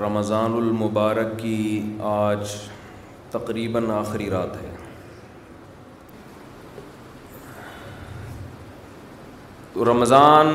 رمضان 0.04 0.54
المبارک 0.56 1.38
کی 1.38 1.56
آج 2.14 2.54
تقریباً 3.32 3.90
آخری 4.00 4.28
رات 4.30 4.56
ہے 4.62 4.70
رمضان 9.86 10.52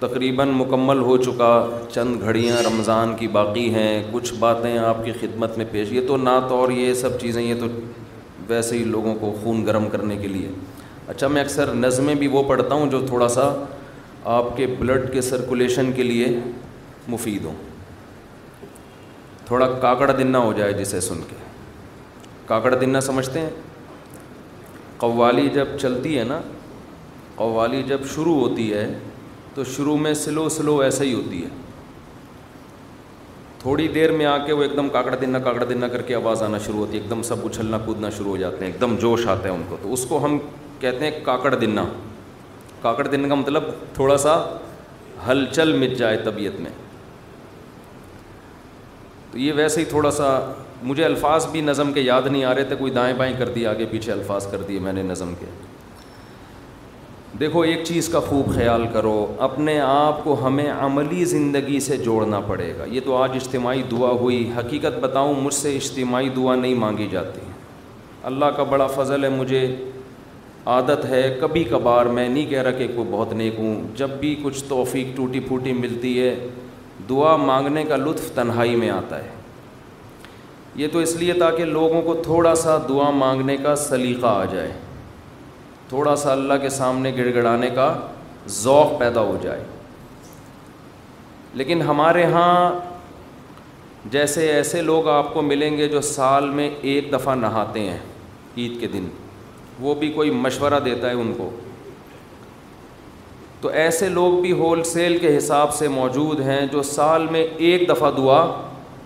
تقریباً 0.00 0.44
مکمل 0.58 0.98
ہو 1.06 1.16
چکا 1.22 1.48
چند 1.92 2.22
گھڑیاں 2.22 2.56
رمضان 2.66 3.14
کی 3.16 3.26
باقی 3.38 3.68
ہیں 3.74 4.02
کچھ 4.12 4.32
باتیں 4.38 4.76
آپ 4.90 5.04
کی 5.04 5.12
خدمت 5.20 5.56
میں 5.58 5.64
پیش 5.70 5.90
یہ 5.92 6.06
تو 6.08 6.16
نہ 6.16 6.38
تو 6.48 6.60
اور 6.60 6.70
یہ 6.72 6.92
سب 7.00 7.18
چیزیں 7.20 7.42
یہ 7.42 7.54
تو 7.60 7.66
ویسے 8.48 8.78
ہی 8.78 8.84
لوگوں 8.94 9.14
کو 9.20 9.32
خون 9.42 9.64
گرم 9.66 9.88
کرنے 9.90 10.16
کے 10.22 10.28
لیے 10.28 10.48
اچھا 11.14 11.28
میں 11.34 11.42
اکثر 11.42 11.72
نظمیں 11.74 12.14
بھی 12.22 12.26
وہ 12.36 12.42
پڑھتا 12.48 12.74
ہوں 12.74 12.90
جو 12.90 13.00
تھوڑا 13.06 13.28
سا 13.34 13.52
آپ 14.36 14.56
کے 14.56 14.66
بلڈ 14.78 15.12
کے 15.12 15.20
سرکولیشن 15.28 15.92
کے 15.96 16.02
لیے 16.02 16.28
مفید 17.16 17.44
ہوں 17.44 17.54
تھوڑا 19.46 19.70
کاکڑ 19.82 20.10
دن 20.12 20.34
ہو 20.36 20.52
جائے 20.56 20.72
جسے 20.80 21.00
سن 21.10 21.20
کے 21.28 21.36
کاکڑ 22.46 22.74
دن 22.74 23.00
سمجھتے 23.10 23.40
ہیں 23.40 23.50
قوالی 24.98 25.48
جب 25.54 25.78
چلتی 25.80 26.18
ہے 26.18 26.24
نا 26.32 26.40
قوالی 27.36 27.82
جب 27.88 28.04
شروع 28.14 28.34
ہوتی 28.40 28.72
ہے 28.72 28.86
تو 29.60 29.64
شروع 29.70 29.96
میں 30.00 30.12
سلو 30.14 30.48
سلو 30.48 30.78
ایسے 30.80 31.04
ہی 31.04 31.12
ہوتی 31.14 31.42
ہے 31.44 31.48
تھوڑی 33.60 33.86
دیر 33.94 34.12
میں 34.18 34.26
آ 34.26 34.36
کے 34.44 34.52
وہ 34.52 34.62
ایک 34.62 34.76
دم 34.76 34.88
کاکڑ 34.92 35.14
دنہ 35.20 35.38
کاکڑ 35.44 35.64
دنہ 35.70 35.86
کر 35.92 36.02
کے 36.10 36.14
آواز 36.14 36.42
آنا 36.42 36.58
شروع 36.66 36.78
ہوتی 36.84 36.96
ہے 36.96 37.02
ایک 37.02 37.10
دم 37.10 37.22
سب 37.30 37.44
اچھلنا 37.46 37.78
کودنا 37.84 38.10
شروع 38.18 38.30
ہو 38.30 38.36
جاتے 38.36 38.64
ہیں 38.64 38.72
ایک 38.72 38.80
دم 38.80 38.94
جوش 39.00 39.26
آتا 39.26 39.44
ہے 39.48 39.52
ان 39.54 39.62
کو 39.68 39.76
تو 39.82 39.92
اس 39.92 40.04
کو 40.08 40.24
ہم 40.24 40.38
کہتے 40.80 41.04
ہیں 41.04 41.18
کاکڑ 41.24 41.54
دنہ 41.54 41.80
کاکڑ 42.82 43.06
دن 43.06 43.28
کا 43.28 43.34
مطلب 43.34 43.64
تھوڑا 43.94 44.16
سا 44.24 44.36
ہلچل 45.28 45.72
مٹ 45.80 45.96
جائے 45.98 46.16
طبیعت 46.24 46.60
میں 46.60 46.70
تو 49.32 49.38
یہ 49.38 49.52
ویسے 49.56 49.80
ہی 49.80 49.84
تھوڑا 49.94 50.10
سا 50.20 50.30
مجھے 50.82 51.04
الفاظ 51.04 51.46
بھی 51.52 51.60
نظم 51.70 51.92
کے 51.92 52.00
یاد 52.10 52.26
نہیں 52.30 52.44
آ 52.44 52.54
رہے 52.54 52.64
تھے 52.72 52.76
کوئی 52.78 52.92
دائیں 52.92 53.14
بائیں 53.18 53.34
کر 53.38 53.48
دی 53.58 53.66
آگے 53.74 53.86
پیچھے 53.90 54.12
الفاظ 54.12 54.46
کر 54.52 54.62
دیے 54.68 54.78
میں 54.88 54.92
نے 54.92 55.02
نظم 55.12 55.34
کے 55.40 55.46
دیکھو 57.40 57.60
ایک 57.62 57.80
چیز 57.86 58.08
کا 58.12 58.20
خوب 58.20 58.48
خیال 58.54 58.84
کرو 58.92 59.12
اپنے 59.44 59.78
آپ 59.80 60.22
کو 60.24 60.34
ہمیں 60.46 60.66
عملی 60.70 61.24
زندگی 61.24 61.78
سے 61.80 61.96
جوڑنا 61.98 62.40
پڑے 62.46 62.72
گا 62.78 62.84
یہ 62.90 63.00
تو 63.04 63.16
آج 63.16 63.36
اجتماعی 63.36 63.82
دعا 63.90 64.10
ہوئی 64.20 64.42
حقیقت 64.56 64.98
بتاؤں 65.00 65.34
مجھ 65.42 65.52
سے 65.54 65.74
اجتماعی 65.76 66.28
دعا 66.36 66.54
نہیں 66.54 66.74
مانگی 66.82 67.06
جاتی 67.10 67.40
اللہ 68.30 68.50
کا 68.56 68.62
بڑا 68.72 68.86
فضل 68.96 69.24
ہے 69.24 69.28
مجھے 69.36 69.62
عادت 70.74 71.04
ہے 71.10 71.22
کبھی 71.40 71.62
کبھار 71.70 72.06
میں 72.18 72.28
نہیں 72.28 72.46
کہہ 72.50 72.62
رہا 72.62 72.78
کہ 72.78 72.86
کوئی 72.94 73.08
بہت 73.10 73.32
نیک 73.42 73.54
ہوں 73.58 73.80
جب 73.96 74.10
بھی 74.20 74.34
کچھ 74.42 74.62
توفیق 74.68 75.16
ٹوٹی 75.16 75.40
پھوٹی 75.46 75.72
ملتی 75.80 76.12
ہے 76.20 76.34
دعا 77.10 77.34
مانگنے 77.46 77.84
کا 77.88 77.96
لطف 78.04 78.30
تنہائی 78.34 78.76
میں 78.82 78.90
آتا 79.00 79.24
ہے 79.24 79.30
یہ 80.82 80.88
تو 80.92 80.98
اس 81.06 81.16
لیے 81.22 81.32
تاکہ 81.44 81.64
لوگوں 81.78 82.02
کو 82.10 82.20
تھوڑا 82.22 82.54
سا 82.64 82.76
دعا 82.88 83.10
مانگنے 83.24 83.56
کا 83.62 83.76
سلیقہ 83.88 84.26
آ 84.26 84.44
جائے 84.52 84.70
تھوڑا 85.90 86.14
سا 86.16 86.30
اللہ 86.32 86.54
کے 86.62 86.68
سامنے 86.70 87.10
گڑ 87.16 87.24
گڑانے 87.34 87.68
کا 87.74 87.86
ذوق 88.56 88.98
پیدا 88.98 89.20
ہو 89.30 89.36
جائے 89.42 89.62
لیکن 91.60 91.80
ہمارے 91.86 92.24
ہاں 92.32 92.52
جیسے 94.10 94.46
ایسے 94.50 94.82
لوگ 94.82 95.08
آپ 95.14 95.32
کو 95.34 95.42
ملیں 95.42 95.76
گے 95.76 95.88
جو 95.94 96.00
سال 96.10 96.48
میں 96.58 96.68
ایک 96.90 97.10
دفعہ 97.12 97.34
نہاتے 97.36 97.80
ہیں 97.88 97.98
عید 98.56 98.78
کے 98.80 98.86
دن 98.92 99.08
وہ 99.80 99.94
بھی 100.02 100.10
کوئی 100.12 100.30
مشورہ 100.44 100.78
دیتا 100.84 101.08
ہے 101.08 101.14
ان 101.22 101.32
کو 101.36 101.48
تو 103.60 103.68
ایسے 103.84 104.08
لوگ 104.08 104.40
بھی 104.40 104.52
ہول 104.60 104.82
سیل 104.92 105.16
کے 105.24 105.36
حساب 105.36 105.74
سے 105.74 105.88
موجود 105.96 106.40
ہیں 106.46 106.60
جو 106.72 106.82
سال 106.92 107.26
میں 107.30 107.42
ایک 107.68 107.88
دفعہ 107.88 108.10
دعا 108.16 108.44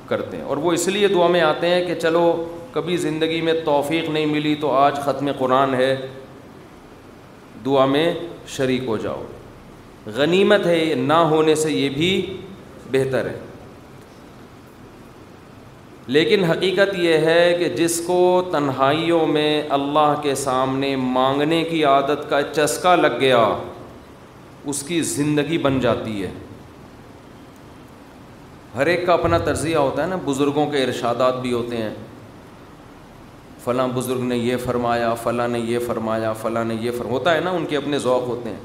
کرتے 0.09 0.37
ہیں 0.37 0.45
اور 0.53 0.57
وہ 0.67 0.73
اس 0.73 0.87
لیے 0.97 1.09
دعا 1.15 1.27
میں 1.37 1.41
آتے 1.41 1.69
ہیں 1.75 1.85
کہ 1.87 1.95
چلو 2.03 2.27
کبھی 2.73 2.97
زندگی 3.07 3.41
میں 3.49 3.53
توفیق 3.65 4.09
نہیں 4.11 4.27
ملی 4.37 4.55
تو 4.61 4.71
آج 4.77 4.99
ختم 5.05 5.31
قرآن 5.39 5.75
ہے 5.75 5.95
دعا 7.65 7.85
میں 7.87 8.13
شریک 8.57 8.83
ہو 8.89 8.97
جاؤ 9.05 9.23
غنیمت 10.17 10.67
ہے 10.67 10.83
نہ 10.99 11.19
ہونے 11.33 11.55
سے 11.55 11.73
یہ 11.73 11.89
بھی 11.97 12.11
بہتر 12.93 13.27
ہے 13.29 13.37
لیکن 16.15 16.45
حقیقت 16.45 16.95
یہ 17.01 17.19
ہے 17.29 17.55
کہ 17.59 17.69
جس 17.77 18.01
کو 18.07 18.17
تنہائیوں 18.53 19.27
میں 19.27 19.53
اللہ 19.77 20.15
کے 20.23 20.35
سامنے 20.41 20.95
مانگنے 21.03 21.63
کی 21.71 21.85
عادت 21.93 22.29
کا 22.31 22.41
چسکا 22.53 22.95
لگ 22.97 23.19
گیا 23.21 23.45
اس 24.73 24.83
کی 24.89 25.01
زندگی 25.19 25.59
بن 25.69 25.79
جاتی 25.81 26.23
ہے 26.23 26.31
ہر 28.75 28.87
ایک 28.93 29.07
کا 29.07 29.13
اپنا 29.13 29.39
تجزیہ 29.47 29.77
ہوتا 29.77 30.03
ہے 30.03 30.07
نا 30.09 30.17
بزرگوں 30.25 30.67
کے 30.71 30.83
ارشادات 30.85 31.41
بھی 31.41 31.53
ہوتے 31.53 31.77
ہیں 31.77 31.91
فلاں 33.65 33.87
بزرگ 33.95 34.23
نے 34.31 34.37
یہ 34.37 34.57
فرمایا 34.65 35.13
فلاں 35.23 35.47
نے 35.49 35.59
یہ 35.65 35.79
فرمایا 35.87 36.33
فلاں 36.41 36.65
نے 36.65 36.75
یہ 36.81 36.91
فرمایا 36.97 37.13
ہوتا 37.13 37.35
ہے 37.35 37.41
نا 37.45 37.51
ان 37.59 37.65
کے 37.67 37.77
اپنے 37.77 37.99
ذوق 38.07 38.23
ہوتے 38.29 38.51
ہیں 38.51 38.61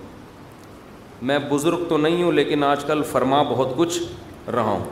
میں 1.30 1.38
بزرگ 1.50 1.84
تو 1.90 1.98
نہیں 1.98 2.24
ہوں 2.24 2.32
لیکن 2.32 2.64
آج 2.64 2.84
کل 2.88 3.02
فرما 3.12 3.42
بہت 3.52 3.74
کچھ 3.78 4.00
رہا 4.56 4.72
ہوں 4.72 4.84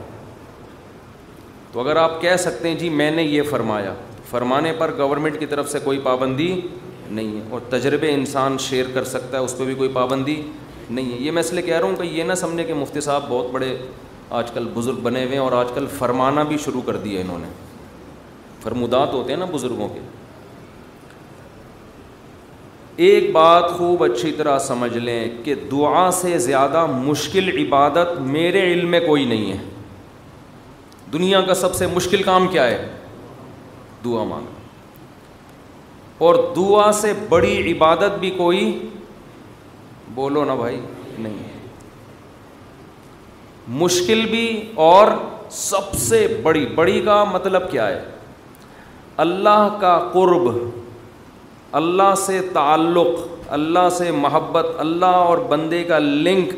تو 1.71 1.79
اگر 1.79 1.95
آپ 2.03 2.19
کہہ 2.21 2.35
سکتے 2.39 2.67
ہیں 2.69 2.75
جی 2.79 2.89
میں 3.01 3.09
نے 3.11 3.23
یہ 3.23 3.41
فرمایا 3.49 3.93
فرمانے 4.29 4.71
پر 4.77 4.93
گورنمنٹ 4.97 5.39
کی 5.39 5.45
طرف 5.53 5.69
سے 5.71 5.79
کوئی 5.83 5.99
پابندی 6.03 6.51
نہیں 7.09 7.35
ہے 7.35 7.41
اور 7.53 7.61
تجربے 7.69 8.11
انسان 8.13 8.57
شیئر 8.67 8.85
کر 8.93 9.03
سکتا 9.13 9.37
ہے 9.37 9.43
اس 9.43 9.57
پہ 9.57 9.63
بھی 9.65 9.73
کوئی 9.81 9.89
پابندی 9.93 10.41
نہیں 10.89 11.11
ہے 11.11 11.17
یہ 11.23 11.31
میں 11.37 11.43
اس 11.43 11.53
لیے 11.53 11.61
کہہ 11.61 11.77
رہا 11.79 11.87
ہوں 11.87 11.95
کہ 11.95 12.07
یہ 12.15 12.23
نہ 12.23 12.33
سمجھے 12.45 12.63
کہ 12.63 12.73
مفتی 12.73 13.01
صاحب 13.01 13.29
بہت 13.29 13.51
بڑے 13.51 13.75
آج 14.39 14.51
کل 14.53 14.67
بزرگ 14.73 14.99
بنے 15.03 15.23
ہوئے 15.23 15.33
ہیں 15.37 15.43
اور 15.43 15.51
آج 15.65 15.71
کل 15.75 15.85
فرمانا 15.97 16.43
بھی 16.53 16.57
شروع 16.65 16.81
کر 16.85 16.97
دیا 17.07 17.21
انہوں 17.21 17.39
نے 17.39 17.47
فرمودات 18.61 19.13
ہوتے 19.13 19.31
ہیں 19.33 19.39
نا 19.39 19.45
بزرگوں 19.53 19.87
کے 19.93 19.99
ایک 23.07 23.31
بات 23.31 23.69
خوب 23.77 24.03
اچھی 24.03 24.31
طرح 24.37 24.57
سمجھ 24.67 24.97
لیں 24.97 25.21
کہ 25.43 25.55
دعا 25.71 26.09
سے 26.21 26.37
زیادہ 26.45 26.85
مشکل 26.93 27.49
عبادت 27.65 28.19
میرے 28.35 28.61
علم 28.73 28.89
میں 28.91 28.99
کوئی 29.05 29.25
نہیں 29.25 29.51
ہے 29.51 29.57
دنیا 31.13 31.41
کا 31.47 31.53
سب 31.55 31.75
سے 31.75 31.87
مشکل 31.93 32.23
کام 32.23 32.47
کیا 32.51 32.65
ہے 32.67 32.87
دعا 34.05 34.23
مانگنا 34.29 34.55
اور 36.27 36.35
دعا 36.55 36.91
سے 37.01 37.13
بڑی 37.29 37.71
عبادت 37.71 38.17
بھی 38.19 38.29
کوئی 38.37 38.63
بولو 40.15 40.43
نا 40.45 40.55
بھائی 40.55 40.79
نہیں 41.17 41.37
ہے 41.39 41.55
مشکل 43.83 44.25
بھی 44.29 44.45
اور 44.91 45.07
سب 45.51 45.93
سے 45.99 46.27
بڑی 46.43 46.65
بڑی 46.75 47.01
کا 47.05 47.23
مطلب 47.31 47.69
کیا 47.71 47.87
ہے 47.87 47.99
اللہ 49.23 49.67
کا 49.81 49.97
قرب 50.13 50.47
اللہ 51.77 52.13
سے 52.25 52.39
تعلق 52.53 53.51
اللہ 53.57 53.87
سے 53.97 54.09
محبت 54.11 54.65
اللہ 54.79 55.05
اور 55.31 55.37
بندے 55.49 55.83
کا 55.83 55.99
لنک 55.99 56.51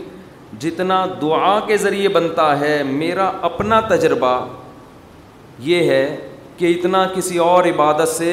جتنا 0.62 1.06
دعا 1.22 1.60
کے 1.68 1.78
ذریعے 1.78 2.10
بنتا 2.18 2.50
ہے 2.60 2.82
میرا 2.86 3.30
اپنا 3.50 3.80
تجربہ 3.90 4.32
یہ 5.68 5.90
ہے 5.92 6.04
کہ 6.58 6.74
اتنا 6.78 7.06
کسی 7.16 7.38
اور 7.48 7.64
عبادت 7.74 8.08
سے 8.16 8.32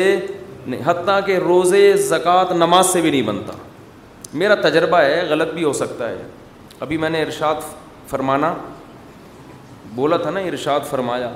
حتیٰ 0.84 1.18
کہ 1.26 1.36
روزے 1.44 1.92
زکوٰۃ 2.08 2.52
نماز 2.58 2.86
سے 2.92 3.00
بھی 3.00 3.10
نہیں 3.10 3.22
بنتا 3.22 3.52
میرا 4.42 4.54
تجربہ 4.68 4.96
ہے 5.00 5.22
غلط 5.30 5.52
بھی 5.54 5.64
ہو 5.64 5.72
سکتا 5.82 6.08
ہے 6.08 6.22
ابھی 6.84 6.96
میں 7.02 7.10
نے 7.10 7.22
ارشاد 7.22 7.60
فرمانا 8.08 8.52
بولا 9.94 10.16
تھا 10.22 10.30
نا 10.30 10.40
ارشاد 10.48 10.90
فرمایا 10.90 11.30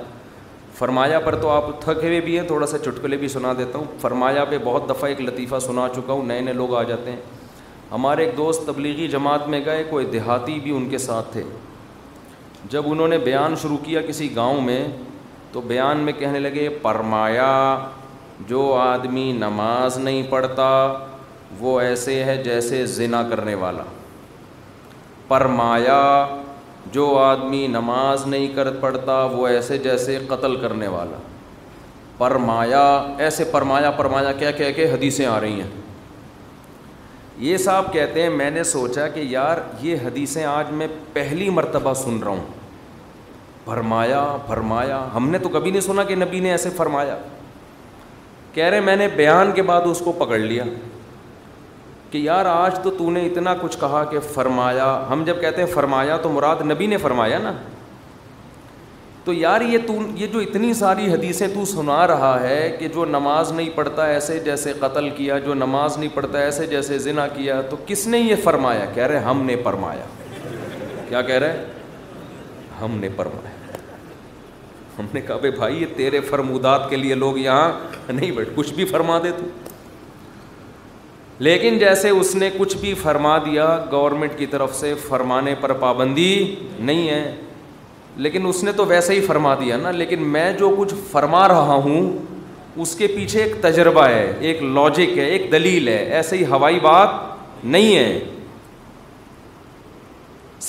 فرمایا 0.77 1.19
پر 1.19 1.35
تو 1.41 1.49
آپ 1.49 1.65
تھکے 1.81 2.07
ہوئے 2.07 2.19
بھی 2.21 2.37
ہیں 2.39 2.45
تھوڑا 2.47 2.65
سا 2.67 2.77
چٹکلے 2.79 3.17
بھی 3.17 3.27
سنا 3.27 3.53
دیتا 3.57 3.77
ہوں 3.77 3.85
فرمایا 4.01 4.43
پہ 4.49 4.57
بہت 4.63 4.89
دفعہ 4.89 5.09
ایک 5.09 5.21
لطیفہ 5.21 5.59
سنا 5.65 5.87
چکا 5.95 6.13
ہوں 6.13 6.23
نئے 6.27 6.41
نئے 6.41 6.53
لوگ 6.53 6.75
آ 6.77 6.83
جاتے 6.89 7.11
ہیں 7.11 7.19
ہمارے 7.91 8.25
ایک 8.25 8.35
دوست 8.37 8.65
تبلیغی 8.67 9.07
جماعت 9.15 9.47
میں 9.49 9.59
گئے 9.65 9.83
کوئی 9.89 10.05
دیہاتی 10.11 10.59
بھی 10.63 10.75
ان 10.75 10.89
کے 10.89 10.97
ساتھ 11.05 11.31
تھے 11.33 11.43
جب 12.71 12.91
انہوں 12.91 13.07
نے 13.07 13.17
بیان 13.17 13.55
شروع 13.61 13.77
کیا 13.83 14.01
کسی 14.07 14.35
گاؤں 14.35 14.61
میں 14.61 14.83
تو 15.51 15.61
بیان 15.67 15.97
میں 16.03 16.13
کہنے 16.19 16.39
لگے 16.39 16.67
فرمایا 16.81 17.51
جو 18.47 18.73
آدمی 18.81 19.31
نماز 19.39 19.97
نہیں 19.97 20.23
پڑھتا 20.29 20.67
وہ 21.59 21.79
ایسے 21.81 22.23
ہے 22.23 22.41
جیسے 22.43 22.85
زنا 22.97 23.23
کرنے 23.29 23.55
والا 23.65 23.83
فرمایا 25.27 25.97
جو 26.93 27.05
آدمی 27.17 27.65
نماز 27.67 28.25
نہیں 28.27 28.47
کر 28.55 28.69
پڑتا 28.79 29.23
وہ 29.31 29.47
ایسے 29.47 29.77
جیسے 29.77 30.17
قتل 30.27 30.55
کرنے 30.61 30.87
والا 30.87 31.17
پرمایا 32.17 32.81
ایسے 33.25 33.43
پرمایا 33.51 33.91
پرمایا 33.97 34.31
کیا 34.39 34.51
کہہ 34.57 34.71
کے 34.75 34.91
حدیثیں 34.91 35.25
آ 35.25 35.39
رہی 35.41 35.61
ہیں 35.61 35.69
یہ 37.43 37.57
صاحب 37.57 37.91
کہتے 37.93 38.21
ہیں 38.23 38.29
میں 38.29 38.49
نے 38.51 38.63
سوچا 38.63 39.07
کہ 39.13 39.19
یار 39.27 39.57
یہ 39.81 39.97
حدیثیں 40.05 40.43
آج 40.45 40.71
میں 40.79 40.87
پہلی 41.13 41.49
مرتبہ 41.49 41.93
سن 42.03 42.17
رہا 42.23 42.31
ہوں 42.31 42.45
فرمایا 43.65 44.23
فرمایا 44.47 45.05
ہم 45.15 45.29
نے 45.29 45.37
تو 45.39 45.49
کبھی 45.49 45.71
نہیں 45.71 45.81
سنا 45.81 46.03
کہ 46.03 46.15
نبی 46.15 46.39
نے 46.39 46.51
ایسے 46.51 46.69
فرمایا 46.77 47.17
کہہ 48.53 48.65
رہے 48.69 48.79
میں 48.81 48.95
نے 48.95 49.07
بیان 49.15 49.51
کے 49.55 49.61
بعد 49.63 49.81
اس 49.89 50.01
کو 50.05 50.11
پکڑ 50.19 50.37
لیا 50.37 50.63
کہ 52.11 52.17
یار 52.17 52.45
آج 52.45 52.79
تو 52.83 52.89
تو 52.97 53.09
نے 53.11 53.25
اتنا 53.25 53.53
کچھ 53.61 53.77
کہا 53.79 54.03
کہ 54.09 54.19
فرمایا 54.33 54.87
ہم 55.09 55.23
جب 55.25 55.39
کہتے 55.41 55.63
ہیں 55.63 55.69
فرمایا 55.73 56.17
تو 56.23 56.29
مراد 56.29 56.61
نبی 56.71 56.85
نے 56.93 56.97
فرمایا 57.03 57.37
نا 57.43 57.51
تو 59.23 59.33
یار 59.33 59.61
یہ 59.71 59.77
تو 59.87 59.93
یہ 60.17 60.27
جو 60.33 60.39
اتنی 60.39 60.73
ساری 60.73 61.11
حدیثیں 61.11 61.47
تو 61.53 61.63
سنا 61.71 62.05
رہا 62.07 62.33
ہے 62.41 62.57
کہ 62.79 62.87
جو 62.93 63.05
نماز 63.05 63.51
نہیں 63.51 63.69
پڑھتا 63.75 64.05
ایسے 64.15 64.39
جیسے 64.45 64.73
قتل 64.79 65.09
کیا 65.17 65.37
جو 65.45 65.53
نماز 65.53 65.97
نہیں 65.97 66.09
پڑھتا 66.13 66.39
ایسے 66.39 66.65
جیسے 66.67 66.97
ذنا 66.99 67.27
کیا 67.35 67.61
تو 67.69 67.75
کس 67.87 68.05
نے 68.13 68.19
یہ 68.19 68.35
فرمایا 68.43 68.85
کہہ 68.93 69.07
رہے 69.11 69.19
ہم 69.29 69.43
نے 69.45 69.55
فرمایا 69.63 70.05
کیا 71.09 71.21
کہہ 71.27 71.35
رہے 71.45 71.63
ہم 72.81 72.97
نے 72.99 73.09
فرمایا 73.15 73.57
ہم 74.99 75.05
نے 75.13 75.21
کہا 75.27 75.49
بھائی 75.57 75.81
یہ 75.81 75.95
تیرے 75.97 76.19
فرمودات 76.29 76.89
کے 76.89 76.95
لیے 76.95 77.15
لوگ 77.15 77.37
یہاں 77.37 77.71
نہیں 78.11 78.31
بیٹھ 78.35 78.49
کچھ 78.55 78.73
بھی 78.73 78.85
فرما 78.85 79.19
دے 79.23 79.31
تو 79.37 79.45
لیکن 81.45 81.77
جیسے 81.79 82.09
اس 82.09 82.33
نے 82.35 82.49
کچھ 82.57 82.75
بھی 82.77 82.93
فرما 83.01 83.37
دیا 83.45 83.67
گورنمنٹ 83.91 84.31
کی 84.37 84.45
طرف 84.47 84.73
سے 84.75 84.93
فرمانے 85.07 85.53
پر 85.61 85.71
پابندی 85.83 86.33
نہیں 86.89 87.07
ہے 87.09 87.31
لیکن 88.23 88.45
اس 88.47 88.63
نے 88.63 88.71
تو 88.79 88.85
ویسے 88.85 89.13
ہی 89.13 89.21
فرما 89.27 89.53
دیا 89.59 89.77
نا 89.83 89.91
لیکن 89.91 90.23
میں 90.35 90.51
جو 90.59 90.69
کچھ 90.77 90.93
فرما 91.11 91.47
رہا 91.47 91.75
ہوں 91.85 92.09
اس 92.83 92.93
کے 92.95 93.07
پیچھے 93.15 93.41
ایک 93.43 93.55
تجربہ 93.61 94.03
ہے 94.07 94.31
ایک 94.49 94.61
لاجک 94.73 95.17
ہے 95.17 95.25
ایک 95.37 95.51
دلیل 95.51 95.87
ہے 95.87 95.97
ایسے 96.19 96.37
ہی 96.37 96.45
ہوائی 96.51 96.77
بات 96.83 97.63
نہیں 97.63 97.95
ہے 97.97 98.19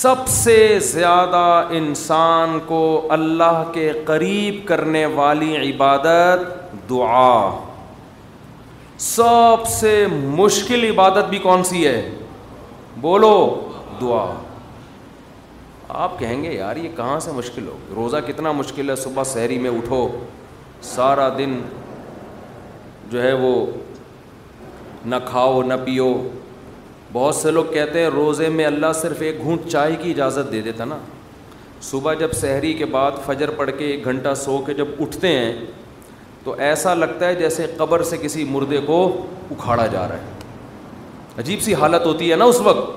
سب 0.01 0.27
سے 0.43 0.57
زیادہ 0.93 1.43
انسان 1.81 2.59
کو 2.67 2.81
اللہ 3.19 3.63
کے 3.75 3.91
قریب 4.05 4.67
کرنے 4.69 5.05
والی 5.21 5.57
عبادت 5.71 6.49
دعا 6.91 7.31
سب 8.99 9.67
سے 9.69 10.05
مشکل 10.37 10.85
عبادت 10.91 11.29
بھی 11.31 11.39
کون 11.43 11.65
سی 11.65 11.87
ہے 11.87 12.11
بولو 13.01 13.55
دعا 14.01 14.25
آپ 16.03 16.19
کہیں 16.19 16.43
گے 16.43 16.53
یار 16.53 16.77
یہ 16.77 16.89
کہاں 16.97 17.19
سے 17.21 17.33
مشکل 17.35 17.67
ہو 17.69 17.77
روزہ 17.97 18.17
کتنا 18.27 18.53
مشکل 18.53 18.91
ہے 18.91 18.97
صبح 18.97 19.25
سحری 19.27 19.59
میں 19.59 19.71
اٹھو 19.79 20.07
سارا 20.95 21.29
دن 21.39 21.61
جو 23.11 23.23
ہے 23.23 23.33
وہ 23.41 23.55
نہ 25.05 25.17
کھاؤ 25.27 25.63
نہ 25.67 25.75
پیو 25.85 26.13
بہت 27.13 27.35
سے 27.35 27.51
لوگ 27.51 27.65
کہتے 27.73 28.01
ہیں 28.03 28.09
روزے 28.11 28.49
میں 28.49 28.65
اللہ 28.65 28.93
صرف 29.01 29.21
ایک 29.23 29.41
گھونٹ 29.43 29.69
چائے 29.71 29.97
کی 30.03 30.11
اجازت 30.11 30.53
دے 30.53 30.61
دیتا 30.65 30.85
نا 30.85 30.99
صبح 31.91 32.15
جب 32.21 32.33
سحری 32.41 32.73
کے 32.75 32.85
بعد 32.91 33.13
فجر 33.27 33.51
پڑھ 33.57 33.71
کے 33.79 33.87
ایک 33.91 34.05
گھنٹہ 34.05 34.35
سو 34.45 34.59
کے 34.67 34.75
جب 34.75 34.89
اٹھتے 35.03 35.29
ہیں 35.39 35.53
تو 36.45 36.55
ایسا 36.69 36.95
لگتا 36.95 37.27
ہے 37.29 37.35
جیسے 37.35 37.67
قبر 37.77 38.03
سے 38.11 38.17
کسی 38.23 38.45
مردے 38.51 38.79
کو 38.87 39.01
اکھاڑا 39.51 39.87
جا 39.87 40.07
رہا 40.09 40.17
ہے 40.17 40.41
عجیب 41.41 41.61
سی 41.63 41.75
حالت 41.81 42.07
ہوتی 42.07 42.31
ہے 42.31 42.37
نا 42.37 42.45
اس 42.53 42.61
وقت 42.61 42.91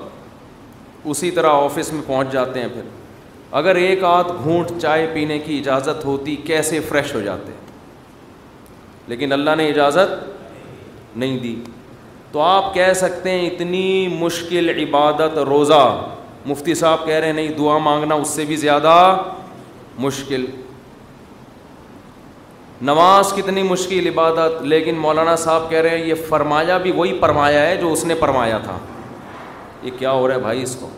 اسی 1.12 1.30
طرح 1.30 1.50
آفس 1.64 1.92
میں 1.92 2.02
پہنچ 2.06 2.32
جاتے 2.32 2.60
ہیں 2.60 2.68
پھر 2.74 2.82
اگر 3.58 3.74
ایک 3.82 4.02
آدھ 4.04 4.32
گھونٹ 4.42 4.70
چائے 4.80 5.06
پینے 5.12 5.38
کی 5.38 5.58
اجازت 5.58 6.04
ہوتی 6.04 6.34
کیسے 6.46 6.80
فریش 6.88 7.14
ہو 7.14 7.20
جاتے 7.24 7.52
لیکن 9.12 9.32
اللہ 9.32 9.54
نے 9.56 9.68
اجازت 9.68 11.16
نہیں 11.18 11.38
دی 11.42 11.54
تو 12.32 12.40
آپ 12.42 12.72
کہہ 12.74 12.92
سکتے 12.96 13.30
ہیں 13.30 13.46
اتنی 13.46 13.86
مشکل 14.20 14.68
عبادت 14.82 15.38
روزہ 15.50 15.82
مفتی 16.46 16.74
صاحب 16.82 17.04
کہہ 17.06 17.14
رہے 17.14 17.26
ہیں 17.26 17.32
نہیں 17.34 17.52
دعا 17.58 17.78
مانگنا 17.88 18.14
اس 18.24 18.28
سے 18.40 18.44
بھی 18.44 18.56
زیادہ 18.56 18.94
مشکل 19.98 20.44
نماز 22.82 23.32
کتنی 23.36 23.62
مشکل 23.62 24.06
عبادت 24.08 24.62
لیکن 24.62 24.94
مولانا 25.00 25.34
صاحب 25.44 25.70
کہہ 25.70 25.78
رہے 25.80 25.98
ہیں 25.98 26.06
یہ 26.06 26.14
فرمایا 26.28 26.76
بھی 26.78 26.90
وہی 26.94 27.16
فرمایا 27.20 27.66
ہے 27.66 27.76
جو 27.80 27.92
اس 27.92 28.04
نے 28.04 28.14
فرمایا 28.20 28.58
تھا 28.64 28.76
یہ 29.82 29.90
کیا 29.98 30.10
ہو 30.12 30.26
رہا 30.28 30.34
ہے 30.34 30.40
بھائی 30.40 30.62
اس 30.62 30.76
کو 30.80 30.88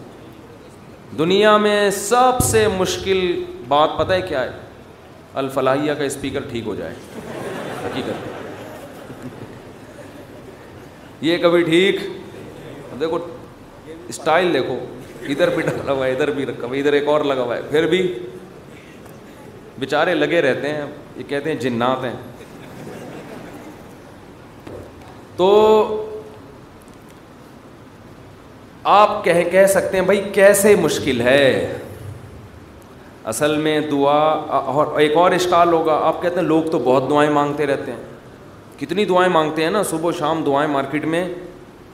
دنیا 1.18 1.56
میں 1.58 1.90
سب 1.96 2.40
سے 2.44 2.66
مشکل 2.76 3.44
بات 3.68 3.90
پتہ 3.98 4.12
ہے 4.12 4.20
کیا 4.28 4.42
ہے 4.44 4.50
الفلاحیہ 5.42 5.92
کا 5.98 6.04
اسپیکر 6.04 6.40
ٹھیک 6.50 6.66
ہو 6.66 6.74
جائے 6.74 6.94
حقیقت 7.84 8.26
یہ 11.24 11.38
کبھی 11.42 11.62
ٹھیک 11.62 12.00
دیکھو 13.00 13.18
اسٹائل 14.08 14.52
دیکھو 14.54 14.78
ادھر 15.28 15.54
بھی 15.54 15.62
ہوا 15.88 16.04
ہے 16.06 16.12
ادھر 16.12 16.30
بھی 16.34 16.46
رکھا 16.46 16.66
ہوا 16.66 16.76
ادھر 16.76 16.92
ایک 16.92 17.08
اور 17.08 17.20
لگا 17.24 17.42
ہوا 17.42 17.56
ہے 17.56 17.62
پھر 17.70 17.86
بھی 17.88 18.02
بیچارے 19.78 20.14
لگے 20.14 20.40
رہتے 20.42 20.68
ہیں 20.74 20.84
یہ 21.16 21.22
کہتے 21.28 21.52
ہیں 21.52 21.58
جنات 21.60 22.04
ہیں 22.04 22.14
تو 25.36 25.50
آپ 28.96 29.22
کہہ 29.24 29.42
کہہ 29.50 29.66
سکتے 29.72 29.96
ہیں 29.98 30.04
بھائی 30.04 30.22
کیسے 30.34 30.74
مشکل 30.82 31.20
ہے 31.20 31.42
اصل 33.32 33.56
میں 33.66 33.80
دعا 33.90 34.20
اور 34.74 34.98
ایک 35.00 35.16
اور 35.22 35.30
اشکال 35.32 35.72
ہوگا 35.72 35.98
آپ 36.10 36.22
کہتے 36.22 36.40
ہیں 36.40 36.46
لوگ 36.46 36.70
تو 36.72 36.78
بہت 36.84 37.10
دعائیں 37.10 37.30
مانگتے 37.30 37.66
رہتے 37.66 37.92
ہیں 37.92 38.78
کتنی 38.80 39.04
دعائیں 39.04 39.32
مانگتے 39.32 39.62
ہیں 39.64 39.70
نا 39.70 39.82
صبح 39.90 40.08
و 40.08 40.12
شام 40.18 40.42
دعائیں 40.46 40.70
مارکیٹ 40.72 41.04
میں 41.14 41.24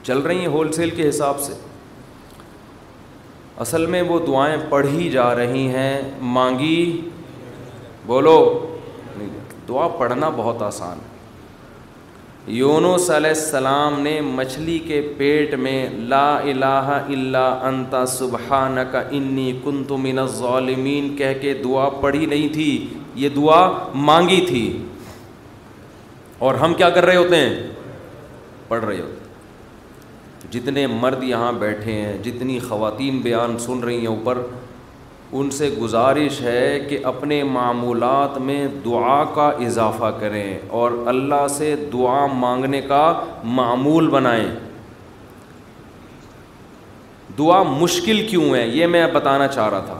چل 0.03 0.19
رہی 0.29 0.39
ہیں 0.39 0.47
ہول 0.55 0.71
سیل 0.71 0.89
کے 0.99 1.09
حساب 1.09 1.39
سے 1.41 1.53
اصل 3.65 3.85
میں 3.93 4.01
وہ 4.07 4.19
دعائیں 4.27 4.55
پڑھی 4.69 5.09
جا 5.09 5.33
رہی 5.35 5.67
ہیں 5.73 5.91
مانگی 6.37 6.75
بولو 8.05 8.39
دعا 9.67 9.87
پڑھنا 9.97 10.29
بہت 10.37 10.61
آسان 10.61 10.99
ہے 11.03 11.13
یونس 12.55 13.09
علیہ 13.09 13.29
السلام 13.29 13.99
نے 14.01 14.19
مچھلی 14.21 14.77
کے 14.87 14.99
پیٹ 15.17 15.53
میں 15.65 15.77
لا 16.09 16.27
الہ 16.49 16.91
الا 17.15 17.45
انت 17.67 17.95
سبحانک 18.09 18.95
انی 19.09 19.51
کنت 19.63 19.91
من 20.05 20.19
الظالمین 20.19 21.15
کہہ 21.17 21.33
کے 21.41 21.53
دعا 21.63 21.87
پڑھی 22.01 22.25
نہیں 22.25 22.53
تھی 22.53 22.69
یہ 23.23 23.29
دعا 23.35 23.59
مانگی 24.09 24.39
تھی 24.49 24.63
اور 26.45 26.55
ہم 26.63 26.73
کیا 26.77 26.89
کر 26.95 27.05
رہے 27.05 27.15
ہوتے 27.15 27.35
ہیں 27.39 27.53
پڑھ 28.67 28.85
رہے 28.85 28.99
ہوتے 28.99 29.13
ہیں 29.19 30.51
جتنے 30.53 30.85
مرد 30.87 31.23
یہاں 31.23 31.51
بیٹھے 31.59 31.91
ہیں 32.01 32.17
جتنی 32.23 32.59
خواتین 32.67 33.19
بیان 33.23 33.57
سن 33.59 33.79
رہی 33.83 33.99
ہیں 33.99 34.07
اوپر 34.07 34.41
ان 35.39 35.49
سے 35.51 35.69
گزارش 35.81 36.39
ہے 36.41 36.79
کہ 36.89 36.97
اپنے 37.11 37.41
معمولات 37.43 38.37
میں 38.49 38.65
دعا 38.85 39.23
کا 39.35 39.47
اضافہ 39.65 40.11
کریں 40.19 40.59
اور 40.81 40.91
اللہ 41.13 41.47
سے 41.57 41.73
دعا 41.93 42.25
مانگنے 42.43 42.79
کا 42.87 43.01
معمول 43.57 44.07
بنائیں 44.09 44.45
دعا 47.37 47.61
مشکل 47.79 48.25
کیوں 48.27 48.43
ہے 48.53 48.65
یہ 48.75 48.87
میں 48.95 49.05
بتانا 49.13 49.47
چاہ 49.57 49.67
رہا 49.69 49.81
تھا 49.85 49.99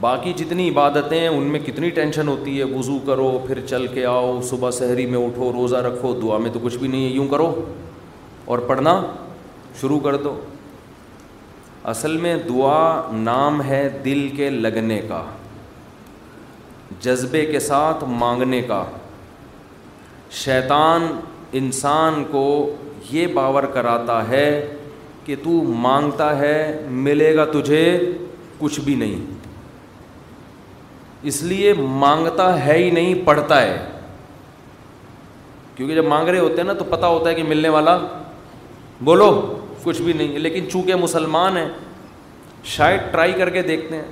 باقی 0.00 0.32
جتنی 0.42 0.68
عبادتیں 0.70 1.26
ان 1.28 1.42
میں 1.52 1.60
کتنی 1.66 1.90
ٹینشن 2.00 2.28
ہوتی 2.28 2.58
ہے 2.58 2.64
وضو 2.74 2.98
کرو 3.06 3.30
پھر 3.46 3.60
چل 3.70 3.86
کے 3.94 4.04
آؤ 4.06 4.40
صبح 4.50 4.70
سحری 4.80 5.06
میں 5.14 5.18
اٹھو 5.24 5.50
روزہ 5.52 5.76
رکھو 5.88 6.12
دعا 6.22 6.38
میں 6.44 6.50
تو 6.52 6.58
کچھ 6.64 6.76
بھی 6.78 6.88
نہیں 6.88 7.04
ہے 7.04 7.10
یوں 7.14 7.26
کرو 7.30 7.50
اور 8.52 8.58
پڑھنا 8.68 9.00
شروع 9.80 9.98
کر 10.04 10.16
دو 10.28 10.38
اصل 11.90 12.16
میں 12.22 12.34
دعا 12.48 12.80
نام 13.26 13.62
ہے 13.64 13.80
دل 14.04 14.26
کے 14.36 14.48
لگنے 14.64 15.00
کا 15.08 15.22
جذبے 17.02 17.44
کے 17.52 17.60
ساتھ 17.66 18.02
مانگنے 18.22 18.60
کا 18.72 18.82
شیطان 20.44 21.06
انسان 21.60 22.22
کو 22.30 22.42
یہ 23.10 23.26
باور 23.38 23.62
کراتا 23.74 24.16
ہے 24.28 24.48
کہ 25.24 25.36
تو 25.42 25.50
مانگتا 25.86 26.28
ہے 26.38 26.52
ملے 27.06 27.34
گا 27.36 27.44
تجھے 27.52 27.82
کچھ 28.58 28.80
بھی 28.84 28.94
نہیں 29.04 29.24
اس 31.32 31.42
لیے 31.50 31.72
مانگتا 32.06 32.48
ہے 32.64 32.76
ہی 32.78 32.90
نہیں 32.98 33.14
پڑھتا 33.26 33.62
ہے 33.62 33.78
کیونکہ 35.76 35.94
جب 35.94 36.04
مانگ 36.14 36.28
رہے 36.28 36.38
ہوتے 36.38 36.56
ہیں 36.60 36.64
نا 36.68 36.72
تو 36.78 36.84
پتہ 36.96 37.06
ہوتا 37.16 37.30
ہے 37.30 37.34
کہ 37.34 37.42
ملنے 37.52 37.68
والا 37.78 37.96
بولو 39.10 39.30
کچھ 39.84 40.00
بھی 40.02 40.12
نہیں 40.12 40.32
ہے 40.32 40.38
لیکن 40.38 40.68
چونکہ 40.70 40.94
مسلمان 41.02 41.56
ہیں 41.56 41.68
شاید 42.74 43.00
ٹرائی 43.12 43.32
کر 43.38 43.50
کے 43.50 43.62
دیکھتے 43.62 43.96
ہیں 43.96 44.04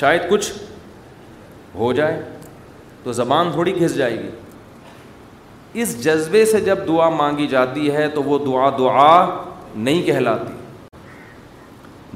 شاید 0.00 0.28
کچھ 0.28 0.50
ہو 1.74 1.92
جائے 1.92 2.20
تو 3.02 3.12
زبان 3.12 3.50
تھوڑی 3.52 3.74
گھس 3.80 3.94
جائے 3.96 4.18
گی 4.18 5.82
اس 5.82 6.02
جذبے 6.04 6.44
سے 6.46 6.60
جب 6.60 6.86
دعا 6.88 7.08
مانگی 7.16 7.46
جاتی 7.46 7.90
ہے 7.94 8.08
تو 8.14 8.22
وہ 8.22 8.38
دعا 8.46 8.68
دعا 8.78 9.10
نہیں 9.74 10.02
کہلاتی 10.06 10.52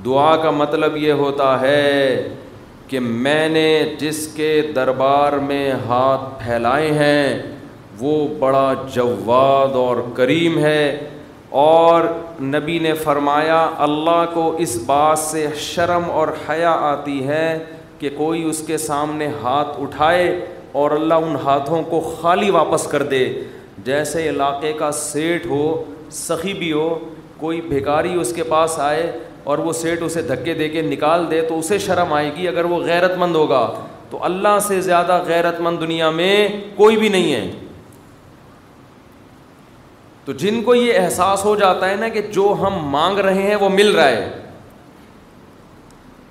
دعا 0.04 0.36
کا 0.42 0.50
مطلب 0.50 0.96
یہ 0.96 1.12
ہوتا 1.24 1.60
ہے 1.60 2.28
کہ 2.88 3.00
میں 3.00 3.48
نے 3.48 3.66
جس 3.98 4.26
کے 4.36 4.48
دربار 4.76 5.32
میں 5.50 5.70
ہاتھ 5.88 6.38
پھیلائے 6.42 6.90
ہیں 6.92 7.38
وہ 7.98 8.26
بڑا 8.38 8.72
جواد 8.94 9.76
اور 9.84 9.96
کریم 10.14 10.58
ہے 10.64 11.11
اور 11.60 12.04
نبی 12.42 12.78
نے 12.82 12.92
فرمایا 13.02 13.58
اللہ 13.84 14.24
کو 14.34 14.44
اس 14.66 14.76
بات 14.86 15.18
سے 15.18 15.46
شرم 15.60 16.10
اور 16.10 16.28
حیا 16.48 16.70
آتی 16.90 17.26
ہے 17.26 17.58
کہ 17.98 18.10
کوئی 18.16 18.42
اس 18.50 18.62
کے 18.66 18.76
سامنے 18.84 19.26
ہاتھ 19.42 19.68
اٹھائے 19.80 20.24
اور 20.82 20.90
اللہ 20.90 21.14
ان 21.26 21.34
ہاتھوں 21.44 21.82
کو 21.90 22.00
خالی 22.20 22.48
واپس 22.50 22.86
کر 22.90 23.02
دے 23.10 23.22
جیسے 23.84 24.28
علاقے 24.28 24.72
کا 24.78 24.90
سیٹ 25.00 25.46
ہو 25.46 25.62
سخی 26.12 26.52
بھی 26.58 26.72
ہو 26.72 26.88
کوئی 27.38 27.60
بھیکاری 27.68 28.14
اس 28.20 28.32
کے 28.36 28.42
پاس 28.52 28.78
آئے 28.80 29.10
اور 29.52 29.58
وہ 29.58 29.72
سیٹ 29.82 30.02
اسے 30.02 30.22
دھکے 30.28 30.54
دے 30.54 30.68
کے 30.68 30.82
نکال 30.82 31.30
دے 31.30 31.40
تو 31.48 31.58
اسے 31.58 31.78
شرم 31.86 32.12
آئے 32.12 32.30
گی 32.36 32.48
اگر 32.48 32.64
وہ 32.72 32.78
غیرت 32.84 33.16
مند 33.20 33.36
ہوگا 33.36 33.66
تو 34.10 34.22
اللہ 34.24 34.58
سے 34.68 34.80
زیادہ 34.88 35.20
غیرت 35.26 35.60
مند 35.60 35.80
دنیا 35.80 36.10
میں 36.20 36.46
کوئی 36.76 36.96
بھی 36.96 37.08
نہیں 37.08 37.32
ہے 37.32 37.48
تو 40.24 40.32
جن 40.40 40.62
کو 40.64 40.74
یہ 40.74 40.98
احساس 40.98 41.44
ہو 41.44 41.54
جاتا 41.56 41.88
ہے 41.90 41.94
نا 42.00 42.08
کہ 42.16 42.20
جو 42.32 42.52
ہم 42.60 42.76
مانگ 42.90 43.18
رہے 43.26 43.42
ہیں 43.42 43.54
وہ 43.60 43.68
مل 43.68 43.90
رہا 43.94 44.08
ہے 44.08 44.30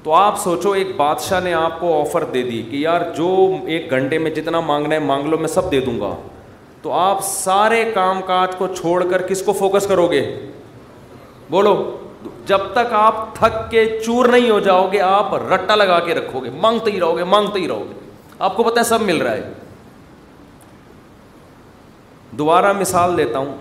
تو 0.04 0.14
آپ 0.16 0.38
سوچو 0.40 0.72
ایک 0.82 0.96
بادشاہ 0.98 1.40
نے 1.44 1.54
آپ 1.54 1.80
کو 1.80 2.00
آفر 2.00 2.24
دے 2.34 2.44
دی 2.44 2.62
کہ 2.70 2.76
یار 2.76 3.02
جو 3.18 3.28
ایک 3.74 3.90
گھنٹے 3.92 4.18
میں 4.20 4.32
جتنا 4.32 4.60
مانگنا 4.70 4.96
ہے 4.96 5.00
مانگ 5.08 5.26
لو 5.30 5.38
میں 5.38 5.48
سب 5.48 5.72
دے 5.72 5.80
دوں 5.86 6.00
گا 6.02 6.16
تو 6.82 6.92
آپ 7.00 7.20
سارے 7.24 7.84
کام 7.94 8.22
کاج 8.28 8.56
کو 8.58 8.68
چھوڑ 8.80 9.04
کر 9.10 9.22
کس 9.28 9.42
کو 9.46 9.54
فوکس 9.60 9.86
کرو 9.88 10.08
گے 10.12 10.22
بولو 11.50 11.76
جب 12.48 12.62
تک 12.74 12.94
آپ 12.94 13.16
تھک 13.36 13.70
کے 13.72 13.86
چور 14.06 14.26
نہیں 14.30 14.50
ہو 14.50 14.60
جاؤ 14.70 14.88
گے 14.92 15.00
آپ 15.08 15.34
رٹا 15.54 15.76
لگا 15.76 16.00
کے 16.06 16.14
رکھو 16.16 16.40
گے 16.44 16.50
مانگتے 16.62 16.92
ہی 16.92 17.00
رہو 17.00 17.18
گے 17.18 17.24
مانگتے 17.34 17.60
ہی 17.60 17.68
رہو 17.68 17.84
گے 17.90 18.00
آپ 18.48 18.56
کو 18.58 18.64
پتہ 18.64 18.80
ہے 18.80 18.84
سب 18.84 19.02
مل 19.06 19.18
رہا 19.22 19.34
ہے 19.34 19.52
دوبارہ 22.38 22.72
مثال 22.80 23.18
دیتا 23.18 23.38
ہوں 23.40 23.56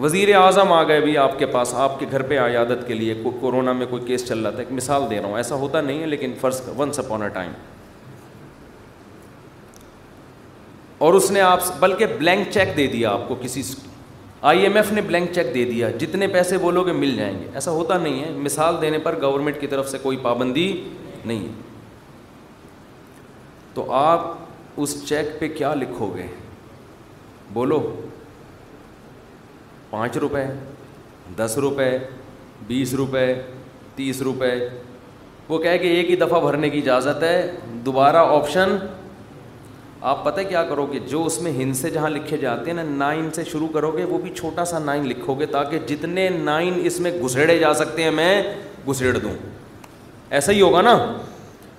وزیر 0.00 0.34
اعظم 0.36 0.70
آ 0.72 0.82
گئے 0.88 1.00
بھی 1.00 1.16
آپ 1.18 1.38
کے 1.38 1.46
پاس 1.54 1.72
آپ 1.84 1.98
کے 2.00 2.06
گھر 2.10 2.22
پہ 2.28 2.38
عیادت 2.40 2.86
کے 2.88 2.94
لیے 2.94 3.14
کوئی 3.22 3.38
کورونا 3.40 3.72
میں 3.80 3.86
کوئی 3.90 4.04
کیس 4.06 4.26
چل 4.28 4.38
رہا 4.42 4.50
تھا 4.50 4.58
ایک 4.58 4.70
مثال 4.72 5.02
دے 5.10 5.18
رہا 5.18 5.26
ہوں 5.28 5.36
ایسا 5.36 5.54
ہوتا 5.62 5.80
نہیں 5.80 6.00
ہے 6.00 6.06
لیکن 6.06 6.32
فرض 6.40 6.60
ونس 6.78 6.98
اپون 6.98 7.22
اے 7.22 7.28
ٹائم 7.34 7.50
اور 11.08 11.14
اس 11.14 11.30
نے 11.30 11.40
آپ 11.40 11.60
بلکہ 11.80 12.06
بلینک 12.18 12.50
چیک 12.54 12.76
دے 12.76 12.86
دیا 12.92 13.10
آپ 13.10 13.28
کو 13.28 13.34
کسی 13.42 13.62
آئی 14.52 14.62
ایم 14.62 14.76
ایف 14.76 14.92
نے 14.92 15.00
بلینک 15.06 15.32
چیک 15.34 15.52
دے 15.54 15.64
دیا 15.70 15.90
جتنے 16.00 16.26
پیسے 16.38 16.58
بولو 16.58 16.82
گے 16.86 16.92
مل 16.92 17.14
جائیں 17.16 17.38
گے 17.40 17.46
ایسا 17.54 17.70
ہوتا 17.70 17.98
نہیں 17.98 18.22
ہے 18.24 18.30
مثال 18.48 18.80
دینے 18.82 18.98
پر 19.08 19.20
گورنمنٹ 19.22 19.60
کی 19.60 19.66
طرف 19.74 19.88
سے 19.90 19.98
کوئی 20.02 20.16
پابندی 20.22 20.66
نہیں 21.24 21.38
ہے 21.38 21.52
تو 23.74 23.90
آپ 24.00 24.26
اس 24.82 25.02
چیک 25.08 25.38
پہ 25.40 25.48
کیا 25.56 25.74
لکھو 25.74 26.12
گے 26.16 26.26
بولو 27.52 27.78
پانچ 29.90 30.16
روپے 30.22 30.44
دس 31.36 31.56
روپے 31.62 31.88
بیس 32.66 32.92
روپے 32.94 33.24
تیس 33.94 34.20
روپے 34.22 34.50
وہ 35.48 35.58
کہہ 35.62 35.76
کہ 35.82 35.86
ایک 35.96 36.10
ہی 36.10 36.16
دفعہ 36.16 36.40
بھرنے 36.40 36.70
کی 36.70 36.78
اجازت 36.78 37.22
ہے 37.22 37.34
دوبارہ 37.84 38.16
آپشن 38.36 38.76
آپ 40.10 40.24
پتہ 40.24 40.40
کیا 40.48 40.62
کرو 40.68 40.86
گے 40.92 40.98
جو 41.08 41.24
اس 41.26 41.40
میں 41.42 41.72
سے 41.80 41.90
جہاں 41.90 42.10
لکھے 42.10 42.36
جاتے 42.44 42.70
ہیں 42.70 42.76
نا 42.76 42.82
نائن 42.96 43.30
سے 43.34 43.44
شروع 43.52 43.68
کرو 43.74 43.90
گے 43.96 44.04
وہ 44.12 44.18
بھی 44.18 44.30
چھوٹا 44.36 44.64
سا 44.72 44.78
نائن 44.84 45.06
لکھو 45.06 45.34
گے 45.40 45.46
تاکہ 45.56 45.78
جتنے 45.86 46.28
نائن 46.44 46.78
اس 46.90 47.00
میں 47.06 47.10
گھسڑے 47.24 47.58
جا 47.58 47.72
سکتے 47.82 48.02
ہیں 48.04 48.10
میں 48.20 48.42
گھسڑ 48.88 49.16
دوں 49.18 49.32
ایسا 50.38 50.52
ہی 50.52 50.60
ہوگا 50.60 50.80
نا 50.90 50.96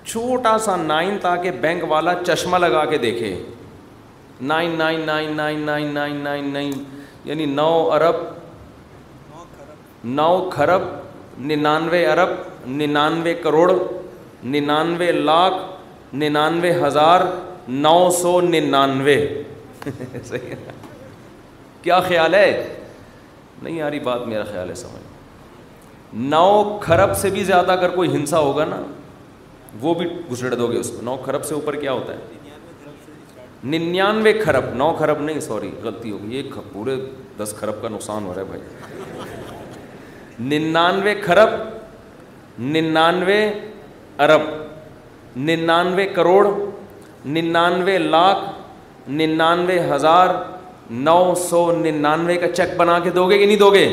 چھوٹا 0.04 0.56
سا 0.64 0.76
نائن 0.82 1.16
تاکہ 1.22 1.50
بینک 1.60 1.84
والا 1.90 2.12
چشمہ 2.26 2.58
لگا 2.66 2.84
کے 2.90 2.98
دیکھے 3.08 3.34
nine 4.52 4.74
nine 4.78 5.00
nine 5.06 5.36
nine 5.36 5.58
nine 5.66 5.86
nine 5.94 6.22
nine 6.24 6.52
nine 6.52 6.70
یعنی 7.24 7.44
نو 7.46 7.70
ارب 7.94 8.16
نو 10.04 10.28
کھرب 10.52 10.82
ننانوے 11.50 12.04
ارب 12.12 12.28
ننانوے 12.76 13.34
کروڑ 13.42 13.70
ننانوے 14.52 15.10
لاکھ 15.12 15.56
ننانوے 16.14 16.72
ہزار 16.84 17.20
نو 17.84 17.98
سو 18.20 18.40
ننانوے 18.40 19.16
کیا 21.82 22.00
خیال 22.08 22.34
ہے 22.34 22.46
نہیں 23.62 23.76
یاری 23.76 23.98
بات 24.04 24.26
میرا 24.26 24.44
خیال 24.50 24.68
ہے 24.70 24.74
سمجھ 24.82 26.20
نو 26.34 26.78
کھرب 26.82 27.16
سے 27.16 27.30
بھی 27.36 27.44
زیادہ 27.44 27.72
اگر 27.72 27.90
کوئی 27.94 28.12
ہنسا 28.14 28.38
ہوگا 28.38 28.64
نا 28.70 28.80
وہ 29.80 29.94
بھی 30.00 30.06
گھسڑ 30.30 30.54
دو 30.54 30.66
گے 30.72 30.78
اس 30.78 30.90
کو 30.96 31.02
نو 31.04 31.16
کھرب 31.24 31.44
سے 31.44 31.54
اوپر 31.54 31.76
کیا 31.84 31.92
ہوتا 31.92 32.12
ہے 32.12 32.41
ننانوے 33.70 34.32
کھرب 34.32 34.72
نو 34.76 34.92
کھرب 34.98 35.20
نہیں 35.22 35.40
سوری 35.40 35.70
غلطی 35.82 36.10
ہو 36.10 36.18
گئی 36.22 36.48
پورے 36.72 36.94
دس 37.38 37.54
کھرب 37.58 37.80
کا 37.82 37.88
نقصان 37.88 38.24
ہو 38.24 38.32
رہا 38.36 38.42
ہے 38.42 38.46
بھائی 38.46 38.62
ننانوے 40.48 41.14
کھرب 41.24 41.50
ننانوے 42.72 43.38
ارب 44.24 44.40
ننانوے 45.44 46.06
کروڑ 46.14 46.46
ننانوے 47.24 47.96
لاکھ 47.98 49.08
ننانوے 49.10 49.78
ہزار 49.90 50.28
نو 50.90 51.34
سو 51.48 51.70
ننانوے 51.80 52.36
کا 52.36 52.48
چیک 52.54 52.76
بنا 52.76 52.98
کے 53.04 53.10
دو 53.14 53.28
گے 53.30 53.38
کہ 53.38 53.46
نہیں 53.46 53.56
دو 53.58 53.72
گے 53.74 53.88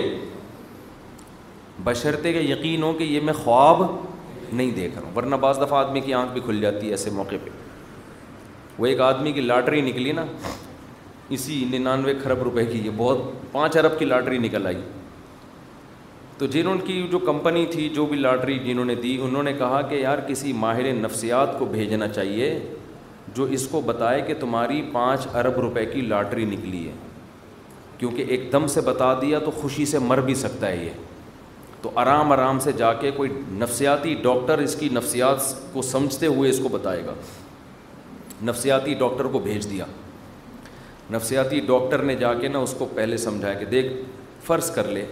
کا 1.85 2.27
یقین 2.51 2.83
ہو 2.83 2.93
کہ 2.97 3.03
یہ 3.03 3.19
میں 3.25 3.33
خواب 3.43 3.81
نہیں 4.51 4.71
دیکھ 4.75 4.97
رہا 4.97 5.05
ہوں 5.07 5.15
ورنہ 5.15 5.35
بعض 5.41 5.59
دفعہ 5.61 5.77
آدمی 5.85 5.99
کی 6.01 6.13
آنکھ 6.13 6.31
بھی 6.33 6.41
کھل 6.45 6.61
جاتی 6.61 6.85
ہے 6.87 6.91
ایسے 6.91 7.09
موقع 7.13 7.35
پہ 7.43 7.49
وہ 8.79 8.85
ایک 8.85 9.01
آدمی 9.01 9.31
کی 9.31 9.41
لاٹری 9.41 9.81
نکلی 9.81 10.11
نا 10.17 10.25
اسی 11.37 11.63
ننانوے 11.71 12.13
خرب 12.23 12.41
روپے 12.43 12.65
کی 12.65 12.79
یہ 12.85 12.89
بہت 12.97 13.23
پانچ 13.51 13.77
ارب 13.77 13.97
کی 13.99 14.05
لاٹری 14.05 14.37
نکل 14.43 14.67
آئی 14.67 14.77
تو 16.37 16.45
جنہوں 16.53 16.77
کی 16.85 16.95
جو 17.11 17.19
کمپنی 17.29 17.65
تھی 17.71 17.87
جو 17.95 18.05
بھی 18.11 18.17
لاٹری 18.17 18.57
جنہوں 18.65 18.85
نے 18.85 18.95
دی 19.01 19.17
انہوں 19.23 19.43
نے 19.43 19.53
کہا 19.57 19.81
کہ 19.89 19.95
یار 19.95 20.17
کسی 20.27 20.53
ماہر 20.63 20.93
نفسیات 20.99 21.57
کو 21.59 21.65
بھیجنا 21.71 22.07
چاہیے 22.07 22.47
جو 23.35 23.43
اس 23.57 23.67
کو 23.71 23.81
بتائے 23.85 24.21
کہ 24.27 24.33
تمہاری 24.39 24.81
پانچ 24.93 25.27
ارب 25.41 25.59
روپے 25.65 25.85
کی 25.85 26.01
لاٹری 26.11 26.45
نکلی 26.53 26.87
ہے 26.87 26.93
کیونکہ 27.97 28.25
ایک 28.35 28.51
دم 28.51 28.67
سے 28.77 28.81
بتا 28.81 29.13
دیا 29.21 29.39
تو 29.45 29.51
خوشی 29.59 29.85
سے 29.93 29.99
مر 29.99 30.21
بھی 30.29 30.35
سکتا 30.45 30.67
ہے 30.67 30.83
یہ 30.85 31.05
تو 31.81 31.91
آرام 32.03 32.31
آرام 32.31 32.59
سے 32.59 32.71
جا 32.77 32.93
کے 33.01 33.11
کوئی 33.17 33.29
نفسیاتی 33.57 34.15
ڈاکٹر 34.23 34.59
اس 34.67 34.75
کی 34.79 34.89
نفسیات 34.93 35.53
کو 35.73 35.81
سمجھتے 35.91 36.27
ہوئے 36.37 36.49
اس 36.49 36.59
کو 36.63 36.69
بتائے 36.71 37.05
گا 37.05 37.13
نفسیاتی 38.45 38.93
ڈاکٹر 38.99 39.25
کو 39.31 39.39
بھیج 39.39 39.69
دیا 39.69 39.85
نفسیاتی 41.13 41.59
ڈاکٹر 41.67 42.03
نے 42.03 42.15
جا 42.15 42.33
کے 42.41 42.47
نا 42.47 42.59
اس 42.59 42.73
کو 42.77 42.85
پہلے 42.95 43.17
سمجھایا 43.17 43.53
کہ 43.59 43.65
دیکھ 43.65 43.93
فرض 44.45 44.69
کر 44.75 44.87
لے 44.87 45.05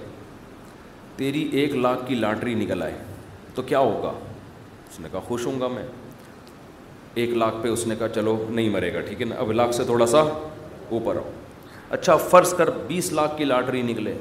تیری 1.18 1.42
ایک 1.60 1.76
لاکھ 1.76 2.06
کی 2.08 2.16
لاٹری 2.16 2.54
نکل 2.56 2.82
آئے 2.84 2.98
تو 3.56 3.62
کیا 3.72 3.80
ہوگا 3.80 4.12
اس 4.90 5.00
نے 5.00 5.08
کہا 5.12 5.20
خوش 5.28 5.46
ہوں 5.46 5.60
گا 5.62 5.68
میں 5.68 5.84
ایک 7.22 7.30
لاکھ 7.38 7.56
پہ 7.62 7.68
اس 7.68 7.86
نے 7.88 7.96
کہا 8.00 8.08
چلو 8.16 8.38
نہیں 8.50 8.70
مرے 8.70 8.94
گا 8.94 9.02
ٹھیک 9.08 9.22
ہے 9.22 9.26
نا 9.26 9.36
اب 9.40 9.52
لاکھ 9.52 9.76
سے 9.76 9.84
تھوڑا 9.86 10.06
سا 10.08 10.20
اوپر 10.22 11.16
آؤ 11.18 11.30
اچھا 11.98 12.16
فرض 12.34 12.54
کر 12.58 12.70
بیس 12.88 13.12
لاکھ 13.14 13.38
کی 13.38 13.46
لاٹری 13.46 13.82
نکلے 13.82 14.14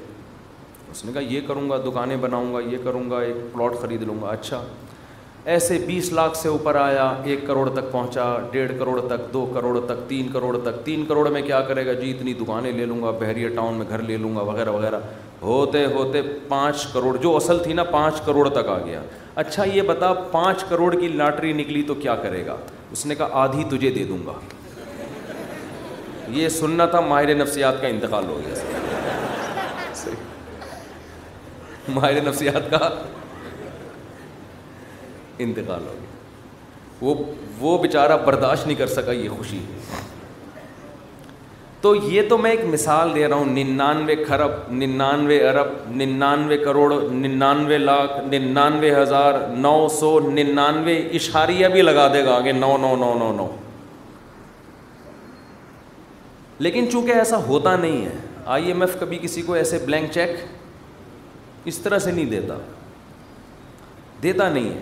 اس 0.91 1.05
نے 1.05 1.13
کہا 1.13 1.21
یہ 1.33 1.41
کروں 1.47 1.69
گا 1.71 1.77
دکانیں 1.87 2.17
بناؤں 2.21 2.53
گا 2.55 2.61
یہ 2.71 2.79
کروں 2.85 3.09
گا 3.11 3.21
ایک 3.23 3.37
پلاٹ 3.53 3.81
خرید 3.81 4.03
لوں 4.03 4.21
گا 4.23 4.31
اچھا 4.31 4.63
ایسے 5.55 5.77
بیس 5.87 6.11
لاکھ 6.13 6.37
سے 6.37 6.49
اوپر 6.49 6.75
آیا 6.77 7.03
ایک 7.33 7.47
کروڑ 7.47 7.69
تک 7.75 7.91
پہنچا 7.91 8.23
ڈیڑھ 8.53 8.71
کروڑ 8.79 9.01
تک 9.09 9.33
دو 9.33 9.45
کروڑ 9.55 9.79
تک 9.87 9.99
تین 10.09 10.29
کروڑ 10.33 10.57
تک 10.63 10.83
تین 10.85 11.05
کروڑ 11.09 11.29
میں 11.33 11.43
کیا 11.43 11.61
کرے 11.69 11.85
گا 11.87 11.93
جی 12.01 12.11
اتنی 12.11 12.33
دکانیں 12.41 12.71
لے 12.79 12.87
لوں 12.87 13.01
گا 13.03 13.11
بحریہ 13.21 13.49
ٹاؤن 13.57 13.75
میں 13.79 13.85
گھر 13.89 14.03
لے 14.09 14.17
لوں 14.23 14.35
گا 14.37 14.43
وغیرہ 14.49 14.71
وغیرہ 14.79 14.99
ہوتے 15.43 15.85
ہوتے 15.95 16.23
پانچ 16.49 16.87
کروڑ 16.93 17.17
جو 17.23 17.35
اصل 17.37 17.59
تھی 17.65 17.73
نا 17.73 17.85
پانچ 17.91 18.21
کروڑ 18.27 18.49
تک 18.49 18.69
آ 18.69 18.79
گیا 18.87 19.01
اچھا 19.45 19.65
یہ 19.75 19.83
بتا 19.93 20.13
پانچ 20.33 20.65
کروڑ 20.69 20.95
کی 21.01 21.09
لاٹری 21.09 21.53
نکلی 21.63 21.83
تو 21.89 21.95
کیا 22.03 22.15
کرے 22.23 22.45
گا 22.47 22.57
اس 22.93 23.07
نے 23.07 23.15
کہا 23.15 23.43
آدھی 23.43 23.65
تجھے 23.77 23.91
دے 23.99 24.05
دوں 24.09 24.19
گا 24.27 24.33
یہ 26.39 26.49
سننا 26.59 26.87
تھا 26.97 27.01
ماہر 27.11 27.35
نفسیات 27.35 27.81
کا 27.83 27.87
انتقال 27.89 28.27
ہو 28.29 28.41
گیا 28.45 30.11
ماہر 31.95 32.21
نفسیات 32.29 32.71
کا 32.71 32.89
انتقال 35.45 35.87
ہو 35.89 35.93
گیا 35.93 37.01
وہ 37.05 37.15
وہ 37.61 37.77
بیچارہ 37.83 38.17
برداشت 38.25 38.67
نہیں 38.67 38.77
کر 38.79 38.87
سکا 38.87 39.13
یہ 39.13 39.29
خوشی 39.39 39.59
تو 41.81 41.95
یہ 42.11 42.23
تو 42.29 42.37
میں 42.39 42.51
ایک 42.51 42.65
مثال 42.71 43.15
دے 43.15 43.27
رہا 43.29 43.37
ہوں 43.37 43.53
ننانوے 43.57 44.15
کھرب 44.25 44.51
ننانوے 44.79 45.39
ارب 45.49 45.67
ننانوے 45.97 46.57
کروڑ 46.59 46.93
ننانوے 47.11 47.79
لاکھ 47.79 48.13
ننانوے 48.35 48.95
ہزار 48.95 49.35
نو 49.57 49.75
سو 49.99 50.19
ننانوے 50.29 50.97
اشاریہ 51.21 51.67
بھی 51.75 51.83
لگا 51.83 52.07
دے 52.15 52.25
گا 52.25 52.35
آگے 52.37 52.53
نو 52.53 52.77
نو 52.81 52.95
نو 53.01 53.13
نو 53.19 53.33
نو 53.37 53.47
لیکن 56.67 56.91
چونکہ 56.93 57.11
ایسا 57.13 57.43
ہوتا 57.47 57.77
نہیں 57.77 58.05
ہے 58.05 58.15
آئی 58.55 58.67
ایم 58.69 58.81
ایف 58.83 58.97
کبھی 59.01 59.19
کسی 59.23 59.43
کو 59.43 59.53
ایسے 59.55 59.79
بلینک 59.85 60.11
چیک 60.13 60.35
اس 61.71 61.79
طرح 61.79 61.99
سے 61.99 62.11
نہیں 62.11 62.27
دیتا 62.31 62.55
دیتا 64.23 64.49
نہیں 64.49 64.69
ہے 64.73 64.81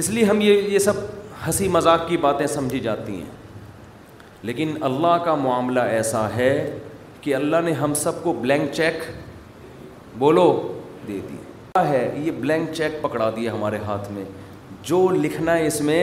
اس 0.00 0.08
لیے 0.10 0.24
ہم 0.24 0.40
یہ 0.40 0.62
یہ 0.72 0.78
سب 0.78 0.92
ہنسی 1.46 1.68
مذاق 1.76 2.08
کی 2.08 2.16
باتیں 2.24 2.46
سمجھی 2.54 2.80
جاتی 2.86 3.12
ہیں 3.12 3.30
لیکن 4.48 4.74
اللہ 4.88 5.16
کا 5.24 5.34
معاملہ 5.44 5.80
ایسا 5.98 6.26
ہے 6.34 6.50
کہ 7.20 7.34
اللہ 7.34 7.60
نے 7.64 7.72
ہم 7.82 7.94
سب 8.02 8.22
کو 8.22 8.32
بلینک 8.40 8.72
چیک 8.72 9.02
بولو 10.18 10.44
دے 11.06 11.18
دی 11.28 11.36
ہے 11.88 12.04
یہ 12.24 12.30
بلینک 12.40 12.72
چیک 12.74 13.00
پکڑا 13.02 13.30
دیا 13.36 13.52
ہمارے 13.52 13.78
ہاتھ 13.86 14.10
میں 14.12 14.24
جو 14.88 15.06
لکھنا 15.22 15.56
ہے 15.58 15.66
اس 15.66 15.80
میں 15.88 16.00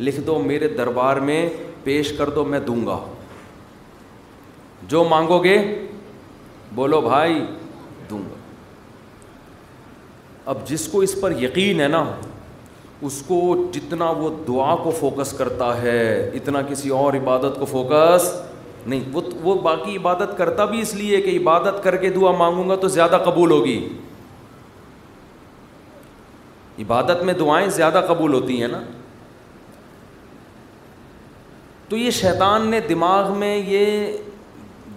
لکھ 0.00 0.20
دو 0.26 0.38
میرے 0.46 0.68
دربار 0.78 1.16
میں 1.28 1.48
پیش 1.84 2.12
کر 2.18 2.30
دو 2.38 2.44
میں 2.44 2.60
دوں 2.66 2.84
گا 2.86 2.98
جو 4.88 5.04
مانگو 5.10 5.38
گے 5.44 5.56
بولو 6.74 7.00
بھائی 7.00 7.44
دوں 8.10 8.18
گا 8.18 8.40
اب 10.50 10.66
جس 10.68 10.86
کو 10.92 11.00
اس 11.02 11.14
پر 11.20 11.40
یقین 11.42 11.80
ہے 11.80 11.88
نا 11.88 12.02
اس 13.06 13.20
کو 13.26 13.38
جتنا 13.72 14.08
وہ 14.18 14.28
دعا 14.46 14.74
کو 14.82 14.90
فوکس 14.98 15.32
کرتا 15.38 15.66
ہے 15.80 16.04
اتنا 16.34 16.60
کسی 16.68 16.88
اور 16.98 17.12
عبادت 17.18 17.58
کو 17.60 17.64
فوکس 17.72 18.30
نہیں 18.86 19.00
وہ 19.12 19.20
وہ 19.42 19.54
باقی 19.66 19.96
عبادت 19.96 20.36
کرتا 20.38 20.64
بھی 20.70 20.80
اس 20.80 20.94
لیے 20.94 21.20
کہ 21.22 21.36
عبادت 21.40 21.82
کر 21.84 21.96
کے 22.04 22.10
دعا 22.16 22.30
مانگوں 22.38 22.68
گا 22.68 22.74
تو 22.84 22.88
زیادہ 22.96 23.18
قبول 23.24 23.50
ہوگی 23.50 23.76
عبادت 26.82 27.22
میں 27.24 27.34
دعائیں 27.44 27.68
زیادہ 27.80 28.00
قبول 28.08 28.34
ہوتی 28.34 28.60
ہیں 28.60 28.68
نا 28.68 28.80
تو 31.88 31.96
یہ 32.06 32.10
شیطان 32.22 32.66
نے 32.70 32.80
دماغ 32.88 33.32
میں 33.38 33.56
یہ 33.74 34.16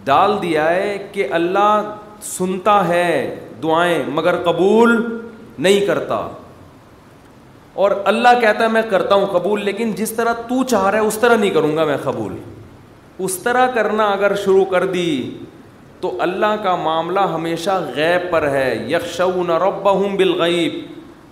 ڈال 0.06 0.38
دیا 0.42 0.70
ہے 0.70 0.98
کہ 1.12 1.28
اللہ 1.42 1.90
سنتا 2.36 2.80
ہے 2.88 3.12
دعائیں 3.64 4.04
مگر 4.20 4.44
قبول 4.44 4.96
نہیں 5.66 5.86
کرتا 5.88 6.28
اور 7.84 7.92
اللہ 8.10 8.40
کہتا 8.42 8.64
ہے 8.64 8.68
میں 8.76 8.82
کرتا 8.90 9.16
ہوں 9.16 9.26
قبول 9.32 9.64
لیکن 9.66 9.92
جس 9.98 10.12
طرح 10.20 10.40
تو 10.48 10.64
چاہ 10.70 10.86
رہا 10.90 11.00
ہے 11.02 11.06
اس 11.08 11.18
طرح 11.22 11.36
نہیں 11.38 11.50
کروں 11.58 11.76
گا 11.78 11.84
میں 11.86 11.98
قبول 12.04 12.34
اس 13.26 13.36
طرح 13.44 13.68
کرنا 13.76 14.06
اگر 14.12 14.36
شروع 14.44 14.64
کر 14.72 14.86
دی 14.94 15.10
تو 16.02 16.12
اللہ 16.28 16.56
کا 16.64 16.76
معاملہ 16.86 17.20
ہمیشہ 17.34 17.78
غیب 17.96 18.30
پر 18.32 18.48
ہے 18.52 18.68
یکش 18.94 19.20
رب 19.66 19.84
بالغیب 20.18 20.80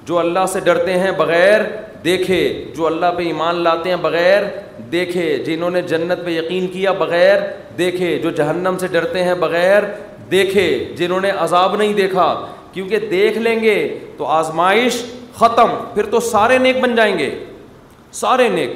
جو 0.10 0.20
اللہ 0.20 0.46
سے 0.54 0.60
ڈرتے 0.70 1.00
ہیں 1.00 1.12
بغیر 1.18 1.62
دیکھے 2.04 2.40
جو 2.76 2.86
اللہ 2.88 3.14
پہ 3.18 3.24
ایمان 3.28 3.62
لاتے 3.64 3.90
ہیں 3.90 3.96
بغیر 4.02 4.44
دیکھے 4.92 5.24
جنہوں 5.46 5.70
نے 5.76 5.82
جنت 5.94 6.24
پہ 6.26 6.32
یقین 6.38 6.68
کیا 6.74 6.92
بغیر 7.04 7.40
دیکھے 7.78 8.18
جو 8.24 8.30
جہنم 8.44 8.76
سے 8.80 8.88
ڈرتے 8.98 9.24
ہیں 9.24 9.34
بغیر 9.46 9.84
دیکھے 10.32 10.68
جنہوں 10.98 11.20
نے 11.22 11.32
عذاب 11.48 11.76
نہیں 11.76 11.94
دیکھا 12.04 12.28
کیونکہ 12.74 13.08
دیکھ 13.12 13.38
لیں 13.38 13.60
گے 13.64 13.78
تو 14.18 14.26
آزمائش 14.40 15.04
ختم 15.40 15.74
پھر 15.94 16.06
تو 16.12 16.20
سارے 16.32 16.58
نیک 16.58 16.80
بن 16.82 16.96
جائیں 16.96 17.18
گے 17.20 17.30
سارے 18.24 18.48
نیک 18.50 18.76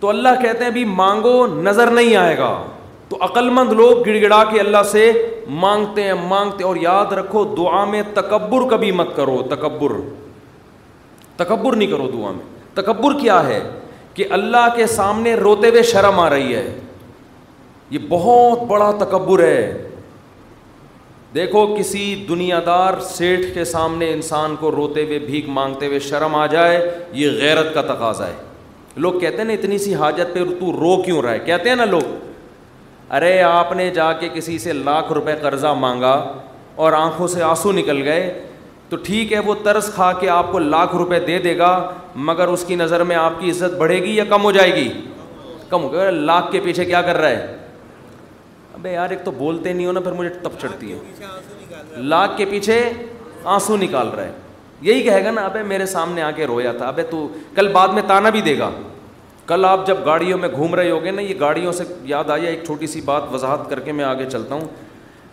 تو 0.00 0.08
اللہ 0.08 0.40
کہتے 0.42 0.58
ہیں 0.58 0.70
ابھی 0.70 0.84
مانگو 1.02 1.46
نظر 1.62 1.90
نہیں 1.98 2.16
آئے 2.16 2.36
گا 2.38 2.52
تو 3.08 3.16
عقل 3.24 3.48
مند 3.58 3.72
لوگ 3.80 4.06
گڑ 4.06 4.16
گڑا 4.22 4.42
کے 4.50 4.60
اللہ 4.60 4.82
سے 4.90 5.10
مانگتے 5.64 6.02
ہیں 6.02 6.14
مانگتے 6.28 6.62
ہیں 6.62 6.68
اور 6.70 6.76
یاد 6.82 7.12
رکھو 7.18 7.44
دعا 7.56 7.84
میں 7.90 8.02
تکبر 8.14 8.68
کبھی 8.70 8.90
مت 9.00 9.14
کرو 9.16 9.42
تکبر 9.50 9.92
تکبر 11.36 11.76
نہیں 11.76 11.90
کرو 11.90 12.08
دعا 12.12 12.30
میں 12.36 12.44
تکبر 12.74 13.18
کیا 13.20 13.42
ہے 13.46 13.60
کہ 14.14 14.24
اللہ 14.38 14.68
کے 14.76 14.86
سامنے 14.96 15.34
روتے 15.36 15.68
ہوئے 15.70 15.82
شرم 15.92 16.20
آ 16.20 16.28
رہی 16.30 16.54
ہے 16.54 16.66
یہ 17.90 17.98
بہت 18.08 18.62
بڑا 18.68 18.90
تکبر 19.04 19.42
ہے 19.42 19.90
دیکھو 21.34 21.66
کسی 21.78 22.14
دنیا 22.28 22.58
دار 22.64 22.94
سیٹھ 23.08 23.46
کے 23.52 23.64
سامنے 23.64 24.12
انسان 24.12 24.56
کو 24.60 24.70
روتے 24.72 25.04
ہوئے 25.04 25.18
بھیک 25.18 25.48
مانگتے 25.48 25.86
ہوئے 25.86 25.98
شرم 26.08 26.34
آ 26.36 26.46
جائے 26.54 26.74
یہ 27.20 27.30
غیرت 27.40 27.72
کا 27.74 27.82
تقاضا 27.94 28.26
ہے 28.26 28.32
لوگ 29.02 29.18
کہتے 29.20 29.36
ہیں 29.38 29.44
نا 29.44 29.52
اتنی 29.52 29.78
سی 29.78 29.94
حاجت 29.94 30.34
پہ 30.34 30.44
تو 30.44 30.72
رو 30.80 30.96
کیوں 31.02 31.22
رہا 31.22 31.32
ہے 31.32 31.38
کہتے 31.44 31.68
ہیں 31.68 31.76
نا 31.76 31.84
لوگ 31.84 32.12
ارے 33.16 33.40
آپ 33.42 33.72
نے 33.76 33.88
جا 33.94 34.12
کے 34.20 34.28
کسی 34.34 34.58
سے 34.58 34.72
لاکھ 34.72 35.12
روپے 35.12 35.34
قرضہ 35.42 35.72
مانگا 35.80 36.14
اور 36.84 36.92
آنکھوں 36.98 37.28
سے 37.28 37.42
آنسو 37.42 37.72
نکل 37.72 38.02
گئے 38.08 38.28
تو 38.88 38.96
ٹھیک 39.06 39.32
ہے 39.32 39.38
وہ 39.46 39.54
طرز 39.64 39.90
کھا 39.94 40.12
کے 40.20 40.28
آپ 40.28 40.52
کو 40.52 40.58
لاکھ 40.58 40.94
روپے 40.96 41.20
دے 41.26 41.38
دے 41.44 41.56
گا 41.58 41.72
مگر 42.28 42.48
اس 42.54 42.64
کی 42.68 42.74
نظر 42.76 43.04
میں 43.10 43.16
آپ 43.16 43.40
کی 43.40 43.50
عزت 43.50 43.76
بڑھے 43.78 43.98
گی 44.02 44.14
یا 44.16 44.24
کم 44.30 44.44
ہو 44.44 44.50
جائے 44.52 44.74
گی 44.74 44.88
کم 45.68 45.84
ہو 45.84 46.08
لاکھ 46.10 46.50
کے 46.52 46.60
پیچھے 46.64 46.84
کیا 46.84 47.02
کر 47.02 47.16
رہا 47.20 47.28
ہے 47.28 47.56
یار 48.90 49.10
ایک 49.10 49.24
تو 49.24 49.30
بولتے 49.38 49.72
نہیں 49.72 49.86
ہو 49.86 49.92
نا 49.92 50.00
پھر 50.00 50.12
مجھے 50.12 50.30
تب 50.42 50.58
چڑھتی 50.60 50.92
ہے 50.92 52.00
لاکھ 52.02 52.36
کے 52.38 52.44
پیچھے 52.50 52.78
آنسو 53.54 53.76
نکال 53.76 54.08
رہا 54.16 54.24
ہے 54.24 54.32
یہی 54.88 55.02
کہے 55.02 55.24
گا 55.24 55.30
نا 55.30 55.44
ابے 55.44 55.62
میرے 55.62 55.86
سامنے 55.86 56.22
آ 56.22 56.30
کے 56.36 56.46
رویا 56.46 56.72
تھا 56.78 56.86
ابے 56.88 57.02
تو 57.10 57.26
کل 57.54 57.68
بعد 57.72 57.88
میں 57.94 58.02
تانا 58.06 58.30
بھی 58.36 58.40
دے 58.42 58.58
گا 58.58 58.70
کل 59.46 59.64
آپ 59.68 59.86
جب 59.86 60.04
گاڑیوں 60.04 60.38
میں 60.38 60.48
گھوم 60.54 60.74
رہے 60.74 60.90
ہو 60.90 61.02
گے 61.04 61.10
نا 61.10 61.22
یہ 61.22 61.34
گاڑیوں 61.40 61.72
سے 61.72 61.84
یاد 62.06 62.30
آیا 62.30 62.50
ایک 62.50 62.62
چھوٹی 62.66 62.86
سی 62.86 63.00
بات 63.04 63.32
وضاحت 63.32 63.68
کر 63.70 63.80
کے 63.80 63.92
میں 63.92 64.04
آگے 64.04 64.24
چلتا 64.32 64.54
ہوں 64.54 64.64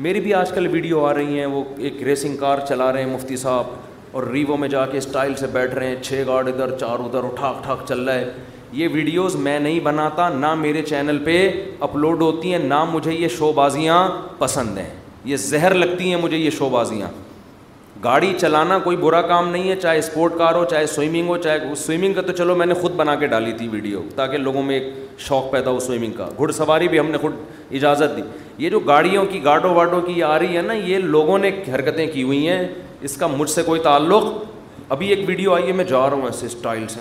میری 0.07 0.19
بھی 0.25 0.33
آج 0.33 0.51
کل 0.55 0.67
ویڈیو 0.71 1.05
آ 1.05 1.13
رہی 1.13 1.39
ہیں 1.39 1.45
وہ 1.53 1.63
ایک 1.77 2.01
ریسنگ 2.05 2.37
کار 2.39 2.57
چلا 2.67 2.91
رہے 2.93 3.03
ہیں 3.03 3.13
مفتی 3.13 3.37
صاحب 3.37 4.11
اور 4.17 4.23
ریوو 4.33 4.55
میں 4.57 4.67
جا 4.69 4.85
کے 4.91 4.97
اسٹائل 4.97 5.35
سے 5.39 5.47
بیٹھ 5.53 5.73
رہے 5.75 5.87
ہیں 5.87 5.95
چھ 6.03 6.23
گارڈ 6.27 6.47
ادھر 6.47 6.77
چار 6.79 6.99
ادھر 7.05 7.23
اٹھاک 7.25 7.63
ٹھاک 7.63 7.81
چل 7.87 7.99
رہا 8.07 8.15
ہے 8.15 8.31
یہ 8.77 8.87
ویڈیوز 8.93 9.35
میں 9.35 9.57
نہیں 9.59 9.79
بناتا 9.83 10.27
نہ 10.29 10.53
میرے 10.55 10.81
چینل 10.89 11.17
پہ 11.25 11.37
اپلوڈ 11.85 12.21
ہوتی 12.21 12.51
ہیں 12.53 12.59
نہ 12.63 12.83
مجھے 12.91 13.13
یہ 13.13 13.27
شو 13.37 13.51
بازیاں 13.55 14.07
پسند 14.39 14.77
ہیں 14.77 14.89
یہ 15.25 15.37
زہر 15.45 15.73
لگتی 15.73 16.09
ہیں 16.13 16.21
مجھے 16.21 16.37
یہ 16.37 16.49
شو 16.57 16.69
بازیاں 16.69 17.07
گاڑی 18.03 18.31
چلانا 18.39 18.77
کوئی 18.83 18.97
برا 18.97 19.21
کام 19.21 19.47
نہیں 19.49 19.69
ہے 19.69 19.75
چاہے 19.75 19.97
اسپورٹ 19.99 20.37
کار 20.37 20.55
ہو 20.55 20.63
چاہے 20.69 20.85
سوئمنگ 20.87 21.27
ہو 21.27 21.37
چاہے 21.43 21.73
سوئمنگ 21.77 22.13
کا 22.13 22.21
تو 22.27 22.33
چلو 22.33 22.55
میں 22.55 22.65
نے 22.65 22.73
خود 22.81 22.91
بنا 22.95 23.15
کے 23.19 23.27
ڈالی 23.27 23.51
تھی 23.57 23.67
ویڈیو 23.71 24.03
تاکہ 24.15 24.37
لوگوں 24.37 24.63
میں 24.63 24.79
ایک 24.79 24.93
شوق 25.21 25.51
پیدا 25.51 25.69
ہو 25.71 25.79
سوئمنگ 25.87 26.11
کا 26.17 26.27
گھڑ 26.37 26.51
سواری 26.57 26.87
بھی 26.87 26.99
ہم 26.99 27.09
نے 27.11 27.17
خود 27.21 27.33
اجازت 27.77 28.15
دی 28.17 28.21
یہ 28.63 28.69
جو 28.69 28.79
گاڑیوں 28.87 29.25
کی 29.31 29.43
گاڑوں 29.43 29.73
واڈوں 29.75 30.01
کی 30.01 30.21
آ 30.23 30.37
رہی 30.39 30.57
ہے 30.57 30.61
نا 30.61 30.73
یہ 30.73 30.97
لوگوں 31.17 31.37
نے 31.39 31.49
حرکتیں 31.75 32.05
کی 32.13 32.23
ہوئی 32.23 32.47
ہیں 32.47 32.63
اس 33.09 33.17
کا 33.17 33.27
مجھ 33.35 33.49
سے 33.49 33.63
کوئی 33.63 33.79
تعلق 33.83 34.23
ابھی 34.93 35.07
ایک 35.13 35.19
ویڈیو 35.29 35.53
آئی 35.53 35.67
ہے 35.67 35.71
میں 35.71 35.83
جا 35.85 36.07
رہا 36.09 36.15
ہوں 36.17 36.25
ایسے 36.25 36.45
اسٹائل 36.45 36.85
سے 36.93 36.99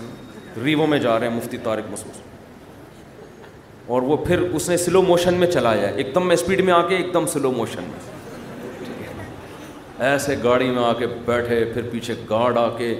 ریوو 0.64 0.86
میں 0.86 0.98
جا 0.98 1.18
رہے 1.18 1.28
ہیں 1.28 1.34
مفتی 1.34 1.56
طارق 1.62 1.90
مسعود 1.90 2.26
اور 3.96 4.02
وہ 4.02 4.16
پھر 4.24 4.38
اس 4.40 4.68
نے 4.68 4.76
سلو 4.76 5.02
موشن 5.02 5.34
میں 5.42 5.46
چلایا 5.50 5.86
ایک 6.00 6.14
دم 6.14 6.26
میں 6.28 6.34
اسپیڈ 6.36 6.60
میں 6.64 6.72
آ 6.72 6.80
کے 6.88 6.96
ایک 6.96 7.12
دم 7.14 7.26
سلو 7.32 7.52
موشن 7.52 7.84
میں 7.88 8.06
ایسے 10.08 10.34
گاڑی 10.42 10.70
میں 10.70 10.82
آ 10.84 10.92
کے 10.98 11.06
بیٹھے 11.26 11.64
پھر 11.74 11.88
پیچھے 11.92 12.14
گارڈ 12.30 12.58
آ 12.58 12.68
کے 12.78 12.94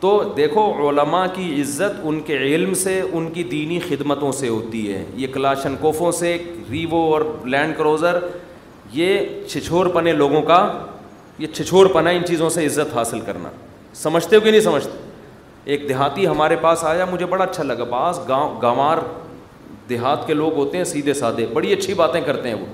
تو 0.00 0.10
دیکھو 0.36 0.62
علماء 0.88 1.24
کی 1.34 1.44
عزت 1.62 2.00
ان 2.04 2.20
کے 2.26 2.36
علم 2.54 2.72
سے 2.82 3.00
ان 3.12 3.30
کی 3.32 3.42
دینی 3.50 3.78
خدمتوں 3.88 4.30
سے 4.38 4.48
ہوتی 4.48 4.92
ہے 4.92 5.04
یہ 5.16 5.26
کلاشن 5.34 5.74
کوفوں 5.80 6.10
سے 6.18 6.36
ریوو 6.70 7.00
اور 7.12 7.22
لینڈ 7.54 7.76
کروزر 7.78 8.18
یہ 8.92 9.26
چھچور 9.50 9.86
پنے 9.94 10.12
لوگوں 10.12 10.42
کا 10.50 10.60
یہ 11.38 11.46
چھچور 11.54 11.86
پنا 11.94 12.10
ان 12.18 12.24
چیزوں 12.28 12.50
سے 12.56 12.66
عزت 12.66 12.94
حاصل 12.96 13.20
کرنا 13.26 13.50
سمجھتے 14.02 14.36
ہو 14.36 14.40
کہ 14.40 14.50
نہیں 14.50 14.60
سمجھتے 14.60 14.90
ایک 15.64 15.88
دیہاتی 15.88 16.26
ہمارے 16.26 16.56
پاس 16.60 16.84
آیا 16.84 17.04
مجھے 17.10 17.26
بڑا 17.26 17.44
اچھا 17.44 17.62
لگا 17.62 17.84
بعض 17.90 18.18
گاؤں 18.28 18.60
گاوار 18.62 18.98
دیہات 19.88 20.26
کے 20.26 20.34
لوگ 20.34 20.56
ہوتے 20.56 20.76
ہیں 20.76 20.84
سیدھے 20.84 21.14
سادھے 21.14 21.46
بڑی 21.52 21.72
اچھی 21.72 21.94
باتیں 21.94 22.20
کرتے 22.26 22.48
ہیں 22.48 22.56
وہ 22.60 22.66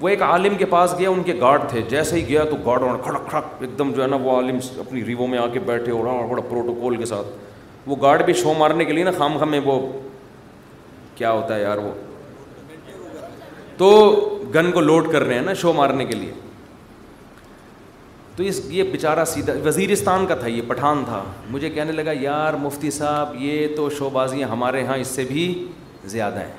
وہ 0.00 0.08
ایک 0.08 0.22
عالم 0.22 0.56
کے 0.56 0.64
پاس 0.70 0.94
گیا 0.98 1.10
ان 1.10 1.22
کے 1.22 1.32
گارڈ 1.40 1.62
تھے 1.70 1.80
جیسے 1.90 2.16
ہی 2.16 2.26
گیا 2.28 2.42
تو 2.50 2.56
گارڈ 2.66 2.82
اور 2.82 2.96
کھڑک 3.04 3.28
کھڑک 3.30 3.44
ایک 3.62 3.78
دم 3.78 3.92
جو 3.92 4.02
ہے 4.02 4.06
نا 4.08 4.16
وہ 4.22 4.34
عالم 4.36 4.58
اپنی 4.80 5.04
ریوو 5.04 5.26
میں 5.26 5.38
آ 5.38 5.46
کے 5.52 5.58
بیٹھے 5.66 5.92
ہو 5.92 6.02
رہا 6.04 6.10
اور 6.10 6.20
ہاں، 6.20 6.28
بڑا 6.28 6.42
پروٹوکول 6.48 6.96
کے 6.96 7.06
ساتھ 7.06 7.88
وہ 7.88 7.96
گارڈ 8.02 8.24
بھی 8.24 8.32
شو 8.42 8.54
مارنے 8.58 8.84
کے 8.84 8.92
لیے 8.92 9.04
نا 9.04 9.10
خام 9.18 9.38
خام 9.38 9.50
میں 9.50 9.60
وہ 9.64 9.78
کیا 11.16 11.30
ہوتا 11.32 11.54
ہے 11.56 11.62
یار 11.62 11.78
وہ 11.86 11.90
تو 13.76 13.90
گن 14.54 14.70
کو 14.72 14.80
لوڈ 14.80 15.10
کر 15.12 15.24
رہے 15.24 15.34
ہیں 15.34 15.42
نا 15.44 15.54
شو 15.62 15.72
مارنے 15.72 16.04
کے 16.04 16.14
لیے 16.14 16.32
تو 18.38 18.44
اس 18.48 18.60
یہ 18.70 18.82
بیچارہ 18.90 19.24
سیدھا 19.26 19.52
وزیرستان 19.64 20.24
کا 20.28 20.34
تھا 20.40 20.46
یہ 20.46 20.62
پٹھان 20.66 21.02
تھا 21.04 21.22
مجھے 21.50 21.68
کہنے 21.70 21.92
لگا 21.92 22.10
یار 22.20 22.54
مفتی 22.62 22.90
صاحب 22.98 23.28
یہ 23.42 23.66
تو 23.76 23.88
شو 23.98 24.10
بازیاں 24.12 24.48
ہمارے 24.48 24.84
ہاں 24.86 24.96
اس 24.96 25.06
سے 25.14 25.24
بھی 25.28 25.46
زیادہ 26.12 26.38
ہیں 26.38 26.52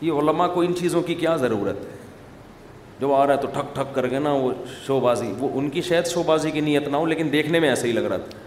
یہ 0.00 0.12
علماء 0.20 0.46
کو 0.54 0.60
ان 0.62 0.74
چیزوں 0.78 1.02
کی 1.08 1.14
کیا 1.14 1.34
ضرورت 1.42 1.80
ہے 1.86 1.96
جو 3.00 3.12
آ 3.14 3.26
رہا 3.26 3.34
ہے 3.34 3.40
تو 3.42 3.48
ٹھک 3.54 3.74
ٹھک 3.74 3.94
کر 3.94 4.08
کے 4.08 4.18
نا 4.18 4.32
وہ 4.32 4.50
شو 4.86 4.98
بازی 5.00 5.30
وہ 5.38 5.48
ان 5.60 5.68
کی 5.70 5.82
شاید 5.88 6.06
شو 6.12 6.22
بازی 6.26 6.50
کی 6.50 6.60
نیت 6.70 6.88
نہ 6.90 6.96
ہو 6.96 7.06
لیکن 7.06 7.28
دیکھنے 7.32 7.60
میں 7.60 7.68
ایسا 7.68 7.86
ہی 7.86 7.92
لگ 7.92 8.06
رہا 8.12 8.16
تھا 8.30 8.38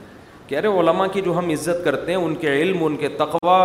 کہہ 0.47 0.59
رہے 0.59 0.79
علماء 0.79 1.07
کی 1.13 1.21
جو 1.25 1.37
ہم 1.37 1.49
عزت 1.59 1.83
کرتے 1.85 2.11
ہیں 2.13 2.19
ان 2.19 2.35
کے 2.45 2.53
علم 2.61 2.83
ان 2.85 2.95
کے 3.05 3.09
تقوا 3.17 3.59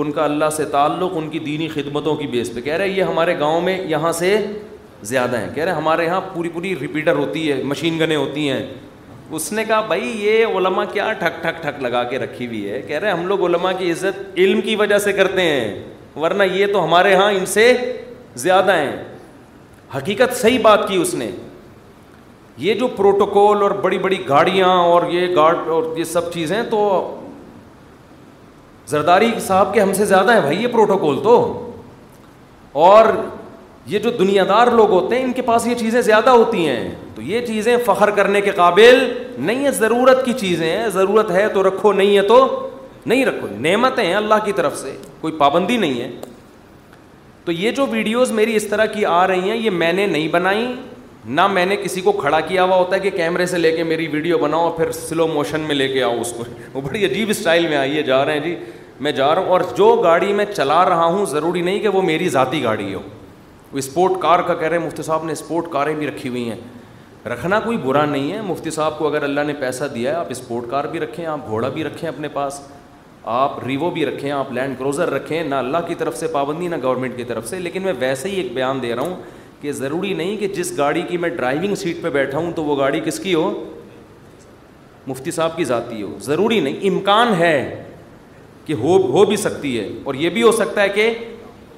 ان 0.00 0.12
کا 0.12 0.24
اللہ 0.24 0.50
سے 0.56 0.64
تعلق 0.78 1.16
ان 1.16 1.28
کی 1.30 1.38
دینی 1.50 1.68
خدمتوں 1.74 2.16
کی 2.22 2.26
بیس 2.36 2.54
پہ 2.54 2.60
کہہ 2.60 2.76
رہے 2.76 2.88
یہ 2.88 3.02
ہمارے 3.12 3.38
گاؤں 3.40 3.60
میں 3.68 3.80
یہاں 3.90 4.12
سے 4.22 4.36
زیادہ 5.06 5.38
ہیں 5.40 5.48
کہہ 5.54 5.62
رہے 5.64 5.72
ہیں 5.72 5.78
ہمارے 5.78 6.04
یہاں 6.04 6.20
پوری 6.32 6.48
پوری 6.54 6.74
ریپیٹر 6.80 7.16
ہوتی 7.16 7.50
ہے 7.50 7.62
مشین 7.64 7.98
گنے 8.00 8.16
ہوتی 8.16 8.48
ہیں 8.50 8.64
اس 9.38 9.50
نے 9.52 9.64
کہا 9.64 9.80
بھائی 9.86 10.08
یہ 10.24 10.56
علماء 10.56 10.84
کیا 10.92 11.12
ٹھک 11.18 11.42
ٹھک 11.42 11.62
ٹھک 11.62 11.82
لگا 11.82 12.02
کے 12.10 12.18
رکھی 12.18 12.46
ہوئی 12.46 12.68
ہے 12.70 12.80
کہہ 12.86 12.98
رہے 12.98 13.10
ہیں 13.10 13.16
ہم 13.16 13.26
لوگ 13.26 13.44
علماء 13.46 13.72
کی 13.78 13.90
عزت 13.92 14.18
علم 14.38 14.60
کی 14.60 14.76
وجہ 14.76 14.98
سے 15.04 15.12
کرتے 15.12 15.42
ہیں 15.50 15.82
ورنہ 16.20 16.42
یہ 16.52 16.66
تو 16.72 16.84
ہمارے 16.84 17.14
ہاں 17.14 17.30
ان 17.32 17.46
سے 17.46 17.72
زیادہ 18.46 18.74
ہیں 18.76 18.92
حقیقت 19.96 20.36
صحیح 20.36 20.58
بات 20.62 20.88
کی 20.88 20.96
اس 21.02 21.14
نے 21.14 21.30
یہ 22.58 22.74
جو 22.74 22.86
پروٹوکول 22.96 23.62
اور 23.62 23.70
بڑی 23.82 23.98
بڑی 23.98 24.16
گاڑیاں 24.28 24.68
اور 24.68 25.02
یہ 25.10 25.34
گارڈ 25.34 25.68
اور 25.72 25.84
یہ 25.96 26.04
سب 26.12 26.32
چیزیں 26.32 26.62
تو 26.70 26.80
زرداری 28.90 29.30
صاحب 29.46 29.72
کے 29.74 29.80
ہم 29.80 29.92
سے 29.94 30.04
زیادہ 30.04 30.34
ہیں 30.34 30.40
بھائی 30.40 30.62
یہ 30.62 30.68
پروٹوکول 30.72 31.22
تو 31.22 31.34
اور 32.90 33.04
یہ 33.88 33.98
جو 34.04 34.10
دنیا 34.18 34.42
دار 34.48 34.66
لوگ 34.76 34.90
ہوتے 34.90 35.16
ہیں 35.16 35.24
ان 35.24 35.32
کے 35.32 35.42
پاس 35.42 35.66
یہ 35.66 35.74
چیزیں 35.74 36.00
زیادہ 36.02 36.30
ہوتی 36.30 36.66
ہیں 36.68 36.88
تو 37.14 37.22
یہ 37.22 37.46
چیزیں 37.46 37.76
فخر 37.84 38.10
کرنے 38.16 38.40
کے 38.40 38.50
قابل 38.56 38.98
نہیں 39.38 39.64
ہے 39.64 39.70
ضرورت 39.78 40.24
کی 40.24 40.32
چیزیں 40.40 40.68
ہیں 40.70 40.88
ضرورت 40.96 41.30
ہے 41.30 41.46
تو 41.54 41.62
رکھو 41.68 41.92
نہیں 41.92 42.16
ہے 42.16 42.22
تو 42.28 42.40
نہیں 43.06 43.24
رکھو 43.26 43.46
نعمتیں 43.66 44.04
ہیں 44.04 44.14
اللہ 44.14 44.44
کی 44.44 44.52
طرف 44.56 44.76
سے 44.78 44.94
کوئی 45.20 45.32
پابندی 45.38 45.76
نہیں 45.86 46.00
ہے 46.00 46.10
تو 47.44 47.52
یہ 47.52 47.70
جو 47.76 47.86
ویڈیوز 47.90 48.30
میری 48.40 48.56
اس 48.56 48.66
طرح 48.70 48.86
کی 48.94 49.04
آ 49.16 49.26
رہی 49.26 49.50
ہیں 49.50 49.56
یہ 49.56 49.70
میں 49.82 49.92
نے 49.92 50.06
نہیں 50.06 50.28
بنائی 50.32 50.64
نہ 51.38 51.46
میں 51.52 51.64
نے 51.66 51.76
کسی 51.76 52.00
کو 52.00 52.12
کھڑا 52.20 52.40
کیا 52.48 52.64
ہوا 52.64 52.76
ہوتا 52.76 52.94
ہے 52.96 53.00
کہ 53.00 53.10
کیمرے 53.16 53.46
سے 53.46 53.58
لے 53.58 53.70
کے 53.76 53.84
میری 53.84 54.06
ویڈیو 54.12 54.38
بناؤ 54.38 54.70
پھر 54.76 54.90
سلو 54.98 55.26
موشن 55.28 55.60
میں 55.68 55.74
لے 55.74 55.86
کے 55.92 56.02
آؤ 56.02 56.20
اس 56.20 56.32
کو 56.38 56.44
وہ 56.74 56.80
بڑی 56.88 57.04
عجیب 57.06 57.30
اسٹائل 57.30 57.66
میں 57.68 57.76
آئیے 57.76 58.02
جا 58.02 58.24
رہے 58.24 58.32
ہیں 58.32 58.40
جی 58.44 58.54
میں 59.06 59.12
جا 59.12 59.34
رہا 59.34 59.42
ہوں 59.42 59.48
اور 59.56 59.60
جو 59.76 59.92
گاڑی 60.04 60.32
میں 60.40 60.44
چلا 60.54 60.84
رہا 60.88 61.04
ہوں 61.16 61.24
ضروری 61.34 61.60
نہیں 61.62 61.78
کہ 61.80 61.88
وہ 61.96 62.02
میری 62.02 62.28
ذاتی 62.28 62.62
گاڑی 62.62 62.92
ہو 62.94 63.00
وہ 63.72 63.78
اسپورٹ 63.78 64.12
کار 64.20 64.38
کا 64.46 64.54
کہہ 64.54 64.66
رہے 64.68 64.76
ہیں 64.78 64.84
مفتی 64.86 65.02
صاحب 65.02 65.24
نے 65.24 65.32
اسپورٹ 65.32 65.66
کاریں 65.70 65.94
بھی 65.94 66.06
رکھی 66.06 66.28
ہوئی 66.28 66.50
ہیں 66.50 66.56
رکھنا 67.28 67.58
کوئی 67.60 67.76
برا 67.78 68.04
نہیں 68.06 68.32
ہے 68.32 68.40
مفتی 68.42 68.70
صاحب 68.70 68.98
کو 68.98 69.06
اگر 69.06 69.22
اللہ 69.22 69.40
نے 69.46 69.52
پیسہ 69.60 69.84
دیا 69.94 70.10
ہے 70.10 70.16
آپ 70.16 70.26
اسپورٹ 70.30 70.70
کار 70.70 70.84
بھی 70.92 71.00
رکھیں 71.00 71.24
آپ 71.26 71.46
گھوڑا 71.48 71.68
بھی 71.68 71.84
رکھیں 71.84 72.08
اپنے 72.08 72.28
پاس 72.36 72.60
آپ 73.32 73.58
ریوو 73.66 73.90
بھی 73.90 74.04
رکھیں 74.06 74.30
آپ 74.32 74.52
لینڈ 74.52 74.78
کروزر 74.78 75.10
رکھیں 75.12 75.42
نہ 75.48 75.54
اللہ 75.54 75.78
کی 75.86 75.94
طرف 76.02 76.16
سے 76.16 76.26
پابندی 76.32 76.68
نہ 76.68 76.76
گورنمنٹ 76.82 77.16
کی 77.16 77.24
طرف 77.24 77.46
سے 77.48 77.58
لیکن 77.58 77.82
میں 77.82 77.92
ویسے 77.98 78.28
ہی 78.30 78.36
ایک 78.42 78.52
بیان 78.54 78.82
دے 78.82 78.94
رہا 78.94 79.02
ہوں 79.02 79.14
کہ 79.60 79.72
ضروری 79.72 80.12
نہیں 80.14 80.36
کہ 80.36 80.48
جس 80.54 80.76
گاڑی 80.78 81.02
کی 81.08 81.16
میں 81.22 81.28
ڈرائیونگ 81.28 81.74
سیٹ 81.74 82.02
پہ 82.02 82.10
بیٹھا 82.10 82.38
ہوں 82.38 82.52
تو 82.56 82.64
وہ 82.64 82.76
گاڑی 82.78 83.00
کس 83.04 83.18
کی 83.20 83.34
ہو 83.34 83.50
مفتی 85.06 85.30
صاحب 85.30 85.56
کی 85.56 85.64
ذاتی 85.64 86.02
ہو 86.02 86.16
ضروری 86.22 86.60
نہیں 86.60 86.88
امکان 86.90 87.34
ہے 87.38 87.56
کہ 88.66 88.72
ہو 88.82 88.96
ہو 89.12 89.24
بھی 89.26 89.36
سکتی 89.48 89.78
ہے 89.78 89.88
اور 90.04 90.14
یہ 90.22 90.30
بھی 90.30 90.42
ہو 90.42 90.52
سکتا 90.52 90.82
ہے 90.82 90.88
کہ 90.98 91.12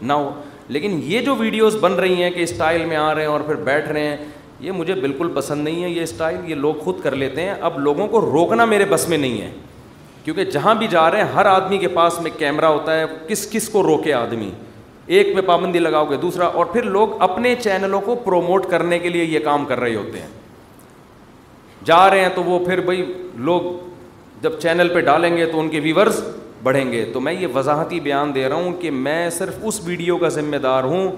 نہ 0.02 0.12
ہو 0.12 0.30
لیکن 0.74 0.98
یہ 1.02 1.20
جو 1.26 1.34
ویڈیوز 1.36 1.76
بن 1.80 1.92
رہی 2.00 2.22
ہیں 2.22 2.30
کہ 2.30 2.40
اسٹائل 2.42 2.84
میں 2.86 2.96
آ 2.96 3.14
رہے 3.14 3.20
ہیں 3.22 3.28
اور 3.28 3.40
پھر 3.46 3.54
بیٹھ 3.68 3.88
رہے 3.92 4.00
ہیں 4.06 4.16
یہ 4.60 4.72
مجھے 4.72 4.94
بالکل 4.94 5.28
پسند 5.34 5.64
نہیں 5.64 5.82
ہے 5.84 5.88
یہ 5.88 6.02
اسٹائل 6.02 6.36
یہ 6.50 6.54
لوگ 6.54 6.74
خود 6.84 7.00
کر 7.02 7.14
لیتے 7.22 7.42
ہیں 7.44 7.54
اب 7.68 7.78
لوگوں 7.80 8.06
کو 8.08 8.20
روکنا 8.20 8.64
میرے 8.72 8.84
بس 8.88 9.08
میں 9.08 9.18
نہیں 9.18 9.40
ہے 9.40 9.50
کیونکہ 10.24 10.44
جہاں 10.54 10.74
بھی 10.82 10.86
جا 10.90 11.10
رہے 11.10 11.22
ہیں 11.22 11.32
ہر 11.34 11.46
آدمی 11.54 11.78
کے 11.78 11.88
پاس 11.98 12.20
میں 12.22 12.30
کیمرہ 12.38 12.64
ہوتا 12.76 12.98
ہے 12.98 13.04
کس 13.28 13.46
کس 13.52 13.68
کو 13.68 13.82
روکے 13.82 14.12
آدمی 14.14 14.50
ایک 15.18 15.34
میں 15.34 15.42
پابندی 15.46 15.78
لگاؤ 15.78 16.06
گے 16.10 16.16
دوسرا 16.22 16.46
اور 16.62 16.66
پھر 16.72 16.82
لوگ 16.96 17.20
اپنے 17.22 17.54
چینلوں 17.62 18.00
کو 18.00 18.14
پروموٹ 18.24 18.66
کرنے 18.70 18.98
کے 18.98 19.08
لیے 19.08 19.24
یہ 19.24 19.38
کام 19.44 19.64
کر 19.68 19.80
رہے 19.80 19.94
ہوتے 19.94 20.18
ہیں 20.20 20.28
جا 21.84 22.08
رہے 22.10 22.20
ہیں 22.20 22.28
تو 22.34 22.42
وہ 22.44 22.58
پھر 22.66 22.80
بھائی 22.90 23.04
لوگ 23.50 23.62
جب 24.42 24.58
چینل 24.60 24.88
پہ 24.94 25.00
ڈالیں 25.10 25.36
گے 25.36 25.46
تو 25.52 25.60
ان 25.60 25.68
کے 25.68 25.80
ویورز 25.82 26.22
بڑھیں 26.62 26.90
گے 26.92 27.04
تو 27.12 27.20
میں 27.20 27.32
یہ 27.40 27.46
وضاحتی 27.54 28.00
بیان 28.00 28.34
دے 28.34 28.48
رہا 28.48 28.54
ہوں 28.56 28.72
کہ 28.80 28.90
میں 28.90 29.28
صرف 29.30 29.58
اس 29.66 29.80
ویڈیو 29.84 30.16
کا 30.18 30.28
ذمہ 30.28 30.56
دار 30.62 30.84
ہوں 30.84 31.10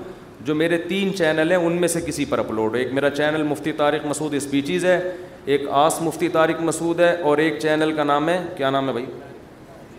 جو 0.45 0.55
میرے 0.55 0.77
تین 0.89 1.15
چینل 1.17 1.51
ہیں 1.51 1.59
ان 1.67 1.73
میں 1.81 1.89
سے 1.89 2.01
کسی 2.07 2.25
پر 2.29 2.39
اپلوڈ 2.39 2.75
ہے 2.75 2.81
ایک 2.81 2.93
میرا 2.95 3.11
چینل 3.11 3.43
مفتی 3.49 3.73
طارق 3.77 4.07
مسعود 4.07 4.35
اسپیچیز 4.35 4.85
ہے 4.85 4.99
ایک 5.45 5.63
آس 5.81 6.01
مفتی 6.03 6.29
طارق 6.33 6.61
مسعود 6.63 7.01
ہے 7.01 7.15
اور 7.31 7.39
ایک 7.45 7.59
چینل 7.63 7.93
کا 7.97 8.05
نام 8.05 8.29
ہے 8.29 8.39
کیا 8.57 8.71
نام 8.71 8.89
ہے 8.89 8.93
بھائی 8.93 9.07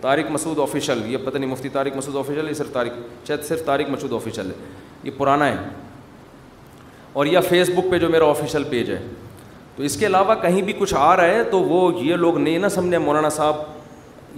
طارق 0.02 0.32
مسعود 0.32 0.60
آفیشیل 0.60 1.02
یہ 1.12 1.18
پتہ 1.26 1.38
نہیں 1.38 1.50
مفتی 1.50 1.70
طارق 1.74 1.96
مسعود 1.98 2.16
آفیشیل 2.18 2.48
یہ 2.50 2.54
صرف 2.54 2.72
طارق 2.74 3.28
شاید 3.28 3.44
صرف 3.48 3.66
طارق 3.66 3.90
مسعود 3.90 4.14
آفیشیل 4.14 4.48
ہے 4.50 4.54
یہ 5.04 5.12
پرانا 5.18 5.48
ہے 5.50 5.56
اور 7.22 7.26
یہ 7.26 7.40
فیس 7.50 7.70
بک 7.76 7.92
پہ 7.92 7.98
جو 8.00 8.10
میرا 8.10 8.30
آفیشیل 8.30 8.64
پیج 8.70 8.90
ہے 8.92 9.00
تو 9.76 9.84
اس 9.84 9.96
کے 9.98 10.06
علاوہ 10.06 10.34
کہیں 10.42 10.62
بھی 10.62 10.74
کچھ 10.80 10.94
آ 10.98 11.16
رہا 11.18 11.28
ہے 11.28 11.44
تو 11.52 11.60
وہ 11.60 11.92
یہ 12.06 12.16
لوگ 12.16 12.38
نہیں 12.38 12.60
نہ 12.60 12.68
سمجھے 12.74 12.98
مولانا 12.98 13.30
صاحب 13.38 13.56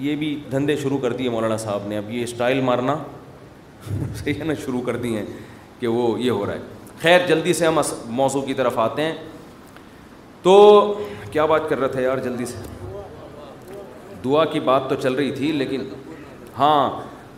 یہ 0.04 0.16
بھی 0.16 0.36
دھندے 0.52 0.76
شروع 0.78 0.98
کر 1.02 1.14
دیے 1.18 1.30
مولانا 1.30 1.58
صاحب 1.58 1.86
نے 1.88 1.98
اب 1.98 2.10
یہ 2.14 2.24
اسٹائل 2.24 2.60
مارنا 2.62 2.96
صحیح 4.16 4.34
ہے 4.40 4.44
نا 4.44 4.54
شروع 4.66 4.82
کر 4.86 4.96
دی 4.98 5.16
ہیں 5.16 5.26
کہ 5.80 5.88
وہ 5.88 6.20
یہ 6.22 6.32
ہو 6.32 6.46
رہا 6.46 6.54
ہے 6.54 6.60
خیر 7.02 7.26
جلدی 7.28 7.54
سے 7.54 7.66
ہم 7.66 7.80
موضوع 8.20 8.42
کی 8.46 8.54
طرف 8.54 8.78
آتے 8.80 9.02
ہیں 9.04 9.14
تو 10.44 10.56
کیا 11.32 11.46
بات 11.52 11.70
کر 11.70 11.80
رہا 11.80 11.88
تھا 11.92 12.02
یار 12.02 12.18
جلدی 12.24 12.46
سے 12.46 12.64
دعا 14.26 14.46
کی 14.52 14.60
بات 14.70 14.90
تو 14.90 14.96
چل 15.02 15.14
رہی 15.14 15.32
تھی 15.32 15.52
لیکن 15.52 15.82
ہاں 16.58 16.90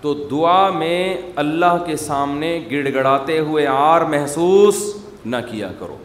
تو 0.02 0.14
دعا 0.32 0.70
میں 0.80 0.98
اللہ 1.44 1.78
کے 1.86 1.96
سامنے 1.98 2.60
گڑ 2.72 2.88
گڑاتے 2.96 3.38
ہوئے 3.40 3.66
آر 3.70 4.02
محسوس 4.10 4.84
نہ 5.26 5.36
کیا 5.52 5.72
کرو 5.80 5.96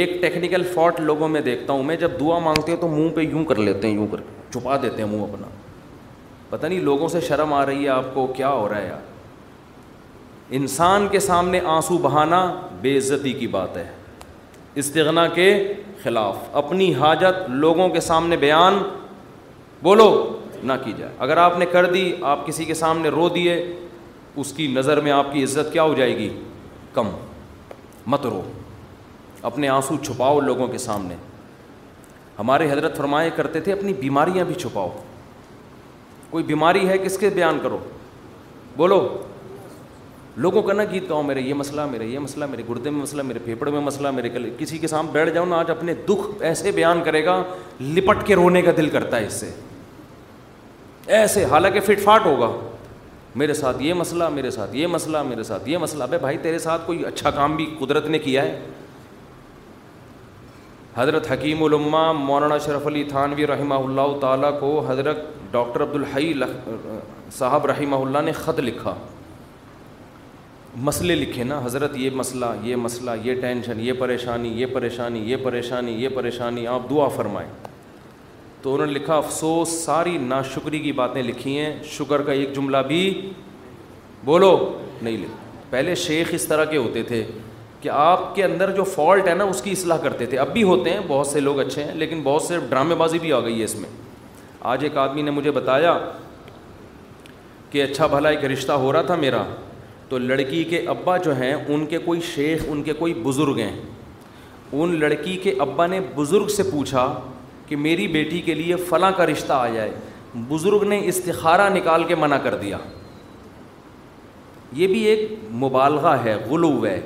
ایک 0.00 0.20
ٹیکنیکل 0.20 0.62
فاٹ 0.74 1.00
لوگوں 1.00 1.28
میں 1.28 1.40
دیکھتا 1.48 1.72
ہوں 1.72 1.82
میں 1.90 1.96
جب 2.04 2.18
دعا 2.20 2.38
مانگتے 2.44 2.72
ہیں 2.72 2.80
تو 2.80 2.88
منہ 2.88 3.10
پہ 3.16 3.20
یوں 3.20 3.44
کر 3.44 3.56
لیتے 3.58 3.86
ہیں 3.88 3.94
یوں 3.94 4.06
کر 4.10 4.20
کے 4.20 4.31
چھپا 4.52 4.76
دیتے 4.82 5.02
ہیں 5.02 5.08
منہ 5.10 5.22
اپنا 5.22 5.46
پتہ 6.50 6.66
نہیں 6.66 6.80
لوگوں 6.90 7.08
سے 7.08 7.20
شرم 7.28 7.52
آ 7.54 7.64
رہی 7.66 7.84
ہے 7.84 7.88
آپ 7.88 8.04
کو 8.14 8.26
کیا 8.36 8.48
ہو 8.52 8.68
رہا 8.68 8.78
ہے 8.78 8.86
یار 8.86 9.10
انسان 10.60 11.06
کے 11.10 11.20
سامنے 11.26 11.60
آنسو 11.74 11.96
بہانا 11.98 12.40
بے 12.80 12.96
عزتی 12.98 13.32
کی 13.32 13.46
بات 13.56 13.76
ہے 13.76 13.86
استغنا 14.82 15.26
کے 15.34 15.46
خلاف 16.02 16.36
اپنی 16.62 16.92
حاجت 16.94 17.48
لوگوں 17.64 17.88
کے 17.96 18.00
سامنے 18.00 18.36
بیان 18.44 18.78
بولو 19.82 20.08
نہ 20.62 20.72
کی 20.84 20.92
جائے 20.98 21.12
اگر 21.26 21.36
آپ 21.46 21.58
نے 21.58 21.66
کر 21.72 21.90
دی 21.92 22.10
آپ 22.32 22.46
کسی 22.46 22.64
کے 22.64 22.74
سامنے 22.74 23.08
رو 23.16 23.28
دیے 23.34 23.56
اس 24.40 24.52
کی 24.56 24.66
نظر 24.74 25.00
میں 25.06 25.12
آپ 25.12 25.32
کی 25.32 25.42
عزت 25.44 25.72
کیا 25.72 25.82
ہو 25.82 25.94
جائے 25.94 26.16
گی 26.18 26.28
کم 26.94 27.08
مت 28.12 28.26
رو 28.26 28.42
اپنے 29.50 29.68
آنسو 29.68 29.96
چھپاؤ 30.04 30.40
لوگوں 30.40 30.66
کے 30.72 30.78
سامنے 30.78 31.14
ہمارے 32.38 32.70
حضرت 32.70 32.96
فرمایا 32.96 33.28
کرتے 33.36 33.60
تھے 33.60 33.72
اپنی 33.72 33.92
بیماریاں 34.00 34.44
بھی 34.44 34.54
چھپاؤ 34.60 34.88
کوئی 36.30 36.44
بیماری 36.44 36.88
ہے 36.88 36.96
کس 36.98 37.18
کے 37.18 37.30
بیان 37.34 37.58
کرو 37.62 37.78
بولو 38.76 39.00
لوگوں 40.44 40.62
کا 40.62 40.72
نہ 40.72 40.82
گیت 40.90 41.08
گاؤں 41.08 41.22
میرے 41.22 41.40
یہ 41.40 41.54
مسئلہ 41.54 41.84
میرے 41.90 42.06
یہ 42.06 42.18
مسئلہ 42.18 42.44
میرے 42.50 42.62
گردے 42.68 42.90
میں 42.90 43.00
مسئلہ 43.02 43.22
میرے 43.22 43.38
پھیپڑے 43.44 43.70
میں 43.70 43.80
مسئلہ 43.80 44.10
میرے 44.10 44.28
کل 44.30 44.48
کسی 44.58 44.78
کے 44.78 44.86
سامنے 44.88 45.12
بیٹھ 45.12 45.30
جاؤ 45.34 45.44
نا 45.46 45.56
آج 45.56 45.70
اپنے 45.70 45.94
دکھ 46.08 46.42
ایسے 46.50 46.70
بیان 46.74 47.02
کرے 47.04 47.24
گا 47.24 47.42
لپٹ 47.80 48.26
کے 48.26 48.34
رونے 48.36 48.62
کا 48.62 48.70
دل 48.76 48.88
کرتا 48.90 49.18
ہے 49.20 49.26
اس 49.26 49.32
سے 49.40 49.50
ایسے 51.16 51.44
حالانکہ 51.50 51.80
فٹ 51.86 52.00
فاٹ 52.04 52.26
ہوگا 52.26 52.50
میرے 53.40 53.54
ساتھ 53.54 53.82
یہ 53.82 53.94
مسئلہ 53.94 54.28
میرے 54.34 54.50
ساتھ 54.50 54.74
یہ 54.76 54.86
مسئلہ 54.86 55.22
میرے 55.28 55.42
ساتھ 55.42 55.68
یہ 55.68 55.78
مسئلہ 55.78 56.02
ابے 56.04 56.18
بھائی 56.18 56.38
تیرے 56.42 56.58
ساتھ 56.58 56.86
کوئی 56.86 57.04
اچھا 57.06 57.30
کام 57.30 57.56
بھی 57.56 57.66
قدرت 57.80 58.06
نے 58.06 58.18
کیا 58.18 58.42
ہے 58.42 58.58
حضرت 60.96 61.30
حکیم 61.30 61.62
الامہ 61.64 62.00
مولانا 62.16 62.56
شرف 62.64 62.86
علی 62.86 63.02
تھانوی 63.08 63.46
رحمہ 63.46 63.74
اللہ 63.74 64.18
تعالیٰ 64.20 64.50
کو 64.60 64.70
حضرت 64.88 65.18
ڈاکٹر 65.50 65.82
عبدالحی 65.82 66.32
صاحب 67.38 67.66
رحمہ 67.66 67.96
اللہ 67.96 68.22
نے 68.24 68.32
خط 68.40 68.58
لکھا 68.60 68.94
مسئلے 70.88 71.14
لکھے 71.14 71.44
نا 71.44 71.60
حضرت 71.64 71.96
یہ 71.98 72.10
مسئلہ 72.16 72.46
یہ 72.62 72.76
مسئلہ 72.82 73.10
یہ 73.22 73.40
ٹینشن 73.40 73.80
یہ 73.80 73.92
پریشانی 74.00 74.48
یہ 74.60 74.66
پریشانی 74.74 75.20
یہ 75.30 75.36
پریشانی 75.44 75.92
یہ 76.02 76.08
پریشانی 76.14 76.66
آپ 76.74 76.88
دعا 76.90 77.06
فرمائیں 77.16 77.48
تو 78.62 78.74
انہوں 78.74 78.86
نے 78.86 78.92
لکھا 78.92 79.14
افسوس 79.16 79.68
ساری 79.84 80.16
ناشکری 80.28 80.78
کی 80.78 80.92
باتیں 81.00 81.22
لکھی 81.22 81.58
ہیں 81.58 81.72
شکر 81.98 82.22
کا 82.26 82.32
ایک 82.32 82.54
جملہ 82.56 82.76
بھی 82.88 83.02
بولو 84.24 84.52
نہیں 85.02 85.16
لکھ 85.16 85.70
پہلے 85.70 85.94
شیخ 86.06 86.28
اس 86.34 86.46
طرح 86.48 86.64
کے 86.70 86.76
ہوتے 86.76 87.02
تھے 87.08 87.24
کہ 87.82 87.88
آپ 87.92 88.34
کے 88.34 88.42
اندر 88.44 88.70
جو 88.76 88.84
فالٹ 88.84 89.28
ہے 89.28 89.34
نا 89.34 89.44
اس 89.52 89.60
کی 89.62 89.70
اصلاح 89.72 89.96
کرتے 90.02 90.26
تھے 90.32 90.38
اب 90.38 90.52
بھی 90.52 90.62
ہوتے 90.62 90.90
ہیں 90.90 91.00
بہت 91.06 91.26
سے 91.26 91.40
لوگ 91.40 91.58
اچھے 91.60 91.84
ہیں 91.84 91.94
لیکن 91.98 92.20
بہت 92.24 92.42
سے 92.42 92.58
ڈرامے 92.68 92.94
بازی 92.98 93.18
بھی 93.18 93.32
آ 93.32 93.40
گئی 93.44 93.58
ہے 93.58 93.64
اس 93.64 93.74
میں 93.76 93.88
آج 94.72 94.82
ایک 94.84 94.96
آدمی 95.04 95.22
نے 95.22 95.30
مجھے 95.30 95.50
بتایا 95.50 95.98
کہ 97.70 97.82
اچھا 97.82 98.06
بھلا 98.06 98.28
ایک 98.28 98.44
رشتہ 98.52 98.72
ہو 98.84 98.92
رہا 98.92 99.02
تھا 99.02 99.14
میرا 99.24 99.42
تو 100.08 100.18
لڑکی 100.18 100.62
کے 100.70 100.78
ابا 100.88 101.16
جو 101.24 101.36
ہیں 101.40 101.52
ان 101.54 101.86
کے 101.90 101.98
کوئی 102.04 102.20
شیخ 102.34 102.62
ان 102.68 102.82
کے 102.82 102.92
کوئی 102.98 103.14
بزرگ 103.24 103.58
ہیں 103.58 103.74
ان 104.72 104.98
لڑکی 105.00 105.36
کے 105.42 105.54
ابا 105.60 105.86
نے 105.86 106.00
بزرگ 106.14 106.48
سے 106.56 106.62
پوچھا 106.70 107.12
کہ 107.66 107.76
میری 107.76 108.06
بیٹی 108.18 108.40
کے 108.46 108.54
لیے 108.54 108.76
فلاں 108.88 109.10
کا 109.16 109.26
رشتہ 109.26 109.52
آ 109.52 109.68
جائے 109.74 109.90
بزرگ 110.48 110.84
نے 110.88 111.00
استخارہ 111.08 111.68
نکال 111.74 112.04
کے 112.08 112.14
منع 112.20 112.36
کر 112.44 112.54
دیا 112.62 112.76
یہ 114.76 114.86
بھی 114.88 115.00
ایک 115.06 115.26
مبالغہ 115.64 116.14
ہے 116.24 116.34
غلو 116.50 116.72
ہے 116.86 117.00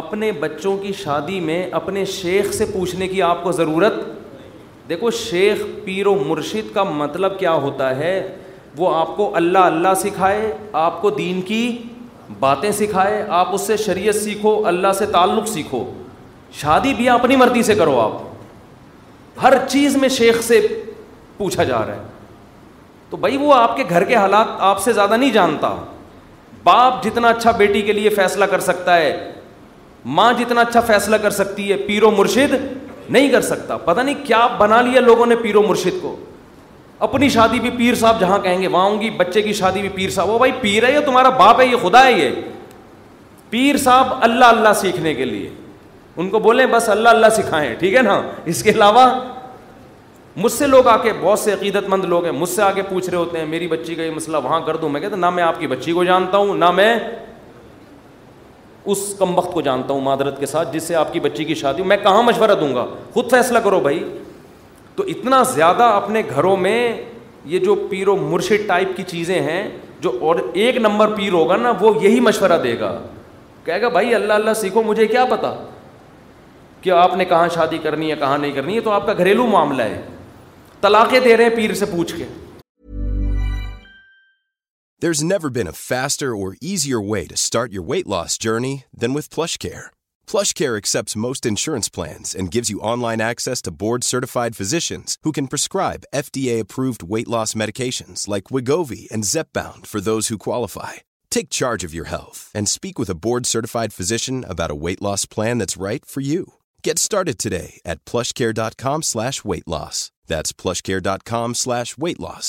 اپنے 0.00 0.30
بچوں 0.42 0.76
کی 0.82 0.92
شادی 1.02 1.38
میں 1.40 1.62
اپنے 1.74 2.04
شیخ 2.12 2.50
سے 2.52 2.64
پوچھنے 2.72 3.06
کی 3.08 3.20
آپ 3.22 3.42
کو 3.42 3.50
ضرورت 3.52 3.92
دیکھو 4.88 5.10
شیخ 5.18 5.58
پیر 5.84 6.06
و 6.06 6.14
مرشد 6.26 6.72
کا 6.74 6.82
مطلب 6.84 7.38
کیا 7.38 7.52
ہوتا 7.64 7.94
ہے 7.98 8.14
وہ 8.78 8.94
آپ 8.94 9.16
کو 9.16 9.30
اللہ 9.36 9.66
اللہ 9.72 9.92
سکھائے 10.02 10.52
آپ 10.80 11.00
کو 11.02 11.10
دین 11.18 11.40
کی 11.50 11.60
باتیں 12.40 12.70
سکھائے 12.78 13.22
آپ 13.40 13.54
اس 13.54 13.66
سے 13.66 13.76
شریعت 13.84 14.14
سیکھو 14.22 14.60
اللہ 14.66 14.92
سے 14.98 15.06
تعلق 15.12 15.46
سیکھو 15.48 15.84
شادی 16.60 16.94
بھی 16.94 17.08
اپنی 17.08 17.36
مرضی 17.42 17.62
سے 17.70 17.74
کرو 17.82 17.98
آپ 18.00 19.42
ہر 19.42 19.54
چیز 19.68 19.96
میں 20.02 20.08
شیخ 20.16 20.40
سے 20.48 20.60
پوچھا 21.36 21.64
جا 21.68 21.84
رہا 21.86 21.94
ہے 21.94 22.02
تو 23.10 23.16
بھائی 23.22 23.36
وہ 23.44 23.54
آپ 23.54 23.76
کے 23.76 23.82
گھر 23.88 24.04
کے 24.08 24.14
حالات 24.16 24.60
آپ 24.72 24.82
سے 24.82 24.92
زیادہ 24.98 25.16
نہیں 25.16 25.30
جانتا 25.38 25.74
باپ 26.64 27.02
جتنا 27.04 27.28
اچھا 27.28 27.50
بیٹی 27.62 27.82
کے 27.82 27.92
لیے 27.92 28.08
فیصلہ 28.18 28.44
کر 28.54 28.60
سکتا 28.70 28.96
ہے 28.96 29.14
ماں 30.04 30.32
جتنا 30.38 30.60
اچھا 30.60 30.80
فیصلہ 30.86 31.16
کر 31.22 31.30
سکتی 31.30 31.70
ہے 31.70 31.76
پیر 31.86 32.02
و 32.04 32.10
مرشد 32.16 32.54
نہیں 33.10 33.28
کر 33.32 33.40
سکتا 33.42 33.76
پتا 33.84 34.02
نہیں 34.02 34.14
کیا 34.24 34.46
بنا 34.58 34.80
لیا 34.82 35.00
لوگوں 35.00 35.26
نے 35.26 35.36
پیر 35.42 35.56
و 35.56 35.62
مرشد 35.68 36.00
کو 36.02 36.16
اپنی 37.06 37.28
شادی 37.28 37.60
بھی 37.60 37.70
پیر 37.78 37.94
صاحب 38.00 38.20
جہاں 38.20 38.38
کہیں 38.42 38.60
گے 38.62 38.66
وہاں 38.66 38.84
ہوں 38.84 39.00
گی 39.00 39.10
بچے 39.16 39.42
کی 39.42 39.52
شادی 39.52 39.80
بھی 39.80 39.88
پیر 39.94 40.10
صاحب 40.10 40.28
وہ 40.30 40.38
بھائی 40.38 40.52
پیر 40.60 40.84
ہے 40.88 40.92
یہ 40.92 41.00
تمہارا 41.06 41.28
باپ 41.38 41.60
ہے 41.60 41.66
یہ 41.66 41.76
خدا 41.82 42.04
ہے 42.06 42.12
یہ 42.12 42.30
پیر 43.50 43.76
صاحب 43.84 44.14
اللہ 44.24 44.44
اللہ 44.44 44.72
سیکھنے 44.80 45.14
کے 45.14 45.24
لیے 45.24 45.48
ان 46.22 46.28
کو 46.30 46.38
بولیں 46.38 46.66
بس 46.70 46.88
اللہ 46.88 47.08
اللہ 47.08 47.28
سکھائیں 47.36 47.74
ٹھیک 47.78 47.94
ہے 47.94 48.02
نا 48.02 48.20
اس 48.52 48.62
کے 48.62 48.70
علاوہ 48.70 49.06
مجھ 50.42 50.52
سے 50.52 50.66
لوگ 50.66 50.86
آ 50.88 50.96
کے 51.02 51.12
بہت 51.20 51.38
سے 51.38 51.52
عقیدت 51.52 51.88
مند 51.88 52.04
لوگ 52.08 52.24
ہیں 52.24 52.32
مجھ 52.32 52.48
سے 52.48 52.62
آ 52.62 52.70
کے 52.74 52.82
پوچھ 52.88 53.08
رہے 53.08 53.18
ہوتے 53.18 53.38
ہیں 53.38 53.46
میری 53.46 53.66
بچی 53.68 53.94
کا 53.94 54.02
یہ 54.02 54.10
مسئلہ 54.14 54.36
وہاں 54.44 54.60
کر 54.66 54.76
دوں 54.76 54.88
میں 54.88 55.00
کہتا 55.00 55.16
نہ 55.16 55.30
میں 55.30 55.42
آپ 55.42 55.60
کی 55.60 55.66
بچی 55.66 55.92
کو 55.92 56.04
جانتا 56.04 56.36
ہوں 56.38 56.54
نہ 56.58 56.70
میں 56.74 56.92
اس 58.92 59.02
کم 59.18 59.36
وقت 59.38 59.52
کو 59.52 59.60
جانتا 59.66 59.92
ہوں 59.94 60.00
معذرت 60.00 60.38
کے 60.40 60.46
ساتھ 60.46 60.72
جس 60.72 60.82
سے 60.82 60.94
آپ 60.94 61.12
کی 61.12 61.20
بچی 61.20 61.44
کی 61.44 61.54
شادی 61.54 61.82
میں 61.82 61.96
کہاں 62.02 62.22
مشورہ 62.22 62.54
دوں 62.60 62.74
گا 62.74 62.84
خود 63.12 63.30
فیصلہ 63.30 63.58
کرو 63.64 63.80
بھائی 63.80 64.02
تو 64.96 65.04
اتنا 65.08 65.42
زیادہ 65.52 65.82
اپنے 66.02 66.22
گھروں 66.34 66.56
میں 66.56 66.78
یہ 67.52 67.58
جو 67.58 67.74
پیر 67.90 68.08
و 68.08 68.16
مرشد 68.16 68.66
ٹائپ 68.68 68.96
کی 68.96 69.02
چیزیں 69.06 69.40
ہیں 69.42 69.66
جو 70.02 70.10
اور 70.28 70.36
ایک 70.52 70.76
نمبر 70.86 71.14
پیر 71.16 71.32
ہوگا 71.32 71.56
نا 71.56 71.72
وہ 71.80 71.92
یہی 72.02 72.20
مشورہ 72.20 72.58
دے 72.64 72.78
گا 72.80 72.96
کہے 73.64 73.80
گا 73.80 73.88
بھائی 73.88 74.14
اللہ 74.14 74.32
اللہ 74.32 74.54
سیکھو 74.60 74.82
مجھے 74.86 75.06
کیا 75.06 75.24
پتا 75.30 75.54
کہ 76.80 76.90
آپ 76.90 77.16
نے 77.16 77.24
کہاں 77.24 77.48
شادی 77.54 77.78
کرنی 77.82 78.10
ہے 78.10 78.16
کہاں 78.20 78.38
نہیں 78.38 78.52
کرنی 78.52 78.74
ہے 78.74 78.80
تو 78.80 78.90
آپ 78.92 79.06
کا 79.06 79.12
گھریلو 79.18 79.46
معاملہ 79.46 79.82
ہے 79.82 80.00
طلاقیں 80.80 81.18
دے 81.20 81.36
رہے 81.36 81.44
ہیں 81.44 81.56
پیر 81.56 81.74
سے 81.74 81.84
پوچھ 81.96 82.14
کے 82.16 82.24
There's 85.00 85.24
never 85.24 85.50
been 85.50 85.66
a 85.66 85.80
faster 85.92 86.36
or 86.36 86.56
easier 86.60 87.00
way 87.00 87.26
to 87.26 87.36
start 87.36 87.72
your 87.72 87.82
weight 87.82 88.06
loss 88.06 88.38
journey 88.38 88.84
than 89.00 89.12
with 89.14 89.34
PlushCare. 89.34 89.86
PlushCare 90.30 90.76
accepts 90.76 91.22
most 91.26 91.44
insurance 91.44 91.88
plans 91.88 92.34
and 92.34 92.54
gives 92.54 92.70
you 92.70 92.86
online 92.92 93.20
access 93.20 93.60
to 93.62 93.76
board-certified 93.82 94.56
physicians 94.56 95.16
who 95.24 95.32
can 95.32 95.48
prescribe 95.48 96.08
FDA-approved 96.14 97.02
weight 97.02 97.28
loss 97.28 97.54
medications 97.54 98.28
like 98.28 98.50
Wegovy 98.52 99.08
and 99.12 99.24
Zepbound 99.24 99.86
for 99.86 100.00
those 100.00 100.28
who 100.28 100.46
qualify. 100.48 101.02
Take 101.28 101.58
charge 101.60 101.82
of 101.82 101.94
your 101.94 102.08
health 102.14 102.50
and 102.54 102.68
speak 102.68 102.96
with 102.98 103.10
a 103.10 103.20
board-certified 103.26 103.92
physician 103.92 104.44
about 104.44 104.70
a 104.70 104.80
weight 104.84 105.02
loss 105.02 105.26
plan 105.26 105.58
that's 105.58 105.84
right 105.88 106.02
for 106.06 106.22
you. 106.22 106.54
Get 106.86 106.96
started 106.98 107.36
today 107.38 107.70
at 107.92 108.02
PlushCare.com/weight-loss. 108.10 109.96
That's 110.32 110.50
PlushCare.com/weight-loss. 110.62 112.48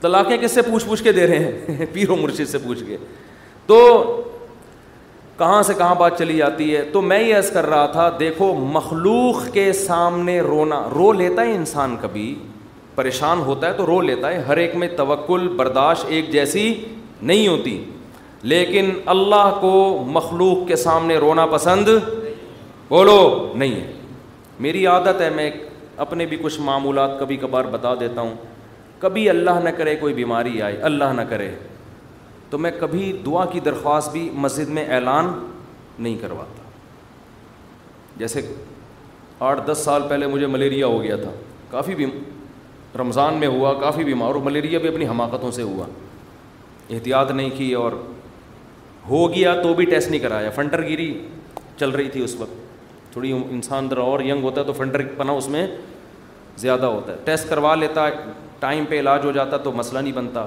طلاقیں 0.00 0.36
کس 0.42 0.52
سے 0.54 0.62
پوچھ 0.62 0.84
پوچھ 0.86 1.02
کے 1.02 1.12
دے 1.12 1.26
رہے 1.26 1.76
ہیں 1.78 2.06
و 2.08 2.16
مرشد 2.16 2.48
سے 2.50 2.58
پوچھ 2.64 2.82
کے 2.86 2.96
تو 3.66 3.78
کہاں 5.38 5.62
سے 5.66 5.74
کہاں 5.74 5.94
بات 5.98 6.18
چلی 6.18 6.36
جاتی 6.36 6.74
ہے 6.74 6.82
تو 6.92 7.00
میں 7.02 7.22
یہ 7.22 7.34
عرض 7.36 7.50
کر 7.50 7.66
رہا 7.70 7.86
تھا 7.92 8.08
دیکھو 8.20 8.52
مخلوق 8.72 9.46
کے 9.52 9.72
سامنے 9.72 10.40
رونا 10.48 10.80
رو 10.94 11.12
لیتا 11.12 11.42
ہے 11.42 11.52
انسان 11.54 11.96
کبھی 12.00 12.34
پریشان 12.94 13.40
ہوتا 13.46 13.66
ہے 13.68 13.72
تو 13.76 13.86
رو 13.86 14.00
لیتا 14.00 14.30
ہے 14.30 14.38
ہر 14.48 14.56
ایک 14.64 14.74
میں 14.82 14.88
توکل 14.96 15.46
برداشت 15.56 16.04
ایک 16.16 16.30
جیسی 16.32 16.64
نہیں 17.30 17.46
ہوتی 17.48 17.82
لیکن 18.52 18.90
اللہ 19.14 19.58
کو 19.60 19.70
مخلوق 20.10 20.66
کے 20.68 20.76
سامنے 20.82 21.16
رونا 21.26 21.46
پسند 21.46 21.88
بولو 22.88 23.16
نہیں 23.54 23.74
ہے 23.80 23.92
میری 24.66 24.86
عادت 24.86 25.20
ہے 25.20 25.30
میں 25.34 25.50
اپنے 26.04 26.26
بھی 26.26 26.36
کچھ 26.42 26.60
معمولات 26.64 27.18
کبھی 27.20 27.36
کبھار 27.40 27.64
بتا 27.72 27.94
دیتا 28.00 28.20
ہوں 28.20 28.34
کبھی 29.00 29.28
اللہ 29.30 29.58
نہ 29.64 29.68
کرے 29.76 29.94
کوئی 29.96 30.14
بیماری 30.14 30.60
آئے 30.62 30.76
اللہ 30.88 31.12
نہ 31.16 31.20
کرے 31.28 31.50
تو 32.50 32.58
میں 32.58 32.70
کبھی 32.80 33.12
دعا 33.26 33.44
کی 33.52 33.60
درخواست 33.64 34.12
بھی 34.12 34.28
مسجد 34.44 34.68
میں 34.78 34.84
اعلان 34.94 35.30
نہیں 35.98 36.16
کرواتا 36.20 36.62
جیسے 38.18 38.40
آٹھ 39.50 39.60
دس 39.66 39.78
سال 39.84 40.02
پہلے 40.08 40.26
مجھے 40.26 40.46
ملیریا 40.46 40.86
ہو 40.86 41.02
گیا 41.02 41.16
تھا 41.16 41.30
کافی 41.70 41.94
بھی 41.94 42.06
رمضان 42.98 43.34
میں 43.40 43.48
ہوا 43.48 43.72
کافی 43.80 44.04
بیمار 44.04 44.26
اور 44.34 44.40
ملیریا 44.50 44.78
بھی 44.78 44.88
اپنی 44.88 45.06
حماقتوں 45.08 45.50
سے 45.58 45.62
ہوا 45.62 45.86
احتیاط 46.94 47.30
نہیں 47.30 47.50
کی 47.56 47.72
اور 47.82 47.92
ہو 49.08 49.32
گیا 49.34 49.54
تو 49.62 49.72
بھی 49.74 49.84
ٹیسٹ 49.90 50.10
نہیں 50.10 50.20
کرایا 50.20 50.50
فنٹر 50.54 50.82
گیری 50.86 51.12
چل 51.78 51.90
رہی 51.90 52.08
تھی 52.16 52.24
اس 52.24 52.34
وقت 52.40 53.12
تھوڑی 53.12 53.32
انسان 53.32 53.88
ذرا 53.90 54.02
اور 54.14 54.20
ینگ 54.24 54.42
ہوتا 54.44 54.60
ہے 54.60 54.66
تو 54.66 54.72
فنٹر 54.78 55.06
پناہ 55.16 55.34
اس 55.36 55.48
میں 55.48 55.66
زیادہ 56.64 56.86
ہوتا 56.86 57.12
ہے 57.12 57.16
ٹیسٹ 57.24 57.48
کروا 57.48 57.74
لیتا 57.74 58.08
ٹائم 58.60 58.84
پہ 58.88 58.98
علاج 59.00 59.24
ہو 59.24 59.30
جاتا 59.32 59.56
تو 59.64 59.72
مسئلہ 59.72 59.98
نہیں 59.98 60.12
بنتا 60.12 60.44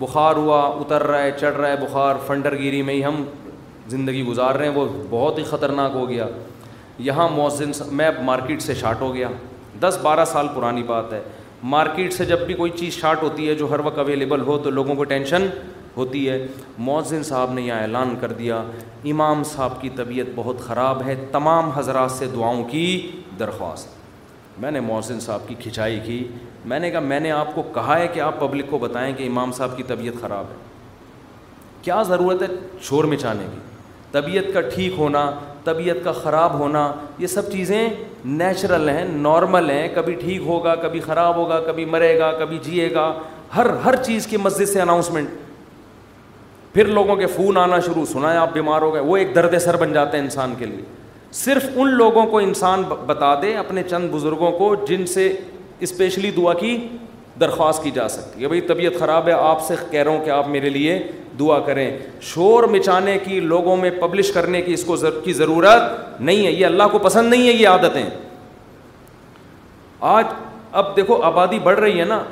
بخار 0.00 0.36
ہوا 0.36 0.60
اتر 0.80 1.02
رہا 1.06 1.22
ہے 1.22 1.30
چڑھ 1.40 1.56
رہا 1.56 1.68
ہے 1.68 1.76
بخار 1.86 2.16
فنڈر 2.26 2.56
گیری 2.58 2.82
میں 2.88 2.94
ہی 2.94 3.04
ہم 3.04 3.22
زندگی 3.94 4.22
گزار 4.26 4.54
رہے 4.54 4.68
ہیں 4.68 4.74
وہ 4.74 4.86
بہت 5.10 5.38
ہی 5.38 5.44
خطرناک 5.50 5.94
ہو 5.94 6.08
گیا 6.08 6.26
یہاں 7.06 7.28
موزن 7.34 7.70
میں 7.98 8.10
مارکیٹ 8.24 8.62
سے 8.62 8.74
شاٹ 8.74 9.00
ہو 9.00 9.14
گیا 9.14 9.28
دس 9.80 9.98
بارہ 10.02 10.24
سال 10.32 10.46
پرانی 10.54 10.82
بات 10.86 11.12
ہے 11.12 11.20
مارکیٹ 11.74 12.12
سے 12.12 12.24
جب 12.24 12.46
بھی 12.46 12.54
کوئی 12.54 12.70
چیز 12.78 12.94
شاٹ 13.00 13.22
ہوتی 13.22 13.48
ہے 13.48 13.54
جو 13.60 13.70
ہر 13.70 13.80
وقت 13.84 13.98
اویلیبل 13.98 14.40
ہو 14.46 14.58
تو 14.64 14.70
لوگوں 14.70 14.94
کو 14.94 15.04
ٹینشن 15.12 15.46
ہوتی 15.96 16.28
ہے 16.28 16.38
مؤذن 16.86 17.22
صاحب 17.24 17.52
نے 17.52 17.62
یہاں 17.62 17.80
اعلان 17.82 18.14
کر 18.20 18.32
دیا 18.40 18.62
امام 19.12 19.42
صاحب 19.52 19.80
کی 19.80 19.88
طبیعت 19.96 20.26
بہت 20.34 20.60
خراب 20.66 21.02
ہے 21.06 21.14
تمام 21.32 21.70
حضرات 21.76 22.10
سے 22.10 22.26
دعاؤں 22.34 22.62
کی 22.70 22.84
درخواست 23.38 23.96
میں 24.62 24.70
نے 24.70 24.80
مؤذن 24.90 25.20
صاحب 25.20 25.48
کی 25.48 25.54
کھنچائی 25.62 25.98
کی 26.04 26.22
میں 26.64 26.78
نے 26.80 26.90
کہا 26.90 27.00
میں 27.00 27.18
نے 27.20 27.30
آپ 27.30 27.54
کو 27.54 27.62
کہا 27.74 27.98
ہے 27.98 28.06
کہ 28.12 28.20
آپ 28.20 28.38
پبلک 28.40 28.70
کو 28.70 28.78
بتائیں 28.78 29.12
کہ 29.16 29.26
امام 29.26 29.52
صاحب 29.56 29.76
کی 29.76 29.82
طبیعت 29.86 30.20
خراب 30.20 30.44
ہے 30.50 30.56
کیا 31.82 32.02
ضرورت 32.08 32.42
ہے 32.42 32.46
شور 32.88 33.04
مچانے 33.12 33.46
کی 33.52 33.58
طبیعت 34.12 34.52
کا 34.54 34.60
ٹھیک 34.74 34.92
ہونا 34.98 35.30
طبیعت 35.64 35.96
کا 36.04 36.12
خراب 36.12 36.52
ہونا 36.58 36.90
یہ 37.18 37.26
سب 37.26 37.50
چیزیں 37.52 37.88
نیچرل 38.24 38.88
ہیں 38.88 39.04
نارمل 39.10 39.70
ہیں 39.70 39.88
کبھی 39.94 40.14
ٹھیک 40.20 40.40
ہوگا 40.46 40.74
کبھی 40.82 41.00
خراب 41.00 41.36
ہوگا 41.36 41.60
کبھی 41.66 41.84
مرے 41.84 42.18
گا 42.18 42.30
کبھی 42.38 42.58
جیے 42.62 42.92
گا 42.94 43.12
ہر 43.56 43.66
ہر 43.84 43.96
چیز 44.04 44.26
کی 44.26 44.36
مسجد 44.36 44.68
سے 44.68 44.80
اناؤنسمنٹ 44.80 45.28
پھر 46.72 46.86
لوگوں 46.94 47.16
کے 47.16 47.26
فون 47.26 47.56
آنا 47.56 47.78
شروع 47.86 48.04
سنا 48.12 48.32
ہے 48.32 48.36
آپ 48.38 48.52
بیمار 48.52 48.82
ہو 48.82 48.92
گئے 48.94 49.00
وہ 49.02 49.16
ایک 49.16 49.34
درد 49.34 49.58
سر 49.64 49.76
بن 49.80 49.92
جاتا 49.92 50.16
ہے 50.16 50.22
انسان 50.22 50.54
کے 50.58 50.66
لیے 50.66 50.82
صرف 51.38 51.64
ان 51.74 51.88
لوگوں 51.94 52.24
کو 52.26 52.38
انسان 52.38 52.82
بتا 53.06 53.34
دے 53.42 53.54
اپنے 53.56 53.82
چند 53.90 54.10
بزرگوں 54.12 54.50
کو 54.58 54.74
جن 54.88 55.06
سے 55.06 55.28
اسپیشلی 55.86 56.30
دعا 56.36 56.52
کی 56.60 56.76
درخواست 57.40 57.82
کی 57.82 57.90
جا 57.94 58.06
سکتی 58.08 58.42
ہے 58.42 58.46
بھائی 58.48 58.60
طبیعت 58.68 58.98
خراب 59.00 59.26
ہے 59.28 59.32
آپ 59.32 59.62
سے 59.66 59.74
کہہ 59.90 60.02
رہا 60.02 60.10
ہوں 60.10 60.24
کہ 60.24 60.30
آپ 60.30 60.48
میرے 60.48 60.68
لیے 60.70 60.98
دعا 61.38 61.58
کریں 61.66 61.90
شور 62.32 62.64
مچانے 62.68 63.16
کی 63.24 63.38
لوگوں 63.40 63.76
میں 63.76 63.90
پبلش 64.00 64.30
کرنے 64.32 64.62
کی 64.62 64.72
اس 64.74 64.84
کو 64.84 64.96
کی 65.24 65.32
ضرورت 65.32 66.20
نہیں 66.20 66.46
ہے 66.46 66.50
یہ 66.52 66.64
اللہ 66.66 66.88
کو 66.92 66.98
پسند 67.02 67.30
نہیں 67.30 67.46
ہے 67.48 67.52
یہ 67.52 67.68
عادتیں 67.68 68.02
آج 70.16 70.24
اب 70.80 70.94
دیکھو 70.96 71.20
آبادی 71.24 71.58
بڑھ 71.62 71.78
رہی 71.80 72.00
ہے 72.00 72.04
نا 72.04 72.22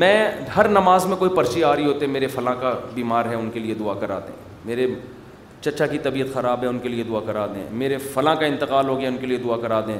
میں 0.00 0.30
ہر 0.56 0.68
نماز 0.68 1.06
میں 1.06 1.16
کوئی 1.16 1.30
پرچی 1.36 1.62
آ 1.64 1.74
رہی 1.76 1.84
ہوتے 1.84 2.06
میرے 2.16 2.26
فلاں 2.34 2.54
کا 2.60 2.74
بیمار 2.94 3.24
ہے 3.30 3.34
ان 3.34 3.48
کے 3.52 3.60
لیے 3.60 3.74
دعا 3.78 3.94
کرا 4.00 4.18
دیں 4.26 4.34
میرے 4.64 4.86
چچا 5.60 5.86
کی 5.86 5.98
طبیعت 6.02 6.32
خراب 6.34 6.62
ہے 6.62 6.68
ان 6.68 6.78
کے 6.82 6.88
لیے 6.88 7.04
دعا 7.08 7.20
کرا 7.26 7.46
دیں 7.54 7.64
میرے 7.80 7.96
فلاں 8.12 8.34
کا 8.40 8.46
انتقال 8.46 8.88
ہو 8.88 8.98
گیا 9.00 9.08
ان 9.08 9.16
کے 9.20 9.26
لیے 9.26 9.38
دعا 9.44 9.56
کرا 9.62 9.80
دیں 9.86 9.96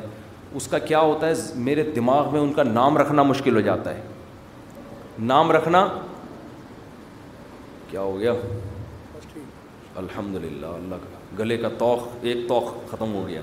اس 0.59 0.67
کا 0.69 0.79
کیا 0.87 1.01
ہوتا 1.01 1.27
ہے 1.29 1.33
میرے 1.67 1.83
دماغ 1.97 2.33
میں 2.33 2.41
ان 2.41 2.53
کا 2.53 2.63
نام 2.63 2.97
رکھنا 2.99 3.23
مشکل 3.23 3.55
ہو 3.57 3.61
جاتا 3.67 3.95
ہے 3.95 4.01
نام 5.33 5.51
رکھنا 5.53 5.87
کیا 7.91 8.01
ہو 8.01 8.19
گیا 8.19 8.33
الحمد 10.03 10.37
للہ 10.45 10.67
اللہ 10.67 10.95
کا 11.03 11.19
گلے 11.39 11.57
کا 11.59 11.69
توخ 11.79 12.07
ایک 12.23 12.39
توخ 12.49 12.73
ختم 12.91 13.15
ہو 13.15 13.27
گیا 13.29 13.41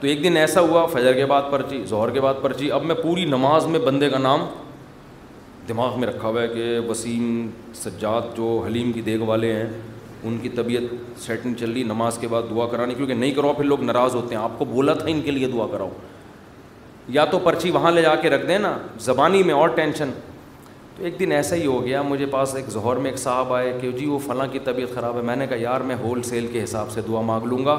تو 0.00 0.06
ایک 0.08 0.22
دن 0.24 0.36
ایسا 0.36 0.60
ہوا 0.70 0.84
فجر 0.92 1.14
کے 1.14 1.26
بعد 1.32 1.50
پرچی 1.50 1.82
ظہر 1.88 2.10
کے 2.10 2.20
بعد 2.20 2.40
پرچی 2.42 2.70
اب 2.78 2.84
میں 2.84 2.94
پوری 3.02 3.24
نماز 3.24 3.66
میں 3.74 3.80
بندے 3.80 4.08
کا 4.10 4.18
نام 4.18 4.46
دماغ 5.68 5.98
میں 6.00 6.08
رکھا 6.08 6.28
ہوا 6.28 6.42
ہے 6.42 6.48
کہ 6.54 6.78
وسیم 6.88 7.46
سجاد 7.82 8.36
جو 8.36 8.60
حلیم 8.66 8.92
کی 8.92 9.00
دیکھ 9.08 9.22
والے 9.26 9.52
ہیں 9.54 9.66
ان 10.26 10.36
کی 10.42 10.48
طبیعت 10.56 10.82
نہیں 11.44 11.54
چل 11.60 11.70
رہی 11.72 11.82
نماز 11.84 12.18
کے 12.20 12.28
بعد 12.28 12.42
دعا 12.50 12.66
کرانی 12.70 12.94
کیونکہ 12.94 13.14
نہیں 13.14 13.30
کراؤ 13.34 13.52
پھر 13.52 13.64
لوگ 13.64 13.82
ناراض 13.84 14.14
ہوتے 14.14 14.34
ہیں 14.34 14.42
آپ 14.42 14.58
کو 14.58 14.64
بولا 14.64 14.92
تھا 14.94 15.06
ان 15.10 15.20
کے 15.24 15.30
لیے 15.30 15.46
دعا 15.52 15.66
کراؤ 15.72 15.88
یا 17.16 17.24
تو 17.30 17.38
پرچی 17.44 17.70
وہاں 17.70 17.90
لے 17.92 18.02
جا 18.02 18.14
کے 18.22 18.30
رکھ 18.30 18.46
دیں 18.48 18.58
نا 18.58 18.76
زبانی 19.06 19.42
میں 19.42 19.54
اور 19.54 19.68
ٹینشن 19.76 20.10
تو 20.96 21.04
ایک 21.04 21.18
دن 21.20 21.32
ایسا 21.32 21.56
ہی 21.56 21.64
ہو 21.66 21.84
گیا 21.84 22.02
مجھے 22.02 22.26
پاس 22.30 22.54
ایک 22.56 22.68
ظہر 22.70 22.96
میں 23.06 23.10
ایک 23.10 23.18
صاحب 23.18 23.52
آئے 23.54 23.72
کہ 23.80 23.90
جی 23.98 24.06
وہ 24.06 24.18
فلاں 24.26 24.46
کی 24.52 24.58
طبیعت 24.64 24.94
خراب 24.94 25.16
ہے 25.16 25.22
میں 25.30 25.36
نے 25.36 25.46
کہا 25.46 25.56
یار 25.60 25.80
میں 25.90 25.96
ہول 26.02 26.22
سیل 26.22 26.46
کے 26.52 26.62
حساب 26.64 26.90
سے 26.90 27.00
دعا 27.08 27.20
مانگ 27.32 27.46
لوں 27.52 27.64
گا 27.66 27.76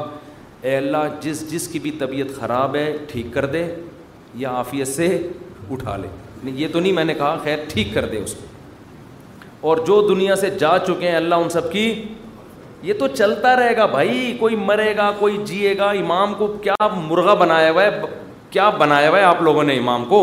اے 0.61 0.75
اللہ 0.77 1.05
جس 1.21 1.49
جس 1.51 1.67
کی 1.67 1.79
بھی 1.79 1.91
طبیعت 1.99 2.35
خراب 2.39 2.75
ہے 2.75 2.91
ٹھیک 3.09 3.33
کر 3.33 3.45
دے 3.55 3.65
یا 4.43 4.49
عافیت 4.57 4.87
سے 4.87 5.07
اٹھا 5.71 5.95
لے 5.97 6.07
یہ 6.55 6.67
تو 6.71 6.79
نہیں 6.79 6.93
میں 6.93 7.03
نے 7.03 7.13
کہا 7.13 7.37
خیر 7.43 7.57
ٹھیک 7.73 7.93
کر 7.93 8.05
دے 8.11 8.17
اس 8.19 8.33
کو 8.35 9.67
اور 9.71 9.77
جو 9.87 9.99
دنیا 10.07 10.35
سے 10.35 10.49
جا 10.59 10.77
چکے 10.87 11.07
ہیں 11.09 11.15
اللہ 11.15 11.35
ان 11.43 11.49
سب 11.49 11.71
کی 11.71 11.83
یہ 12.87 12.93
تو 12.99 13.07
چلتا 13.07 13.55
رہے 13.55 13.75
گا 13.75 13.85
بھائی 13.91 14.33
کوئی 14.39 14.55
مرے 14.69 14.95
گا 14.95 15.11
کوئی 15.19 15.37
جیے 15.45 15.77
گا 15.77 15.89
امام 15.99 16.33
کو 16.37 16.47
کیا 16.63 16.87
مرغا 16.95 17.33
بنایا 17.43 17.69
ہوا 17.71 17.83
ہے 17.83 17.89
کیا 18.51 18.69
بنایا 18.79 19.09
ہوا 19.09 19.17
ہے 19.17 19.23
آپ 19.23 19.41
لوگوں 19.41 19.63
نے 19.63 19.77
امام 19.77 20.03
کو 20.09 20.19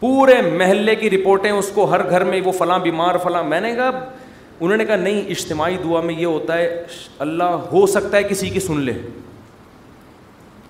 پورے 0.00 0.40
محلے 0.50 0.94
کی 0.96 1.10
رپورٹیں 1.10 1.50
اس 1.50 1.70
کو 1.74 1.84
ہر 1.90 2.08
گھر 2.10 2.24
میں 2.24 2.40
وہ 2.44 2.52
فلاں 2.58 2.78
بیمار 2.82 3.14
فلاں 3.22 3.42
میں 3.44 3.60
نے 3.60 3.74
کہا 3.74 3.90
انہوں 4.60 4.76
نے 4.76 4.84
کہا 4.84 4.96
نہیں 4.96 5.20
اجتماعی 5.30 5.76
دعا 5.84 6.00
میں 6.00 6.14
یہ 6.18 6.26
ہوتا 6.26 6.56
ہے 6.58 6.82
اللہ 7.26 7.58
ہو 7.72 7.84
سکتا 7.96 8.16
ہے 8.16 8.22
کسی 8.32 8.48
کی 8.56 8.60
سن 8.60 8.80
لے 8.88 8.92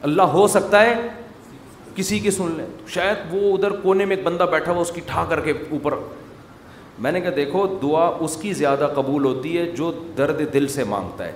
اللہ 0.08 0.34
ہو 0.36 0.46
سکتا 0.56 0.82
ہے 0.86 0.94
کسی 1.94 2.18
کی 2.26 2.30
سن 2.30 2.54
لے 2.56 2.64
شاید 2.94 3.34
وہ 3.34 3.54
ادھر 3.56 3.70
کونے 3.82 4.04
میں 4.04 4.16
ایک 4.16 4.24
بندہ 4.26 4.46
بیٹھا 4.50 4.72
ہوا 4.72 4.80
اس 4.80 4.90
کی 4.94 5.00
ٹھا 5.06 5.24
کر 5.28 5.40
کے 5.48 5.52
اوپر 5.70 5.94
میں 7.00 7.10
نے 7.12 7.20
کہا 7.20 7.30
دیکھو 7.36 7.66
دعا 7.82 8.10
اس 8.26 8.36
کی 8.40 8.52
زیادہ 8.54 8.88
قبول 8.94 9.24
ہوتی 9.24 9.56
ہے 9.58 9.64
جو 9.76 9.90
درد 10.18 10.40
دل 10.52 10.66
سے 10.68 10.84
مانگتا 10.92 11.24
ہے 11.26 11.32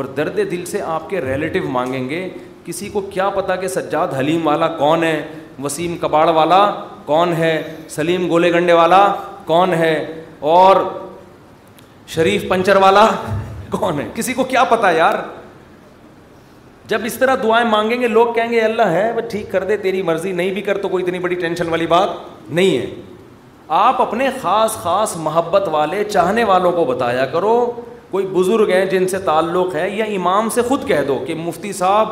اور 0.00 0.04
درد 0.16 0.38
دل 0.50 0.64
سے 0.66 0.82
آپ 0.96 1.08
کے 1.10 1.20
ریلیٹو 1.20 1.58
مانگیں 1.70 2.08
گے 2.10 2.28
کسی 2.64 2.88
کو 2.88 3.00
کیا 3.14 3.28
پتا 3.34 3.56
کہ 3.64 3.68
سجاد 3.68 4.08
حلیم 4.18 4.46
والا 4.46 4.68
کون 4.76 5.02
ہے 5.04 5.20
وسیم 5.62 5.96
کباڑ 6.00 6.28
والا 6.34 6.60
کون 7.06 7.32
ہے 7.38 7.52
سلیم 7.90 8.28
گولے 8.30 8.52
گنڈے 8.52 8.72
والا 8.72 9.04
کون 9.46 9.74
ہے 9.74 9.94
اور 10.52 10.76
شریف 12.14 12.48
پنچر 12.48 12.76
والا 12.82 13.06
کون 13.70 14.00
ہے 14.00 14.06
کسی 14.14 14.32
کو 14.34 14.44
کیا 14.44 14.64
پتا 14.70 14.90
یار 14.90 15.14
جب 16.88 17.00
اس 17.04 17.14
طرح 17.18 17.34
دعائیں 17.42 17.68
مانگیں 17.70 18.00
گے 18.00 18.08
لوگ 18.08 18.32
کہیں 18.34 18.50
گے 18.52 18.60
اللہ 18.60 18.88
ہے 18.98 19.10
وہ 19.16 19.20
ٹھیک 19.30 19.50
کر 19.52 19.64
دے 19.64 19.76
تیری 19.84 20.02
مرضی 20.12 20.32
نہیں 20.40 20.50
بھی 20.54 20.62
کر 20.62 20.78
تو 20.82 20.88
کوئی 20.88 21.04
اتنی 21.04 21.18
بڑی 21.26 21.34
ٹینشن 21.44 21.68
والی 21.70 21.86
بات 21.96 22.08
نہیں 22.48 22.76
ہے 22.78 22.86
آپ 23.74 24.00
اپنے 24.02 24.26
خاص 24.40 24.72
خاص 24.82 25.16
محبت 25.16 25.68
والے 25.72 26.02
چاہنے 26.04 26.42
والوں 26.44 26.72
کو 26.72 26.84
بتایا 26.84 27.24
کرو 27.32 27.52
کوئی 28.10 28.26
بزرگ 28.32 28.70
ہیں 28.70 28.84
جن 28.86 29.06
سے 29.08 29.18
تعلق 29.24 29.74
ہے 29.74 29.88
یا 29.90 30.04
امام 30.16 30.48
سے 30.54 30.62
خود 30.68 30.86
کہہ 30.88 31.02
دو 31.08 31.16
کہ 31.26 31.34
مفتی 31.34 31.72
صاحب 31.78 32.08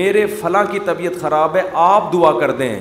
میرے 0.00 0.26
فلاں 0.40 0.64
کی 0.70 0.78
طبیعت 0.86 1.20
خراب 1.20 1.56
ہے 1.56 1.62
آپ 1.84 2.12
دعا 2.12 2.32
کر 2.40 2.50
دیں 2.58 2.74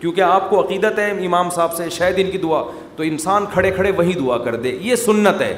کیونکہ 0.00 0.20
آپ 0.22 0.50
کو 0.50 0.60
عقیدت 0.64 0.98
ہے 0.98 1.10
امام 1.26 1.50
صاحب 1.54 1.74
سے 1.76 1.88
شاید 1.98 2.18
ان 2.24 2.30
کی 2.30 2.38
دعا 2.42 2.62
تو 2.96 3.02
انسان 3.02 3.44
کھڑے 3.52 3.70
کھڑے 3.76 3.90
وہیں 3.98 4.20
دعا 4.24 4.38
کر 4.44 4.56
دے 4.66 4.76
یہ 4.80 4.96
سنت 5.06 5.40
ہے 5.42 5.54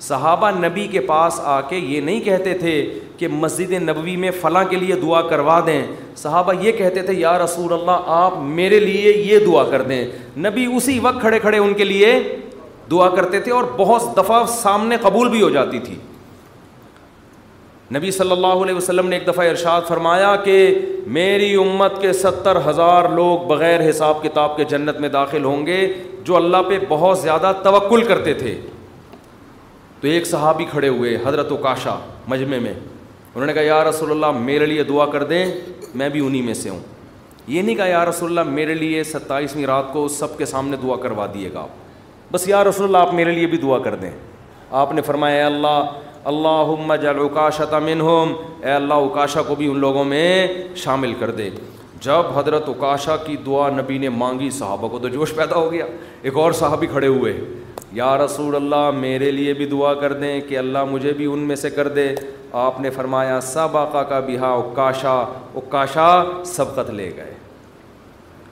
صحابہ 0.00 0.50
نبی 0.58 0.86
کے 0.90 1.00
پاس 1.06 1.38
آ 1.44 1.60
کے 1.68 1.76
یہ 1.76 2.00
نہیں 2.00 2.20
کہتے 2.24 2.52
تھے 2.58 2.72
کہ 3.18 3.28
مسجد 3.28 3.72
نبوی 3.88 4.16
میں 4.16 4.30
فلاں 4.40 4.62
کے 4.70 4.76
لیے 4.76 4.94
دعا 5.02 5.20
کروا 5.28 5.58
دیں 5.66 5.82
صحابہ 6.16 6.52
یہ 6.62 6.72
کہتے 6.78 7.02
تھے 7.06 7.14
یا 7.14 7.38
رسول 7.44 7.72
اللہ 7.72 8.10
آپ 8.18 8.36
میرے 8.58 8.78
لیے 8.80 9.12
یہ 9.12 9.38
دعا 9.46 9.64
کر 9.70 9.82
دیں 9.88 10.04
نبی 10.46 10.66
اسی 10.76 10.98
وقت 11.02 11.20
کھڑے 11.20 11.38
کھڑے 11.40 11.58
ان 11.58 11.74
کے 11.76 11.84
لیے 11.84 12.12
دعا 12.90 13.08
کرتے 13.16 13.40
تھے 13.40 13.52
اور 13.52 13.64
بہت 13.76 14.02
دفعہ 14.16 14.44
سامنے 14.58 14.96
قبول 15.02 15.28
بھی 15.30 15.42
ہو 15.42 15.48
جاتی 15.56 15.78
تھی 15.86 15.94
نبی 17.96 18.10
صلی 18.10 18.32
اللہ 18.32 18.62
علیہ 18.62 18.74
وسلم 18.74 19.06
نے 19.08 19.16
ایک 19.16 19.26
دفعہ 19.26 19.46
ارشاد 19.48 19.82
فرمایا 19.88 20.34
کہ 20.44 20.56
میری 21.18 21.54
امت 21.62 22.00
کے 22.00 22.12
ستر 22.12 22.56
ہزار 22.68 23.08
لوگ 23.14 23.46
بغیر 23.48 23.88
حساب 23.90 24.22
کتاب 24.22 24.56
کے 24.56 24.64
جنت 24.70 24.98
میں 25.00 25.08
داخل 25.14 25.44
ہوں 25.44 25.66
گے 25.66 25.86
جو 26.24 26.36
اللہ 26.36 26.62
پہ 26.68 26.78
بہت 26.88 27.18
زیادہ 27.18 27.52
توکل 27.62 28.02
کرتے 28.08 28.34
تھے 28.34 28.56
تو 30.00 30.08
ایک 30.08 30.26
صحابی 30.26 30.64
کھڑے 30.70 30.88
ہوئے 30.88 31.16
حضرت 31.24 31.52
کاشا 31.62 31.94
مجمع 32.28 32.58
میں 32.62 32.72
انہوں 33.34 33.46
نے 33.46 33.52
کہا 33.52 33.62
یا 33.62 33.82
رسول 33.88 34.10
اللہ 34.10 34.38
میرے 34.40 34.66
لیے 34.66 34.82
دعا 34.90 35.06
کر 35.12 35.22
دیں 35.32 35.44
میں 36.02 36.08
بھی 36.08 36.24
انہی 36.26 36.42
میں 36.42 36.54
سے 36.54 36.68
ہوں 36.70 36.78
یہ 37.46 37.62
نہیں 37.62 37.74
کہا 37.76 37.86
یا 37.86 38.04
رسول 38.04 38.38
اللہ 38.38 38.50
میرے 38.52 38.74
لیے 38.74 39.02
ستائیسویں 39.04 39.64
رات 39.66 39.92
کو 39.92 40.04
اس 40.04 40.16
سب 40.18 40.36
کے 40.38 40.46
سامنے 40.46 40.76
دعا 40.82 40.96
کروا 41.02 41.26
دیے 41.34 41.50
گا 41.54 41.60
آپ 41.60 42.32
بس 42.32 42.46
یا 42.48 42.62
رسول 42.64 42.86
اللہ 42.86 43.06
آپ 43.08 43.14
میرے 43.14 43.30
لیے 43.34 43.46
بھی 43.54 43.58
دعا 43.62 43.78
کر 43.84 43.94
دیں 44.02 44.10
آپ 44.82 44.92
نے 44.94 45.02
فرمایا 45.02 45.46
اللہ 45.46 45.96
اللہ 46.34 46.94
جل 47.02 47.26
تمن 47.70 47.82
منہم 47.86 48.32
اے 48.64 48.70
اللہ 48.72 49.08
اکاشا 49.10 49.42
کو 49.48 49.54
بھی 49.54 49.70
ان 49.70 49.78
لوگوں 49.80 50.04
میں 50.04 50.46
شامل 50.84 51.14
کر 51.20 51.30
دے 51.40 51.50
جب 52.02 52.28
حضرت 52.36 52.68
اکاشا 52.68 53.16
کی 53.24 53.36
دعا 53.46 53.68
نبی 53.78 53.96
نے 53.98 54.08
مانگی 54.22 54.50
صحابہ 54.58 54.88
کو 54.88 54.98
تو 55.02 55.08
جوش 55.08 55.34
پیدا 55.36 55.56
ہو 55.56 55.70
گیا 55.72 55.84
ایک 56.22 56.36
اور 56.38 56.52
صحابی 56.58 56.86
کھڑے 56.90 57.06
ہوئے 57.06 57.32
یا 57.92 58.16
رسول 58.24 58.54
اللہ 58.56 58.90
میرے 58.96 59.30
لیے 59.30 59.52
بھی 59.60 59.66
دعا 59.66 59.92
کر 60.00 60.12
دیں 60.20 60.40
کہ 60.48 60.58
اللہ 60.58 60.84
مجھے 60.90 61.12
بھی 61.16 61.26
ان 61.32 61.38
میں 61.48 61.56
سے 61.56 61.70
کر 61.70 61.88
دے 61.96 62.12
آپ 62.66 62.80
نے 62.80 62.90
فرمایا 62.90 63.40
سب 63.44 63.76
آقا 63.78 64.02
کا 64.12 64.20
بہا 64.28 64.50
اکاشا 64.58 65.16
اکاشا 65.56 66.08
سبقت 66.52 66.90
لے 67.00 67.10
گئے 67.16 67.32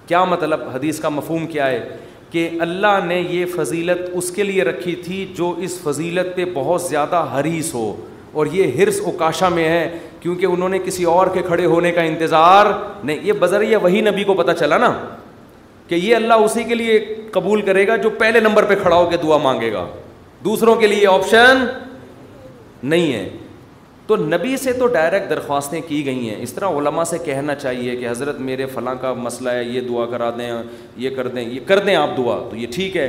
کیا 0.07 0.25
مطلب 0.33 0.69
حدیث 0.75 1.01
کا 1.01 1.09
مفہوم 1.09 1.47
کیا 1.53 1.67
ہے 1.71 1.87
کہ 2.31 2.49
اللہ 2.61 3.05
نے 3.07 3.21
یہ 3.29 3.45
فضیلت 3.57 3.99
اس 4.15 4.31
کے 4.35 4.43
لیے 4.43 4.65
رکھی 4.65 4.95
تھی 5.05 5.25
جو 5.37 5.53
اس 5.67 5.81
فضیلت 5.85 6.37
پہ 6.37 6.45
بہت 6.55 6.83
زیادہ 6.83 7.25
حریص 7.35 7.73
ہو 7.75 7.95
اور 8.41 8.47
یہ 8.53 8.83
حرص 8.83 9.01
اکاشا 9.07 9.49
میں 9.49 9.69
ہے 9.69 9.99
کیونکہ 10.21 10.47
انہوں 10.47 10.69
نے 10.69 10.79
کسی 10.85 11.05
اور 11.15 11.27
کے 11.35 11.43
کھڑے 11.47 11.65
ہونے 11.67 11.93
کا 11.93 12.03
انتظار 12.03 12.67
نہیں 13.05 13.17
یہ 13.23 13.33
بذریعہ 13.39 13.81
وہی 13.83 14.01
نبی 14.09 14.25
کو 14.25 14.35
پتہ 14.35 14.53
چلا 14.59 14.79
نا 14.79 14.93
کہ 15.89 15.95
یہ 15.95 16.15
اللہ 16.17 16.35
اسی 16.45 16.65
کے 16.65 16.75
لیے 16.75 16.99
قبول 17.33 17.61
کرے 17.63 17.87
گا 17.89 17.97
جو 17.97 18.11
پہلے 18.19 18.41
نمبر 18.41 18.65
پہ 18.69 18.75
کھڑا 18.83 18.97
ہو 18.97 19.07
کے 19.11 19.17
دعا 19.23 19.37
مانگے 19.43 19.73
گا 19.73 19.87
دوسروں 20.45 20.75
کے 20.77 20.87
لیے 20.87 21.07
آپشن 21.09 21.65
نہیں 22.83 23.13
ہے 23.13 23.29
تو 24.07 24.17
نبی 24.17 24.57
سے 24.57 24.73
تو 24.73 24.87
ڈائریکٹ 24.95 25.31
درخواستیں 25.31 25.81
کی 25.87 26.05
گئی 26.07 26.29
ہیں 26.31 26.37
اس 26.43 26.53
طرح 26.53 26.77
علماء 26.79 27.05
سے 27.11 27.19
کہنا 27.25 27.55
چاہیے 27.55 27.95
کہ 27.97 28.09
حضرت 28.09 28.39
میرے 28.49 28.67
فلاں 28.75 28.95
کا 29.01 29.13
مسئلہ 29.13 29.51
ہے 29.51 29.65
یہ 29.65 29.81
دعا 29.89 30.05
کرا 30.11 30.29
دیں 30.39 30.51
یہ 30.97 31.11
کر 31.17 31.29
دیں 31.29 31.43
یہ 31.43 31.61
کر 31.67 31.79
دیں 31.87 31.95
آپ 31.97 32.17
دعا 32.17 32.39
تو 32.51 32.57
یہ 32.57 32.67
ٹھیک 32.75 32.97
ہے 32.97 33.09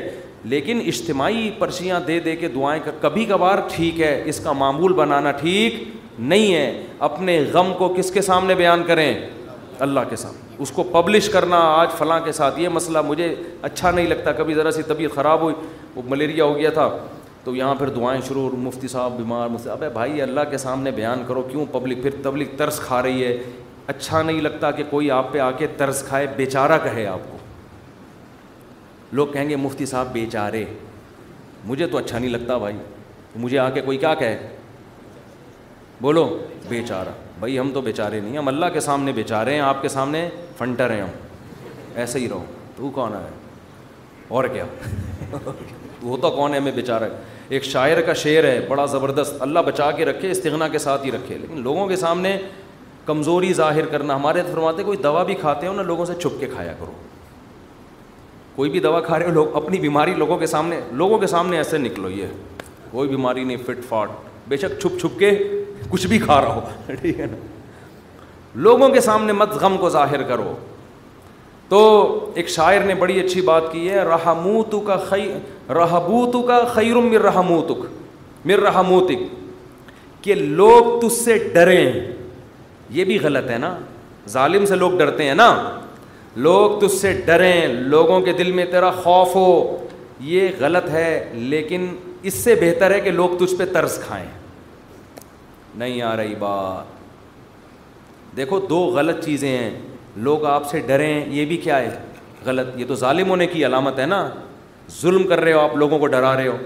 لیکن 0.51 0.82
اجتماعی 0.88 1.49
پرچیاں 1.60 1.99
دے 2.08 2.20
دے 2.26 2.36
کے 2.36 2.47
دعائیں 2.55 2.82
کبھی 3.01 3.26
کبھار 3.30 3.58
ٹھیک 3.76 4.01
ہے 4.01 4.22
اس 4.30 4.39
کا 4.43 4.51
معمول 4.64 4.93
بنانا 4.93 5.32
ٹھیک 5.39 5.76
نہیں 6.20 6.53
ہے 6.53 6.84
اپنے 7.07 7.39
غم 7.53 7.74
کو 7.78 7.93
کس 7.97 8.11
کے 8.11 8.22
سامنے 8.22 8.55
بیان 8.55 8.84
کریں 8.88 9.13
اللہ 9.86 9.99
کے 10.09 10.15
سامنے 10.15 10.45
اس 10.63 10.72
کو 10.76 10.84
پبلش 10.91 11.30
کرنا 11.30 11.57
آج 11.74 11.89
فلاں 11.97 12.20
کے 12.26 12.32
ساتھ 12.34 12.59
یہ 12.59 12.70
مسئلہ 12.74 13.01
مجھے 13.07 13.34
اچھا 13.61 13.91
نہیں 13.91 14.07
لگتا 14.07 14.32
کبھی 14.38 14.53
ذرا 14.53 14.72
سی 14.72 14.82
طبیعت 14.88 15.13
خراب 15.15 15.41
ہوئی 15.41 15.55
وہ 15.95 16.01
ملیریا 16.09 16.43
ہو 16.43 16.57
گیا 16.57 16.70
تھا 16.74 16.89
تو 17.43 17.55
یہاں 17.55 17.76
پھر 17.76 17.89
دعائیں 17.95 18.20
شروع 18.28 18.49
مفتی 18.61 18.88
صاحب 18.88 19.18
بیمار 19.18 19.49
مفتی 19.49 19.70
ابے 19.70 19.89
بھائی 19.93 20.22
اللہ 20.22 20.49
کے 20.51 20.57
سامنے 20.57 20.91
بیان 20.95 21.24
کرو 21.28 21.41
کیوں 21.51 21.65
پبلک 21.72 22.01
پھر 22.03 22.15
تبلک 22.24 22.57
ترس 22.59 22.80
کھا 22.86 23.01
رہی 23.03 23.24
ہے 23.26 23.38
اچھا 23.88 24.22
نہیں 24.22 24.41
لگتا 24.41 24.72
کہ 24.72 24.84
کوئی 24.89 25.11
آپ 25.11 25.32
پہ 25.34 25.39
آ 25.39 25.49
کے 25.57 25.68
ترس 25.78 26.03
کھائے 26.07 26.28
بے 26.38 26.45
چارہ 26.45 26.78
کہے 26.84 27.05
آپ 27.07 27.30
کو 27.32 27.38
لوگ 29.15 29.28
کہیں 29.34 29.49
گے 29.49 29.55
مفتی 29.55 29.86
صاحب 29.86 30.11
بے 30.13 30.26
چارے 30.32 30.65
مجھے 31.65 31.88
تو 31.88 31.97
اچھا 31.97 32.20
نہیں 32.20 32.30
لگتا 32.32 32.57
بھائی 32.57 32.76
مجھے 33.36 33.57
آ 33.59 33.70
کے 33.70 33.82
کوئی 33.82 33.97
کیا 33.97 34.13
کہے 34.20 34.38
بولو 36.02 36.24
بے 36.70 36.82
چارہ 36.88 37.10
بھائی 37.39 37.58
ہم 37.60 37.72
تو 37.74 37.82
بیچارے 37.82 38.20
نہیں 38.20 38.38
ہم 38.38 38.48
اللہ 38.48 38.66
کے 38.74 38.80
سامنے 38.80 39.12
بیچارے 39.16 39.54
ہیں 39.54 39.60
آپ 39.62 39.82
کے 39.82 39.88
سامنے 39.89 40.28
فنٹر 40.58 40.89
ہیں 40.91 41.02
ہم 41.02 41.08
ایسے 42.00 42.20
ہی 42.20 42.28
رہو 42.30 42.43
تو 42.76 42.89
کون 42.93 43.14
ہے 43.14 43.28
اور 44.38 44.43
کیا 44.54 44.66
وہ 46.02 46.18
تو 46.22 46.32
کون 46.32 46.54
ہے 46.54 46.58
ہمیں 46.60 46.72
بے 46.76 46.82
چارہ 46.82 47.04
ایک 47.50 47.64
شاعر 47.64 48.02
کا 48.06 48.14
شعر 48.24 48.43
ہے 48.43 48.60
بڑا 48.68 48.86
زبردست 48.86 49.41
اللہ 49.41 49.60
بچا 49.66 49.89
کے 49.98 50.06
رکھے 50.06 50.32
استغنا 50.32 50.68
کے 50.68 50.80
ساتھ 50.80 51.06
ہی 51.06 51.12
رکھے 51.12 51.38
لیکن 51.38 51.62
لوگوں 51.64 51.88
کے 51.88 51.95
سامنے 51.95 52.38
کمزوری 53.06 53.52
ظاہر 53.54 53.86
کرنا 53.91 54.16
ہمارے 54.16 54.41
فرماتے 54.52 54.84
کوئی 54.84 54.98
دوا 55.04 55.24
بھی 55.24 55.36
کھاتے 55.41 55.68
ہو 55.68 55.74
نا 55.74 55.82
لوگوں 55.91 56.06
سے 56.06 56.14
چھپ 56.22 56.39
کے 56.39 56.48
کھایا 56.54 56.74
کرو 56.80 56.91
کوئی 58.56 58.70
بھی 58.72 58.80
دوا 58.80 59.00
کھا 59.06 59.20
رہے 59.20 59.26
ہو 59.28 59.32
لوگ 59.34 59.56
اپنی 59.64 59.80
بیماری 59.80 60.14
لوگوں 60.18 60.38
کے 60.39 60.45
سامنے 60.54 60.80
لوگوں 61.02 61.18
کے 61.20 61.28
سامنے 61.28 61.58
ایسے 61.58 61.78
نکلو 61.78 62.10
یہ 62.10 62.62
کوئی 62.91 63.10
بیماری 63.10 63.43
نہیں 63.43 63.58
فٹ 63.66 63.84
فاٹ 63.89 64.10
بے 64.50 64.58
شک 64.58 64.80
چھپ 64.82 65.00
چھپ 65.00 65.20
کے 65.20 65.30
کچھ 65.89 66.07
بھی 66.07 66.17
کھا 66.19 66.39
رہا 66.41 66.53
ہو 66.53 66.93
ٹھیک 67.01 67.19
ہے 67.19 67.25
نا 67.31 67.38
لوگوں 68.65 68.89
کے 68.89 69.01
سامنے 69.01 69.33
مت 69.33 69.53
غم 69.61 69.77
کو 69.77 69.89
ظاہر 69.89 70.23
کرو 70.29 70.53
تو 71.69 71.79
ایک 72.35 72.49
شاعر 72.49 72.81
نے 72.85 72.93
بڑی 72.95 73.19
اچھی 73.19 73.41
بات 73.49 73.71
کی 73.71 73.89
ہے 73.89 74.03
رحموت 74.05 74.75
کا 74.88 74.95
خی 75.09 75.27
رحبوت 75.75 76.35
کا 76.47 76.63
خیرم 76.73 77.07
مر 77.11 77.21
رحموتک 77.21 77.85
مر 78.47 78.59
رحموتک 78.65 79.23
کہ 80.23 80.35
لوگ 80.35 80.99
تجھ 81.01 81.13
سے 81.13 81.38
ڈریں 81.53 81.91
یہ 82.97 83.03
بھی 83.05 83.17
غلط 83.21 83.49
ہے 83.51 83.57
نا 83.57 83.75
ظالم 84.29 84.65
سے 84.65 84.75
لوگ 84.75 84.97
ڈرتے 84.99 85.23
ہیں 85.27 85.35
نا 85.35 85.49
لوگ 86.47 86.79
تجھ 86.79 86.91
سے 86.95 87.13
ڈریں 87.25 87.67
لوگوں 87.73 88.19
کے 88.21 88.33
دل 88.38 88.51
میں 88.59 88.65
تیرا 88.71 88.91
خوف 89.03 89.35
ہو 89.35 89.47
یہ 90.31 90.47
غلط 90.59 90.89
ہے 90.89 91.09
لیکن 91.33 91.88
اس 92.29 92.33
سے 92.43 92.55
بہتر 92.61 92.91
ہے 92.93 92.99
کہ 93.01 93.11
لوگ 93.11 93.38
تجھ 93.43 93.55
پہ 93.57 93.65
طرز 93.73 93.97
کھائیں 94.05 94.25
نہیں 95.78 96.01
آ 96.01 96.15
رہی 96.17 96.34
بات 96.39 96.95
دیکھو 98.38 98.59
دو 98.69 98.80
غلط 98.93 99.23
چیزیں 99.25 99.49
ہیں 99.49 99.69
لوگ 100.28 100.45
آپ 100.55 100.69
سے 100.69 100.80
ڈریں 100.86 101.25
یہ 101.34 101.45
بھی 101.45 101.57
کیا 101.65 101.78
ہے 101.80 101.89
غلط 102.45 102.67
یہ 102.80 102.86
تو 102.88 102.95
ظالم 102.95 103.30
ہونے 103.30 103.47
کی 103.47 103.65
علامت 103.65 103.99
ہے 103.99 104.05
نا 104.05 104.28
ظلم 105.01 105.28
کر 105.28 105.39
رہے 105.41 105.53
ہو 105.53 105.59
آپ 105.59 105.75
لوگوں 105.78 105.99
کو 105.99 106.07
ڈرا 106.15 106.36
رہے 106.38 106.47
ہو 106.47 106.57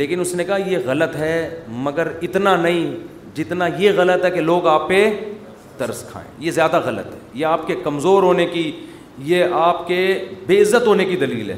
لیکن 0.00 0.20
اس 0.20 0.34
نے 0.34 0.44
کہا 0.50 0.56
یہ 0.70 0.78
غلط 0.84 1.16
ہے 1.16 1.34
مگر 1.86 2.08
اتنا 2.28 2.54
نہیں 2.62 2.86
جتنا 3.36 3.66
یہ 3.78 3.90
غلط 3.96 4.24
ہے 4.24 4.30
کہ 4.30 4.40
لوگ 4.40 4.66
آپ 4.74 4.88
پہ 4.88 5.02
ترس 5.78 6.02
کھائیں 6.10 6.28
یہ 6.44 6.50
زیادہ 6.60 6.80
غلط 6.84 7.12
ہے 7.14 7.18
یہ 7.40 7.46
آپ 7.46 7.66
کے 7.66 7.74
کمزور 7.84 8.22
ہونے 8.22 8.46
کی 8.54 8.70
یہ 9.30 9.54
آپ 9.64 9.86
کے 9.88 10.00
بے 10.46 10.60
عزت 10.62 10.86
ہونے 10.86 11.04
کی 11.10 11.16
دلیل 11.24 11.50
ہے 11.50 11.56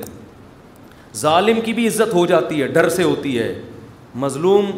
ظالم 1.22 1.60
کی 1.64 1.72
بھی 1.72 1.86
عزت 1.86 2.14
ہو 2.14 2.26
جاتی 2.26 2.62
ہے 2.62 2.66
ڈر 2.78 2.88
سے 2.98 3.02
ہوتی 3.10 3.38
ہے 3.38 3.48
مظلوم 4.26 4.70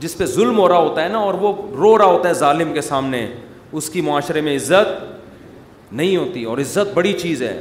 جس 0.00 0.16
پہ 0.18 0.26
ظلم 0.34 0.58
ہو 0.58 0.68
رہا 0.68 0.76
ہوتا 0.76 1.02
ہے 1.02 1.08
نا 1.08 1.18
اور 1.18 1.34
وہ 1.40 1.52
رو 1.76 1.96
رہا 1.98 2.04
ہوتا 2.06 2.28
ہے 2.28 2.34
ظالم 2.34 2.72
کے 2.74 2.80
سامنے 2.82 3.26
اس 3.78 3.88
کی 3.90 4.00
معاشرے 4.00 4.40
میں 4.40 4.54
عزت 4.56 5.92
نہیں 5.92 6.16
ہوتی 6.16 6.44
اور 6.50 6.58
عزت 6.58 6.94
بڑی 6.94 7.12
چیز 7.20 7.42
ہے 7.42 7.56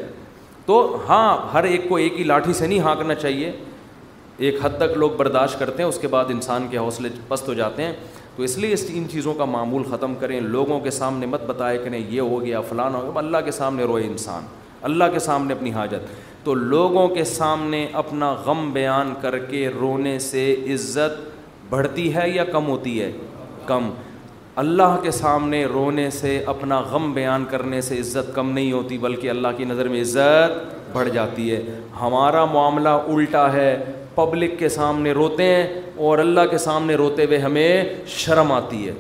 تو 0.66 0.76
ہاں 1.08 1.38
ہر 1.54 1.64
ایک 1.64 1.88
کو 1.90 1.96
ایک 1.98 2.18
ہی 2.20 2.24
لاٹھی 2.24 2.54
سے 2.54 2.68
نہیں 2.68 2.80
ہانکنا 2.88 3.16
چاہیے 3.16 3.52
ایک 4.48 4.56
حد 4.64 4.78
تک 4.78 4.98
لوگ 4.98 5.12
برداشت 5.18 5.60
کرتے 5.60 5.82
ہیں 5.84 5.90
اس 5.90 5.98
کے 6.02 6.08
بعد 6.16 6.26
انسان 6.30 6.68
کے 6.72 6.78
حوصلے 6.78 7.10
پست 7.28 7.48
ہو 7.48 7.54
جاتے 7.60 7.84
ہیں 7.84 7.94
تو 8.36 8.44
اس 8.44 8.58
لیے 8.58 8.74
اس 8.74 8.86
ان 8.94 9.06
چیزوں 9.12 9.34
کا 9.34 9.46
معمول 9.54 9.84
ختم 9.92 10.14
کریں 10.20 10.40
لوگوں 10.42 10.80
کے 10.80 10.92
سامنے 10.92 11.26
مت 11.26 11.44
بتائے 11.48 11.78
کریں 11.84 12.02
یہ 12.10 12.20
ہو 12.22 12.44
گیا 12.44 12.62
فلان 12.70 12.96
ہو 12.96 13.02
گیا 13.04 13.18
اللہ 13.20 13.38
کے 13.46 13.52
سامنے 13.52 13.84
روئے 13.92 14.06
انسان 14.08 14.46
اللہ 14.90 15.04
کے 15.14 15.20
سامنے 15.20 15.54
اپنی 15.54 15.72
حاجت 15.74 16.12
تو 16.46 16.54
لوگوں 16.54 17.08
کے 17.16 17.24
سامنے 17.30 17.86
اپنا 18.02 18.32
غم 18.46 18.70
بیان 18.74 19.14
کر 19.22 19.38
کے 19.50 19.68
رونے 19.80 20.18
سے 20.28 20.44
عزت 20.74 21.20
بڑھتی 21.70 22.14
ہے 22.16 22.28
یا 22.30 22.44
کم 22.52 22.68
ہوتی 22.70 23.00
ہے 23.02 23.12
کم 23.66 23.90
اللہ 24.62 24.98
کے 25.02 25.12
سامنے 25.12 25.64
رونے 25.74 26.10
سے 26.12 26.38
اپنا 26.54 26.80
غم 26.92 27.12
بیان 27.14 27.44
کرنے 27.50 27.82
سے 27.88 28.00
عزت 28.00 28.34
کم 28.36 28.52
نہیں 28.52 28.72
ہوتی 28.72 28.98
بلکہ 28.98 29.30
اللہ 29.30 29.48
کی 29.58 29.66
نظر 29.66 29.88
میں 29.96 30.02
عزت 30.02 30.96
بڑھ 30.96 31.10
جاتی 31.14 31.50
ہے 31.52 31.62
ہمارا 32.02 32.46
معاملہ 32.54 32.90
الٹا 33.14 33.52
ہے 33.54 33.70
پبلک 34.16 34.58
کے 34.60 34.70
سامنے 34.76 35.12
روتے 35.14 35.44
ہیں 35.54 35.68
اور 36.06 36.18
اللہ 36.20 36.46
کے 36.52 36.58
سامنے 36.58 36.96
روتے 36.96 37.26
ہوئے 37.26 37.38
ہمیں 37.40 37.84
شرم 38.16 38.52
آتی 38.52 38.88
ہے 38.88 38.94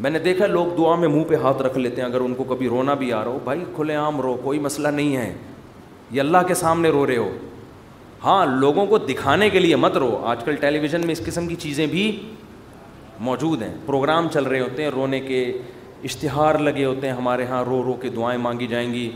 میں 0.00 0.10
نے 0.10 0.18
دیکھا 0.18 0.46
لوگ 0.46 0.74
دعا 0.76 0.94
میں 1.00 1.08
منہ 1.08 1.24
پہ 1.28 1.34
ہاتھ 1.42 1.62
رکھ 1.62 1.78
لیتے 1.78 2.00
ہیں 2.02 2.08
اگر 2.08 2.20
ان 2.20 2.34
کو 2.34 2.44
کبھی 2.54 2.68
رونا 2.68 2.94
بھی 3.02 3.12
آ 3.12 3.22
رہا 3.24 3.30
ہو 3.30 3.38
بھائی 3.44 3.64
کھلے 3.74 3.94
عام 3.96 4.20
رو 4.20 4.34
کوئی 4.44 4.58
مسئلہ 4.68 4.88
نہیں 4.98 5.16
ہے 5.16 5.32
یہ 6.10 6.20
اللہ 6.20 6.48
کے 6.48 6.54
سامنے 6.54 6.88
رو 6.90 7.06
رہے 7.06 7.16
ہو 7.16 7.30
ہاں 8.24 8.44
لوگوں 8.58 8.84
کو 8.86 8.98
دکھانے 9.08 9.48
کے 9.50 9.58
لیے 9.58 9.76
مت 9.76 9.96
رو 9.98 10.10
آج 10.30 10.42
کل 10.44 10.56
ٹیلی 10.60 10.78
ویژن 10.80 11.00
میں 11.06 11.12
اس 11.12 11.22
قسم 11.26 11.46
کی 11.48 11.54
چیزیں 11.64 11.86
بھی 11.90 12.02
موجود 13.28 13.62
ہیں 13.62 13.74
پروگرام 13.86 14.28
چل 14.32 14.44
رہے 14.52 14.60
ہوتے 14.60 14.82
ہیں 14.82 14.90
رونے 14.94 15.20
کے 15.20 15.40
اشتہار 16.04 16.58
لگے 16.66 16.84
ہوتے 16.84 17.06
ہیں 17.06 17.14
ہمارے 17.14 17.44
ہاں 17.46 17.64
رو 17.64 17.82
رو 17.84 17.92
کے 18.02 18.08
دعائیں 18.16 18.38
مانگی 18.42 18.66
جائیں 18.66 18.92
گی 18.92 19.10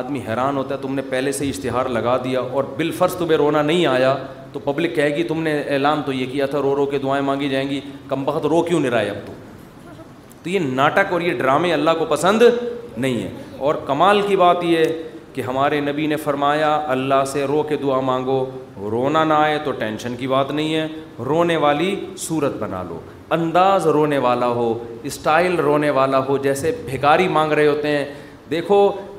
آدمی 0.00 0.20
حیران 0.28 0.56
ہوتا 0.56 0.74
ہے 0.74 0.80
تم 0.82 0.94
نے 0.94 1.02
پہلے 1.10 1.32
سے 1.32 1.48
اشتہار 1.48 1.86
لگا 1.96 2.16
دیا 2.24 2.40
اور 2.40 2.64
بالفرض 2.76 3.14
تمہیں 3.16 3.36
رونا 3.38 3.62
نہیں 3.62 3.86
آیا 3.86 4.14
تو 4.52 4.58
پبلک 4.64 4.94
کہے 4.96 5.14
گی 5.16 5.22
تم 5.32 5.42
نے 5.42 5.58
اعلان 5.74 6.02
تو 6.06 6.12
یہ 6.12 6.26
کیا 6.32 6.46
تھا 6.54 6.60
رو 6.62 6.74
رو 6.76 6.86
کے 6.86 6.98
دعائیں 6.98 7.24
مانگی 7.24 7.48
جائیں 7.48 7.68
گی 7.70 7.80
کم 8.08 8.24
بخت 8.24 8.46
رو 8.54 8.62
کیوں 8.68 8.80
نہیں 8.80 8.90
رہا 8.90 9.00
ہے 9.00 9.10
اب 9.10 9.30
تو 10.42 10.50
یہ 10.50 10.58
ناٹک 10.74 11.12
اور 11.12 11.20
یہ 11.20 11.38
ڈرامے 11.38 11.72
اللہ 11.72 11.90
کو 11.98 12.04
پسند 12.08 12.42
نہیں 12.96 13.22
ہے 13.22 13.28
اور 13.66 13.74
کمال 13.86 14.20
کی 14.28 14.36
بات 14.36 14.64
یہ 14.64 14.78
ہے 14.78 15.10
کہ 15.34 15.40
ہمارے 15.40 15.80
نبی 15.80 16.06
نے 16.06 16.16
فرمایا 16.22 16.74
اللہ 16.94 17.24
سے 17.26 17.44
رو 17.48 17.62
کے 17.68 17.76
دعا 17.82 18.00
مانگو 18.08 18.38
رونا 18.90 19.22
نہ 19.24 19.34
آئے 19.34 19.58
تو 19.64 19.72
ٹینشن 19.82 20.16
کی 20.16 20.26
بات 20.28 20.50
نہیں 20.52 20.74
ہے 20.74 20.86
رونے 21.26 21.56
والی 21.64 21.94
صورت 22.26 22.56
بنا 22.62 22.82
لو 22.88 23.00
انداز 23.36 23.86
رونے 23.96 24.18
والا 24.26 24.46
ہو 24.58 24.72
اسٹائل 25.10 25.54
رونے 25.66 25.90
والا 26.00 26.18
ہو 26.28 26.36
جیسے 26.48 26.72
بھکاری 26.90 27.28
مانگ 27.38 27.52
رہے 27.52 27.66
ہوتے 27.66 27.96
ہیں 27.96 28.04
دیکھو 28.50 28.76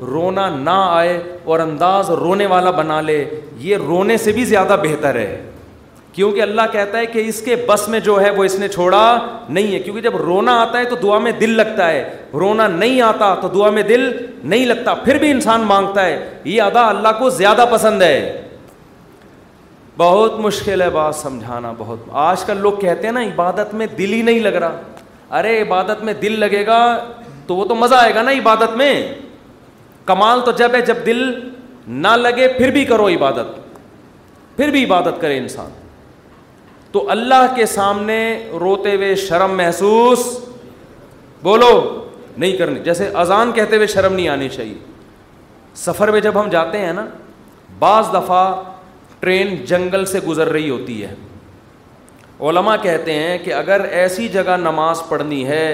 رونا 0.07 0.47
نہ 0.55 0.77
آئے 0.89 1.19
اور 1.51 1.59
انداز 1.59 2.09
رونے 2.19 2.45
والا 2.53 2.71
بنا 2.81 2.99
لے 3.01 3.23
یہ 3.59 3.77
رونے 3.87 4.17
سے 4.27 4.31
بھی 4.31 4.45
زیادہ 4.45 4.75
بہتر 4.83 5.15
ہے 5.19 5.41
کیونکہ 6.13 6.41
اللہ 6.41 6.61
کہتا 6.71 6.97
ہے 6.97 7.05
کہ 7.05 7.19
اس 7.27 7.41
کے 7.41 7.55
بس 7.67 7.87
میں 7.89 7.99
جو 8.07 8.19
ہے 8.21 8.29
وہ 8.31 8.43
اس 8.43 8.57
نے 8.59 8.67
چھوڑا 8.67 8.99
نہیں 9.49 9.71
ہے 9.73 9.79
کیونکہ 9.79 10.01
جب 10.01 10.15
رونا 10.21 10.59
آتا 10.61 10.79
ہے 10.79 10.85
تو 10.89 10.95
دعا 11.01 11.17
میں 11.19 11.31
دل 11.39 11.49
لگتا 11.57 11.87
ہے 11.89 12.03
رونا 12.39 12.67
نہیں 12.67 13.01
آتا 13.01 13.33
تو 13.41 13.47
دعا 13.53 13.69
میں 13.77 13.83
دل 13.83 14.09
نہیں 14.43 14.65
لگتا 14.65 14.93
پھر 15.03 15.17
بھی 15.19 15.31
انسان 15.31 15.61
مانگتا 15.67 16.05
ہے 16.05 16.21
یہ 16.43 16.61
ادا 16.61 16.87
اللہ 16.89 17.17
کو 17.19 17.29
زیادہ 17.39 17.65
پسند 17.71 18.01
ہے 18.01 18.15
بہت 19.97 20.39
مشکل 20.39 20.81
ہے 20.81 20.89
بات 20.93 21.15
سمجھانا 21.15 21.73
بہت 21.77 22.05
آج 22.27 22.43
کل 22.45 22.57
لوگ 22.61 22.79
کہتے 22.81 23.07
ہیں 23.07 23.13
نا 23.13 23.21
عبادت 23.23 23.73
میں 23.81 23.87
دل 23.97 24.13
ہی 24.13 24.21
نہیں 24.29 24.39
لگ 24.39 24.55
رہا 24.63 25.37
ارے 25.39 25.61
عبادت 25.61 26.03
میں 26.03 26.13
دل 26.21 26.39
لگے 26.39 26.65
گا 26.65 26.79
تو 27.47 27.55
وہ 27.55 27.65
تو 27.65 27.75
مزہ 27.75 27.95
آئے 27.95 28.13
گا 28.15 28.21
نا 28.23 28.31
عبادت 28.39 28.75
میں 28.77 28.93
کمال 30.05 30.41
تو 30.45 30.51
جب 30.61 30.75
ہے 30.75 30.81
جب 30.91 31.05
دل 31.05 31.23
نہ 32.05 32.15
لگے 32.17 32.47
پھر 32.57 32.71
بھی 32.71 32.85
کرو 32.85 33.07
عبادت 33.15 33.61
پھر 34.57 34.69
بھی 34.71 34.83
عبادت 34.85 35.21
کرے 35.21 35.37
انسان 35.37 35.81
تو 36.93 37.03
اللہ 37.09 37.45
کے 37.55 37.65
سامنے 37.65 38.17
روتے 38.59 38.95
ہوئے 38.95 39.13
شرم 39.25 39.55
محسوس 39.57 40.19
بولو 41.43 41.69
نہیں 42.37 42.55
کرنی 42.57 42.79
جیسے 42.83 43.07
اذان 43.21 43.51
کہتے 43.55 43.75
ہوئے 43.75 43.87
شرم 43.93 44.13
نہیں 44.13 44.27
آنی 44.29 44.49
چاہیے 44.49 44.73
سفر 45.85 46.11
میں 46.11 46.19
جب 46.21 46.39
ہم 46.41 46.49
جاتے 46.49 46.77
ہیں 46.85 46.93
نا 46.93 47.05
بعض 47.79 48.13
دفعہ 48.13 48.43
ٹرین 49.19 49.55
جنگل 49.71 50.05
سے 50.13 50.19
گزر 50.27 50.47
رہی 50.57 50.69
ہوتی 50.69 51.03
ہے 51.03 51.13
علماء 52.49 52.75
کہتے 52.81 53.13
ہیں 53.13 53.37
کہ 53.43 53.53
اگر 53.53 53.81
ایسی 54.01 54.27
جگہ 54.37 54.57
نماز 54.59 55.01
پڑھنی 55.09 55.45
ہے 55.47 55.65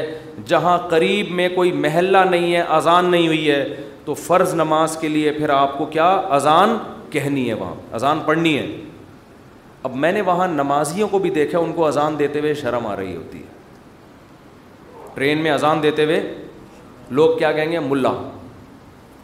جہاں 0.47 0.77
قریب 0.89 1.31
میں 1.35 1.47
کوئی 1.55 1.71
محلہ 1.85 2.17
نہیں 2.29 2.53
ہے 2.55 2.61
اذان 2.77 3.09
نہیں 3.11 3.27
ہوئی 3.27 3.49
ہے 3.49 3.63
تو 4.05 4.13
فرض 4.25 4.53
نماز 4.55 4.97
کے 5.01 5.07
لیے 5.07 5.31
پھر 5.37 5.49
آپ 5.63 5.77
کو 5.77 5.85
کیا 5.95 6.09
اذان 6.39 6.77
کہنی 7.11 7.47
ہے 7.49 7.53
وہاں 7.63 7.73
اذان 7.95 8.19
پڑھنی 8.25 8.57
ہے 8.57 8.65
اب 9.85 9.95
میں 9.95 10.11
نے 10.11 10.21
وہاں 10.27 10.47
نمازیوں 10.47 11.07
کو 11.11 11.19
بھی 11.19 11.29
دیکھا 11.35 11.59
ان 11.59 11.71
کو 11.73 11.85
اذان 11.87 12.17
دیتے 12.19 12.39
ہوئے 12.39 12.53
شرم 12.61 12.87
آ 12.87 12.95
رہی 12.95 13.15
ہوتی 13.15 13.37
ہے 13.39 13.57
ٹرین 15.13 15.41
میں 15.43 15.51
اذان 15.51 15.83
دیتے 15.83 16.03
ہوئے 16.05 16.19
لوگ 17.19 17.37
کیا 17.37 17.51
کہیں 17.51 17.71
گے 17.71 17.79
ملا 17.79 18.11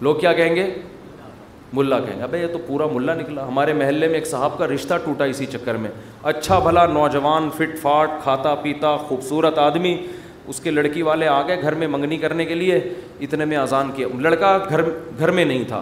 لوگ 0.02 0.16
کیا 0.20 0.34
کہیں 0.34 0.56
گے 0.56 0.68
ملا 1.74 2.00
کہیں 2.00 2.18
گے 2.18 2.24
ابھی 2.24 2.40
یہ 2.40 2.48
تو 2.54 2.58
پورا 2.68 2.86
ملا 2.94 3.14
نکلا 3.16 3.48
ہمارے 3.48 3.74
محلے 3.74 4.08
میں 4.08 4.16
ایک 4.16 4.28
صاحب 4.28 4.58
کا 4.58 4.68
رشتہ 4.68 4.94
ٹوٹا 5.06 5.26
اسی 5.34 5.46
چکر 5.54 5.78
میں 5.86 5.90
اچھا 6.32 6.60
بھلا 6.68 6.86
نوجوان 6.94 7.50
فٹ 7.58 7.78
فاٹ 7.82 8.10
کھاتا 8.24 8.56
پیتا 8.62 8.96
خوبصورت 9.08 9.58
آدمی 9.60 9.96
اس 10.48 10.60
کے 10.64 10.72
لڑکی 10.72 11.02
والے 11.02 11.28
آ 11.28 11.42
گئے 11.48 11.62
گھر 11.62 11.74
میں 11.76 11.88
منگنی 11.88 12.18
کرنے 12.18 12.46
کے 12.46 12.56
لیے 12.56 12.80
اتنے 13.28 13.46
میں 13.52 13.58
اذان 13.58 13.92
کیا 13.96 14.08
لڑکا 14.22 14.58
گھر 14.70 14.84
گھر 15.20 15.32
میں 15.32 15.46
نہیں 15.46 15.64
تھا 15.68 15.82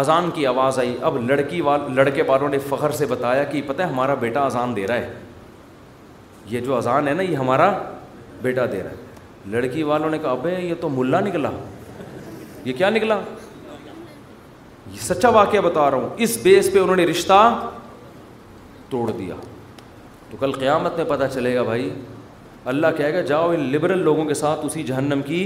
اذان 0.00 0.30
کی 0.34 0.44
آواز 0.46 0.78
آئی 0.78 0.94
اب 1.04 1.16
لڑکی 1.30 1.60
وال 1.60 1.80
لڑکے 1.94 2.22
والوں 2.26 2.48
نے 2.48 2.58
فخر 2.68 2.90
سے 2.98 3.06
بتایا 3.06 3.42
کہ 3.44 3.60
پتہ 3.66 3.82
ہمارا 3.82 4.14
بیٹا 4.20 4.44
اذان 4.44 4.74
دے 4.76 4.86
رہا 4.86 4.94
ہے 4.94 5.12
یہ 6.50 6.60
جو 6.60 6.76
اذان 6.76 7.08
ہے 7.08 7.12
نا 7.14 7.22
یہ 7.22 7.36
ہمارا 7.36 7.70
بیٹا 8.42 8.64
دے 8.72 8.82
رہا 8.82 8.90
ہے 8.90 9.50
لڑکی 9.50 9.82
والوں 9.82 10.10
نے 10.10 10.18
کہا 10.22 10.30
ابے 10.30 10.54
یہ 10.60 10.74
تو 10.80 10.88
ملا 10.88 11.20
نکلا 11.20 11.50
یہ 12.64 12.72
کیا 12.76 12.90
نکلا 12.90 13.20
یہ 14.92 14.98
سچا 15.02 15.28
واقعہ 15.38 15.60
بتا 15.60 15.90
رہا 15.90 15.96
ہوں 15.98 16.08
اس 16.26 16.36
بیس 16.42 16.72
پہ 16.72 16.78
انہوں 16.78 16.96
نے 16.96 17.04
رشتہ 17.06 17.36
توڑ 18.90 19.10
دیا 19.10 19.34
تو 20.30 20.36
کل 20.40 20.52
قیامت 20.58 20.96
میں 20.96 21.04
پتہ 21.08 21.24
چلے 21.34 21.54
گا 21.54 21.62
بھائی 21.72 21.90
اللہ 22.74 22.96
کہے 22.96 23.14
گا 23.14 23.20
جاؤ 23.28 23.50
ان 23.50 23.70
لبرل 23.72 24.02
لوگوں 24.04 24.24
کے 24.24 24.34
ساتھ 24.44 24.60
اسی 24.64 24.82
جہنم 24.92 25.22
کی 25.26 25.44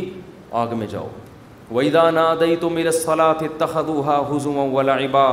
آگ 0.63 0.75
میں 0.79 0.87
جاؤ 0.91 1.09
ویدا 1.75 2.11
ناد 2.11 2.43
میرلا 2.73 3.33
حضوم 4.33 4.59
ولا 4.75 4.95
ابا 4.95 5.27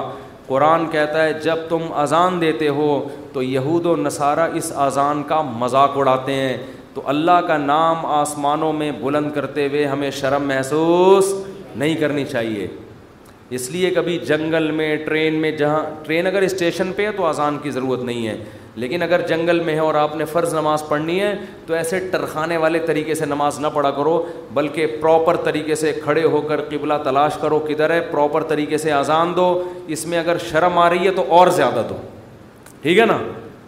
قرآن 0.47 0.87
کہتا 0.91 1.23
ہے 1.23 1.33
جب 1.43 1.57
تم 1.69 1.81
اذان 2.01 2.39
دیتے 2.41 2.69
ہو 2.77 2.87
تو 3.33 3.43
یہود 3.43 3.85
و 3.85 3.95
نصارہ 3.95 4.47
اس 4.61 4.71
اذان 4.85 5.23
کا 5.27 5.41
مذاق 5.59 5.97
اڑاتے 5.97 6.33
ہیں 6.35 6.57
تو 6.93 7.01
اللہ 7.13 7.39
کا 7.47 7.57
نام 7.57 8.05
آسمانوں 8.19 8.73
میں 8.79 8.91
بلند 9.01 9.31
کرتے 9.35 9.67
ہوئے 9.67 9.85
ہمیں 9.87 10.09
شرم 10.21 10.47
محسوس 10.47 11.33
نہیں 11.75 11.95
کرنی 11.99 12.25
چاہیے 12.31 12.67
اس 13.55 13.69
لیے 13.71 13.89
کبھی 13.91 14.17
جنگل 14.27 14.69
میں 14.71 14.95
ٹرین 15.05 15.35
میں 15.41 15.51
جہاں 15.57 15.79
ٹرین 16.05 16.27
اگر 16.27 16.41
اسٹیشن 16.41 16.91
پہ 16.95 17.05
ہے 17.05 17.11
تو 17.15 17.25
اذان 17.25 17.57
کی 17.63 17.71
ضرورت 17.71 18.03
نہیں 18.03 18.27
ہے 18.27 18.35
لیکن 18.81 19.01
اگر 19.03 19.21
جنگل 19.27 19.59
میں 19.63 19.73
ہے 19.75 19.79
اور 19.79 19.95
آپ 19.95 20.15
نے 20.15 20.25
فرض 20.31 20.53
نماز 20.53 20.83
پڑھنی 20.89 21.19
ہے 21.21 21.33
تو 21.67 21.73
ایسے 21.73 21.99
ٹرخانے 22.11 22.57
والے 22.57 22.79
طریقے 22.85 23.15
سے 23.15 23.25
نماز 23.25 23.59
نہ 23.59 23.67
پڑھا 23.73 23.91
کرو 23.97 24.15
بلکہ 24.53 24.95
پراپر 25.01 25.35
طریقے 25.43 25.75
سے 25.81 25.91
کھڑے 26.03 26.23
ہو 26.23 26.41
کر 26.47 26.61
قبلہ 26.69 26.93
تلاش 27.03 27.35
کرو 27.41 27.59
کدھر 27.67 27.89
ہے 27.93 27.99
پراپر 28.11 28.43
طریقے 28.49 28.77
سے 28.85 28.91
اذان 28.91 29.33
دو 29.35 29.47
اس 29.97 30.05
میں 30.07 30.19
اگر 30.19 30.37
شرم 30.49 30.77
آ 30.77 30.89
رہی 30.89 31.05
ہے 31.05 31.11
تو 31.15 31.25
اور 31.39 31.47
زیادہ 31.57 31.83
دو 31.89 31.95
ٹھیک 32.81 32.99
ہے 32.99 33.05
نا 33.05 33.17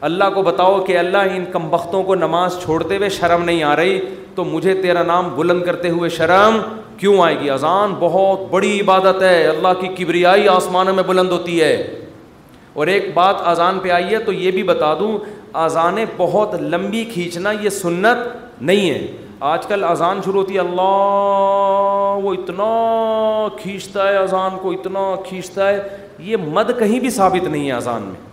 اللہ 0.08 0.30
کو 0.34 0.42
بتاؤ 0.44 0.82
کہ 0.86 0.98
اللہ 0.98 1.34
ان 1.36 1.46
کمبختوں 1.52 2.04
کو 2.04 2.16
نماز 2.16 2.58
چھوڑتے 2.64 2.98
ہوئے 2.98 3.10
شرم 3.10 3.44
نہیں 3.44 3.64
آ 3.64 3.76
رہی 3.76 4.00
تو 4.36 4.44
مجھے 4.46 4.74
تیرا 4.82 5.04
نام 5.04 5.30
بلند 5.36 5.64
کرتے 5.64 5.90
ہوئے 5.90 6.10
شرم 6.18 6.58
کیوں 6.98 7.22
آئے 7.24 7.36
گی 7.40 7.50
اذان 7.50 7.94
بہت 8.00 8.50
بڑی 8.52 8.80
عبادت 8.82 9.22
ہے 9.22 9.46
اللہ 9.48 9.80
کی 9.82 9.88
کبریائی 9.98 10.48
آسمانوں 10.48 10.94
میں 10.96 11.04
بلند 11.08 11.32
ہوتی 11.32 11.62
ہے 11.62 11.76
اور 12.80 12.88
ایک 12.94 13.08
بات 13.14 13.36
اذان 13.52 13.80
پہ 13.84 13.90
آئی 13.98 14.06
ہے 14.14 14.20
تو 14.26 14.34
یہ 14.34 14.52
بھی 14.52 14.64
بتا 14.72 14.94
دوں 15.00 15.18
اذانیں 15.66 16.06
بہت 16.18 16.56
لمبی 16.62 17.04
کھینچنا 17.14 17.52
یہ 17.62 17.70
سنت 17.80 18.62
نہیں 18.62 18.90
ہے 18.90 19.08
آج 19.54 19.66
کل 19.68 19.84
اذان 19.84 20.20
شروع 20.26 20.42
ہوتی 20.42 20.54
ہے 20.54 20.60
اللہ 20.60 22.20
وہ 22.24 22.34
اتنا 22.38 22.68
کھینچتا 23.62 24.08
ہے 24.08 24.18
اذان 24.18 24.58
کو 24.62 24.72
اتنا 24.72 25.04
کھینچتا 25.28 25.70
ہے 25.70 25.80
یہ 26.30 26.38
مد 26.54 26.72
کہیں 26.80 27.00
بھی 27.00 27.10
ثابت 27.20 27.48
نہیں 27.48 27.66
ہے 27.68 27.72
اذان 27.78 28.02
میں 28.12 28.24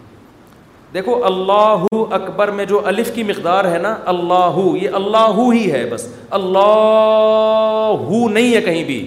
دیکھو 0.94 1.14
اللہ 1.24 1.84
اکبر 2.14 2.50
میں 2.56 2.64
جو 2.72 2.80
الف 2.86 3.10
کی 3.14 3.22
مقدار 3.28 3.64
ہے 3.72 3.78
نا 3.82 3.94
اللہ 4.12 4.58
یہ 4.82 4.94
اللہ 4.94 5.38
ہی 5.52 5.70
ہے 5.72 5.84
بس 5.90 6.06
اللہ 6.38 8.04
نہیں 8.32 8.54
ہے 8.54 8.60
کہیں 8.62 8.82
بھی 8.84 8.98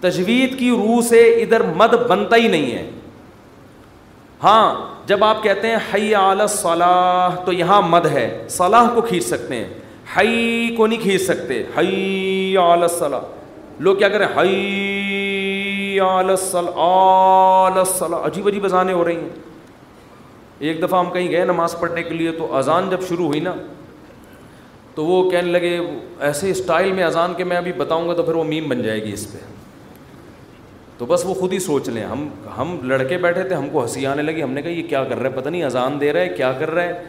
تجوید 0.00 0.58
کی 0.58 0.70
روح 0.70 1.00
سے 1.08 1.22
ادھر 1.42 1.62
مد 1.76 1.94
بنتا 2.08 2.36
ہی 2.36 2.48
نہیں 2.48 2.70
ہے 2.72 2.88
ہاں 4.42 4.74
جب 5.06 5.24
آپ 5.24 5.42
کہتے 5.42 5.68
ہیں 5.70 5.76
حی 5.94 6.14
حئی 6.14 6.46
صلاح 6.56 7.34
تو 7.44 7.52
یہاں 7.52 7.80
مد 7.88 8.06
ہے 8.12 8.28
صلاح 8.58 8.88
کو 8.94 9.00
کھینچ 9.08 9.24
سکتے 9.24 9.56
ہیں 9.56 9.66
حی 10.16 10.74
کو 10.76 10.86
نہیں 10.86 11.02
کھینچ 11.02 11.22
سکتے 11.22 11.62
حی 11.78 12.56
حئی 12.58 12.86
صلاح 12.98 13.20
لوگ 13.86 13.96
کیا 13.96 14.08
کریں 14.08 14.26
صلاح 16.50 17.84
صلاح 17.96 18.26
عجیب 18.26 18.46
عجیب 18.48 18.64
بزانے 18.64 18.92
ہو 18.92 19.04
رہی 19.04 19.16
ہیں 19.20 19.45
ایک 20.58 20.80
دفعہ 20.82 20.98
ہم 21.00 21.10
کہیں 21.12 21.30
گئے 21.30 21.44
نماز 21.44 21.74
پڑھنے 21.80 22.02
کے 22.02 22.14
لیے 22.14 22.30
تو 22.38 22.54
اذان 22.56 22.88
جب 22.90 23.02
شروع 23.08 23.26
ہوئی 23.26 23.40
نا 23.40 23.52
تو 24.94 25.04
وہ 25.04 25.30
کہنے 25.30 25.50
لگے 25.52 25.78
ایسے 26.26 26.50
اسٹائل 26.50 26.92
میں 26.92 27.04
اذان 27.04 27.34
کے 27.36 27.44
میں 27.44 27.56
ابھی 27.56 27.72
بتاؤں 27.76 28.08
گا 28.08 28.14
تو 28.16 28.22
پھر 28.22 28.34
وہ 28.34 28.44
میم 28.44 28.68
بن 28.68 28.82
جائے 28.82 29.02
گی 29.04 29.12
اس 29.12 29.32
پہ 29.32 29.38
تو 30.98 31.06
بس 31.06 31.24
وہ 31.26 31.34
خود 31.34 31.52
ہی 31.52 31.58
سوچ 31.58 31.88
لیں 31.88 32.04
ہم 32.06 32.26
ہم 32.58 32.76
لڑکے 32.90 33.18
بیٹھے 33.24 33.42
تھے 33.48 33.54
ہم 33.54 33.68
کو 33.72 33.82
ہنسی 33.82 34.06
آنے 34.06 34.22
لگی 34.22 34.42
ہم 34.42 34.52
نے 34.52 34.62
کہا 34.62 34.70
یہ 34.70 34.82
کیا 34.88 35.02
کر 35.08 35.18
رہے 35.18 35.28
ہیں 35.30 35.36
پتہ 35.36 35.48
نہیں 35.48 35.62
اذان 35.64 36.00
دے 36.00 36.12
رہے 36.12 36.28
کیا 36.36 36.52
کر 36.60 36.70
رہے 36.70 37.00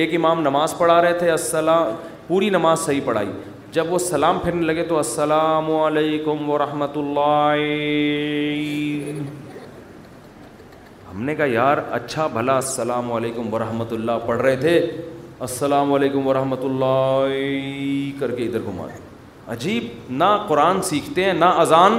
ایک 0.00 0.14
امام 0.16 0.40
نماز 0.42 0.76
پڑھا 0.78 1.00
رہے 1.02 1.18
تھے 1.18 1.30
السلام 1.30 1.92
پوری 2.26 2.50
نماز 2.50 2.78
صحیح 2.86 3.00
پڑھائی 3.04 3.30
جب 3.72 3.92
وہ 3.92 3.98
سلام 3.98 4.38
پھرنے 4.42 4.66
لگے 4.66 4.82
تو 4.88 4.96
السلام 4.96 5.70
علیکم 5.74 6.48
ورحمۃ 6.50 6.96
اللہ 6.96 7.52
ہم 11.16 11.22
نے 11.24 11.34
کہا 11.34 11.44
یار 11.48 11.76
اچھا 11.96 12.26
بھلا 12.32 12.54
السلام 12.56 13.10
علیکم 13.12 13.52
ورحمۃ 13.52 13.92
اللہ 13.92 14.18
پڑھ 14.26 14.38
رہے 14.42 14.56
تھے 14.56 14.72
السلام 15.46 15.92
علیکم 15.92 16.26
ورحمۃ 16.26 16.64
اللہ 16.64 17.24
کر 18.18 18.30
کے 18.36 18.44
ادھر 18.46 18.60
گھما 18.70 18.86
دیں 18.86 19.00
عجیب 19.52 19.84
نہ 20.10 20.24
قرآن 20.48 20.82
سیکھتے 20.88 21.24
ہیں 21.24 21.32
نہ 21.34 21.44
اذان 21.62 21.98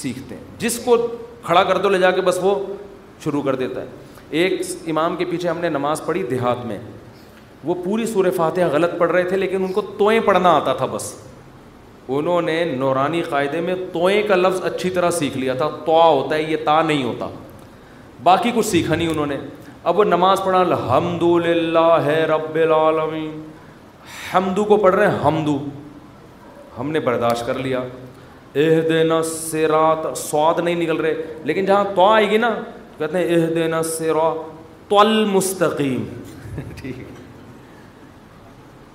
سیکھتے 0.00 0.34
ہیں 0.34 0.42
جس 0.60 0.78
کو 0.84 0.96
کھڑا 1.42 1.62
کر 1.70 1.78
دو 1.82 1.88
لے 1.88 1.98
جا 1.98 2.10
کے 2.10 2.20
بس 2.30 2.38
وہ 2.42 2.54
شروع 3.24 3.42
کر 3.42 3.54
دیتا 3.62 3.80
ہے 3.80 3.86
ایک 4.40 4.60
امام 4.90 5.16
کے 5.16 5.24
پیچھے 5.30 5.48
ہم 5.48 5.58
نے 5.62 5.68
نماز 5.78 6.04
پڑھی 6.06 6.22
دیہات 6.30 6.64
میں 6.66 6.78
وہ 7.64 7.74
پوری 7.84 8.06
سور 8.16 8.30
فاتحہ 8.36 8.68
غلط 8.72 8.98
پڑھ 8.98 9.10
رہے 9.12 9.24
تھے 9.28 9.36
لیکن 9.36 9.64
ان 9.64 9.72
کو 9.72 9.80
توئیں 9.98 10.20
پڑھنا 10.26 10.56
آتا 10.56 10.72
تھا 10.82 10.86
بس 10.96 11.14
انہوں 12.18 12.42
نے 12.50 12.62
نورانی 12.78 13.22
قاعدے 13.30 13.60
میں 13.68 13.74
توئیں 13.92 14.22
کا 14.28 14.36
لفظ 14.36 14.62
اچھی 14.74 14.90
طرح 14.98 15.10
سیکھ 15.22 15.38
لیا 15.38 15.54
تھا 15.62 15.70
توا 15.86 16.04
ہوتا 16.06 16.34
ہے 16.34 16.42
یہ 16.50 16.56
تا 16.64 16.80
نہیں 16.82 17.02
ہوتا 17.04 17.28
باقی 18.22 18.50
کچھ 18.56 18.66
سیکھا 18.66 18.94
نہیں 18.94 19.08
انہوں 19.08 19.26
نے 19.26 19.36
اب 19.88 19.98
وہ 19.98 20.04
نماز 20.04 20.40
پڑھا 20.44 20.60
الحمد 20.60 21.22
للہ 21.46 21.86
ہے 22.04 22.22
رب 22.28 22.54
العالمین 22.62 23.30
حمدو 24.34 24.64
کو 24.64 24.76
پڑھ 24.76 24.94
رہے 24.94 25.10
ہیں 25.10 25.18
حمدو 25.24 25.58
ہم 26.78 26.90
نے 26.92 27.00
برداشت 27.00 27.46
کر 27.46 27.58
لیا 27.64 27.78
اہ 28.60 28.80
دینا 28.88 29.22
سواد 29.26 30.58
نہیں 30.64 30.74
نکل 30.82 30.96
رہے 31.00 31.14
لیکن 31.44 31.64
جہاں 31.66 31.84
تو 31.94 32.04
آئے 32.06 32.28
گی 32.30 32.36
نا 32.38 32.50
تو 32.98 33.06
کہتے 33.06 33.68
ہیں 35.68 36.56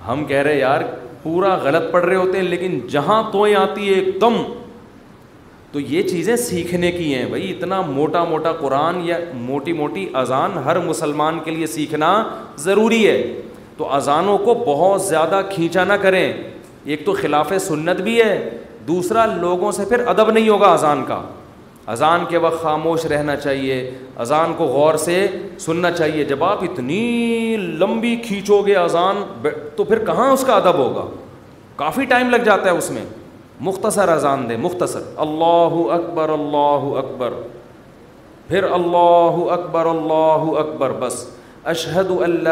ہم 0.08 0.24
کہہ 0.26 0.38
رہے 0.42 0.60
یار 0.60 0.82
پورا 1.24 1.56
غلط 1.64 1.92
پڑھ 1.92 2.06
رہے 2.06 2.16
ہوتے 2.16 2.38
ہیں 2.38 2.44
لیکن 2.46 2.80
جہاں 2.92 3.22
توئیں 3.32 3.56
آتی 3.56 3.88
ہے 3.88 3.94
ایک 3.94 4.20
دم 4.22 4.38
تو 5.72 5.80
یہ 5.80 6.02
چیزیں 6.08 6.36
سیکھنے 6.36 6.92
کی 6.92 7.14
ہیں 7.16 7.26
بھائی 7.26 7.50
اتنا 7.52 7.80
موٹا 7.88 8.24
موٹا 8.30 8.52
قرآن 8.60 9.00
یا 9.06 9.18
موٹی 9.42 9.74
موٹی 9.74 10.06
اذان 10.22 10.58
ہر 10.66 10.80
مسلمان 10.88 11.40
کے 11.44 11.52
لیے 11.52 11.68
سیکھنا 11.76 12.08
ضروری 12.64 13.06
ہے 13.08 13.22
تو 13.78 13.92
اذانوں 13.94 14.38
کو 14.38 14.54
بہت 14.68 15.02
زیادہ 15.02 15.40
کھینچا 15.52 15.84
نہ 15.84 15.94
کریں 16.02 16.32
ایک 16.92 17.06
تو 17.06 17.14
خلاف 17.22 17.54
سنت 17.68 18.02
بھی 18.02 18.20
ہے 18.22 18.34
دوسرا 18.88 19.26
لوگوں 19.36 19.72
سے 19.72 19.86
پھر 19.90 20.06
ادب 20.08 20.32
نہیں 20.32 20.50
ہوگا 20.50 20.72
اذان 20.74 21.04
کا 21.08 21.22
اذان 21.94 22.26
کے 22.30 22.38
وقت 22.38 22.62
خاموش 22.64 23.06
رہنا 23.12 23.36
چاہیے 23.36 23.80
اذان 24.26 24.54
کو 24.58 24.66
غور 24.74 24.96
سے 25.06 25.26
سننا 25.60 25.92
چاہیے 25.92 26.24
جب 26.26 26.44
آپ 26.44 26.64
اتنی 26.64 27.56
لمبی 27.80 28.16
کھینچو 28.28 28.62
گے 28.68 28.76
اذان 28.76 29.24
تو 29.76 29.84
پھر 29.84 30.06
کہاں 30.06 30.30
اس 30.32 30.44
کا 30.48 30.56
ادب 30.56 30.78
ہوگا 30.78 31.06
کافی 31.76 32.06
ٹائم 32.10 32.30
لگ 32.30 32.44
جاتا 32.46 32.72
ہے 32.72 32.78
اس 32.78 32.92
میں 32.92 33.04
مختصر 33.68 34.10
اذان 34.16 34.48
دیں 34.50 34.56
مختصر 34.62 35.00
اللہ 35.26 35.74
اکبر 36.00 36.30
اللہ 36.36 36.86
اکبر 37.04 37.34
پھر 38.48 38.64
اللہ 38.78 39.36
اکبر 39.56 39.86
اللہ 39.86 40.46
اکبر 40.62 40.92
بس 41.00 41.26
اشہد 41.74 42.10
اللہ 42.24 42.52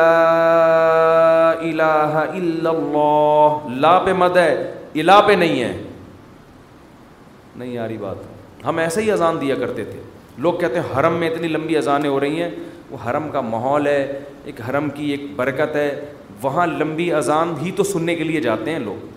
الہ 1.59 2.23
الا 2.25 2.69
اللہ 2.69 3.67
لا 3.85 3.97
پہ 4.05 4.13
مد 4.17 4.37
ہے 4.37 4.51
الا 5.01 5.19
پہ 5.27 5.33
نہیں 5.43 5.61
ہے 5.63 5.71
نہیں 7.55 7.71
یاری 7.73 7.97
بات 8.01 8.65
ہم 8.65 8.77
ایسے 8.85 9.01
ہی 9.01 9.11
اذان 9.11 9.37
دیا 9.41 9.55
کرتے 9.59 9.83
تھے 9.85 9.99
لوگ 10.45 10.53
کہتے 10.59 10.79
ہیں 10.79 10.97
حرم 10.99 11.13
میں 11.19 11.29
اتنی 11.29 11.47
لمبی 11.47 11.77
اذانیں 11.77 12.09
ہو 12.09 12.19
رہی 12.19 12.41
ہیں 12.41 12.49
وہ 12.89 12.97
حرم 13.09 13.29
کا 13.31 13.41
ماحول 13.53 13.87
ہے 13.87 14.01
ایک 14.51 14.61
حرم 14.69 14.89
کی 14.99 15.09
ایک 15.11 15.25
برکت 15.35 15.75
ہے 15.75 15.89
وہاں 16.41 16.65
لمبی 16.79 17.11
اذان 17.23 17.53
ہی 17.61 17.71
تو 17.77 17.83
سننے 17.93 18.15
کے 18.15 18.23
لیے 18.23 18.41
جاتے 18.41 18.71
ہیں 18.71 18.79
لوگ 18.79 19.07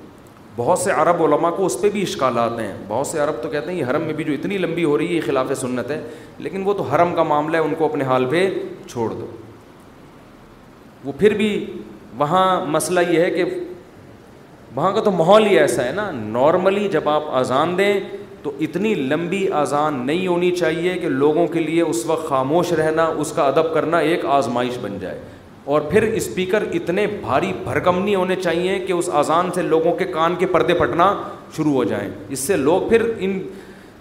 بہت 0.57 0.79
سے 0.79 0.91
عرب 0.93 1.23
علماء 1.23 1.51
کو 1.57 1.67
اس 1.67 1.81
پہ 1.81 1.89
بھی 1.91 2.03
اشکالات 2.03 2.59
ہیں 2.59 2.73
بہت 2.89 3.07
سے 3.07 3.19
عرب 3.21 3.35
تو 3.43 3.49
کہتے 3.49 3.71
ہیں 3.73 3.79
یہ 3.79 3.85
حرم 3.91 4.03
میں 4.07 4.15
بھی 4.15 4.25
جو 4.25 4.33
اتنی 4.33 4.59
لمبی 4.59 4.85
ہو 4.85 4.97
رہی 4.99 5.07
ہے 5.09 5.13
یہ 5.13 5.21
خلاف 5.27 5.53
سنت 5.61 5.91
ہے 5.91 6.01
لیکن 6.47 6.63
وہ 6.67 6.73
تو 6.79 6.83
حرم 6.93 7.15
کا 7.15 7.23
معاملہ 7.33 7.57
ہے 7.57 7.63
ان 7.63 7.75
کو 7.79 7.85
اپنے 7.85 8.05
حال 8.05 8.27
پہ 8.31 8.49
چھوڑ 8.89 9.09
دو 9.13 9.27
وہ 11.05 11.13
پھر 11.19 11.35
بھی 11.37 11.49
وہاں 12.19 12.45
مسئلہ 12.71 13.01
یہ 13.11 13.21
ہے 13.21 13.31
کہ 13.31 13.45
وہاں 14.75 14.91
کا 14.95 15.01
تو 15.05 15.11
ماحول 15.11 15.47
ہی 15.47 15.59
ایسا 15.59 15.85
ہے 15.85 15.93
نا 15.93 16.11
نارملی 16.15 16.89
جب 16.93 17.09
آپ 17.09 17.23
اذان 17.37 17.77
دیں 17.79 17.95
تو 18.43 18.51
اتنی 18.67 18.95
لمبی 18.95 19.47
اذان 19.61 20.07
نہیں 20.07 20.27
ہونی 20.27 20.51
چاہیے 20.57 20.95
کہ 20.99 21.09
لوگوں 21.09 21.47
کے 21.53 21.61
لیے 21.61 21.83
اس 21.83 22.05
وقت 22.07 22.29
خاموش 22.29 22.73
رہنا 22.83 23.07
اس 23.25 23.33
کا 23.37 23.47
ادب 23.47 23.73
کرنا 23.75 23.99
ایک 24.11 24.25
آزمائش 24.39 24.79
بن 24.83 24.99
جائے 25.01 25.19
اور 25.65 25.81
پھر 25.91 26.03
اسپیکر 26.03 26.63
اتنے 26.75 27.07
بھاری 27.21 27.53
بھرکم 27.65 27.99
نہیں 28.05 28.15
ہونے 28.15 28.37
چاہیے 28.37 28.79
کہ 28.87 28.93
اس 28.93 29.09
اذان 29.15 29.51
سے 29.55 29.63
لوگوں 29.63 29.93
کے 29.99 30.05
کان 30.15 30.35
کے 30.39 30.47
پردے 30.53 30.75
پھٹنا 30.79 31.13
شروع 31.57 31.73
ہو 31.75 31.85
جائیں 31.85 32.09
اس 32.29 32.39
سے 32.41 32.57
لوگ 32.57 32.89
پھر 32.89 33.03
ان 33.21 33.39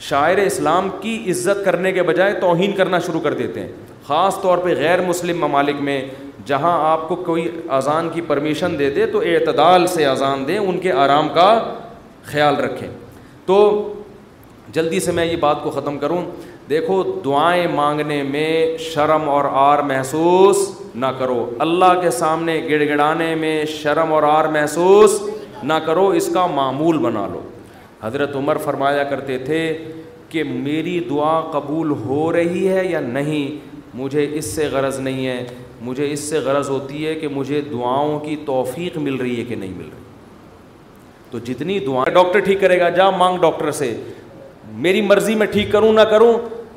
شاعر 0.10 0.38
اسلام 0.46 0.88
کی 1.02 1.18
عزت 1.32 1.64
کرنے 1.66 1.92
کے 1.92 2.04
بجائے 2.04 2.34
توہین 2.42 2.72
کرنا 2.76 3.00
شروع 3.06 3.20
کر 3.24 3.34
دیتے 3.42 3.60
ہیں 3.60 3.68
خاص 4.08 4.40
طور 4.42 4.58
پہ 4.64 4.74
غیر 4.78 5.02
مسلم 5.08 5.40
ممالک 5.46 5.82
میں 5.82 6.02
جہاں 6.46 6.74
آپ 6.92 7.08
کو 7.10 7.16
کوئی 7.26 7.48
اذان 7.78 8.10
کی 8.14 8.22
پرمیشن 8.28 8.78
دے 8.80 8.90
دے 8.94 9.06
تو 9.12 9.20
اعتدال 9.26 9.88
سے 9.88 10.06
اذان 10.06 10.48
دیں 10.48 10.58
ان 10.58 10.80
کے 10.80 10.92
آرام 10.92 11.30
کا 11.34 11.48
خیال 12.32 12.56
رکھیں 12.64 12.88
تو 13.46 13.58
جلدی 14.74 15.00
سے 15.00 15.12
میں 15.12 15.26
یہ 15.26 15.36
بات 15.40 15.64
کو 15.64 15.72
ختم 15.72 15.98
کروں 16.00 16.22
دیکھو 16.70 17.02
دعائیں 17.26 17.68
مانگنے 17.76 18.22
میں 18.24 18.78
شرم 18.94 19.30
اور 19.30 19.46
آر 19.70 19.80
محسوس 19.88 20.68
نہ 20.96 21.06
کرو 21.20 21.46
اللہ 21.64 22.00
کے 22.02 22.10
سامنے 22.12 22.60
گڑ 22.70 22.82
گڑانے 22.88 23.34
میں 23.40 23.64
شرم 23.82 24.14
اور 24.14 24.24
آر 24.24 24.46
محسوس 24.52 25.20
نہ 25.64 25.74
کرو 25.86 26.08
اس 26.22 26.30
کا 26.34 26.46
معمول 26.54 26.98
بنا 27.04 27.26
لو 27.32 27.42
حضرت 28.02 28.36
عمر 28.36 28.58
فرمایا 28.64 29.04
کرتے 29.10 29.38
تھے 29.46 29.60
کہ 30.30 30.44
میری 30.44 31.00
دعا 31.10 31.40
قبول 31.52 31.92
ہو 32.06 32.32
رہی 32.34 32.68
ہے 32.70 32.86
یا 32.86 33.00
نہیں 33.00 33.76
مجھے 33.98 34.28
اس 34.38 34.46
سے 34.56 34.68
غرض 34.72 35.00
نہیں 35.00 35.26
ہے 35.28 35.44
مجھے 35.82 36.12
اس 36.14 36.20
سے 36.30 36.40
غرض 36.40 36.70
ہوتی 36.70 37.06
ہے 37.06 37.14
کہ 37.20 37.28
مجھے 37.32 37.62
دعاؤں 37.72 38.20
کی 38.26 38.36
توفیق 38.46 38.98
مل 38.98 39.16
رہی 39.16 39.40
ہے 39.40 39.44
کہ 39.44 39.56
نہیں 39.56 39.74
مل 39.78 39.84
رہی 39.94 40.00
تو 41.32 41.40
جتنی 41.46 41.80
دعائیں 41.86 42.14
ڈاکٹر 42.14 42.40
ٹھیک 42.46 42.60
کرے 42.62 42.80
گا 42.80 42.90
جا 42.98 43.10
مانگ 43.10 43.38
ڈاکٹر 43.42 43.72
سے 43.80 43.96
میری 44.88 45.02
مرضی 45.02 45.36
میں 45.36 45.48
ٹھیک 45.52 45.72
کروں 45.72 45.92
نہ 45.94 46.02
کروں 46.10 46.34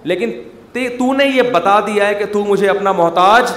لیکن 0.08 0.40
تو 0.72 1.12
نے 1.16 1.24
یہ 1.34 1.42
بتا 1.52 1.78
دیا 1.86 2.06
ہے 2.08 2.14
کہ 2.18 2.24
تو 2.32 2.42
مجھے 2.44 2.68
اپنا 2.68 2.92
محتاج 2.92 3.50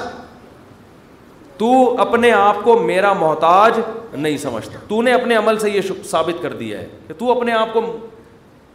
تو 1.57 1.69
اپنے 2.01 2.31
آپ 2.31 2.55
کو 2.63 2.75
میرا 2.79 3.11
محتاج 3.19 3.79
نہیں 4.15 4.37
سمجھتا 4.37 4.79
تو 4.87 5.01
نے 5.01 5.13
اپنے 5.13 5.35
عمل 5.35 5.57
سے 5.59 5.69
یہ 5.71 5.81
ثابت 6.09 6.41
کر 6.41 6.53
دیا 6.57 6.79
ہے 6.79 6.87
کہ 7.07 7.13
تو 7.19 7.31
اپنے 7.31 7.51
آپ 7.51 7.73
کو 7.73 7.81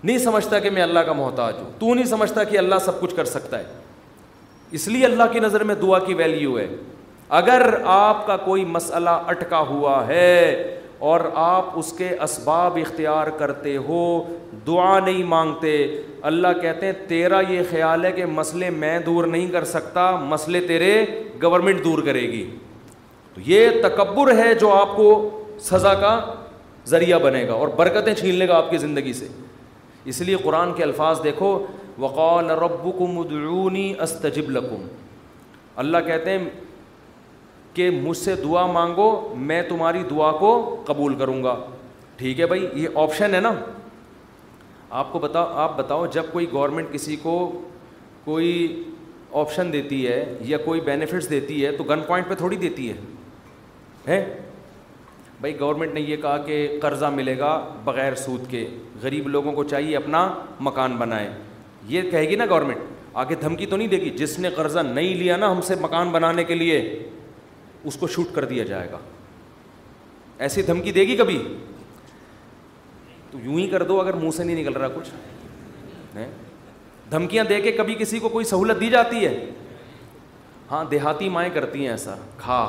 نہیں 0.03 0.17
سمجھتا 0.19 0.59
کہ 0.59 0.71
میں 0.77 0.83
اللہ 0.83 1.01
کا 1.07 1.13
محتاج 1.13 1.55
ہوں 1.59 1.71
تو 1.79 1.93
نہیں 1.95 2.05
سمجھتا 2.07 2.45
کہ 2.45 2.59
اللہ 2.59 2.79
سب 2.85 3.01
کچھ 3.01 3.15
کر 3.17 3.25
سکتا 3.25 3.59
ہے 3.59 3.65
اس 4.79 4.87
لیے 4.89 5.05
اللہ 5.07 5.33
کی 5.33 5.41
نظر 5.41 5.65
میں 5.65 5.75
دعا 5.83 5.99
کی 6.07 6.15
ویلیو 6.23 6.59
ہے 6.59 6.67
اگر 7.41 7.73
آپ 7.93 8.27
کا 8.27 8.37
کوئی 8.37 8.65
مسئلہ 8.77 9.11
اٹکا 9.35 9.59
ہوا 9.69 10.07
ہے 10.07 10.35
اور 11.11 11.21
آپ 11.45 11.79
اس 11.79 11.93
کے 11.99 12.09
اسباب 12.23 12.77
اختیار 12.81 13.27
کرتے 13.39 13.77
ہو 13.87 14.01
دعا 14.67 14.99
نہیں 15.05 15.23
مانگتے 15.35 15.71
اللہ 16.31 16.61
کہتے 16.63 16.87
ہیں 16.87 16.93
تیرا 17.09 17.41
یہ 17.49 17.63
خیال 17.71 18.05
ہے 18.05 18.13
کہ 18.13 18.27
مسئلے 18.41 18.71
میں 18.83 18.99
دور 19.07 19.25
نہیں 19.27 19.49
کر 19.53 19.65
سکتا 19.75 20.11
مسئلے 20.29 20.61
تیرے 20.67 20.95
گورنمنٹ 21.43 21.85
دور 21.85 22.03
کرے 22.07 22.21
گی 22.33 22.45
تو 23.35 23.41
یہ 23.47 23.69
تکبر 23.83 24.35
ہے 24.39 24.53
جو 24.61 24.73
آپ 24.73 24.95
کو 24.97 25.09
سزا 25.71 25.93
کا 26.01 26.17
ذریعہ 26.89 27.19
بنے 27.19 27.47
گا 27.49 27.53
اور 27.53 27.69
برکتیں 27.77 28.13
چھین 28.15 28.35
لے 28.35 28.49
گا 28.49 28.57
آپ 28.57 28.71
کی 28.71 28.79
زندگی 28.79 29.13
سے 29.13 29.29
اس 30.13 30.21
لیے 30.21 30.37
قرآن 30.45 30.73
کے 30.77 30.83
الفاظ 30.83 31.23
دیکھو 31.25 31.53
وقال 32.01 32.51
رب 32.65 32.83
کم 32.99 33.15
مدرونی 33.19 33.93
استجب 34.03 34.51
لکم 34.51 34.87
اللہ 35.85 35.99
کہتے 36.07 36.39
ہیں 36.39 36.49
کہ 37.75 37.91
مجھ 38.03 38.17
سے 38.19 38.35
دعا 38.43 38.67
مانگو 38.73 39.11
میں 39.51 39.63
تمہاری 39.69 40.03
دعا 40.11 40.31
کو 40.39 40.51
قبول 40.87 41.15
کروں 41.19 41.43
گا 41.45 41.55
ٹھیک 42.17 42.41
ہے 42.41 42.47
بھائی 42.47 42.67
یہ 42.75 42.99
آپشن 43.05 43.35
ہے 43.35 43.41
نا 43.41 43.53
آپ 45.01 45.13
کو 45.13 45.19
بتا 45.19 45.45
آپ 45.63 45.77
بتاؤ 45.77 46.07
جب 46.15 46.23
کوئی 46.33 46.47
گورنمنٹ 46.53 46.93
کسی 46.93 47.17
کو 47.23 47.37
کوئی 48.25 48.55
آپشن 49.41 49.73
دیتی 49.73 50.07
ہے 50.07 50.25
یا 50.47 50.59
کوئی 50.65 50.81
بینیفٹس 50.91 51.31
دیتی 51.31 51.65
ہے 51.65 51.71
تو 51.77 51.85
گن 51.91 52.01
پوائنٹ 52.07 52.29
پہ 52.29 52.35
تھوڑی 52.39 52.57
دیتی 52.57 52.89
ہے 52.91 52.95
ہے 54.09 54.25
بھائی 55.41 55.59
گورنمنٹ 55.61 55.95
نے 55.95 56.01
یہ 56.01 56.17
کہا 56.23 56.37
کہ 56.47 56.79
قرضہ 56.83 57.07
ملے 57.13 57.39
گا 57.39 57.57
بغیر 57.85 58.15
سود 58.17 58.49
کے 58.51 58.67
غریب 59.03 59.29
لوگوں 59.29 59.53
کو 59.53 59.65
چاہیے 59.65 59.97
اپنا 59.97 60.29
مکان 60.61 60.97
بنائے 60.97 61.31
یہ 61.89 62.11
کہے 62.11 62.29
گی 62.29 62.37
نا 62.37 62.45
گورنمنٹ 62.51 62.91
آگے 63.23 63.35
دھمکی 63.41 63.67
تو 63.67 63.77
نہیں 63.77 63.89
دے 63.89 63.97
گی 64.01 64.11
جس 64.19 64.39
نے 64.39 64.51
قرضہ 64.57 64.79
نہیں 64.93 65.15
لیا 65.15 65.37
نا 65.37 65.51
ہم 65.53 65.61
سے 65.67 65.75
مکان 65.81 66.11
بنانے 66.13 66.45
کے 66.45 66.55
لیے 66.55 66.79
اس 67.91 67.97
کو 68.01 68.07
شوٹ 68.09 68.35
کر 68.35 68.45
دیا 68.55 68.65
جائے 68.65 68.91
گا 68.91 68.99
ایسی 70.47 70.63
دھمکی 70.63 70.93
دے 70.93 71.07
گی 71.07 71.17
کبھی 71.17 71.39
تو 73.31 73.39
یوں 73.43 73.59
ہی 73.59 73.67
کر 73.69 73.83
دو 73.87 74.01
اگر 74.01 74.15
منہ 74.23 74.31
سے 74.37 74.45
نہیں 74.45 74.61
نکل 74.63 74.77
رہا 74.81 74.89
کچھ 74.95 75.11
دھمکیاں 77.11 77.45
دے 77.49 77.61
کے 77.61 77.73
کبھی 77.73 77.95
کسی 77.99 78.19
کو 78.19 78.29
کوئی 78.29 78.45
سہولت 78.45 78.81
دی 78.81 78.89
جاتی 78.91 79.25
ہے 79.27 79.35
ہاں 80.71 80.85
دیہاتی 80.91 81.29
مائیں 81.29 81.51
کرتی 81.55 81.81
ہیں 81.83 81.89
ایسا 81.91 82.15
کھا 82.39 82.63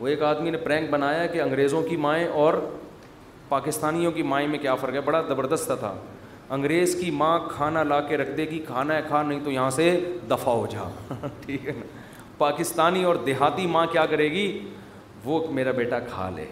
وہ 0.00 0.06
ایک 0.08 0.22
آدمی 0.22 0.50
نے 0.50 0.58
پرینک 0.58 0.90
بنایا 0.90 1.26
کہ 1.32 1.40
انگریزوں 1.42 1.82
کی 1.82 1.96
مائیں 1.96 2.26
اور 2.42 2.54
پاکستانیوں 3.48 4.12
کی 4.12 4.22
مائیں 4.22 4.46
میں 4.48 4.58
کیا 4.58 4.74
فرق 4.74 4.94
ہے 4.94 5.00
بڑا 5.10 5.20
زبردست 5.28 5.72
تھا 5.78 5.94
انگریز 6.56 6.94
کی 7.00 7.10
ماں 7.10 7.38
کھانا 7.50 7.82
لا 7.82 8.00
کے 8.08 8.16
رکھ 8.16 8.30
دے 8.36 8.44
گی 8.50 8.58
کھانا 8.66 8.96
ہے 8.96 9.00
کھا 9.08 9.22
نہیں 9.22 9.38
تو 9.44 9.50
یہاں 9.50 9.68
سے 9.70 9.90
دفاع 10.30 10.52
ہو 10.54 10.66
جا 10.70 10.88
ٹھیک 11.44 11.66
ہے 11.66 11.72
نا 11.76 11.82
پاکستانی 12.38 13.04
اور 13.04 13.16
دیہاتی 13.26 13.66
ماں 13.70 13.84
کیا 13.92 14.04
کرے 14.10 14.30
گی 14.30 14.48
وہ 15.24 15.44
میرا 15.54 15.70
بیٹا 15.72 15.98
کھا 16.12 16.28
لے 16.36 16.44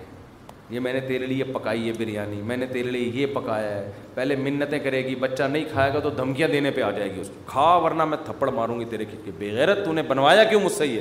یہ 0.71 0.81
میں 0.81 0.93
نے 0.93 1.01
تیرے 1.07 1.27
لیے 1.27 1.45
پکائی 1.45 1.87
ہے 1.89 1.93
بریانی 1.99 2.41
میں 2.47 2.57
نے 2.57 2.67
تیرے 2.73 2.91
لیے 2.91 3.11
یہ 3.21 3.35
پکایا 3.35 3.71
ہے 3.75 3.91
پہلے 4.15 4.37
منتیں 4.37 4.79
کرے 4.85 5.05
گی 5.05 5.15
بچہ 5.21 5.43
نہیں 5.43 5.65
کھائے 5.73 5.93
گا 5.95 6.01
تو 6.01 6.11
دھمکیاں 6.17 6.49
دینے 6.49 6.71
پہ 6.75 6.83
آ 6.83 6.91
جائے 6.91 7.11
گی 7.15 7.21
اس 7.21 7.29
کو 7.35 7.41
کھا 7.51 7.75
ورنہ 7.85 8.05
میں 8.05 8.19
تھپڑ 8.25 8.51
ماروں 8.51 8.79
گی 8.81 8.85
تیرے 8.91 9.05
بغیرت 9.39 9.85
تو 9.85 9.93
نے 9.93 10.03
بنوایا 10.09 10.45
کیوں 10.49 10.61
مجھ 10.65 10.73
سے 10.73 10.87
یہ 10.87 11.01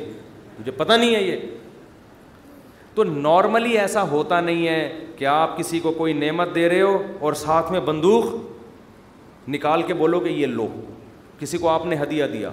مجھے 0.60 0.72
پتہ 0.78 0.94
نہیں 0.94 1.16
ہے 1.16 1.22
یہ 1.24 1.36
تو 2.96 3.04
نارملی 3.04 3.78
ایسا 3.80 4.04
ہوتا 4.12 4.40
نہیں 4.42 4.68
ہے 4.68 5.06
کہ 5.16 5.26
آپ 5.28 5.58
کسی 5.58 5.80
کو 5.80 5.92
کوئی 5.98 6.14
نعمت 6.14 6.54
دے 6.56 6.68
رہے 6.70 6.82
ہو 6.82 7.02
اور 7.28 7.34
ساتھ 7.44 7.72
میں 7.72 7.80
بندوق 7.86 8.34
نکال 9.52 9.82
کے 9.88 9.94
بولو 9.94 10.20
کہ 10.20 10.30
یہ 10.30 10.48
لو 10.48 10.68
کسی 11.40 11.58
کو 11.58 11.70
آپ 11.70 11.86
نے 11.86 11.96
ہدیہ 12.02 12.24
دیا 12.34 12.50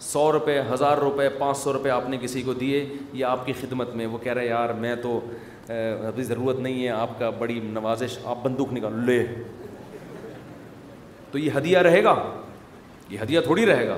سو 0.00 0.30
روپے 0.32 0.60
ہزار 0.72 0.98
روپے 0.98 1.28
پانچ 1.38 1.56
سو 1.58 1.72
روپے 1.72 1.90
آپ 1.90 2.08
نے 2.08 2.16
کسی 2.22 2.42
کو 2.42 2.52
دیے 2.54 2.84
یہ 3.12 3.24
آپ 3.24 3.46
کی 3.46 3.52
خدمت 3.60 3.94
میں 3.96 4.06
وہ 4.06 4.18
کہہ 4.22 4.32
رہے 4.32 4.46
یار 4.46 4.72
میں 4.80 4.94
تو 5.02 5.18
ابھی 6.08 6.22
ضرورت 6.24 6.58
نہیں 6.60 6.82
ہے 6.84 6.88
آپ 6.88 7.18
کا 7.18 7.30
بڑی 7.38 7.58
نوازش 7.62 8.18
آپ 8.24 8.42
بندوق 8.42 8.72
نکالو 8.72 9.04
لے 9.06 9.24
تو 11.30 11.38
یہ 11.38 11.50
ہدیہ 11.56 11.78
رہے 11.88 12.02
گا 12.04 12.14
یہ 13.10 13.20
ہدیہ 13.22 13.40
تھوڑی 13.46 13.66
رہے 13.66 13.86
گا 13.88 13.96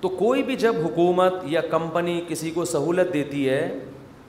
تو 0.00 0.08
کوئی 0.18 0.42
بھی 0.48 0.56
جب 0.56 0.74
حکومت 0.84 1.32
یا 1.50 1.60
کمپنی 1.70 2.20
کسی 2.28 2.50
کو 2.54 2.64
سہولت 2.72 3.12
دیتی 3.12 3.48
ہے 3.48 3.60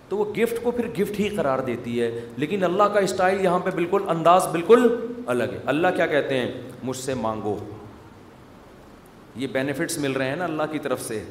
تو 0.09 0.17
وہ 0.17 0.25
گفٹ 0.37 0.63
کو 0.63 0.71
پھر 0.71 0.87
گفٹ 0.99 1.19
ہی 1.19 1.27
قرار 1.35 1.59
دیتی 1.65 2.01
ہے 2.01 2.09
لیکن 2.37 2.63
اللہ 2.63 2.83
کا 2.93 2.99
اسٹائل 3.07 3.43
یہاں 3.43 3.59
پہ 3.65 3.71
بالکل 3.75 4.03
انداز 4.09 4.47
بالکل 4.51 4.87
الگ 5.33 5.51
ہے 5.53 5.59
اللہ 5.73 5.87
کیا 5.95 6.05
کہتے 6.15 6.37
ہیں 6.37 6.49
مجھ 6.83 6.97
سے 6.97 7.13
مانگو 7.25 7.55
یہ 9.41 9.47
بینیفٹس 9.51 9.97
مل 10.07 10.11
رہے 10.11 10.29
ہیں 10.29 10.35
نا 10.35 10.43
اللہ 10.43 10.71
کی 10.71 10.79
طرف 10.83 11.01
سے 11.01 11.21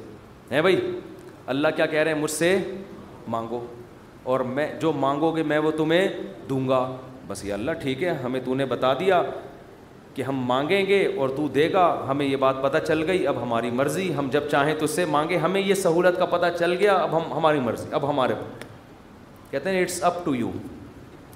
ہے 0.50 0.60
بھائی 0.62 0.80
اللہ 1.54 1.68
کیا 1.76 1.86
کہہ 1.86 1.98
رہے 2.02 2.12
ہیں 2.14 2.20
مجھ 2.20 2.30
سے 2.30 2.56
مانگو 3.34 3.60
اور 4.32 4.40
میں 4.56 4.68
جو 4.80 4.92
مانگو 4.92 5.30
گے 5.36 5.42
میں 5.50 5.58
وہ 5.66 5.70
تمہیں 5.76 6.06
دوں 6.48 6.66
گا 6.68 6.80
بس 7.28 7.44
یہ 7.44 7.52
اللہ 7.52 7.70
ٹھیک 7.82 8.02
ہے 8.02 8.12
ہمیں 8.24 8.40
تو 8.44 8.54
نے 8.54 8.64
بتا 8.66 8.92
دیا 9.00 9.22
کہ 10.18 10.22
ہم 10.28 10.36
مانگیں 10.46 10.84
گے 10.86 10.96
اور 11.22 11.28
تو 11.34 11.46
دے 11.54 11.68
گا 11.72 11.82
ہمیں 12.08 12.24
یہ 12.26 12.36
بات 12.44 12.56
پتہ 12.62 12.78
چل 12.86 13.02
گئی 13.08 13.26
اب 13.32 13.36
ہماری 13.42 13.70
مرضی 13.80 14.06
ہم 14.16 14.28
جب 14.32 14.48
چاہیں 14.50 14.72
تو 14.78 14.84
اس 14.84 14.90
سے 14.96 15.04
مانگے 15.10 15.36
ہمیں 15.42 15.60
یہ 15.60 15.74
سہولت 15.82 16.18
کا 16.18 16.24
پتہ 16.32 16.46
چل 16.58 16.72
گیا 16.80 16.94
اب 17.02 17.14
ہم 17.16 17.32
ہماری 17.32 17.60
مرضی 17.64 17.86
اب 17.98 18.08
ہمارے 18.08 18.34
کہتے 19.50 19.70
ہیں 19.70 19.82
اٹس 19.82 20.02
اپ 20.04 20.14
ٹو 20.24 20.34
یو 20.34 20.50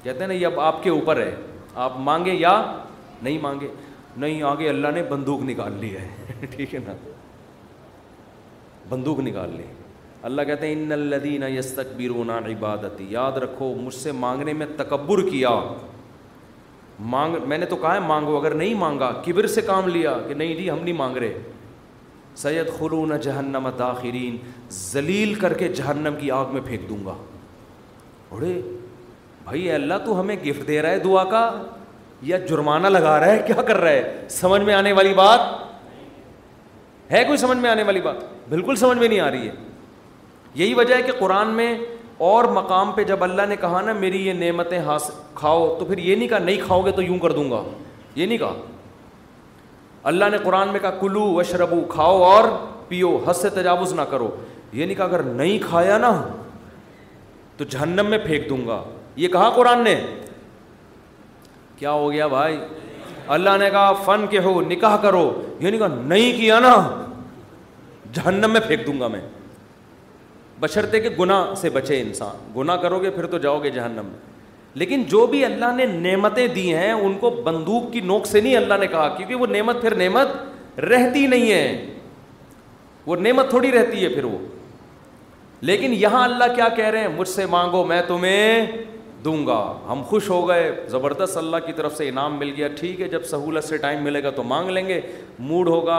کہتے 0.03 0.19
ہیں 0.21 0.27
نا 0.27 0.35
یہ 0.35 0.47
اب 0.47 0.59
آپ 0.61 0.83
کے 0.83 0.91
اوپر 0.91 1.17
ہے 1.23 1.35
آپ 1.85 1.99
مانگے 2.09 2.35
یا 2.35 2.53
نہیں 3.23 3.39
مانگے 3.43 3.69
نہیں 4.25 4.43
آگے 4.53 4.69
اللہ 4.69 4.89
نے 4.95 5.03
بندوق 5.11 5.43
نکال 5.51 5.73
لی 5.81 5.95
ہے 5.97 6.09
ٹھیک 6.57 6.75
ہے 6.75 6.81
نا 6.87 6.95
بندوق 8.89 9.21
نکال 9.29 9.51
لی 9.57 9.65
اللہ 10.31 10.43
کہتے 10.49 10.67
ہیں 10.67 10.83
ان 10.83 10.93
الدین 10.99 11.43
یس 11.57 11.73
تقبیر 11.75 12.11
عبادت 12.57 13.01
یاد 13.09 13.39
رکھو 13.47 13.75
مجھ 13.85 13.95
سے 14.03 14.13
مانگنے 14.27 14.53
میں 14.63 14.67
تکبر 14.77 15.29
کیا 15.31 15.59
مانگ 17.11 17.37
میں 17.49 17.57
نے 17.59 17.67
تو 17.67 17.77
کہا 17.77 17.95
ہے 17.95 18.01
مانگو 18.01 18.37
اگر 18.39 18.55
نہیں 18.55 18.75
مانگا 18.79 19.11
کبر 19.25 19.47
سے 19.55 19.61
کام 19.63 19.89
لیا 19.89 20.17
کہ 20.29 20.35
نہیں 20.35 20.55
جی 20.57 20.71
ہم 20.71 20.79
نہیں 20.83 20.95
مانگ 20.95 21.17
رہے 21.17 21.39
سید 22.43 22.69
خلون 22.79 23.17
جہنم 23.23 23.69
ذلیل 24.83 25.33
کر 25.41 25.55
کے 25.59 25.69
جہنم 25.75 26.15
کی 26.21 26.31
آگ 26.31 26.53
میں 26.53 26.61
پھینک 26.67 26.89
دوں 26.89 27.05
گا 27.07 27.15
اڑے 28.37 28.61
بھائی 29.45 29.71
اللہ 29.73 29.95
تو 30.05 30.19
ہمیں 30.21 30.37
گفٹ 30.45 30.67
دے 30.69 30.81
رہا 30.83 30.91
ہے 30.91 30.99
دعا 30.99 31.25
کا 31.31 31.51
یا 32.31 32.39
جرمانہ 32.49 32.89
لگا 32.89 33.19
رہا 33.21 33.31
ہے 33.33 33.43
کیا 33.47 33.63
کر 33.67 33.77
رہا 33.81 33.91
ہے 33.91 34.27
سمجھ 34.31 34.63
میں 34.63 34.75
آنے 34.75 34.93
والی 34.93 35.15
بات 35.15 35.41
ہے 37.13 37.25
کوئی 37.25 37.39
سمجھ 37.39 37.59
میں 37.59 37.71
آنے 37.71 37.83
والی 37.83 38.01
بات 38.01 38.25
بالکل 38.49 38.77
سمجھ 38.77 38.99
میں 38.99 39.09
نہیں 39.09 39.21
آ 39.21 39.31
رہی 39.31 39.49
ہے 39.49 39.53
یہی 40.55 40.75
وجہ 40.75 40.95
ہے 40.95 41.03
کہ 41.03 41.13
قرآن 41.19 41.49
میں 41.55 41.75
اور 42.29 42.45
مقام 42.53 42.91
پہ 42.93 43.05
جب 43.05 43.23
اللہ 43.25 43.47
نے 43.49 43.57
کہا 43.61 43.81
نا 43.87 43.93
میری 43.99 44.27
یہ 44.27 44.33
نعمتیں 44.33 44.79
کھاؤ 45.35 45.75
تو 45.79 45.85
پھر 45.85 45.99
یہ 45.99 46.17
نہیں 46.17 46.29
کہا 46.29 46.39
نہیں 46.39 46.57
کھاؤ 46.67 46.81
گے 46.87 46.93
تو 46.97 47.03
یوں 47.03 47.19
کر 47.23 47.33
دوں 47.33 47.51
گا 47.51 47.63
یہ 48.15 48.27
نہیں 48.27 48.39
کہا 48.39 48.55
اللہ 50.11 50.25
نے 50.33 50.39
قرآن 50.45 50.69
میں 50.73 50.81
کہا 50.81 50.91
کلو 51.01 51.43
شربو 51.51 51.81
کھاؤ 51.91 52.23
اور 52.23 52.49
پیو 52.89 53.17
حد 53.27 53.35
سے 53.37 53.49
تجاوز 53.55 53.93
نہ 53.95 54.03
کرو 54.11 54.31
یہ 54.73 54.85
نہیں 54.87 54.97
کہا 54.97 55.05
اگر 55.05 55.23
نہیں 55.23 55.59
کھایا 55.69 55.99
نا 55.99 56.11
تو 57.57 57.65
جہنم 57.71 58.07
میں 58.11 58.19
پھینک 58.27 58.49
دوں 58.49 58.67
گا 58.67 58.83
یہ 59.17 59.29
کہا 59.29 59.51
قرآن 59.57 59.83
نے 59.85 59.95
کیا 61.79 61.91
ہو 61.91 62.11
گیا 62.13 62.27
بھائی 62.27 62.59
اللہ 63.37 63.57
نے 63.61 63.69
کہا 63.71 63.93
فن 64.05 64.25
کے 64.31 64.39
ہو 64.45 64.61
نکاح 64.69 64.97
کرو 65.03 65.27
یہ 65.61 65.69
نہیں 65.71 65.79
کہا 65.81 66.01
نہیں 66.09 66.33
کیا 66.39 66.59
نا 66.61 66.75
جہنم 68.15 68.51
میں 68.53 68.61
پھینک 68.69 68.87
دوں 68.87 68.99
گا 69.01 69.09
میں 69.09 69.21
بشرتے 70.63 70.99
کہ 71.01 71.09
گناہ 71.19 71.55
سے 71.61 71.71
بچے 71.77 72.01
انسان 72.01 72.51
گناہ 72.57 72.77
کرو 72.83 72.99
گے 73.03 73.11
پھر 73.11 73.27
تو 73.31 73.39
جاؤ 73.47 73.59
گے 73.63 73.71
جہنم 73.77 74.09
لیکن 74.83 75.03
جو 75.09 75.27
بھی 75.33 75.45
اللہ 75.45 75.73
نے 75.77 75.87
نعمتیں 76.05 76.47
دی 76.55 76.73
ہیں 76.75 76.93
ان 76.93 77.15
کو 77.21 77.31
بندوق 77.45 77.93
کی 77.93 78.01
نوک 78.11 78.27
سے 78.27 78.41
نہیں 78.41 78.57
اللہ 78.57 78.75
نے 78.81 78.87
کہا 78.93 79.09
کیونکہ 79.17 79.35
وہ 79.35 79.47
نعمت 79.51 79.81
پھر 79.83 79.95
نعمت 80.05 80.79
رہتی 80.91 81.27
نہیں 81.35 81.51
ہے 81.53 81.97
وہ 83.07 83.17
نعمت 83.27 83.51
تھوڑی 83.51 83.73
رہتی 83.73 84.05
ہے 84.05 84.09
پھر 84.15 84.25
وہ 84.25 84.39
لیکن 85.71 85.93
یہاں 85.99 86.23
اللہ 86.29 86.55
کیا 86.55 86.69
کہہ 86.77 86.89
رہے 86.93 87.01
ہیں 87.01 87.09
مجھ 87.17 87.29
سے 87.29 87.47
مانگو 87.59 87.85
میں 87.91 88.01
تمہیں 88.07 88.67
دوں 89.25 89.37
گا 89.47 89.59
ہم 89.89 90.03
خوش 90.07 90.29
ہو 90.31 90.41
گئے 90.49 90.63
زبردست 90.91 91.37
اللہ 91.37 91.57
کی 91.67 91.73
طرف 91.81 91.97
سے 91.97 92.09
انعام 92.09 92.39
مل 92.39 92.53
گیا 92.57 92.69
ٹھیک 92.79 93.01
ہے 93.01 93.09
جب 93.09 93.25
سہولت 93.33 93.65
سے 93.65 93.77
ٹائم 93.85 94.03
ملے 94.05 94.23
گا 94.23 94.31
تو 94.39 94.43
مانگ 94.55 94.71
لیں 94.79 94.87
گے 94.89 95.01
موڈ 95.51 95.69
ہوگا 95.69 95.99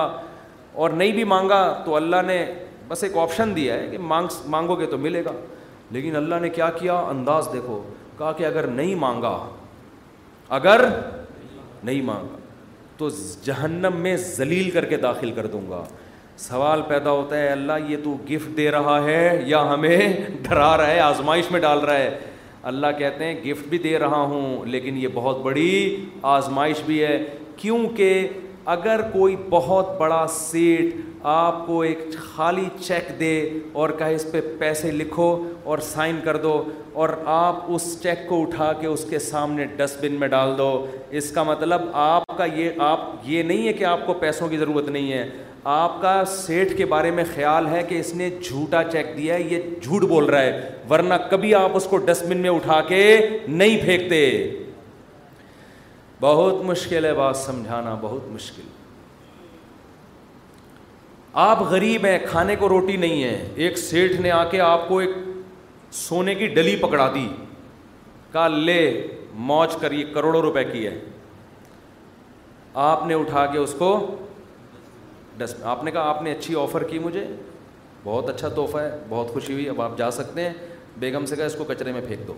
اور 0.84 0.90
نہیں 1.02 1.12
بھی 1.20 1.24
مانگا 1.36 1.62
تو 1.86 1.96
اللہ 1.96 2.22
نے 2.28 2.46
بس 2.94 3.04
ایک 3.04 3.16
آپشن 3.18 3.52
دیا 3.56 3.74
ہے 3.74 3.88
کہ 3.92 3.98
مانگ 3.98 4.28
مانگو 4.54 4.76
گے 4.80 4.86
تو 4.90 4.98
ملے 5.04 5.24
گا 5.26 5.32
لیکن 5.92 6.16
اللہ 6.16 6.40
نے 6.42 6.50
کیا 6.58 6.70
کیا 6.80 6.96
انداز 7.10 7.48
دیکھو 7.54 7.82
کہا 8.18 8.32
کہ 8.38 8.46
اگر 8.46 8.68
نہیں 8.80 8.94
مانگا 9.04 9.32
اگر 10.58 10.84
نہیں 11.84 12.02
مانگا 12.10 12.38
تو 12.98 13.10
جہنم 13.46 13.96
میں 14.02 14.16
ذلیل 14.36 14.70
کر 14.72 14.86
کے 14.92 14.98
داخل 15.08 15.32
کر 15.36 15.46
دوں 15.56 15.62
گا 15.70 15.84
سوال 16.48 16.82
پیدا 16.88 17.12
ہوتا 17.12 17.40
ہے 17.40 17.48
اللہ 17.52 17.90
یہ 17.90 17.98
تو 18.04 18.16
گفٹ 18.30 18.56
دے 18.58 18.70
رہا 18.72 19.04
ہے 19.04 19.40
یا 19.46 19.62
ہمیں 19.74 20.00
ڈرا 20.50 20.76
رہا 20.78 20.88
ہے 20.88 21.00
آزمائش 21.10 21.52
میں 21.52 21.60
ڈال 21.62 21.80
رہا 21.86 21.98
ہے 22.00 22.18
اللہ 22.74 22.98
کہتے 23.00 23.26
ہیں 23.26 23.36
گفٹ 23.46 23.68
بھی 23.70 23.78
دے 23.88 23.98
رہا 24.00 24.22
ہوں 24.36 24.66
لیکن 24.76 24.98
یہ 24.98 25.08
بہت 25.14 25.42
بڑی 25.50 25.72
آزمائش 26.38 26.82
بھی 26.86 27.04
ہے 27.06 27.18
کیونکہ 27.58 28.28
اگر 28.72 29.02
کوئی 29.14 29.36
بہت 29.50 29.98
بڑا 29.98 30.26
سیٹ 30.32 30.94
آپ 31.30 31.66
کو 31.66 31.82
ایک 31.84 32.00
خالی 32.18 32.64
چیک 32.80 33.10
دے 33.20 33.32
اور 33.82 33.90
کہے 33.98 34.16
اس 34.16 34.26
پہ 34.32 34.42
پیسے 34.60 34.92
لکھو 34.92 35.26
اور 35.72 35.78
سائن 35.92 36.20
کر 36.24 36.38
دو 36.44 36.62
اور 37.02 37.10
آپ 37.36 37.56
اس 37.76 37.88
چیک 38.04 38.28
کو 38.30 38.42
اٹھا 38.42 38.72
کے 38.82 38.88
اس 38.88 39.06
کے 39.10 39.20
سامنے 39.20 39.66
ڈسٹ 39.78 40.02
بن 40.06 40.14
میں 40.20 40.28
ڈال 40.28 40.58
دو 40.58 40.70
اس 41.20 41.32
کا 41.32 41.44
مطلب 41.44 41.82
آپ 42.04 42.38
کا 42.38 42.46
یہ 42.56 42.80
آپ 42.92 43.10
یہ 43.30 43.44
نہیں 43.44 43.68
ہے 43.68 43.74
کہ 43.74 43.84
آپ 43.86 44.06
کو 44.08 44.14
پیسوں 44.24 44.50
کی 44.50 44.58
ضرورت 44.58 44.90
نہیں 44.90 45.12
ہے 45.14 45.26
آپ 45.74 46.02
کا 46.02 46.22
سیٹ 46.38 46.76
کے 46.78 46.86
بارے 46.94 47.12
میں 47.18 47.24
خیال 47.36 47.68
ہے 47.72 47.84
کہ 47.90 48.00
اس 48.00 48.14
نے 48.16 48.30
جھوٹا 48.44 48.84
چیک 48.92 49.16
دیا 49.18 49.34
ہے 49.36 49.42
یہ 49.52 49.70
جھوٹ 49.82 50.04
بول 50.10 50.26
رہا 50.30 50.42
ہے 50.42 50.68
ورنہ 50.90 51.14
کبھی 51.30 51.54
آپ 51.56 51.76
اس 51.78 51.86
کو 51.90 51.98
ڈسٹ 52.08 52.26
بن 52.32 52.38
میں 52.42 52.50
اٹھا 52.50 52.82
کے 52.88 53.06
نہیں 53.48 53.78
پھینکتے 53.86 54.22
بہت 56.24 56.56
مشکل 56.66 57.06
ہے 57.06 57.14
بات 57.14 57.36
سمجھانا 57.38 57.94
بہت 58.02 58.28
مشکل 58.32 58.66
آپ 61.50 61.62
غریب 61.70 62.06
ہیں 62.06 62.18
کھانے 62.28 62.56
کو 62.60 62.68
روٹی 62.70 62.96
نہیں 62.98 63.24
ہے 63.24 63.52
ایک 63.66 63.78
سیٹھ 63.78 64.14
نے 64.22 64.32
آ 64.32 64.44
کے 64.50 64.60
آپ 64.62 64.88
کو 64.88 65.00
ایک 65.00 65.18
سونے 66.02 66.36
کی 66.42 66.48
ڈلی 66.54 66.76
پکڑا 66.82 67.10
دی 67.16 67.28
کہا 68.32 68.48
لے 68.48 68.78
موج 69.52 69.76
کر 69.82 69.92
یہ 69.92 70.14
کروڑوں 70.14 70.42
روپے 70.48 70.64
کی 70.72 70.86
ہے 70.86 70.94
آپ 72.86 73.06
نے 73.08 73.14
اٹھا 73.24 73.46
کے 73.52 73.58
اس 73.60 73.76
کو 73.80 73.90
ڈسٹ 75.38 75.64
آپ 75.76 75.84
نے 75.84 75.92
کہا 75.92 76.08
آپ 76.10 76.22
نے 76.24 76.32
اچھی 76.32 76.56
آفر 76.62 76.84
کی 76.92 77.00
مجھے 77.10 77.26
بہت 78.04 78.30
اچھا 78.30 78.48
تحفہ 78.56 78.78
ہے 78.78 78.98
بہت 79.10 79.34
خوشی 79.34 79.54
ہوئی 79.54 79.68
اب 79.70 79.82
آپ 79.82 79.98
جا 79.98 80.12
سکتے 80.22 80.48
ہیں 80.50 80.54
بیگم 81.00 81.26
سے 81.26 81.36
کہا 81.36 81.46
اس 81.46 81.56
کو 81.58 81.64
کچرے 81.74 81.92
میں 81.94 82.02
پھینک 82.08 82.28
دو 82.28 82.34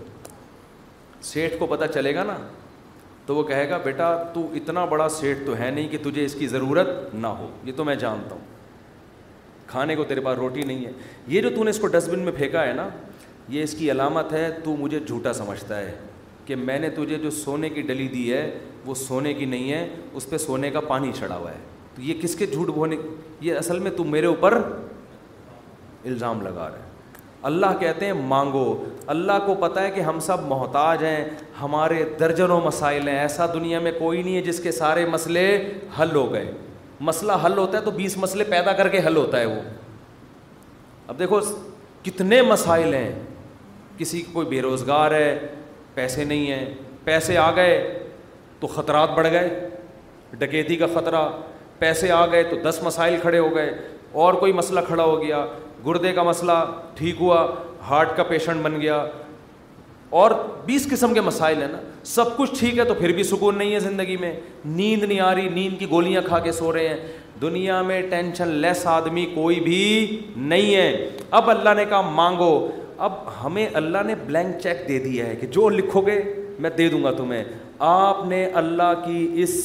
سیٹھ 1.33 1.59
کو 1.59 1.65
پتہ 1.77 1.93
چلے 1.93 2.15
گا 2.15 2.23
نا 2.23 2.37
تو 3.27 3.35
وہ 3.35 3.43
کہے 3.43 3.69
گا 3.69 3.77
بیٹا 3.83 4.15
تو 4.33 4.45
اتنا 4.55 4.83
بڑا 4.85 5.07
سیٹ 5.09 5.45
تو 5.45 5.57
ہے 5.59 5.69
نہیں 5.69 5.87
کہ 5.91 5.97
تجھے 6.03 6.25
اس 6.25 6.35
کی 6.39 6.47
ضرورت 6.47 6.87
نہ 7.13 7.27
ہو 7.39 7.47
یہ 7.63 7.71
تو 7.75 7.83
میں 7.83 7.95
جانتا 8.03 8.35
ہوں 8.35 8.43
کھانے 9.67 9.95
کو 9.95 10.03
تیرے 10.09 10.21
پاس 10.21 10.37
روٹی 10.37 10.63
نہیں 10.63 10.85
ہے 10.85 10.91
یہ 11.27 11.41
جو 11.41 11.49
تو 11.55 11.63
نے 11.63 11.69
اس 11.71 11.79
کو 11.79 11.87
ڈسٹ 11.95 12.09
بن 12.09 12.19
میں 12.23 12.31
پھینکا 12.37 12.65
ہے 12.67 12.73
نا 12.73 12.87
یہ 13.53 13.63
اس 13.63 13.73
کی 13.77 13.89
علامت 13.91 14.33
ہے 14.33 14.47
تو 14.63 14.75
مجھے 14.79 14.99
جھوٹا 15.05 15.33
سمجھتا 15.33 15.79
ہے 15.79 15.95
کہ 16.45 16.55
میں 16.55 16.77
نے 16.79 16.89
تجھے 16.95 17.17
جو 17.23 17.29
سونے 17.31 17.69
کی 17.69 17.81
ڈلی 17.81 18.07
دی 18.07 18.31
ہے 18.33 18.49
وہ 18.85 18.95
سونے 18.95 19.33
کی 19.33 19.45
نہیں 19.45 19.71
ہے 19.71 19.87
اس 20.13 20.29
پہ 20.29 20.37
سونے 20.37 20.69
کا 20.71 20.79
پانی 20.87 21.11
چڑھا 21.19 21.37
ہوا 21.37 21.51
ہے 21.51 21.57
تو 21.95 22.01
یہ 22.01 22.13
کس 22.21 22.35
کے 22.35 22.45
جھوٹ 22.45 22.67
بونے 22.75 22.95
یہ 23.41 23.55
اصل 23.57 23.79
میں 23.79 23.91
تم 23.97 24.11
میرے 24.11 24.25
اوپر 24.27 24.59
الزام 26.07 26.41
لگا 26.41 26.69
رہے 26.73 26.93
اللہ 27.47 27.73
کہتے 27.79 28.05
ہیں 28.05 28.13
مانگو 28.29 28.63
اللہ 29.13 29.39
کو 29.45 29.53
پتہ 29.59 29.79
ہے 29.79 29.89
کہ 29.95 30.01
ہم 30.01 30.19
سب 30.27 30.45
محتاج 30.49 31.03
ہیں 31.03 31.23
ہمارے 31.61 32.03
درجنوں 32.19 32.59
مسائل 32.65 33.07
ہیں 33.07 33.17
ایسا 33.19 33.45
دنیا 33.53 33.79
میں 33.87 33.91
کوئی 33.97 34.21
نہیں 34.21 34.35
ہے 34.35 34.41
جس 34.41 34.59
کے 34.59 34.71
سارے 34.71 35.05
مسئلے 35.15 35.43
حل 35.99 36.15
ہو 36.15 36.31
گئے 36.31 36.51
مسئلہ 37.09 37.31
حل 37.45 37.57
ہوتا 37.57 37.77
ہے 37.77 37.83
تو 37.83 37.91
بیس 37.97 38.17
مسئلے 38.17 38.43
پیدا 38.55 38.73
کر 38.79 38.87
کے 38.95 39.01
حل 39.07 39.15
ہوتا 39.17 39.39
ہے 39.39 39.45
وہ 39.45 39.59
اب 41.07 41.19
دیکھو 41.19 41.39
کتنے 42.05 42.41
مسائل 42.51 42.93
ہیں 42.93 43.11
کسی 43.97 44.21
کوئی 44.33 44.47
بے 44.53 44.61
روزگار 44.61 45.11
ہے 45.11 45.29
پیسے 45.95 46.23
نہیں 46.23 46.51
ہیں 46.51 46.65
پیسے 47.03 47.37
آ 47.37 47.49
گئے 47.55 47.75
تو 48.59 48.67
خطرات 48.77 49.09
بڑھ 49.17 49.27
گئے 49.31 49.69
ڈکیتی 50.39 50.75
کا 50.75 50.87
خطرہ 50.95 51.27
پیسے 51.79 52.11
آ 52.11 52.25
گئے 52.31 52.43
تو 52.49 52.55
دس 52.69 52.79
مسائل 52.83 53.17
کھڑے 53.21 53.39
ہو 53.39 53.55
گئے 53.55 53.73
اور 54.23 54.33
کوئی 54.41 54.53
مسئلہ 54.61 54.79
کھڑا 54.87 55.03
ہو 55.03 55.21
گیا 55.21 55.45
گردے 55.85 56.11
کا 56.13 56.23
مسئلہ 56.23 56.51
ٹھیک 56.95 57.15
ہوا 57.21 57.45
ہارٹ 57.89 58.15
کا 58.17 58.23
پیشنٹ 58.29 58.61
بن 58.63 58.79
گیا 58.81 59.03
اور 60.21 60.31
بیس 60.65 60.85
قسم 60.89 61.13
کے 61.13 61.21
مسائل 61.21 61.61
ہیں 61.61 61.67
نا 61.71 61.79
سب 62.05 62.35
کچھ 62.37 62.51
ٹھیک 62.59 62.77
ہے 62.79 62.83
تو 62.85 62.93
پھر 62.93 63.11
بھی 63.15 63.23
سکون 63.23 63.57
نہیں 63.57 63.73
ہے 63.73 63.79
زندگی 63.79 64.15
میں 64.19 64.31
نیند 64.65 65.03
نہیں 65.03 65.19
آ 65.19 65.33
رہی 65.35 65.49
نیند 65.53 65.77
کی 65.79 65.89
گولیاں 65.89 66.21
کھا 66.27 66.39
کے 66.43 66.51
سو 66.59 66.71
رہے 66.73 66.87
ہیں 66.87 67.07
دنیا 67.41 67.81
میں 67.87 68.01
ٹینشن 68.09 68.47
لیس 68.65 68.85
آدمی 68.87 69.25
کوئی 69.33 69.59
بھی 69.59 70.19
نہیں 70.35 70.75
ہے 70.75 71.09
اب 71.39 71.49
اللہ 71.49 71.73
نے 71.77 71.85
کہا 71.89 72.01
مانگو 72.19 72.51
اب 73.07 73.13
ہمیں 73.43 73.65
اللہ 73.81 74.03
نے 74.05 74.15
بلینک 74.25 74.59
چیک 74.63 74.87
دے 74.87 74.99
دیا 75.03 75.25
ہے 75.25 75.35
کہ 75.39 75.47
جو 75.57 75.67
لکھو 75.69 76.01
گے 76.07 76.21
میں 76.61 76.69
دے 76.77 76.87
دوں 76.89 77.03
گا 77.03 77.11
تمہیں 77.17 77.43
آپ 77.87 78.25
نے 78.27 78.45
اللہ 78.63 78.93
کی 79.05 79.27
اس 79.43 79.57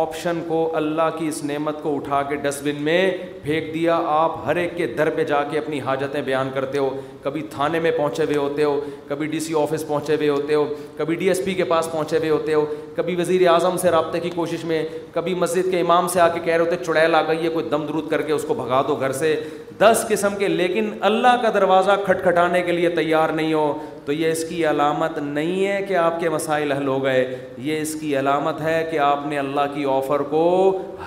آپشن 0.00 0.38
کو 0.48 0.58
اللہ 0.76 1.08
کی 1.18 1.26
اس 1.28 1.42
نعمت 1.44 1.82
کو 1.82 1.94
اٹھا 1.96 2.20
کے 2.28 2.36
ڈسٹ 2.42 2.62
بن 2.64 2.80
میں 2.82 3.00
پھینک 3.42 3.72
دیا 3.74 3.98
آپ 4.08 4.36
ہر 4.46 4.56
ایک 4.56 4.76
کے 4.76 4.86
در 4.98 5.10
پہ 5.16 5.24
جا 5.30 5.42
کے 5.50 5.58
اپنی 5.58 5.80
حاجتیں 5.86 6.20
بیان 6.20 6.50
کرتے 6.54 6.78
ہو 6.78 6.88
کبھی 7.22 7.40
تھانے 7.50 7.80
میں 7.80 7.90
پہنچے 7.96 8.24
ہوئے 8.24 8.36
ہوتے 8.36 8.64
ہو 8.64 8.80
کبھی 9.08 9.26
ڈی 9.34 9.40
سی 9.40 9.54
آفس 9.62 9.86
پہنچے 9.88 10.14
ہوئے 10.14 10.28
ہوتے 10.28 10.54
ہو 10.54 10.64
کبھی 10.96 11.14
ڈی 11.16 11.28
ایس 11.28 11.44
پی 11.44 11.54
کے 11.54 11.64
پاس 11.74 11.90
پہنچے 11.92 12.18
ہوئے 12.18 12.30
ہوتے 12.30 12.54
ہو 12.54 12.64
کبھی 12.96 13.16
وزیر 13.18 13.46
اعظم 13.48 13.76
سے 13.82 13.90
رابطے 13.90 14.20
کی 14.20 14.30
کوشش 14.34 14.64
میں 14.70 14.82
کبھی 15.14 15.34
مسجد 15.44 15.70
کے 15.70 15.80
امام 15.80 16.08
سے 16.12 16.20
آ 16.20 16.28
کے 16.34 16.40
کہہ 16.44 16.54
رہے 16.56 16.64
ہوتے 16.64 16.84
چڑیل 16.84 17.14
آ 17.14 17.22
گئی 17.28 17.44
ہے 17.44 17.48
کوئی 17.58 17.68
دم 17.70 17.86
درود 17.88 18.10
کر 18.10 18.22
کے 18.22 18.32
اس 18.32 18.44
کو 18.48 18.54
بھگا 18.54 18.82
دو 18.88 18.94
گھر 19.00 19.12
سے 19.20 19.36
دس 19.78 20.04
قسم 20.08 20.36
کے 20.38 20.48
لیکن 20.48 20.90
اللہ 21.10 21.36
کا 21.42 21.48
دروازہ 21.54 21.90
کھٹکھٹانے 22.04 22.60
کے 22.62 22.72
لیے 22.72 22.88
تیار 22.96 23.28
نہیں 23.38 23.52
ہو 23.54 23.72
تو 24.06 24.12
یہ 24.12 24.30
اس 24.32 24.42
کی 24.48 24.64
علامت 24.66 25.18
نہیں 25.22 25.66
ہے 25.66 25.82
کہ 25.88 25.96
آپ 25.96 26.18
کے 26.20 26.28
مسائل 26.28 26.72
حل 26.72 26.86
ہو 26.88 27.02
گئے 27.02 27.18
یہ 27.64 27.80
اس 27.80 27.94
کی 28.00 28.16
علامت 28.18 28.60
ہے 28.60 28.78
کہ 28.90 28.98
آپ 29.08 29.26
نے 29.28 29.38
اللہ 29.38 29.66
کی 29.74 29.84
آفر 29.90 30.22
کو 30.30 30.40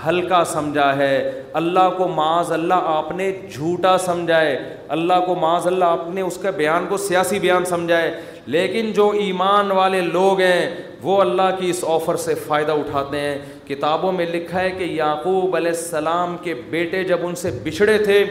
ہلکا 0.06 0.44
سمجھا 0.52 0.96
ہے 0.98 1.16
اللہ 1.62 1.90
کو 1.98 2.08
معاذ 2.16 2.52
اللہ 2.60 2.88
آپ 2.94 3.12
نے 3.18 3.32
جھوٹا 3.52 3.98
سمجھائے 4.06 4.56
اللہ 4.98 5.20
کو 5.26 5.36
معاذ 5.42 5.68
اللہ 5.68 5.86
آپ 5.98 6.08
نے 6.14 6.22
اس 6.22 6.38
کے 6.42 6.52
بیان 6.58 6.86
کو 6.90 6.98
سیاسی 7.08 7.40
بیان 7.46 7.66
سمجھائے 7.70 8.14
لیکن 8.56 8.92
جو 8.96 9.10
ایمان 9.26 9.72
والے 9.78 10.00
لوگ 10.02 10.42
ہیں 10.42 10.70
وہ 11.04 11.20
اللہ 11.22 11.50
کی 11.60 11.70
اس 11.70 11.84
آفر 11.94 12.16
سے 12.26 12.34
فائدہ 12.48 12.72
اٹھاتے 12.82 13.20
ہیں 13.20 13.38
کتابوں 13.68 14.12
میں 14.12 14.26
لکھا 14.34 14.60
ہے 14.62 14.70
کہ 14.78 14.84
یعقوب 14.92 15.56
علیہ 15.56 15.72
السلام 15.78 16.36
کے 16.44 16.54
بیٹے 16.70 17.04
جب 17.14 17.26
ان 17.28 17.36
سے 17.44 17.52
بچھڑے 17.64 17.98
تھے 18.04 18.24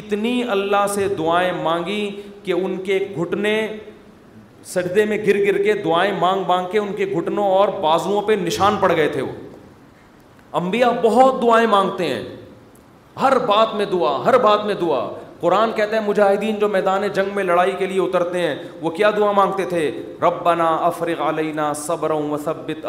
اتنی 0.00 0.42
اللہ 0.50 0.86
سے 0.94 1.08
دعائیں 1.18 1.52
مانگی 1.62 2.08
کہ 2.44 2.52
ان 2.52 2.76
کے 2.84 2.98
گھٹنے 3.18 3.56
سجدے 4.66 5.04
میں 5.04 5.16
گر 5.26 5.36
گر 5.46 5.62
کے 5.62 5.72
دعائیں 5.84 6.12
مانگ 6.20 6.42
مانگ 6.48 6.66
کے 6.72 6.78
ان 6.78 6.92
کے 6.96 7.06
گھٹنوں 7.16 7.48
اور 7.54 7.68
بازوؤں 7.80 8.20
پہ 8.26 8.32
نشان 8.42 8.76
پڑ 8.80 8.90
گئے 8.96 9.08
تھے 9.12 9.22
وہ 9.22 9.32
امبیا 10.60 10.90
بہت 11.02 11.42
دعائیں 11.42 11.66
مانگتے 11.70 12.06
ہیں 12.08 12.22
ہر 13.20 13.38
بات 13.46 13.74
میں 13.76 13.84
دعا 13.92 14.16
ہر 14.24 14.38
بات 14.42 14.64
میں 14.66 14.74
دعا 14.80 15.04
قرآن 15.44 15.70
کہتا 15.76 15.96
ہے 15.96 16.00
مجاہدین 16.00 16.58
جو 16.60 16.68
میدان 16.74 17.02
جنگ 17.14 17.34
میں 17.34 17.42
لڑائی 17.44 17.72
کے 17.78 17.86
لیے 17.86 17.98
اترتے 18.00 18.40
ہیں 18.42 18.54
وہ 18.82 18.90
کیا 18.90 19.10
دعا 19.16 19.32
مانگتے 19.38 19.64
تھے 19.72 19.80
ربنا 20.22 20.66
افرغ 20.86 21.20
علینا 21.28 21.72
صبر 21.80 22.10
و 22.10 22.18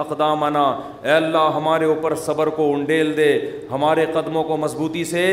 اقدامنا 0.03 0.63
اے 1.03 1.11
اللہ 1.15 1.49
ہمارے 1.55 1.85
اوپر 1.95 2.15
صبر 2.25 2.49
کو 2.59 2.71
انڈیل 2.73 3.15
دے 3.17 3.29
ہمارے 3.71 4.05
قدموں 4.13 4.43
کو 4.51 4.57
مضبوطی 4.63 5.03
سے 5.11 5.25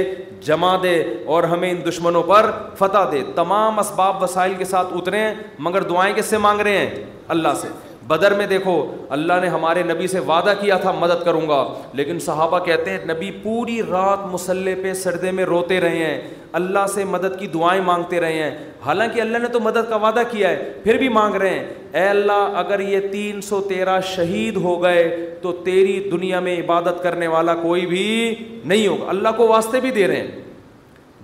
جمع 0.46 0.74
دے 0.82 0.94
اور 1.34 1.44
ہمیں 1.54 1.70
ان 1.70 1.80
دشمنوں 1.88 2.22
پر 2.32 2.50
فتح 2.78 3.08
دے 3.12 3.22
تمام 3.36 3.78
اسباب 3.78 4.22
وسائل 4.22 4.54
کے 4.58 4.64
ساتھ 4.74 4.92
اتریں 5.00 5.24
مگر 5.68 5.82
دعائیں 5.94 6.12
کس 6.16 6.26
سے 6.34 6.38
مانگ 6.48 6.60
رہے 6.68 6.78
ہیں 6.78 7.02
اللہ 7.36 7.54
سے 7.62 7.68
بدر 8.08 8.34
میں 8.36 8.46
دیکھو 8.46 8.72
اللہ 9.14 9.32
نے 9.42 9.48
ہمارے 9.48 9.82
نبی 9.88 10.06
سے 10.08 10.20
وعدہ 10.28 10.52
کیا 10.60 10.76
تھا 10.84 10.92
مدد 11.00 11.24
کروں 11.24 11.48
گا 11.48 11.62
لیکن 12.00 12.18
صحابہ 12.24 12.58
کہتے 12.64 12.90
ہیں 12.90 12.98
نبی 13.12 13.30
پوری 13.42 13.80
رات 13.90 14.24
مسلح 14.32 14.82
پہ 14.82 14.92
سردے 15.02 15.30
میں 15.38 15.44
روتے 15.46 15.80
رہے 15.80 16.04
ہیں 16.04 16.20
اللہ 16.60 16.86
سے 16.94 17.04
مدد 17.10 17.38
کی 17.38 17.46
دعائیں 17.54 17.80
مانگتے 17.82 18.20
رہے 18.20 18.42
ہیں 18.42 18.50
حالانکہ 18.86 19.20
اللہ 19.20 19.38
نے 19.42 19.48
تو 19.52 19.60
مدد 19.60 19.88
کا 19.90 19.96
وعدہ 20.06 20.22
کیا 20.30 20.48
ہے 20.50 20.72
پھر 20.84 20.96
بھی 20.98 21.08
مانگ 21.18 21.34
رہے 21.42 21.58
ہیں 21.58 21.98
اے 22.02 22.08
اللہ 22.08 22.56
اگر 22.64 22.80
یہ 22.88 23.08
تین 23.12 23.40
سو 23.48 23.60
تیرہ 23.68 23.98
شہید 24.14 24.56
ہو 24.66 24.82
گئے 24.82 25.08
تو 25.42 25.52
تیری 25.64 25.98
دنیا 26.12 26.40
میں 26.48 26.56
عبادت 26.60 27.02
کرنے 27.02 27.26
والا 27.36 27.54
کوئی 27.62 27.86
بھی 27.86 28.06
نہیں 28.64 28.86
ہوگا 28.86 29.08
اللہ 29.10 29.36
کو 29.36 29.46
واسطے 29.48 29.80
بھی 29.80 29.90
دے 30.00 30.06
رہے 30.08 30.20
ہیں 30.20 30.40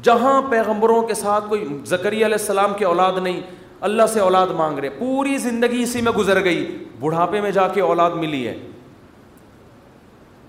جہاں 0.03 0.41
پیغمبروں 0.51 1.03
کے 1.07 1.15
ساتھ 1.15 1.49
کوئی 1.49 1.65
زکری 1.87 2.17
علیہ 2.25 2.35
السلام 2.41 2.73
کی 2.79 2.85
اولاد 2.85 3.13
نہیں 3.23 3.41
اللہ 3.87 4.07
سے 4.13 4.21
اولاد 4.21 4.47
مانگ 4.57 4.79
رہے 4.79 4.89
پوری 4.99 5.37
زندگی 5.39 5.83
اسی 5.83 6.01
میں 6.03 6.13
گزر 6.13 6.43
گئی 6.45 6.65
بڑھاپے 7.01 7.41
میں 7.41 7.51
جا 7.51 7.67
کے 7.75 7.81
اولاد 7.81 8.11
ملی 8.21 8.47
ہے 8.47 8.55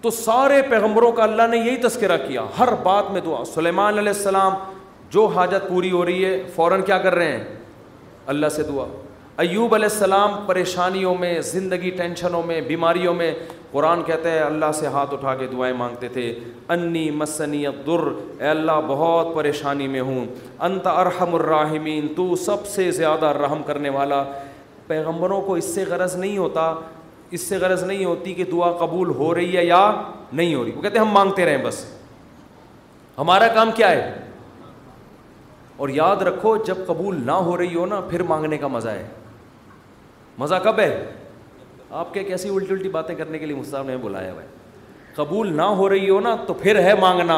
تو 0.02 0.10
سارے 0.12 0.62
پیغمبروں 0.70 1.12
کا 1.12 1.24
اللہ 1.24 1.48
نے 1.50 1.58
یہی 1.58 1.78
تذکرہ 1.84 2.18
کیا 2.28 2.46
ہر 2.60 2.74
بات 2.84 3.12
میں 3.12 3.22
دعا 3.22 3.44
سلیمان 3.54 3.98
علیہ 3.98 4.12
السلام 4.16 4.54
جو 5.14 5.26
حاجت 5.36 5.68
پوری 5.68 5.92
ہو 5.92 6.06
رہی 6.06 6.26
ہے 6.26 6.42
فوراً 6.56 6.82
کیا 6.86 6.98
کر 7.06 7.16
رہے 7.16 7.38
ہیں 7.38 7.44
اللہ 8.34 8.50
سے 8.56 8.64
دعا 8.64 8.86
ایوب 9.44 9.74
علیہ 9.76 9.88
السلام 9.92 10.34
پریشانیوں 10.46 11.14
میں 11.20 11.40
زندگی 11.52 11.90
ٹینشنوں 11.98 12.42
میں 12.46 12.60
بیماریوں 12.68 13.14
میں 13.14 13.32
قرآن 13.72 14.02
کہتا 14.04 14.30
ہے 14.32 14.40
اللہ 14.40 14.72
سے 14.74 14.88
ہاتھ 14.94 15.14
اٹھا 15.14 15.34
کے 15.40 15.48
دعائیں 15.48 15.74
مانگتے 15.78 16.08
تھے 16.14 16.24
انی 16.74 17.10
مسنی 17.18 17.64
در 17.88 18.04
اے 18.40 18.48
اللہ 18.50 18.80
بہت 18.88 19.34
پریشانی 19.36 19.88
میں 19.96 20.02
ہوں 20.02 20.26
انت 20.68 20.88
ارحم 20.88 21.36
الراحمین 21.36 22.08
تو 22.16 22.36
سب 22.46 22.66
سے 22.68 22.90
زیادہ 23.02 23.26
رحم 23.42 23.62
کرنے 23.66 23.90
والا 23.98 24.24
پیغمبروں 24.88 25.42
کو 25.42 25.56
اس 25.56 25.74
سے 25.76 25.84
غرض 25.90 26.16
نہیں 26.16 26.38
ہوتا 26.38 26.74
اس 27.38 27.42
سے 27.50 27.58
غرض 27.62 27.84
نہیں 27.84 28.06
ہوتی 28.06 28.34
کہ 28.34 28.44
دعا 28.52 28.72
قبول 28.78 29.10
ہو 29.18 29.34
رہی 29.36 29.56
ہے 29.58 29.66
یا 29.66 29.90
نہیں 30.32 30.56
ہو 30.56 30.64
رہی 30.64 30.72
وہ 30.76 30.82
کہتے 30.82 31.00
ہیں 31.00 31.06
ہم 31.06 31.12
مانگتے 31.14 31.46
رہیں 31.46 31.64
بس 31.64 31.86
ہمارا 33.18 33.48
کام 33.56 33.72
کیا 33.76 33.90
ہے 33.92 34.14
اور 35.84 35.90
یاد 35.90 36.22
رکھو 36.28 36.56
جب 36.66 36.78
قبول 36.88 37.22
نہ 37.26 37.32
ہو 37.48 37.58
رہی 37.58 37.76
ہو 37.76 37.86
نا 37.86 38.00
پھر 38.10 38.24
مانگنے 38.32 38.58
کا 38.58 38.68
مزہ 38.68 38.90
ہے 38.90 39.08
مزہ 40.38 40.56
کب 40.64 40.80
ہے 40.80 40.90
آپ 41.98 42.14
کے 42.14 42.24
کیسی 42.24 42.50
الٹی 42.50 42.72
الٹی 42.74 42.90
باتیں 42.90 43.14
کرنے 43.16 43.38
کے 43.40 43.46
لیے 43.46 43.56
مستاہ 43.56 43.84
نے 43.84 43.96
بلایا 44.02 44.32
ہوا 44.32 44.42
ہے 44.42 44.48
قبول 45.16 45.56
نہ 45.58 45.62
ہو 45.78 45.88
رہی 45.90 46.10
ہو 46.10 46.20
نا 46.22 46.36
تو 46.48 46.54
پھر 46.54 46.82
ہے 46.84 46.94
مانگنا 47.02 47.38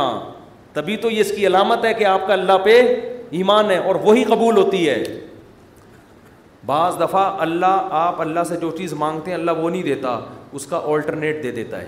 تبھی 0.74 0.98
تو 0.98 1.10
یہ 1.12 1.22
اس 1.22 1.32
کی 1.36 1.46
علامت 1.48 1.86
ہے 1.86 1.94
کہ 1.94 2.06
آپ 2.06 2.26
کا 2.28 2.34
اللہ 2.34 2.58
پہ 2.64 2.82
ایمان 3.38 3.72
ہے 3.72 3.78
اور 3.78 3.96
وہی 4.04 4.24
قبول 4.30 4.58
ہوتی 4.58 4.88
ہے 4.90 5.04
بعض 6.66 7.00
دفعہ 7.00 7.24
اللہ 7.42 7.88
آپ 8.00 8.20
اللہ 8.22 8.44
سے 8.48 8.56
جو 8.62 8.72
چیز 8.78 8.94
مانگتے 8.98 9.32
ہیں 9.32 9.38
اللہ 9.38 9.62
وہ 9.62 9.70
نہیں 9.70 9.84
دیتا 9.84 10.20
اس 10.60 10.66
کا 10.68 10.82
آلٹرنیٹ 10.94 11.42
دے 11.44 11.52
دیتا 11.52 11.82
ہے 11.82 11.88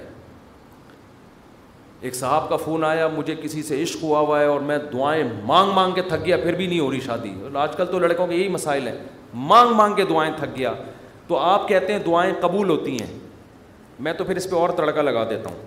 ایک 2.07 2.15
صاحب 2.15 2.47
کا 2.49 2.55
فون 2.63 2.83
آیا 2.83 3.07
مجھے 3.17 3.35
کسی 3.41 3.61
سے 3.63 3.81
عشق 3.83 4.03
ہوا 4.03 4.19
ہوا 4.19 4.39
ہے 4.39 4.45
اور 4.45 4.61
میں 4.69 4.77
دعائیں 4.93 5.23
مانگ 5.47 5.71
مانگ 5.73 5.93
کے 5.95 6.01
تھک 6.07 6.25
گیا 6.25 6.37
پھر 6.43 6.55
بھی 6.55 6.67
نہیں 6.67 6.79
ہو 6.79 6.89
رہی 6.91 6.99
شادی 7.05 7.33
آج 7.57 7.75
کل 7.75 7.85
تو 7.91 7.99
لڑکوں 7.99 8.27
کے 8.27 8.35
یہی 8.35 8.47
مسائل 8.49 8.87
ہیں 8.87 8.95
مانگ 9.53 9.73
مانگ 9.75 9.95
کے 9.95 10.03
دعائیں 10.09 10.31
تھک 10.39 10.57
گیا 10.57 10.73
تو 11.27 11.37
آپ 11.39 11.67
کہتے 11.67 11.93
ہیں 11.93 11.99
دعائیں 12.05 12.33
قبول 12.41 12.69
ہوتی 12.69 12.97
ہیں 13.01 13.19
میں 14.05 14.13
تو 14.13 14.23
پھر 14.23 14.35
اس 14.37 14.49
پہ 14.49 14.55
اور 14.55 14.69
تڑکا 14.77 15.01
لگا 15.01 15.23
دیتا 15.29 15.49
ہوں 15.49 15.61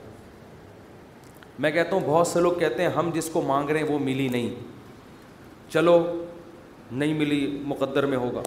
میں 1.64 1.70
کہتا 1.70 1.96
ہوں 1.96 2.02
بہت 2.06 2.26
سے 2.26 2.40
لوگ 2.40 2.52
کہتے 2.58 2.82
ہیں 2.82 2.88
ہم 2.96 3.10
جس 3.14 3.28
کو 3.32 3.42
مانگ 3.42 3.70
رہے 3.70 3.80
ہیں 3.80 3.88
وہ 3.92 3.98
ملی 3.98 4.28
نہیں 4.28 4.48
چلو 5.72 5.98
نہیں 6.92 7.14
ملی 7.18 7.46
مقدر 7.66 8.06
میں 8.06 8.16
ہوگا 8.18 8.42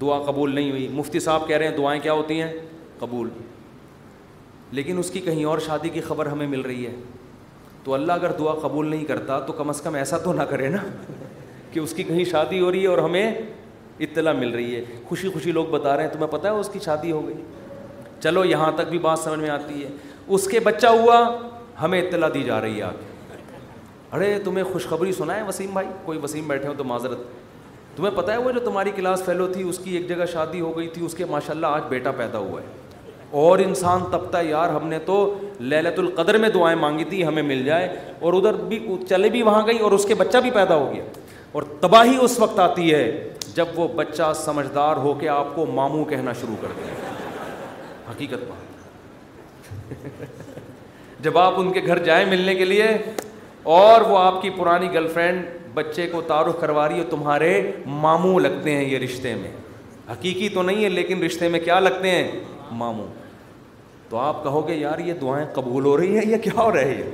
دعا 0.00 0.18
قبول 0.26 0.54
نہیں 0.54 0.70
ہوئی 0.70 0.86
مفتی 0.92 1.20
صاحب 1.20 1.46
کہہ 1.48 1.56
رہے 1.56 1.68
ہیں 1.68 1.76
دعائیں 1.76 2.00
کیا 2.02 2.12
ہوتی 2.12 2.40
ہیں 2.40 2.52
قبول 2.98 3.28
لیکن 4.78 4.98
اس 4.98 5.10
کی 5.10 5.20
کہیں 5.20 5.44
اور 5.44 5.58
شادی 5.66 5.88
کی 5.88 6.00
خبر 6.00 6.26
ہمیں 6.26 6.46
مل 6.46 6.60
رہی 6.66 6.86
ہے 6.86 6.94
تو 7.84 7.94
اللہ 7.94 8.12
اگر 8.12 8.32
دعا 8.38 8.54
قبول 8.62 8.86
نہیں 8.88 9.04
کرتا 9.04 9.38
تو 9.46 9.52
کم 9.52 9.68
از 9.68 9.80
کم 9.82 9.94
ایسا 9.94 10.18
تو 10.24 10.32
نہ 10.32 10.42
کرے 10.50 10.68
نا 10.70 10.78
کہ 11.72 11.78
اس 11.80 11.92
کی 11.94 12.02
کہیں 12.02 12.24
شادی 12.30 12.60
ہو 12.60 12.70
رہی 12.72 12.82
ہے 12.82 12.86
اور 12.88 12.98
ہمیں 12.98 13.32
اطلاع 14.06 14.32
مل 14.38 14.50
رہی 14.54 14.74
ہے 14.76 14.82
خوشی 15.08 15.28
خوشی 15.32 15.52
لوگ 15.52 15.64
بتا 15.70 15.96
رہے 15.96 16.04
ہیں 16.06 16.12
تمہیں 16.12 16.26
پتہ 16.30 16.46
ہے 16.46 16.52
اس 16.62 16.68
کی 16.72 16.78
شادی 16.84 17.12
ہو 17.12 17.26
گئی 17.26 17.34
چلو 18.22 18.44
یہاں 18.44 18.70
تک 18.76 18.88
بھی 18.90 18.98
بات 19.06 19.18
سمجھ 19.18 19.38
میں 19.40 19.50
آتی 19.50 19.82
ہے 19.82 19.88
اس 20.36 20.46
کے 20.50 20.60
بچہ 20.70 20.86
ہوا 21.00 21.18
ہمیں 21.82 22.00
اطلاع 22.00 22.28
دی 22.34 22.42
جا 22.46 22.60
رہی 22.60 22.76
ہے 22.78 22.82
آگے 22.82 23.10
ارے 24.16 24.38
تمہیں 24.44 24.64
خوشخبری 24.72 25.12
سنا 25.18 25.36
ہے 25.36 25.42
وسیم 25.48 25.72
بھائی 25.72 25.86
کوئی 26.04 26.18
وسیم 26.22 26.48
بیٹھے 26.48 26.68
ہو 26.68 26.72
تو 26.78 26.84
معذرت 26.84 27.18
تمہیں 27.96 28.14
پتہ 28.16 28.30
ہے 28.32 28.36
وہ 28.46 28.50
جو 28.56 28.60
تمہاری 28.64 28.90
کلاس 28.96 29.22
فیلو 29.24 29.46
تھی 29.52 29.62
اس 29.68 29.78
کی 29.84 29.94
ایک 29.96 30.08
جگہ 30.08 30.24
شادی 30.32 30.60
ہو 30.60 30.76
گئی 30.76 30.88
تھی 30.94 31.04
اس 31.04 31.14
کے 31.14 31.24
ماشاء 31.30 31.54
اللہ 31.54 31.66
آج 31.78 31.82
بیٹا 31.88 32.10
پیدا 32.18 32.38
ہوا 32.46 32.60
ہے 32.60 32.80
اور 33.40 33.58
انسان 33.58 34.00
تپتا 34.10 34.40
یار 34.48 34.68
ہم 34.70 34.86
نے 34.88 34.98
تو 35.06 35.16
للت 35.72 35.98
القدر 35.98 36.38
میں 36.38 36.48
دعائیں 36.54 36.78
مانگی 36.78 37.04
تھی 37.10 37.26
ہمیں 37.26 37.42
مل 37.42 37.64
جائے 37.64 37.86
اور 38.26 38.32
ادھر 38.38 38.54
بھی 38.72 38.78
چلے 39.08 39.28
بھی 39.36 39.42
وہاں 39.42 39.66
گئی 39.66 39.78
اور 39.86 39.92
اس 39.98 40.04
کے 40.08 40.14
بچہ 40.24 40.38
بھی 40.46 40.50
پیدا 40.54 40.74
ہو 40.82 40.90
گیا 40.92 41.04
اور 41.52 41.62
تباہی 41.80 42.16
اس 42.24 42.38
وقت 42.40 42.58
آتی 42.66 42.92
ہے 42.94 43.02
جب 43.54 43.78
وہ 43.78 43.86
بچہ 43.96 44.32
سمجھدار 44.44 44.96
ہو 45.06 45.12
کے 45.20 45.28
آپ 45.28 45.54
کو 45.54 45.64
ماموں 45.74 46.04
کہنا 46.10 46.32
شروع 46.40 46.54
کر 46.60 46.72
دیں 46.76 46.92
حقیقت 48.10 48.44
بات 48.48 48.70
جب 51.24 51.38
آپ 51.38 51.58
ان 51.60 51.72
کے 51.72 51.80
گھر 51.86 51.98
جائیں 52.04 52.24
ملنے 52.30 52.54
کے 52.54 52.64
لیے 52.64 52.84
اور 53.74 54.00
وہ 54.10 54.18
آپ 54.18 54.40
کی 54.42 54.50
پرانی 54.58 54.92
گرل 54.94 55.08
فرینڈ 55.14 55.44
بچے 55.74 56.06
کو 56.12 56.20
تعارف 56.26 56.60
کروا 56.60 56.88
رہی 56.88 56.98
ہے 56.98 57.04
تمہارے 57.10 57.50
ماموں 57.86 58.38
لگتے 58.40 58.74
ہیں 58.76 58.84
یہ 58.88 58.98
رشتے 58.98 59.34
میں 59.42 59.50
حقیقی 60.10 60.48
تو 60.54 60.62
نہیں 60.62 60.82
ہے 60.84 60.88
لیکن 60.88 61.22
رشتے 61.24 61.48
میں 61.48 61.60
کیا 61.64 61.78
لگتے 61.80 62.10
ہیں 62.10 62.40
ماموں 62.80 63.06
تو 64.08 64.16
آپ 64.18 64.42
کہو 64.44 64.66
گے 64.68 64.74
یار 64.74 64.98
یہ 65.06 65.12
دعائیں 65.20 65.46
قبول 65.54 65.84
ہو 65.84 65.96
رہی 65.96 66.18
ہیں 66.18 66.28
یا 66.30 66.36
کیا 66.46 66.60
ہو 66.62 66.70
رہی 66.76 66.94
ہے 67.02 67.10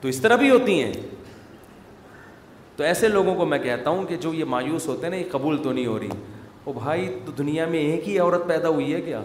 تو 0.00 0.08
اس 0.08 0.20
طرح 0.20 0.36
بھی 0.42 0.50
ہوتی 0.50 0.82
ہیں 0.82 0.92
تو 2.78 2.84
ایسے 2.84 3.08
لوگوں 3.08 3.34
کو 3.34 3.44
میں 3.46 3.58
کہتا 3.58 3.90
ہوں 3.90 4.04
کہ 4.08 4.16
جو 4.22 4.32
یہ 4.34 4.44
مایوس 4.48 4.86
ہوتے 4.88 5.02
ہیں 5.06 5.10
نا 5.10 5.16
یہ 5.16 5.22
قبول 5.30 5.56
تو 5.62 5.70
نہیں 5.72 5.86
ہو 5.86 5.98
رہی 5.98 6.08
وہ 6.64 6.72
بھائی 6.72 7.06
تو 7.24 7.32
دنیا 7.38 7.64
میں 7.70 7.78
ایک 7.78 8.06
ہی 8.08 8.18
عورت 8.18 8.46
پیدا 8.48 8.68
ہوئی 8.74 8.92
ہے 8.92 9.00
کیا 9.02 9.20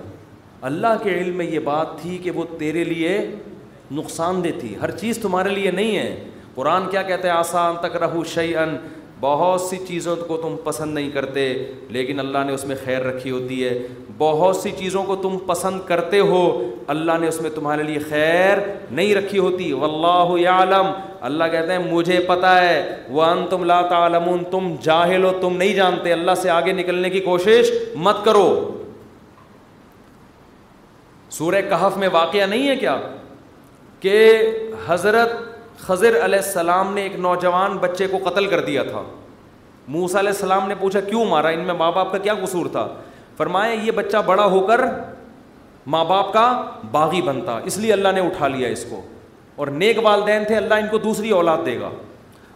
اللہ 0.69 0.95
کے 1.03 1.13
علم 1.17 1.35
میں 1.37 1.45
یہ 1.49 1.59
بات 1.65 1.87
تھی 2.01 2.17
کہ 2.23 2.31
وہ 2.37 2.45
تیرے 2.59 2.83
لیے 2.83 3.11
نقصان 3.97 4.43
دہ 4.43 4.59
تھی 4.61 4.73
ہر 4.81 4.91
چیز 5.03 5.17
تمہارے 5.21 5.49
لیے 5.55 5.71
نہیں 5.71 5.97
ہے 5.97 6.09
قرآن 6.55 6.89
کیا 6.91 7.01
کہتے 7.11 7.27
ہیں 7.29 7.35
آسان 7.35 7.75
تک 7.81 7.95
رہو 8.03 8.23
شعی 8.33 8.55
ان 8.63 8.75
بہت 9.23 9.61
سی 9.61 9.77
چیزوں 9.87 10.15
کو 10.27 10.37
تم 10.37 10.55
پسند 10.63 10.93
نہیں 10.93 11.09
کرتے 11.13 11.43
لیکن 11.97 12.19
اللہ 12.19 12.43
نے 12.45 12.53
اس 12.53 12.63
میں 12.67 12.75
خیر 12.83 13.03
رکھی 13.05 13.31
ہوتی 13.31 13.63
ہے 13.63 13.75
بہت 14.17 14.55
سی 14.55 14.71
چیزوں 14.79 15.03
کو 15.09 15.15
تم 15.25 15.37
پسند 15.47 15.79
کرتے 15.87 16.19
ہو 16.31 16.41
اللہ 16.93 17.17
نے 17.21 17.27
اس 17.27 17.39
میں 17.41 17.49
تمہارے 17.55 17.83
لیے 17.83 17.99
خیر 18.09 18.57
نہیں 18.91 19.13
رکھی 19.15 19.39
ہوتی 19.39 19.71
و 19.73 19.83
اللہ 19.85 20.73
اللہ 21.27 21.43
کہتے 21.51 21.71
ہیں 21.71 21.91
مجھے 21.91 22.19
پتہ 22.27 22.51
ہے 22.61 22.73
وہ 23.15 23.23
ان 23.25 23.45
تم 23.49 23.63
تعلمون 23.89 24.43
تم 24.51 24.67
جاہل 24.89 25.23
ہو 25.23 25.31
تم 25.41 25.55
نہیں 25.57 25.73
جانتے 25.75 26.13
اللہ 26.13 26.35
سے 26.41 26.49
آگے 26.57 26.73
نکلنے 26.81 27.09
کی 27.15 27.19
کوشش 27.29 27.71
مت 28.07 28.23
کرو 28.25 28.45
سورہ 31.37 31.61
کہف 31.69 31.97
میں 32.03 32.07
واقعہ 32.21 32.45
نہیں 32.55 32.67
ہے 32.69 32.75
کیا 32.85 32.99
کہ 33.99 34.17
حضرت 34.87 35.39
خضر 35.79 36.15
علیہ 36.25 36.37
السلام 36.37 36.93
نے 36.93 37.01
ایک 37.03 37.19
نوجوان 37.19 37.77
بچے 37.81 38.07
کو 38.07 38.17
قتل 38.23 38.47
کر 38.49 38.61
دیا 38.65 38.83
تھا 38.89 39.01
موسا 39.93 40.19
علیہ 40.19 40.29
السلام 40.31 40.67
نے 40.67 40.75
پوچھا 40.79 40.99
کیوں 40.99 41.23
مارا 41.29 41.47
ان 41.53 41.59
میں 41.65 41.73
ماں 41.79 41.91
باپ 41.91 42.11
کا 42.11 42.17
کیا 42.17 42.33
قصور 42.43 42.65
تھا 42.71 42.87
فرمایا 43.37 43.71
یہ 43.83 43.91
بچہ 43.95 44.17
بڑا 44.25 44.45
ہو 44.51 44.59
کر 44.67 44.83
ماں 45.95 46.03
باپ 46.05 46.31
کا 46.33 46.45
باغی 46.91 47.21
بنتا 47.21 47.59
اس 47.65 47.77
لیے 47.77 47.93
اللہ 47.93 48.11
نے 48.13 48.19
اٹھا 48.25 48.47
لیا 48.47 48.67
اس 48.67 48.85
کو 48.89 49.01
اور 49.55 49.67
نیک 49.71 49.97
والدین 50.05 50.45
تھے 50.47 50.55
اللہ 50.57 50.73
ان 50.81 50.87
کو 50.91 50.97
دوسری 50.97 51.29
اولاد 51.37 51.65
دے 51.65 51.79
گا 51.79 51.89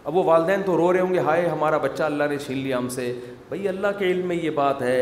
اب 0.04 0.16
وہ 0.16 0.22
والدین 0.24 0.62
تو 0.66 0.76
رو 0.76 0.92
رہے 0.92 1.00
ہوں 1.00 1.12
گے 1.14 1.18
ہائے 1.20 1.46
ہمارا 1.46 1.76
بچہ 1.78 2.02
اللہ 2.02 2.24
نے 2.30 2.36
چھین 2.46 2.58
لیا 2.58 2.78
ہم 2.78 2.88
سے 2.88 3.12
بھائی 3.48 3.68
اللہ 3.68 3.98
کے 3.98 4.10
علم 4.10 4.26
میں 4.26 4.36
یہ 4.36 4.50
بات 4.54 4.82
ہے 4.82 4.98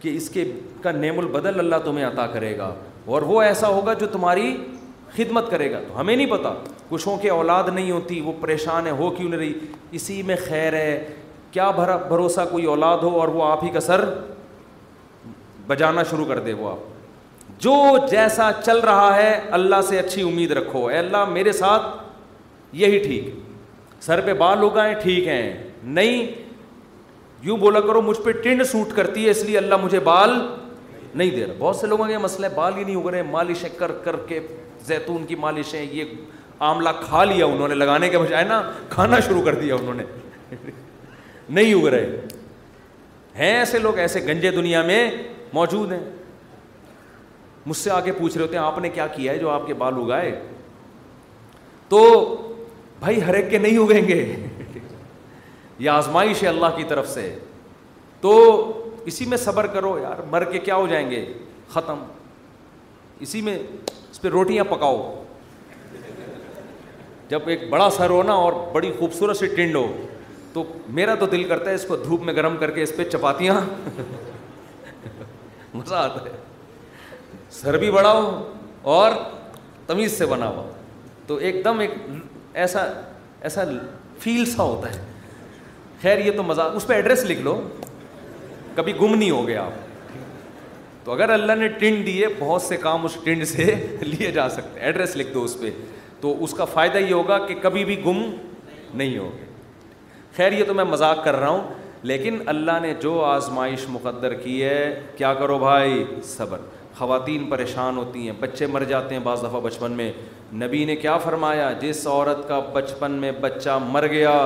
کہ 0.00 0.16
اس 0.16 0.28
کے 0.30 0.44
کا 0.82 0.92
نیم 0.92 1.18
البدل 1.18 1.58
اللہ 1.58 1.76
تمہیں 1.84 2.06
عطا 2.06 2.26
کرے 2.32 2.56
گا 2.58 2.72
اور 3.14 3.22
وہ 3.32 3.40
ایسا 3.42 3.68
ہوگا 3.68 3.92
جو 4.00 4.06
تمہاری 4.12 4.54
خدمت 5.16 5.50
کرے 5.50 5.70
گا 5.72 5.80
تو 5.86 5.98
ہمیں 6.00 6.14
نہیں 6.14 6.30
پتہ 6.30 6.48
کچھوں 6.88 7.16
کے 7.22 7.30
اولاد 7.30 7.64
نہیں 7.74 7.90
ہوتی 7.90 8.20
وہ 8.24 8.32
پریشان 8.40 8.86
ہے 8.86 8.90
ہو 9.00 9.10
کیوں 9.16 9.28
نہیں 9.30 9.38
رہی 9.40 9.52
اسی 9.96 10.22
میں 10.26 10.36
خیر 10.46 10.72
ہے 10.72 11.14
کیا 11.52 11.70
بھروسہ 11.78 12.40
کوئی 12.50 12.64
اولاد 12.74 12.98
ہو 13.02 13.20
اور 13.20 13.28
وہ 13.34 13.44
آپ 13.44 13.64
ہی 13.64 13.68
کا 13.72 13.80
سر 13.80 14.04
بجانا 15.66 16.02
شروع 16.10 16.24
کر 16.28 16.38
دے 16.46 16.52
وہ 16.52 16.70
آپ 16.70 16.90
جو 17.62 17.74
جیسا 18.10 18.50
چل 18.64 18.78
رہا 18.84 19.14
ہے 19.16 19.32
اللہ 19.58 19.80
سے 19.88 19.98
اچھی 19.98 20.22
امید 20.28 20.52
رکھو 20.58 20.86
اے 20.86 20.98
اللہ 20.98 21.24
میرے 21.30 21.52
ساتھ 21.52 21.82
یہی 22.76 22.98
ٹھیک 23.02 23.30
سر 24.04 24.20
پہ 24.26 24.34
بال 24.38 24.64
اگائیں 24.64 24.94
ٹھیک 25.02 25.26
ہیں 25.28 25.52
نہیں 25.98 26.26
یوں 27.44 27.56
بولا 27.56 27.80
کرو 27.80 28.00
مجھ 28.02 28.18
پہ 28.24 28.32
ٹنڈ 28.42 28.64
سوٹ 28.70 28.94
کرتی 28.96 29.24
ہے 29.24 29.30
اس 29.30 29.44
لیے 29.44 29.58
اللہ 29.58 29.76
مجھے 29.82 30.00
بال 30.10 30.30
نہیں 31.14 31.30
دے 31.30 31.46
رہا 31.46 31.54
بہت 31.58 31.76
سے 31.76 31.86
لوگوں 31.86 32.06
کے 32.08 32.18
مسئلہ 32.18 32.46
ہے 32.46 32.54
بال 32.54 32.76
ہی 32.76 32.84
نہیں 32.84 33.10
رہے 33.10 33.22
مالش 33.30 33.64
کر 33.78 33.92
کر 34.04 34.16
کے 34.28 34.38
زیتون 34.86 35.26
کی 35.26 35.34
مالشیں 35.40 35.80
یہ 35.92 36.04
آملہ 36.68 36.88
کھا 37.00 37.24
لیا 37.24 37.46
انہوں 37.46 37.68
نے 37.68 37.74
لگانے 37.74 38.08
کے 38.08 38.18
بجائے 38.18 38.44
نا 38.44 38.62
کھانا 38.90 39.20
شروع 39.26 39.42
کر 39.44 39.54
دیا 39.60 39.74
انہوں 39.74 39.94
نے 39.94 40.02
نہیں 41.48 41.74
اگ 41.74 41.86
رہے 41.94 42.18
ہیں 43.38 43.50
ایسے 43.58 43.78
لوگ 43.78 43.98
ایسے 43.98 44.20
گنجے 44.26 44.50
دنیا 44.50 44.82
میں 44.86 45.04
موجود 45.52 45.92
ہیں 45.92 46.00
مجھ 47.66 47.76
سے 47.76 47.90
آگے 47.90 48.12
پوچھ 48.12 48.36
رہے 48.36 48.44
ہوتے 48.46 48.56
ہیں 48.56 48.64
آپ 48.64 48.78
نے 48.78 48.88
کیا 48.90 49.06
کیا 49.06 49.32
ہے 49.32 49.38
جو 49.38 49.50
آپ 49.50 49.66
کے 49.66 49.74
بال 49.82 49.94
اگائے 50.02 50.38
تو 51.88 51.98
بھائی 53.00 53.22
ہر 53.24 53.34
ایک 53.34 53.50
کے 53.50 53.58
نہیں 53.58 53.78
اگیں 53.78 54.08
گے 54.08 54.18
یہ 55.78 55.88
آزمائش 55.90 56.42
ہے 56.42 56.48
اللہ 56.48 56.76
کی 56.76 56.84
طرف 56.88 57.08
سے 57.10 57.34
تو 58.20 58.32
اسی 59.10 59.24
میں 59.26 59.36
صبر 59.36 59.66
کرو 59.74 59.98
یار 60.02 60.22
مر 60.30 60.44
کے 60.50 60.58
کیا 60.58 60.74
ہو 60.76 60.86
جائیں 60.86 61.10
گے 61.10 61.24
ختم 61.72 62.02
اسی 63.26 63.40
میں 63.42 63.56
اس 64.12 64.20
پہ 64.22 64.28
روٹیاں 64.28 64.64
پکاؤ 64.70 64.96
جب 67.28 67.46
ایک 67.48 67.62
بڑا 67.70 67.88
سر 67.96 68.10
ہو 68.10 68.22
نا 68.22 68.32
اور 68.46 68.52
بڑی 68.72 68.90
خوبصورت 68.98 69.36
سی 69.36 69.46
ٹنڈ 69.56 69.76
ہو 69.76 69.86
تو 70.52 70.64
میرا 70.98 71.14
تو 71.20 71.26
دل 71.34 71.44
کرتا 71.48 71.70
ہے 71.70 71.74
اس 71.74 71.84
کو 71.88 71.96
دھوپ 71.96 72.22
میں 72.22 72.34
گرم 72.36 72.56
کر 72.60 72.70
کے 72.70 72.82
اس 72.82 72.92
پہ 72.96 73.04
چپاتیاں 73.12 73.54
مزہ 75.74 75.94
آتا 75.94 76.24
ہے 76.24 76.30
سر 77.60 77.76
بھی 77.84 77.90
بڑا 77.90 78.12
ہو 78.12 78.28
اور 78.96 79.10
تمیز 79.86 80.18
سے 80.18 80.26
بنا 80.34 80.48
ہوا 80.48 80.64
تو 81.26 81.36
ایک 81.46 81.64
دم 81.64 81.78
ایک 81.86 81.94
ایسا 82.64 82.84
ایسا 83.48 83.62
فیل 84.26 84.44
سا 84.50 84.62
ہوتا 84.62 84.90
ہے 84.92 85.04
خیر 86.02 86.18
یہ 86.26 86.30
تو 86.36 86.42
مزہ 86.50 86.70
اس 86.76 86.86
پہ 86.86 86.94
ایڈریس 86.94 87.24
لکھ 87.30 87.40
لو 87.50 87.60
کبھی 88.74 88.92
گم 89.00 89.14
نہیں 89.14 89.30
ہو 89.30 89.46
گیا 89.48 89.62
آپ 89.62 89.72
تو 91.04 91.10
اگر 91.12 91.28
اللہ 91.34 91.52
نے 91.58 91.68
ٹنڈ 91.78 92.04
دیے 92.06 92.26
بہت 92.38 92.62
سے 92.62 92.76
کام 92.82 93.04
اس 93.04 93.16
ٹنڈ 93.24 93.46
سے 93.48 93.64
لیے 94.02 94.30
جا 94.32 94.48
سکتے 94.48 94.78
ہیں 94.80 94.86
ایڈریس 94.86 95.16
لکھ 95.16 95.32
دو 95.34 95.42
اس 95.44 95.58
پہ 95.60 95.70
تو 96.20 96.34
اس 96.44 96.52
کا 96.54 96.64
فائدہ 96.72 96.98
یہ 96.98 97.12
ہوگا 97.12 97.38
کہ 97.46 97.54
کبھی 97.62 97.84
بھی 97.84 97.96
گم 98.04 98.20
نہیں 98.94 99.16
ہوگے 99.18 99.44
خیر 100.36 100.52
یہ 100.52 100.64
تو 100.66 100.74
میں 100.74 100.84
مذاق 100.84 101.24
کر 101.24 101.36
رہا 101.36 101.48
ہوں 101.48 101.60
لیکن 102.10 102.38
اللہ 102.52 102.78
نے 102.82 102.92
جو 103.02 103.20
آزمائش 103.24 103.84
مقدر 103.88 104.34
کی 104.34 104.62
ہے 104.64 105.00
کیا 105.16 105.32
کرو 105.38 105.58
بھائی 105.58 106.04
صبر 106.36 106.60
خواتین 106.98 107.44
پریشان 107.50 107.96
ہوتی 107.96 108.24
ہیں 108.28 108.34
بچے 108.40 108.66
مر 108.72 108.84
جاتے 108.88 109.14
ہیں 109.14 109.22
بعض 109.24 109.42
دفعہ 109.42 109.60
بچپن 109.62 109.92
میں 109.96 110.10
نبی 110.64 110.84
نے 110.84 110.96
کیا 110.96 111.16
فرمایا 111.18 111.70
جس 111.80 112.06
عورت 112.06 112.46
کا 112.48 112.58
بچپن 112.72 113.12
میں 113.20 113.32
بچہ 113.40 113.78
مر 113.90 114.06
گیا 114.12 114.36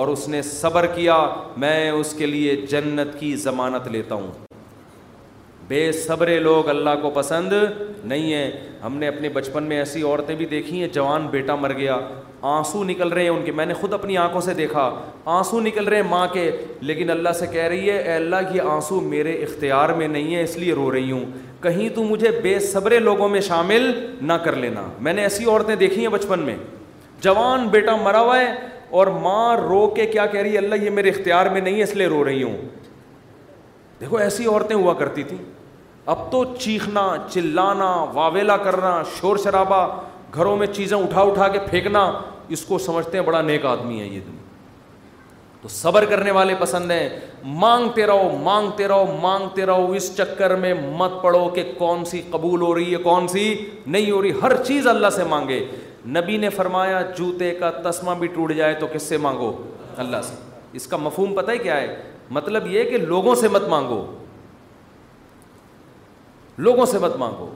اور 0.00 0.08
اس 0.14 0.28
نے 0.28 0.42
صبر 0.52 0.86
کیا 0.94 1.18
میں 1.64 1.90
اس 1.90 2.14
کے 2.18 2.26
لیے 2.26 2.56
جنت 2.70 3.18
کی 3.20 3.34
ضمانت 3.48 3.86
لیتا 3.96 4.14
ہوں 4.14 4.51
بے 5.72 5.80
صبر 5.96 6.28
لوگ 6.40 6.68
اللہ 6.68 6.96
کو 7.02 7.08
پسند 7.14 7.52
نہیں 8.08 8.32
ہیں 8.32 8.50
ہم 8.82 8.96
نے 8.98 9.08
اپنے 9.08 9.28
بچپن 9.34 9.64
میں 9.68 9.76
ایسی 9.78 10.02
عورتیں 10.02 10.34
بھی 10.36 10.46
دیکھی 10.46 10.80
ہیں 10.80 10.88
جوان 10.92 11.26
بیٹا 11.30 11.54
مر 11.56 11.72
گیا 11.76 11.96
آنسو 12.54 12.82
نکل 12.84 13.12
رہے 13.12 13.22
ہیں 13.22 13.28
ان 13.30 13.44
کے 13.44 13.52
میں 13.60 13.64
نے 13.66 13.74
خود 13.80 13.92
اپنی 13.94 14.16
آنکھوں 14.24 14.40
سے 14.46 14.54
دیکھا 14.54 14.82
آنسو 15.36 15.60
نکل 15.66 15.84
رہے 15.88 16.00
ہیں 16.00 16.08
ماں 16.10 16.26
کے 16.32 16.50
لیکن 16.90 17.10
اللہ 17.10 17.32
سے 17.38 17.46
کہہ 17.52 17.68
رہی 17.74 17.88
ہے 17.90 17.96
اے 17.98 18.12
اللہ 18.14 18.52
یہ 18.54 18.68
آنسو 18.72 19.00
میرے 19.04 19.32
اختیار 19.44 19.94
میں 20.00 20.08
نہیں 20.08 20.34
ہے 20.34 20.42
اس 20.42 20.56
لیے 20.58 20.72
رو 20.80 20.90
رہی 20.94 21.10
ہوں 21.12 21.24
کہیں 21.62 21.88
تو 21.94 22.04
مجھے 22.10 22.30
بے 22.42 22.58
صبرے 22.72 22.98
لوگوں 23.06 23.28
میں 23.28 23.40
شامل 23.48 23.90
نہ 24.22 24.36
کر 24.44 24.56
لینا 24.66 24.82
میں 25.08 25.12
نے 25.12 25.22
ایسی 25.22 25.44
عورتیں 25.44 25.74
دیکھی 25.84 26.00
ہیں 26.02 26.12
بچپن 26.18 26.40
میں 26.50 26.56
جوان 27.28 27.66
بیٹا 27.76 27.96
مرا 28.02 28.20
ہوا 28.20 28.38
ہے 28.40 28.52
اور 29.00 29.06
ماں 29.24 29.56
رو 29.64 29.86
کے 29.96 30.06
کیا 30.16 30.26
کہہ 30.36 30.40
رہی 30.40 30.52
ہے 30.52 30.58
اللہ 30.64 30.84
یہ 30.84 30.90
میرے 31.00 31.08
اختیار 31.16 31.50
میں 31.56 31.60
نہیں 31.60 31.78
ہے 31.78 31.82
اس 31.82 31.94
لیے 31.96 32.06
رو 32.16 32.22
رہی 32.30 32.42
ہوں 32.42 32.56
دیکھو 34.00 34.16
ایسی 34.28 34.46
عورتیں 34.46 34.76
ہوا 34.76 34.94
کرتی 35.04 35.22
تھیں 35.28 35.38
اب 36.12 36.18
تو 36.30 36.44
چیخنا 36.58 37.04
چلانا 37.30 37.90
واویلا 38.14 38.56
کرنا 38.58 39.02
شور 39.16 39.36
شرابہ 39.42 39.86
گھروں 40.34 40.56
میں 40.56 40.66
چیزیں 40.66 40.96
اٹھا 40.96 41.20
اٹھا 41.22 41.48
کے 41.48 41.58
پھینکنا 41.70 42.10
اس 42.54 42.64
کو 42.68 42.78
سمجھتے 42.86 43.18
ہیں 43.18 43.24
بڑا 43.24 43.42
نیک 43.42 43.66
آدمی 43.66 44.00
ہے 44.00 44.06
یہ 44.06 44.20
دنیا 44.20 44.40
تو 45.62 45.68
صبر 45.68 46.04
کرنے 46.10 46.30
والے 46.30 46.54
پسند 46.60 46.90
ہیں 46.90 47.08
مانگتے 47.44 48.06
رہو 48.06 48.36
مانگتے 48.42 48.88
رہو 48.88 49.16
مانگتے 49.20 49.66
رہو 49.66 49.90
اس 49.96 50.10
چکر 50.16 50.54
میں 50.64 50.72
مت 50.98 51.10
پڑو 51.22 51.48
کہ 51.54 51.64
کون 51.78 52.04
سی 52.04 52.22
قبول 52.30 52.60
ہو 52.62 52.74
رہی 52.74 52.92
ہے 52.92 52.98
کون 53.02 53.28
سی 53.28 53.44
نہیں 53.86 54.10
ہو 54.10 54.20
رہی 54.22 54.30
ہر 54.42 54.54
چیز 54.62 54.86
اللہ 54.94 55.10
سے 55.16 55.24
مانگے 55.30 55.64
نبی 56.16 56.36
نے 56.36 56.48
فرمایا 56.56 57.00
جوتے 57.18 57.52
کا 57.60 57.70
تسمہ 57.88 58.14
بھی 58.20 58.28
ٹوٹ 58.34 58.52
جائے 58.56 58.74
تو 58.80 58.86
کس 58.94 59.02
سے 59.08 59.16
مانگو 59.26 59.52
اللہ 60.04 60.22
سے 60.28 60.34
اس 60.76 60.86
کا 60.86 60.96
مفہوم 60.96 61.34
پتہ 61.34 61.50
ہے 61.50 61.58
کیا 61.58 61.76
ہے 61.80 61.94
مطلب 62.30 62.66
یہ 62.70 62.84
کہ 62.90 62.96
لوگوں 62.98 63.34
سے 63.34 63.48
مت 63.52 63.68
مانگو 63.68 64.04
لوگوں 66.58 66.86
سے 66.86 66.98
مت 67.00 67.16
مانگو 67.18 67.50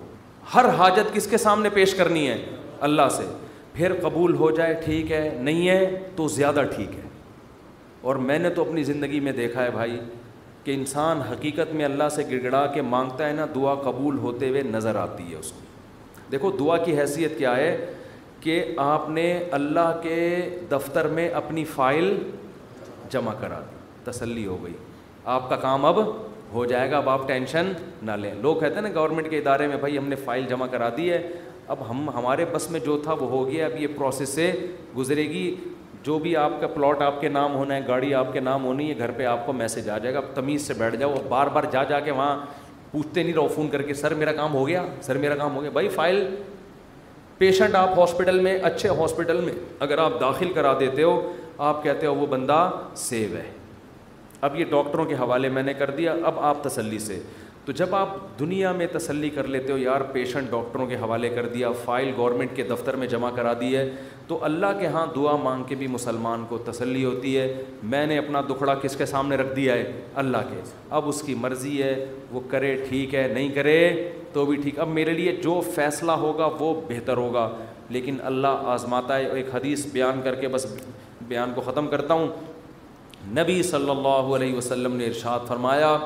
ہر 0.55 0.69
حاجت 0.79 1.15
کس 1.15 1.27
کے 1.31 1.39
سامنے 1.39 1.69
پیش 1.71 1.95
کرنی 1.95 2.29
ہے 2.29 2.37
اللہ 2.89 3.09
سے 3.17 3.27
پھر 3.73 3.93
قبول 4.03 4.35
ہو 4.35 4.51
جائے 4.57 4.75
ٹھیک 4.85 5.11
ہے 5.13 5.29
نہیں 5.41 5.69
ہے 5.69 6.07
تو 6.17 6.29
زیادہ 6.35 6.63
ٹھیک 6.75 6.95
ہے 6.97 7.01
اور 8.09 8.17
میں 8.29 8.39
نے 8.39 8.51
تو 8.55 8.63
اپنی 8.69 8.83
زندگی 8.85 9.21
میں 9.21 9.33
دیکھا 9.33 9.63
ہے 9.65 9.71
بھائی 9.71 9.99
کہ 10.65 10.75
انسان 10.75 11.21
حقیقت 11.31 11.75
میں 11.75 11.85
اللہ 11.85 12.09
سے 12.15 12.23
گڑ 12.31 12.43
گڑا 12.43 12.65
کے 12.75 12.83
مانگتا 12.83 13.27
ہے 13.29 13.33
نا 13.33 13.47
دعا 13.55 13.75
قبول 13.83 14.19
ہوتے 14.19 14.49
ہوئے 14.49 14.63
نظر 14.71 14.97
آتی 14.97 15.31
ہے 15.31 15.37
اس 15.39 15.53
کو 15.53 15.61
دیکھو 16.33 16.51
دعا 16.59 16.77
کی 16.85 16.99
حیثیت 17.01 17.37
کیا 17.39 17.57
ہے 17.57 17.77
کہ 18.41 18.63
آپ 18.85 19.09
نے 19.11 19.29
اللہ 19.59 19.93
کے 20.03 20.17
دفتر 20.71 21.09
میں 21.19 21.29
اپنی 21.41 21.65
فائل 21.75 22.13
جمع 23.11 23.33
کرا 23.41 23.61
دی 23.71 24.11
تسلی 24.11 24.47
ہو 24.47 24.57
گئی 24.65 24.73
آپ 25.35 25.49
کا 25.49 25.57
کام 25.57 25.85
اب 25.85 25.99
ہو 26.57 26.65
جائے 26.65 26.91
گا 26.91 26.97
اب 26.97 27.09
آپ 27.09 27.27
ٹینشن 27.29 27.73
نہ 28.09 28.13
لیں 28.21 28.35
لوگ 28.43 28.57
کہتے 28.61 28.75
ہیں 28.75 28.83
نا 28.83 28.89
گورنمنٹ 28.95 29.31
کے 29.31 29.39
ادارے 29.39 29.67
میں 29.69 29.77
بھائی 29.81 29.99
ہم 29.99 30.09
نے 30.09 30.17
فائل 30.25 30.45
جمع 30.51 30.67
کرا 30.75 30.89
دی 30.97 31.11
ہے 31.13 31.21
اب 31.75 31.79
ہم 31.91 32.09
ہمارے 32.15 32.45
بس 32.53 32.71
میں 32.71 32.81
جو 32.85 32.97
تھا 33.05 33.13
وہ 33.21 33.29
ہو 33.31 33.47
گیا 33.51 33.67
اب 33.67 33.81
یہ 33.81 33.87
پروسیس 33.97 34.29
سے 34.39 34.51
گزرے 34.97 35.23
گی 35.31 35.45
جو 36.09 36.19
بھی 36.25 36.35
آپ 36.37 36.53
کا 36.61 36.67
پلاٹ 36.75 37.03
آپ 37.03 37.21
کے 37.21 37.29
نام 37.29 37.55
ہونا 37.55 37.75
ہے 37.75 37.81
گاڑی 37.87 38.13
آپ 38.15 38.33
کے 38.33 38.41
نام 38.49 38.65
ہونی 38.65 38.89
ہے 38.91 38.99
گھر 39.05 39.11
پہ 39.17 39.25
آپ 39.33 39.45
کو 39.47 39.53
میسج 39.63 39.89
آ 39.91 39.97
جائے 40.05 40.15
گا 40.15 40.19
اب 40.19 40.35
تمیز 40.35 40.67
سے 40.67 40.75
بیٹھ 40.79 40.97
جاؤ 40.97 41.15
بار 41.29 41.47
بار 41.55 41.65
جا 41.73 41.83
جا 41.93 42.01
کے 42.07 42.11
وہاں 42.21 42.37
پوچھتے 42.93 43.23
نہیں 43.23 43.35
رہو 43.35 43.47
فون 43.55 43.69
کر 43.73 43.83
کے 43.91 43.95
سر 44.03 44.15
میرا 44.23 44.33
کام 44.43 44.55
ہو 44.55 44.67
گیا 44.69 44.85
سر 45.09 45.19
میرا 45.25 45.35
کام 45.43 45.57
ہو 45.57 45.63
گیا 45.63 45.71
بھائی 45.79 45.89
فائل 45.99 46.25
پیشنٹ 47.39 47.75
آپ 47.77 47.99
ہاسپٹل 47.99 48.39
میں 48.47 48.59
اچھے 48.71 48.89
ہاسپٹل 48.99 49.41
میں 49.45 49.53
اگر 49.87 49.99
آپ 50.09 50.21
داخل 50.21 50.53
کرا 50.55 50.75
دیتے 50.81 51.03
ہو 51.03 51.21
آپ 51.71 51.83
کہتے 51.83 52.07
ہو 52.07 52.15
وہ 52.15 52.27
بندہ 52.27 52.59
سیو 53.09 53.35
ہے 53.37 53.45
اب 54.47 54.57
یہ 54.59 54.65
ڈاکٹروں 54.71 55.05
کے 55.11 55.15
حوالے 55.21 55.49
میں 55.57 55.63
نے 55.63 55.73
کر 55.75 55.91
دیا 55.97 56.15
اب 56.31 56.39
آپ 56.53 56.63
تسلی 56.65 56.99
سے 57.09 57.19
تو 57.65 57.73
جب 57.79 57.95
آپ 57.97 58.09
دنیا 58.39 58.73
میں 58.81 58.87
تسلی 58.93 59.29
کر 59.37 59.47
لیتے 59.55 59.73
ہو 59.73 59.77
یار 59.79 60.01
پیشنٹ 60.13 60.51
ڈاکٹروں 60.51 60.87
کے 60.87 60.97
حوالے 61.05 61.29
کر 61.31 61.47
دیا 61.55 61.71
فائل 61.85 62.11
گورنمنٹ 62.17 62.55
کے 62.57 62.63
دفتر 62.69 62.97
میں 62.97 63.07
جمع 63.15 63.31
کرا 63.37 63.53
دی 63.61 63.75
ہے 63.77 63.83
تو 64.27 64.39
اللہ 64.49 64.79
کے 64.81 64.87
ہاں 64.97 65.05
دعا 65.17 65.35
مانگ 65.47 65.65
کے 65.69 65.75
بھی 65.81 65.87
مسلمان 65.97 66.45
کو 66.49 66.59
تسلی 66.71 67.05
ہوتی 67.05 67.37
ہے 67.39 67.47
میں 67.95 68.05
نے 68.11 68.19
اپنا 68.19 68.41
دکھڑا 68.51 68.75
کس 68.83 68.97
کے 68.97 69.07
سامنے 69.15 69.37
رکھ 69.43 69.55
دیا 69.57 69.75
ہے 69.75 69.91
اللہ 70.23 70.47
کے 70.51 70.61
اب 70.99 71.09
اس 71.09 71.23
کی 71.27 71.35
مرضی 71.47 71.83
ہے 71.83 71.93
وہ 72.33 72.41
کرے 72.51 72.75
ٹھیک 72.89 73.15
ہے 73.15 73.27
نہیں 73.35 73.49
کرے 73.55 73.79
تو 74.33 74.45
بھی 74.47 74.57
ٹھیک 74.63 74.79
اب 74.79 74.89
میرے 75.01 75.13
لیے 75.21 75.37
جو 75.43 75.61
فیصلہ 75.75 76.13
ہوگا 76.27 76.49
وہ 76.59 76.75
بہتر 76.89 77.17
ہوگا 77.27 77.49
لیکن 77.97 78.17
اللہ 78.33 78.63
آزماتا 78.79 79.19
ہے 79.19 79.29
ایک 79.43 79.55
حدیث 79.55 79.87
بیان 79.93 80.21
کر 80.25 80.35
کے 80.45 80.49
بس 80.57 80.67
بیان 81.29 81.53
کو 81.55 81.61
ختم 81.71 81.87
کرتا 81.89 82.15
ہوں 82.15 82.29
نبی 83.35 83.63
صلی 83.63 83.91
اللہ 83.91 84.35
علیہ 84.37 84.55
وسلم 84.57 84.97
نے 84.97 85.07
ارشاد 85.07 85.47
فرمایا 85.49 85.97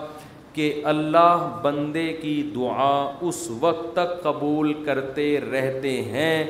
کہ 0.52 0.72
اللہ 0.92 1.58
بندے 1.62 2.12
کی 2.20 2.42
دعا 2.54 2.90
اس 3.28 3.46
وقت 3.60 3.92
تک 3.96 4.22
قبول 4.22 4.72
کرتے 4.84 5.26
رہتے 5.50 5.90
ہیں 6.04 6.44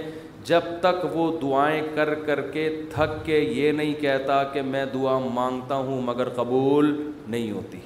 جب 0.48 0.60
تک 0.80 1.04
وہ 1.14 1.30
دعائیں 1.40 1.80
کر 1.94 2.14
کر 2.26 2.40
کے 2.50 2.68
تھک 2.90 3.24
کے 3.24 3.38
یہ 3.38 3.72
نہیں 3.72 3.94
کہتا 4.00 4.42
کہ 4.52 4.62
میں 4.64 4.84
دعا 4.94 5.18
مانگتا 5.34 5.74
ہوں 5.88 6.00
مگر 6.04 6.28
قبول 6.36 6.94
نہیں 7.28 7.50
ہوتی 7.50 7.78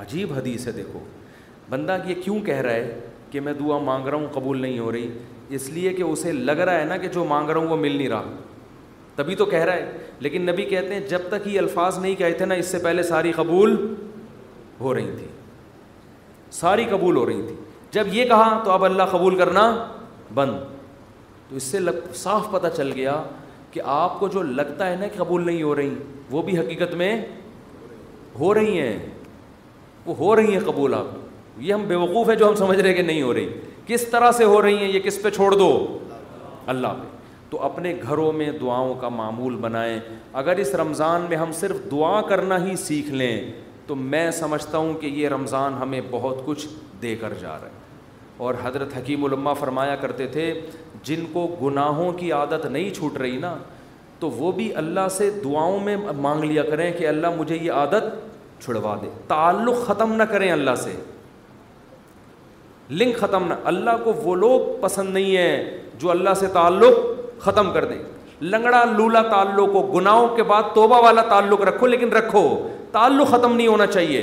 عجیب 0.00 0.32
حدیث 0.36 0.66
ہے 0.66 0.72
دیکھو 0.72 0.98
بندہ 1.70 1.96
یہ 2.06 2.14
کیوں 2.24 2.38
کہہ 2.46 2.60
رہا 2.64 2.74
ہے 2.74 2.98
کہ 3.30 3.40
میں 3.40 3.52
دعا 3.60 3.78
مانگ 3.84 4.06
رہا 4.08 4.18
ہوں 4.18 4.26
قبول 4.32 4.60
نہیں 4.62 4.78
ہو 4.78 4.92
رہی 4.92 5.08
اس 5.56 5.68
لیے 5.70 5.92
کہ 5.94 6.02
اسے 6.02 6.32
لگ 6.32 6.58
رہا 6.66 6.78
ہے 6.80 6.84
نا 6.84 6.96
کہ 6.96 7.08
جو 7.14 7.24
مانگ 7.28 7.50
رہا 7.50 7.60
ہوں 7.60 7.68
وہ 7.68 7.76
مل 7.76 7.96
نہیں 7.96 8.08
رہا 8.08 8.22
تبھی 9.16 9.34
تو 9.34 9.44
کہہ 9.46 9.62
رہا 9.64 9.72
ہے 9.74 9.98
لیکن 10.20 10.42
نبی 10.46 10.64
کہتے 10.70 10.94
ہیں 10.94 11.00
جب 11.08 11.22
تک 11.28 11.46
یہ 11.48 11.58
الفاظ 11.58 11.98
نہیں 11.98 12.14
کہتے 12.14 12.38
تھے 12.38 12.46
نا 12.46 12.54
اس 12.62 12.66
سے 12.68 12.78
پہلے 12.82 13.02
ساری 13.10 13.32
قبول 13.36 13.74
ہو 14.80 14.92
رہی 14.94 15.10
تھی 15.18 15.26
ساری 16.52 16.84
قبول 16.90 17.16
ہو 17.16 17.24
رہی 17.26 17.42
تھی 17.46 17.54
جب 17.92 18.14
یہ 18.14 18.24
کہا 18.28 18.60
تو 18.64 18.70
اب 18.70 18.84
اللہ 18.84 19.02
قبول 19.12 19.36
کرنا 19.38 19.64
بند 20.34 20.56
تو 21.48 21.56
اس 21.56 21.62
سے 21.62 21.78
لگ 21.78 22.06
صاف 22.24 22.50
پتہ 22.52 22.66
چل 22.76 22.92
گیا 22.96 23.22
کہ 23.70 23.80
آپ 24.00 24.18
کو 24.20 24.28
جو 24.34 24.42
لگتا 24.42 24.90
ہے 24.90 24.96
نا 25.00 25.06
کہ 25.06 25.22
قبول 25.22 25.46
نہیں 25.46 25.62
ہو 25.62 25.74
رہی 25.76 25.94
وہ 26.30 26.42
بھی 26.42 26.58
حقیقت 26.58 26.94
میں 27.02 27.10
ہو 28.38 28.52
رہی 28.54 28.80
ہیں 28.80 28.98
وہ 30.06 30.14
ہو 30.16 30.34
رہی 30.36 30.52
ہیں 30.56 30.60
قبول 30.66 30.94
آپ 30.94 31.60
یہ 31.64 31.72
ہم 31.74 31.82
بیوقوف 31.88 32.28
ہیں 32.28 32.36
جو 32.36 32.48
ہم 32.48 32.54
سمجھ 32.54 32.78
رہے 32.80 32.92
کہ 32.94 33.02
نہیں 33.02 33.22
ہو 33.22 33.32
رہی 33.34 33.48
کس 33.86 34.06
طرح 34.10 34.30
سے 34.38 34.44
ہو 34.54 34.60
رہی 34.62 34.76
ہیں 34.78 34.88
یہ 34.92 35.00
کس 35.04 35.22
پہ 35.22 35.30
چھوڑ 35.34 35.54
دو 35.58 35.68
اللہ 36.72 36.88
پہ 37.02 37.14
تو 37.50 37.60
اپنے 37.62 37.92
گھروں 38.08 38.30
میں 38.32 38.50
دعاؤں 38.60 38.94
کا 39.00 39.08
معمول 39.08 39.56
بنائیں 39.60 39.98
اگر 40.42 40.56
اس 40.58 40.74
رمضان 40.80 41.26
میں 41.28 41.36
ہم 41.36 41.52
صرف 41.60 41.90
دعا 41.90 42.20
کرنا 42.28 42.64
ہی 42.64 42.76
سیکھ 42.86 43.10
لیں 43.10 43.36
تو 43.86 43.94
میں 43.94 44.30
سمجھتا 44.38 44.78
ہوں 44.78 44.94
کہ 45.00 45.06
یہ 45.06 45.28
رمضان 45.28 45.74
ہمیں 45.80 46.00
بہت 46.10 46.40
کچھ 46.44 46.66
دے 47.02 47.14
کر 47.20 47.32
جا 47.40 47.52
رہا 47.60 47.66
ہے 47.66 47.84
اور 48.46 48.54
حضرت 48.62 48.96
حکیم 48.96 49.24
علماء 49.24 49.52
فرمایا 49.58 49.94
کرتے 50.00 50.26
تھے 50.36 50.52
جن 51.04 51.24
کو 51.32 51.46
گناہوں 51.62 52.10
کی 52.18 52.32
عادت 52.32 52.66
نہیں 52.66 52.90
چھوٹ 52.94 53.16
رہی 53.18 53.36
نا 53.40 53.54
تو 54.20 54.30
وہ 54.30 54.50
بھی 54.52 54.74
اللہ 54.82 55.08
سے 55.16 55.30
دعاؤں 55.44 55.78
میں 55.84 55.96
مانگ 56.20 56.44
لیا 56.44 56.62
کریں 56.70 56.90
کہ 56.98 57.08
اللہ 57.08 57.34
مجھے 57.38 57.56
یہ 57.56 57.72
عادت 57.72 58.14
چھڑوا 58.64 58.96
دے 59.02 59.08
تعلق 59.28 59.86
ختم 59.86 60.12
نہ 60.16 60.22
کریں 60.30 60.50
اللہ 60.52 60.74
سے 60.84 60.94
لنک 62.90 63.16
ختم 63.18 63.46
نہ 63.48 63.54
اللہ 63.72 63.96
کو 64.04 64.12
وہ 64.22 64.34
لوگ 64.36 64.80
پسند 64.80 65.12
نہیں 65.14 65.36
ہیں 65.36 65.78
جو 65.98 66.10
اللہ 66.10 66.34
سے 66.40 66.46
تعلق 66.52 66.98
ختم 67.44 67.70
کر 67.72 67.84
دیں 67.84 67.98
لنگڑا 68.42 68.82
لولا 68.96 69.22
تعلق 69.30 69.72
کو 69.72 69.82
گناہوں 69.94 70.28
کے 70.36 70.42
بعد 70.48 70.62
توبہ 70.74 71.02
والا 71.02 71.22
تعلق 71.28 71.60
رکھو 71.68 71.86
لیکن 71.86 72.12
رکھو 72.12 72.42
تعلق 72.92 73.28
ختم 73.30 73.56
نہیں 73.56 73.66
ہونا 73.66 73.86
چاہیے 73.86 74.20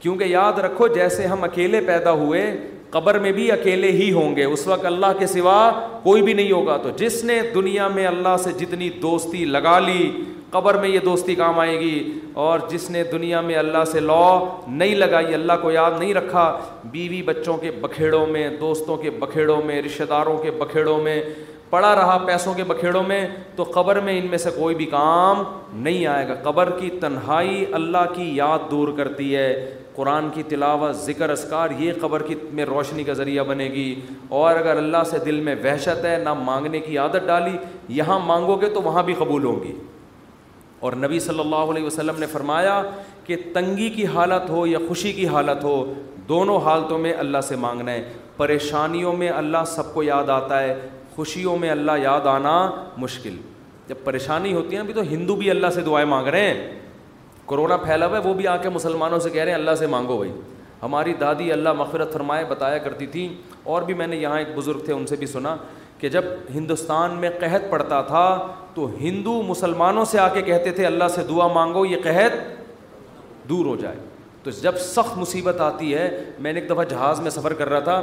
کیونکہ 0.00 0.24
یاد 0.28 0.58
رکھو 0.64 0.86
جیسے 0.94 1.26
ہم 1.26 1.44
اکیلے 1.44 1.80
پیدا 1.86 2.12
ہوئے 2.22 2.42
قبر 2.90 3.18
میں 3.18 3.30
بھی 3.32 3.50
اکیلے 3.52 3.90
ہی 3.92 4.10
ہوں 4.12 4.34
گے 4.36 4.44
اس 4.44 4.66
وقت 4.66 4.84
اللہ 4.86 5.18
کے 5.18 5.26
سوا 5.26 5.56
کوئی 6.02 6.22
بھی 6.22 6.32
نہیں 6.32 6.50
ہوگا 6.52 6.76
تو 6.82 6.90
جس 6.96 7.22
نے 7.24 7.40
دنیا 7.54 7.88
میں 7.94 8.06
اللہ 8.06 8.36
سے 8.42 8.50
جتنی 8.58 8.88
دوستی 9.02 9.44
لگا 9.44 9.78
لی 9.86 10.10
قبر 10.50 10.74
میں 10.80 10.88
یہ 10.88 11.00
دوستی 11.04 11.34
کام 11.34 11.58
آئے 11.60 11.78
گی 11.78 12.12
اور 12.42 12.60
جس 12.70 12.88
نے 12.90 13.02
دنیا 13.12 13.40
میں 13.48 13.54
اللہ 13.56 13.84
سے 13.92 14.00
لو 14.00 14.22
نہیں 14.66 14.94
لگائی 14.94 15.34
اللہ 15.34 15.52
کو 15.62 15.70
یاد 15.70 15.98
نہیں 15.98 16.12
رکھا 16.14 16.44
بیوی 16.90 17.22
بچوں 17.26 17.56
کے 17.62 17.70
بکھیڑوں 17.80 18.26
میں 18.26 18.48
دوستوں 18.60 18.96
کے 18.96 19.10
بکھیڑوں 19.20 19.60
میں 19.66 19.80
رشتہ 19.86 20.04
داروں 20.10 20.36
کے 20.42 20.50
بکھیڑوں 20.60 20.98
میں 21.02 21.20
پڑا 21.70 21.94
رہا 21.96 22.16
پیسوں 22.26 22.52
کے 22.54 22.64
بکھیڑوں 22.64 23.02
میں 23.06 23.26
تو 23.56 23.64
قبر 23.74 24.00
میں 24.04 24.18
ان 24.18 24.26
میں 24.30 24.38
سے 24.38 24.50
کوئی 24.56 24.74
بھی 24.74 24.86
کام 24.86 25.42
نہیں 25.82 26.06
آئے 26.06 26.26
گا 26.28 26.34
قبر 26.42 26.70
کی 26.78 26.90
تنہائی 27.00 27.64
اللہ 27.74 28.12
کی 28.14 28.30
یاد 28.36 28.70
دور 28.70 28.88
کرتی 28.96 29.34
ہے 29.36 29.48
قرآن 29.94 30.28
کی 30.34 30.42
تلاوت 30.48 30.96
ذکر 31.04 31.30
اسکار 31.30 31.70
یہ 31.78 31.92
قبر 32.00 32.22
کی 32.26 32.34
میں 32.52 32.64
روشنی 32.66 33.04
کا 33.04 33.12
ذریعہ 33.22 33.42
بنے 33.48 33.64
گی 33.72 33.94
اور 34.38 34.56
اگر 34.56 34.76
اللہ 34.76 35.02
سے 35.10 35.18
دل 35.24 35.40
میں 35.48 35.54
وحشت 35.64 36.04
ہے 36.04 36.16
نہ 36.24 36.32
مانگنے 36.34 36.80
کی 36.80 36.96
عادت 36.98 37.26
ڈالی 37.26 37.56
یہاں 37.98 38.18
مانگو 38.26 38.56
گے 38.60 38.68
تو 38.74 38.82
وہاں 38.82 39.02
بھی 39.10 39.14
قبول 39.18 39.44
ہوں 39.44 39.62
گی 39.64 39.72
اور 40.86 40.92
نبی 41.02 41.18
صلی 41.26 41.40
اللہ 41.40 41.70
علیہ 41.72 41.84
وسلم 41.84 42.18
نے 42.20 42.26
فرمایا 42.32 42.80
کہ 43.26 43.36
تنگی 43.54 43.88
کی 43.90 44.06
حالت 44.14 44.50
ہو 44.50 44.66
یا 44.66 44.78
خوشی 44.88 45.12
کی 45.12 45.26
حالت 45.26 45.62
ہو 45.64 45.78
دونوں 46.28 46.58
حالتوں 46.64 46.98
میں 46.98 47.12
اللہ 47.18 47.40
سے 47.48 47.56
مانگنا 47.66 47.92
ہے 47.92 48.02
پریشانیوں 48.36 49.12
میں 49.16 49.28
اللہ 49.30 49.64
سب 49.76 49.94
کو 49.94 50.02
یاد 50.02 50.28
آتا 50.30 50.60
ہے 50.62 50.74
خوشیوں 51.14 51.56
میں 51.58 51.70
اللہ 51.70 51.98
یاد 52.02 52.26
آنا 52.26 52.54
مشکل 52.98 53.34
جب 53.88 53.94
پریشانی 54.04 54.52
ہوتی 54.54 54.74
ہے 54.74 54.80
ابھی 54.80 54.92
تو 54.94 55.02
ہندو 55.10 55.36
بھی 55.36 55.50
اللہ 55.50 55.66
سے 55.74 55.80
دعائیں 55.86 56.06
مانگ 56.08 56.26
رہے 56.28 56.48
ہیں 56.48 56.78
کورونا 57.46 57.76
پھیلا 57.76 58.06
ہوا 58.06 58.18
ہے 58.18 58.28
وہ 58.28 58.32
بھی 58.34 58.46
آ 58.48 58.56
کے 58.62 58.68
مسلمانوں 58.76 59.18
سے 59.20 59.30
کہہ 59.30 59.42
رہے 59.44 59.52
ہیں 59.52 59.58
اللہ 59.58 59.74
سے 59.78 59.86
مانگو 59.94 60.16
بھائی 60.18 60.32
ہماری 60.82 61.12
دادی 61.20 61.50
اللہ 61.52 61.72
مغفرت 61.76 62.12
فرمائے 62.12 62.44
بتایا 62.48 62.78
کرتی 62.86 63.06
تھیں 63.12 63.28
اور 63.74 63.82
بھی 63.82 63.94
میں 63.94 64.06
نے 64.06 64.16
یہاں 64.16 64.38
ایک 64.38 64.48
بزرگ 64.54 64.78
تھے 64.84 64.92
ان 64.92 65.06
سے 65.06 65.16
بھی 65.16 65.26
سنا 65.26 65.54
کہ 65.98 66.08
جب 66.16 66.24
ہندوستان 66.54 67.14
میں 67.20 67.30
قحط 67.40 67.70
پڑتا 67.70 68.00
تھا 68.06 68.24
تو 68.74 68.90
ہندو 69.00 69.40
مسلمانوں 69.48 70.04
سے 70.10 70.18
آ 70.20 70.28
کے 70.34 70.42
کہتے 70.42 70.72
تھے 70.78 70.86
اللہ 70.86 71.08
سے 71.14 71.22
دعا 71.28 71.46
مانگو 71.52 71.84
یہ 71.86 71.96
قحط 72.04 72.34
دور 73.48 73.66
ہو 73.66 73.76
جائے 73.80 73.96
تو 74.42 74.50
جب 74.62 74.78
سخت 74.86 75.16
مصیبت 75.18 75.60
آتی 75.60 75.94
ہے 75.94 76.08
میں 76.38 76.52
نے 76.52 76.60
ایک 76.60 76.70
دفعہ 76.70 76.84
جہاز 76.88 77.20
میں 77.20 77.30
سفر 77.30 77.52
کر 77.60 77.68
رہا 77.68 77.80
تھا 77.90 78.00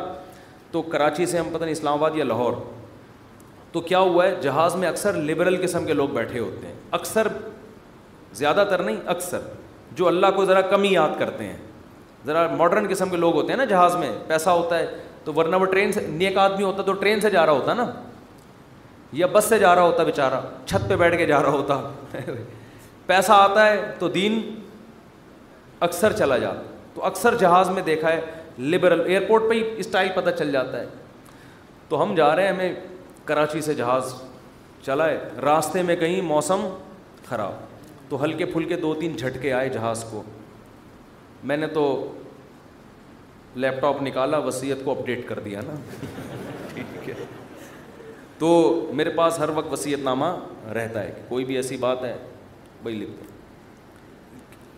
تو 0.72 0.82
کراچی 0.82 1.26
سے 1.26 1.38
ہم 1.38 1.50
پتہ 1.54 1.62
نہیں 1.64 1.72
اسلام 1.76 1.98
آباد 2.00 2.16
یا 2.16 2.24
لاہور 2.26 2.54
تو 3.72 3.82
کیا 3.82 4.00
ہوا 4.00 4.26
ہے 4.26 4.36
جہاز 4.42 4.76
میں 4.76 4.88
اکثر 4.88 5.14
لبرل 5.28 5.56
قسم 5.62 5.86
کے 5.86 5.94
لوگ 5.94 6.10
بیٹھے 6.14 6.40
ہوتے 6.40 6.68
ہیں 6.68 6.74
اکثر 6.98 7.28
زیادہ 8.40 8.64
تر 8.70 8.82
نہیں 8.84 8.96
اکثر 9.16 9.40
جو 9.96 10.08
اللہ 10.08 10.28
کو 10.36 10.46
ذرا 10.46 10.62
کم 10.72 10.84
ہی 10.84 10.92
یاد 10.94 11.20
کرتے 11.20 11.44
ہیں 11.48 11.58
ذرا 12.26 12.46
ماڈرن 12.58 12.86
قسم 12.90 13.10
کے 13.10 13.18
لوگ 13.18 13.36
ہوتے 13.36 13.50
ہیں 13.52 13.58
نا 13.58 13.66
جہاز 13.66 13.96
میں 14.00 14.12
پیسہ 14.28 14.50
ہوتا 14.50 14.80
ہے 14.80 14.86
تو 15.24 15.34
ورنہ 15.34 15.56
وہ 15.62 15.66
ٹرین 15.72 15.92
سے 15.92 16.06
نیک 16.10 16.38
آدمی 16.38 16.64
ہوتا 16.64 16.82
تو 16.86 16.94
ٹرین 16.94 17.20
سے 17.22 17.30
جا 17.30 17.46
رہا 17.46 17.52
ہوتا 17.54 17.74
نا 17.74 17.86
یا 19.22 19.28
بس 19.32 19.46
سے 19.50 19.60
جا 19.60 19.74
رہا 19.76 19.84
ہوتا 19.84 20.04
بے 20.04 20.12
چارہ 20.16 20.40
چھت 20.66 20.88
پہ 20.90 20.96
بیٹھ 20.98 21.18
کے 21.18 21.26
جا 21.26 21.42
رہا 21.44 21.50
ہوتا 21.52 21.80
پیسہ 23.06 23.32
آتا 23.32 23.66
ہے 23.68 23.82
تو 24.00 24.08
دین 24.10 24.40
اکثر 25.90 26.14
چلا 26.18 26.38
جا 26.38 26.52
تو 26.94 27.04
اکثر 27.06 27.36
جہاز 27.40 27.70
میں 27.70 27.82
دیکھا 27.86 28.10
ہے 28.14 28.22
لبرل 28.60 29.02
ایئرپورٹ 29.08 29.50
پہ 29.50 29.54
ہی 29.54 29.64
اسٹائل 29.80 30.10
پتہ 30.16 30.30
چل 30.40 30.52
جاتا 30.52 30.80
ہے 30.80 30.86
تو 31.90 32.02
ہم 32.04 32.14
جا 32.16 32.36
رہے 32.36 32.44
ہیں 32.48 32.52
ہمیں 32.52 32.74
کراچی 33.26 33.62
سے 33.62 33.74
جہاز 33.74 34.14
چلائے 34.86 35.20
راستے 35.44 35.82
میں 35.88 35.96
کہیں 35.96 36.22
موسم 36.28 36.66
خراب 37.28 37.54
تو 38.10 38.24
ہلکے 38.24 38.46
پھلکے 38.54 38.76
دو 38.78 38.94
تین 39.00 39.16
جھٹکے 39.16 39.52
آئے 39.54 39.70
جہاز 39.70 40.04
کو 40.12 40.24
میں 41.50 41.58
نے 41.58 41.68
تو 41.74 41.84
لیپ 43.56 43.80
ٹاپ 43.82 44.02
نکالا 44.02 44.38
وصیت 44.48 44.84
کو 44.86 44.92
اپڈیٹ 44.92 45.28
کر 45.28 45.40
دیا 45.46 45.62
نا 45.68 45.74
ٹھیک 46.74 47.10
ہے 47.10 47.14
تو 48.40 48.50
میرے 48.96 49.10
پاس 49.16 49.40
ہر 49.40 49.50
وقت 49.56 49.72
وصیت 49.74 50.00
نامہ 50.04 50.34
رہتا 50.76 51.04
ہے 51.04 51.12
کوئی 51.28 51.46
بھی 51.46 51.56
ایسی 51.56 51.78
بات 51.78 52.04
ہے 52.04 52.16
لکھ 52.86 52.96
لکھتے 52.96 53.30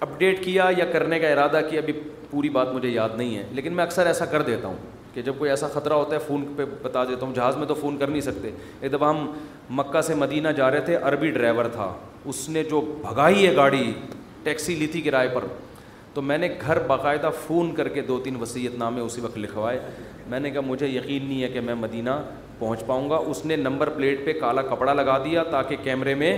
اپڈیٹ 0.05 0.43
کیا 0.45 0.69
یا 0.77 0.85
کرنے 0.91 1.19
کا 1.19 1.27
ارادہ 1.31 1.59
کیا 1.69 1.81
ابھی 1.81 1.93
پوری 2.29 2.49
بات 2.55 2.71
مجھے 2.73 2.89
یاد 2.89 3.09
نہیں 3.17 3.35
ہے 3.37 3.43
لیکن 3.55 3.73
میں 3.75 3.83
اکثر 3.83 4.05
ایسا 4.07 4.25
کر 4.31 4.41
دیتا 4.41 4.67
ہوں 4.67 4.75
کہ 5.13 5.21
جب 5.21 5.33
کوئی 5.37 5.49
ایسا 5.49 5.67
خطرہ 5.73 5.93
ہوتا 5.93 6.15
ہے 6.15 6.19
فون 6.27 6.45
پہ 6.55 6.65
بتا 6.81 7.03
دیتا 7.07 7.25
ہوں 7.25 7.33
جہاز 7.35 7.57
میں 7.57 7.65
تو 7.67 7.73
فون 7.81 7.97
کر 7.97 8.07
نہیں 8.07 8.21
سکتے 8.21 8.51
ایک 8.79 8.93
دفعہ 8.93 9.09
ہم 9.09 9.25
مکہ 9.79 10.01
سے 10.07 10.15
مدینہ 10.15 10.47
جا 10.57 10.69
رہے 10.71 10.81
تھے 10.85 10.95
عربی 11.09 11.29
ڈرائیور 11.31 11.65
تھا 11.73 11.91
اس 12.31 12.47
نے 12.49 12.63
جو 12.69 12.79
بھگائی 13.01 13.45
ہے 13.47 13.55
گاڑی 13.55 13.91
ٹیکسی 14.43 14.75
لی 14.75 14.87
تھی 14.91 15.01
کرائے 15.01 15.27
پر 15.33 15.45
تو 16.13 16.21
میں 16.21 16.37
نے 16.37 16.47
گھر 16.65 16.79
باقاعدہ 16.87 17.29
فون 17.45 17.73
کر 17.75 17.87
کے 17.89 18.01
دو 18.07 18.19
تین 18.23 18.35
وصیت 18.41 18.75
نامے 18.77 19.01
اسی 19.01 19.21
وقت 19.21 19.37
لکھوائے 19.37 19.79
میں 20.29 20.39
نے 20.39 20.51
کہا 20.51 20.61
مجھے 20.67 20.87
یقین 20.87 21.25
نہیں 21.27 21.41
ہے 21.43 21.47
کہ 21.49 21.61
میں 21.67 21.75
مدینہ 21.75 22.09
پہنچ 22.59 22.85
پاؤں 22.87 23.09
گا 23.09 23.15
اس 23.29 23.45
نے 23.45 23.55
نمبر 23.55 23.89
پلیٹ 23.95 24.25
پہ 24.25 24.33
کالا 24.39 24.61
کپڑا 24.75 24.93
لگا 24.93 25.17
دیا 25.23 25.43
تاکہ 25.51 25.75
کیمرے 25.83 26.13
میں 26.15 26.37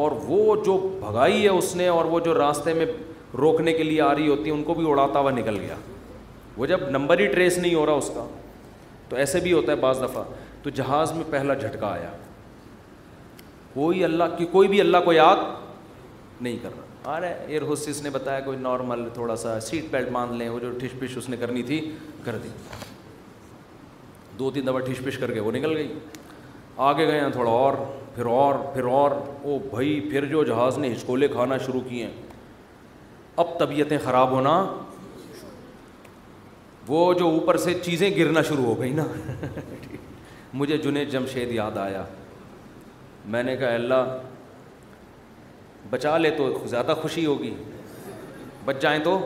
اور 0.00 0.12
وہ 0.28 0.56
جو 0.64 0.76
بھگائی 1.04 1.42
ہے 1.42 1.48
اس 1.48 1.74
نے 1.76 1.86
اور 1.88 2.04
وہ 2.14 2.20
جو 2.24 2.34
راستے 2.38 2.72
میں 2.74 2.86
روکنے 3.38 3.72
کے 3.72 3.82
لیے 3.82 4.00
آ 4.02 4.14
رہی 4.14 4.28
ہوتی 4.28 4.46
ہے 4.50 4.54
ان 4.54 4.62
کو 4.64 4.74
بھی 4.74 4.90
اڑاتا 4.90 5.18
ہوا 5.18 5.30
نکل 5.30 5.58
گیا 5.60 5.74
وہ 6.58 6.66
جب 6.66 6.80
نمبر 6.90 7.18
ہی 7.20 7.26
ٹریس 7.32 7.58
نہیں 7.58 7.74
ہو 7.74 7.84
رہا 7.86 7.94
اس 8.02 8.10
کا 8.14 8.26
تو 9.08 9.16
ایسے 9.24 9.40
بھی 9.40 9.52
ہوتا 9.52 9.72
ہے 9.72 9.76
بعض 9.82 10.00
دفعہ 10.02 10.22
تو 10.62 10.70
جہاز 10.78 11.12
میں 11.16 11.24
پہلا 11.30 11.54
جھٹکا 11.54 11.86
آیا 11.90 12.10
کوئی 13.74 14.04
اللہ 14.04 14.34
کی 14.38 14.46
کوئی 14.52 14.68
بھی 14.68 14.80
اللہ 14.80 15.04
کو 15.04 15.12
یاد 15.12 15.36
نہیں 16.40 16.56
کر 16.62 16.70
رہا 16.76 17.16
آ 17.16 17.20
رہا 17.20 17.28
ہے 17.28 17.44
ایئر 17.48 17.62
ہوسٹس 17.70 18.02
نے 18.02 18.10
بتایا 18.12 18.40
کوئی 18.48 18.58
نارمل 18.60 19.08
تھوڑا 19.14 19.36
سا 19.42 19.58
سیٹ 19.68 19.84
بیلٹ 19.90 20.08
باندھ 20.12 20.32
لیں 20.40 20.48
وہ 20.48 20.58
جو 20.62 20.70
ٹھش 20.78 20.98
پش 21.00 21.16
اس 21.18 21.28
نے 21.28 21.36
کرنی 21.40 21.62
تھی 21.70 21.80
کر 22.24 22.36
دی 22.42 22.48
دو 24.38 24.50
تین 24.54 24.66
دفعہ 24.66 24.80
ٹھش 24.86 25.00
پش 25.04 25.18
کر 25.18 25.30
کے 25.32 25.40
وہ 25.46 25.52
نکل 25.52 25.76
گئی 25.76 25.92
آگے 26.88 27.06
گئے 27.08 27.20
ہیں 27.20 27.30
تھوڑا 27.32 27.50
اور 27.50 27.74
پھر 28.14 28.26
اور 28.40 28.54
پھر 28.74 28.84
اور 28.98 29.10
او 29.20 29.58
بھائی 29.70 30.00
پھر 30.10 30.24
جو 30.34 30.42
جہاز 30.50 30.78
نے 30.78 30.92
ہچکولے 30.92 31.28
کھانا 31.28 31.58
شروع 31.66 31.80
کیے 31.88 32.04
ہیں 32.04 32.12
اب 33.42 33.58
طبیعتیں 33.58 33.98
خراب 34.04 34.30
ہونا 34.30 34.54
وہ 36.88 37.12
جو 37.18 37.28
اوپر 37.28 37.56
سے 37.64 37.72
چیزیں 37.84 38.10
گرنا 38.16 38.42
شروع 38.48 38.64
ہو 38.64 38.78
گئی 38.80 38.90
نا 38.92 39.04
مجھے 40.60 40.76
جنید 40.84 41.10
جمشید 41.12 41.50
یاد 41.52 41.76
آیا 41.78 42.02
میں 43.32 43.42
نے 43.42 43.56
کہا 43.56 43.68
اللہ 43.74 44.16
بچا 45.90 46.16
لے 46.18 46.30
تو 46.36 46.48
زیادہ 46.68 46.94
خوشی 47.02 47.24
ہوگی 47.26 47.52
بچ 48.64 48.80
جائیں 48.82 48.98
تو 49.04 49.18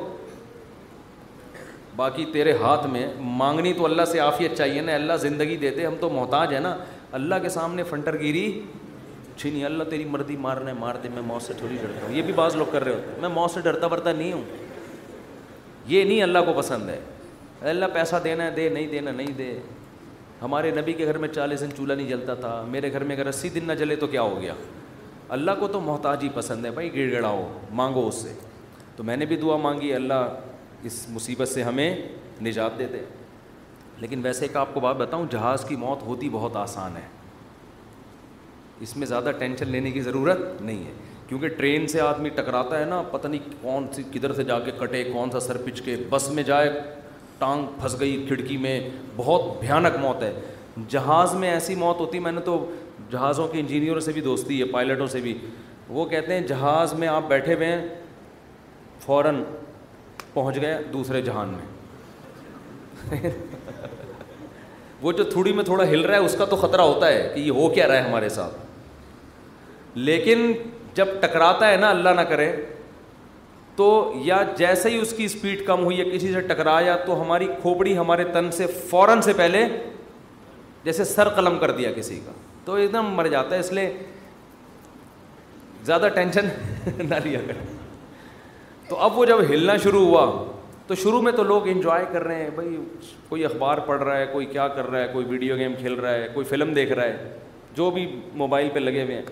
باقی 1.96 2.24
تیرے 2.32 2.52
ہاتھ 2.60 2.86
میں 2.92 3.06
مانگنی 3.40 3.72
تو 3.76 3.84
اللہ 3.84 4.04
سے 4.12 4.18
عافیت 4.18 4.56
چاہیے 4.58 4.80
نا 4.82 4.92
اللہ 4.94 5.16
زندگی 5.20 5.56
دے 5.64 5.70
دے 5.76 5.86
ہم 5.86 5.94
تو 6.00 6.10
محتاج 6.10 6.52
ہیں 6.54 6.60
نا 6.60 6.76
اللہ 7.18 7.34
کے 7.42 7.48
سامنے 7.56 7.82
فنٹر 7.90 8.18
گیری 8.20 8.44
چھینی 9.38 9.64
اللہ 9.64 9.84
تیری 9.90 10.04
مردی 10.10 10.36
مار 10.36 10.56
دے 11.02 11.08
میں 11.14 11.22
موت 11.26 11.42
سے 11.42 11.52
تھوڑی 11.58 11.76
ڈرتا 11.80 12.06
ہوں 12.06 12.14
یہ 12.16 12.22
بھی 12.22 12.32
بعض 12.36 12.56
لوگ 12.56 12.66
کر 12.72 12.84
رہے 12.84 12.92
ہوتے 12.94 13.10
ہیں 13.10 13.20
میں 13.20 13.28
موت 13.34 13.50
سے 13.50 13.60
ڈرتا 13.64 13.86
برتا 13.94 14.12
نہیں 14.12 14.32
ہوں 14.32 14.42
یہ 15.88 16.04
نہیں 16.04 16.22
اللہ 16.22 16.38
کو 16.46 16.52
پسند 16.58 16.88
ہے 16.88 17.00
اللہ 17.70 17.86
پیسہ 17.94 18.16
دینا 18.24 18.44
ہے 18.44 18.50
دے 18.50 18.68
نہیں 18.68 18.86
دینا 18.90 19.10
نہیں 19.10 19.32
دے 19.38 19.54
ہمارے 20.42 20.70
نبی 20.76 20.92
کے 20.92 21.04
گھر 21.06 21.18
میں 21.18 21.28
چالیس 21.28 21.60
دن 21.60 21.72
چولہا 21.76 21.94
نہیں 21.96 22.08
جلتا 22.08 22.34
تھا 22.34 22.54
میرے 22.68 22.92
گھر 22.92 23.04
میں 23.04 23.16
اگر 23.16 23.26
اسی 23.28 23.48
دن 23.54 23.64
نہ 23.66 23.72
جلے 23.78 23.96
تو 23.96 24.06
کیا 24.14 24.22
ہو 24.22 24.40
گیا 24.40 24.54
اللہ 25.36 25.50
کو 25.60 25.68
تو 25.72 25.80
محتاج 25.80 26.22
ہی 26.24 26.28
پسند 26.34 26.64
ہے 26.64 26.70
بھائی 26.78 26.92
گڑ 26.94 27.10
گڑاؤ 27.12 27.46
مانگو 27.80 28.06
اس 28.08 28.14
سے 28.22 28.32
تو 28.96 29.04
میں 29.04 29.16
نے 29.16 29.26
بھی 29.26 29.36
دعا 29.42 29.56
مانگی 29.56 29.92
اللہ 29.94 30.84
اس 30.90 31.04
مصیبت 31.10 31.48
سے 31.48 31.62
ہمیں 31.62 31.94
نجات 32.44 32.78
دے 32.78 32.86
دے 32.92 33.02
لیکن 33.98 34.20
ویسے 34.22 34.48
کہ 34.48 34.58
آپ 34.58 34.74
کو 34.74 34.80
بات 34.80 34.96
بتاؤں 34.96 35.26
جہاز 35.30 35.64
کی 35.68 35.76
موت 35.76 36.02
ہوتی 36.02 36.28
بہت 36.32 36.56
آسان 36.56 36.96
ہے 36.96 37.06
اس 38.86 38.96
میں 38.96 39.06
زیادہ 39.06 39.30
ٹینشن 39.38 39.68
لینے 39.70 39.90
کی 39.90 40.00
ضرورت 40.02 40.40
نہیں 40.62 40.84
ہے 40.86 40.92
کیونکہ 41.28 41.48
ٹرین 41.58 41.86
سے 41.88 42.00
آدمی 42.00 42.28
ٹکراتا 42.34 42.78
ہے 42.80 42.84
نا 42.84 43.00
پتہ 43.10 43.28
نہیں 43.28 43.52
کون 43.60 43.86
سی 43.94 44.02
کدھر 44.12 44.32
سے 44.34 44.44
جا 44.44 44.58
کے 44.64 44.70
کٹے 44.78 45.02
کون 45.12 45.30
سا 45.30 45.40
سر 45.40 45.56
پچ 45.64 45.80
کے 45.82 45.96
بس 46.10 46.28
میں 46.34 46.42
جائے 46.46 46.70
ٹانگ 47.42 47.66
پھنس 47.80 47.98
گئی 48.00 48.24
کھڑکی 48.26 48.56
میں 48.64 48.78
بہت 49.16 49.44
بھیانک 49.60 49.96
موت 50.00 50.22
ہے 50.22 50.32
جہاز 50.88 51.32
میں 51.40 51.48
ایسی 51.50 51.74
موت 51.80 52.00
ہوتی 52.00 52.18
میں 52.26 52.32
نے 52.32 52.40
تو 52.44 52.54
جہازوں 53.10 53.46
کے 53.52 53.60
انجینئروں 53.60 54.00
سے 54.00 54.12
بھی 54.12 54.20
دوستی 54.26 54.58
ہے 54.58 54.64
پائلٹوں 54.72 55.06
سے 55.14 55.20
بھی 55.20 55.34
وہ 55.96 56.04
کہتے 56.12 56.34
ہیں 56.34 56.40
جہاز 56.48 56.92
میں 57.00 57.08
آپ 57.08 57.26
بیٹھے 57.28 57.54
ہوئے 57.54 57.66
ہیں 57.72 57.80
فوراً 59.04 59.42
پہنچ 60.34 60.60
گئے 60.62 60.76
دوسرے 60.92 61.22
جہان 61.22 61.52
میں 61.58 63.30
وہ 65.02 65.12
جو 65.18 65.24
تھوڑی 65.32 65.52
میں 65.52 65.64
تھوڑا 65.64 65.84
ہل 65.90 66.00
رہا 66.06 66.16
ہے 66.18 66.24
اس 66.24 66.36
کا 66.38 66.44
تو 66.52 66.56
خطرہ 66.56 66.82
ہوتا 66.92 67.06
ہے 67.08 67.28
کہ 67.34 67.40
یہ 67.40 67.50
ہو 67.60 67.68
کیا 67.74 67.88
رہا 67.88 68.02
ہے 68.02 68.08
ہمارے 68.08 68.28
ساتھ 68.38 69.98
لیکن 70.10 70.52
جب 70.94 71.20
ٹکراتا 71.22 71.70
ہے 71.70 71.76
نا 71.86 71.90
اللہ 71.96 72.20
نہ 72.20 72.20
کرے 72.34 72.50
تو 73.76 73.86
یا 74.24 74.42
جیسے 74.56 74.90
ہی 74.90 74.96
اس 75.00 75.12
کی 75.16 75.24
اسپیڈ 75.24 75.64
کم 75.66 75.84
ہوئی 75.84 75.98
یا 75.98 76.04
کسی 76.12 76.32
سے 76.32 76.40
ٹکرایا 76.48 76.96
تو 77.06 77.20
ہماری 77.20 77.46
کھوپڑی 77.60 77.96
ہمارے 77.98 78.24
تن 78.32 78.50
سے 78.56 78.66
فوراً 78.90 79.20
سے 79.22 79.32
پہلے 79.36 79.64
جیسے 80.84 81.04
سر 81.04 81.28
قلم 81.36 81.58
کر 81.58 81.70
دیا 81.76 81.92
کسی 81.96 82.18
کا 82.24 82.32
تو 82.64 82.74
ایک 82.74 82.92
دم 82.92 83.12
مر 83.16 83.26
جاتا 83.28 83.54
ہے 83.54 83.60
اس 83.60 83.72
لیے 83.72 83.92
زیادہ 85.84 86.08
ٹینشن 86.14 86.48
نہ 87.08 87.14
لیا 87.24 87.38
کر 87.46 87.62
تو 88.88 88.96
اب 89.06 89.18
وہ 89.18 89.24
جب 89.24 89.40
ہلنا 89.50 89.76
شروع 89.84 90.04
ہوا 90.06 90.26
تو 90.86 90.94
شروع 91.02 91.20
میں 91.22 91.32
تو 91.32 91.42
لوگ 91.44 91.68
انجوائے 91.68 92.04
کر 92.12 92.24
رہے 92.24 92.42
ہیں 92.42 92.50
بھائی 92.54 92.76
کوئی 93.28 93.44
اخبار 93.44 93.78
پڑھ 93.86 94.02
رہا 94.02 94.16
ہے 94.16 94.26
کوئی 94.32 94.46
کیا 94.46 94.66
کر 94.76 94.90
رہا 94.90 95.00
ہے 95.02 95.06
کوئی 95.12 95.24
ویڈیو 95.28 95.56
گیم 95.56 95.74
کھیل 95.78 95.94
رہا 96.00 96.12
ہے 96.14 96.28
کوئی 96.34 96.46
فلم 96.46 96.72
دیکھ 96.74 96.92
رہا 96.92 97.04
ہے 97.04 97.32
جو 97.76 97.90
بھی 97.90 98.06
موبائل 98.42 98.68
پہ 98.74 98.78
لگے 98.78 99.02
ہوئے 99.02 99.14
ہیں 99.16 99.22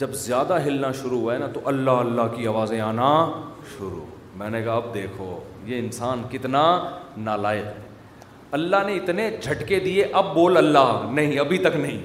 جب 0.00 0.12
زیادہ 0.18 0.56
ہلنا 0.66 0.90
شروع 1.00 1.18
ہوا 1.20 1.32
ہے 1.32 1.38
نا 1.38 1.46
تو 1.54 1.60
اللہ 1.70 1.98
اللہ 2.02 2.28
کی 2.34 2.46
آوازیں 2.48 2.80
آنا 2.80 3.08
شروع 3.76 4.04
میں 4.38 4.48
نے 4.50 4.62
کہا 4.62 4.74
اب 4.74 4.92
دیکھو 4.94 5.28
یہ 5.66 5.78
انسان 5.78 6.22
کتنا 6.30 6.62
نالائق 7.24 8.54
اللہ 8.58 8.86
نے 8.86 8.94
اتنے 8.96 9.28
جھٹکے 9.40 9.80
دیے 9.80 10.04
اب 10.20 10.32
بول 10.34 10.56
اللہ 10.56 11.02
نہیں 11.18 11.38
ابھی 11.38 11.58
تک 11.66 11.76
نہیں 11.82 11.98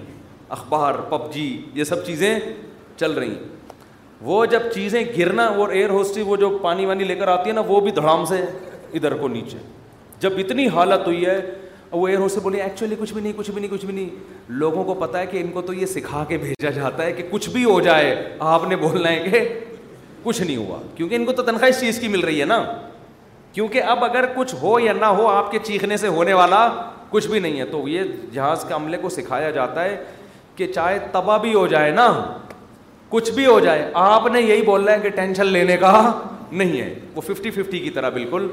اخبار 0.58 0.96
پب 1.10 1.32
جی 1.34 1.46
یہ 1.74 1.84
سب 1.92 2.06
چیزیں 2.06 2.30
چل 3.00 3.12
رہی 3.20 3.30
ہیں 3.30 3.74
وہ 4.32 4.46
جب 4.56 4.68
چیزیں 4.74 5.04
گرنا 5.18 5.46
اور 5.62 5.70
ایئر 5.78 5.90
ہوسٹی 5.90 6.22
وہ 6.28 6.36
جو 6.44 6.50
پانی 6.62 6.86
وانی 6.86 7.04
لے 7.04 7.16
کر 7.22 7.28
آتی 7.38 7.50
ہے 7.50 7.56
نا 7.56 7.62
وہ 7.68 7.80
بھی 7.88 7.92
دھڑام 8.02 8.26
سے 8.26 8.42
ادھر 8.94 9.16
کو 9.22 9.28
نیچے 9.38 9.58
جب 10.20 10.38
اتنی 10.44 10.68
حالت 10.76 11.08
ہوئی 11.08 11.26
ہے 11.26 11.40
تو 11.96 12.00
وہ 12.00 12.08
ایئروں 12.08 12.28
سے 12.30 12.40
بولے 12.44 12.62
ایکچولی 12.62 12.96
کچھ 13.00 13.12
بھی 13.14 13.22
نہیں 13.22 13.34
کچھ 13.36 13.50
بھی 13.52 13.62
نہیں 13.62 13.72
کچھ 13.72 13.84
بھی 13.86 13.94
نہیں 13.94 14.08
لوگوں 14.62 14.84
کو 14.84 14.94
پتا 15.02 15.20
ہے 15.20 15.26
کہ 15.28 15.42
ان 15.42 15.52
کو 15.52 15.62
تو 15.68 15.74
یہ 15.74 15.86
سکھا 15.86 16.24
کے 16.28 16.38
بھیجا 16.38 16.70
جاتا 16.76 17.04
ہے 17.04 17.12
کہ 17.20 17.24
کچھ 17.30 17.48
بھی 17.50 17.64
ہو 17.66 17.80
جائے 17.82 18.10
آپ 18.54 18.64
نے 18.70 18.76
بولنا 18.82 19.10
ہے 19.12 19.30
کہ 19.30 19.40
کچھ 20.24 20.42
نہیں 20.42 20.58
ہوا 20.58 20.80
کیونکہ 20.96 21.16
ان 21.16 21.26
کو 21.26 21.32
تو 21.38 21.44
تنخواہ 21.50 21.70
اس 21.70 21.80
چیز 21.82 22.00
کی 22.00 22.08
مل 22.08 22.20
رہی 22.20 22.40
ہے 22.40 22.46
نا 22.46 22.62
کیونکہ 23.54 23.82
اب 23.94 24.04
اگر 24.06 24.26
کچھ 24.36 24.56
ہو 24.62 24.80
یا 24.86 24.94
نہ 24.94 25.06
ہو 25.20 25.28
آپ 25.28 25.52
کے 25.52 25.60
چیخنے 25.68 25.98
سے 25.98 26.08
ہونے 26.18 26.34
والا 26.42 26.68
کچھ 27.10 27.28
بھی 27.28 27.40
نہیں 27.40 27.60
ہے 27.60 27.66
تو 27.72 27.88
یہ 27.88 28.04
جہاز 28.34 28.66
کے 28.68 28.74
عملے 28.74 28.98
کو 29.02 29.10
سکھایا 29.18 29.50
جاتا 29.60 29.84
ہے 29.84 29.96
کہ 30.56 30.68
چاہے 30.74 31.00
تباہ 31.12 31.38
بھی 31.48 31.54
ہو 31.54 31.66
جائے 31.78 31.92
نا 32.02 32.12
کچھ 33.10 33.32
بھی 33.32 33.46
ہو 33.46 33.60
جائے 33.60 33.90
آپ 34.10 34.28
نے 34.34 34.42
یہی 34.42 34.62
بولنا 34.72 34.92
ہے 34.92 35.00
کہ 35.02 35.10
ٹینشن 35.22 35.48
لینے 35.58 35.78
کا 35.88 35.96
نہیں 36.52 36.80
ہے 36.82 36.94
وہ 37.16 37.22
ففٹی 37.34 37.50
ففٹی 37.52 37.80
کی 37.80 37.90
طرح 38.00 38.10
بالکل 38.20 38.48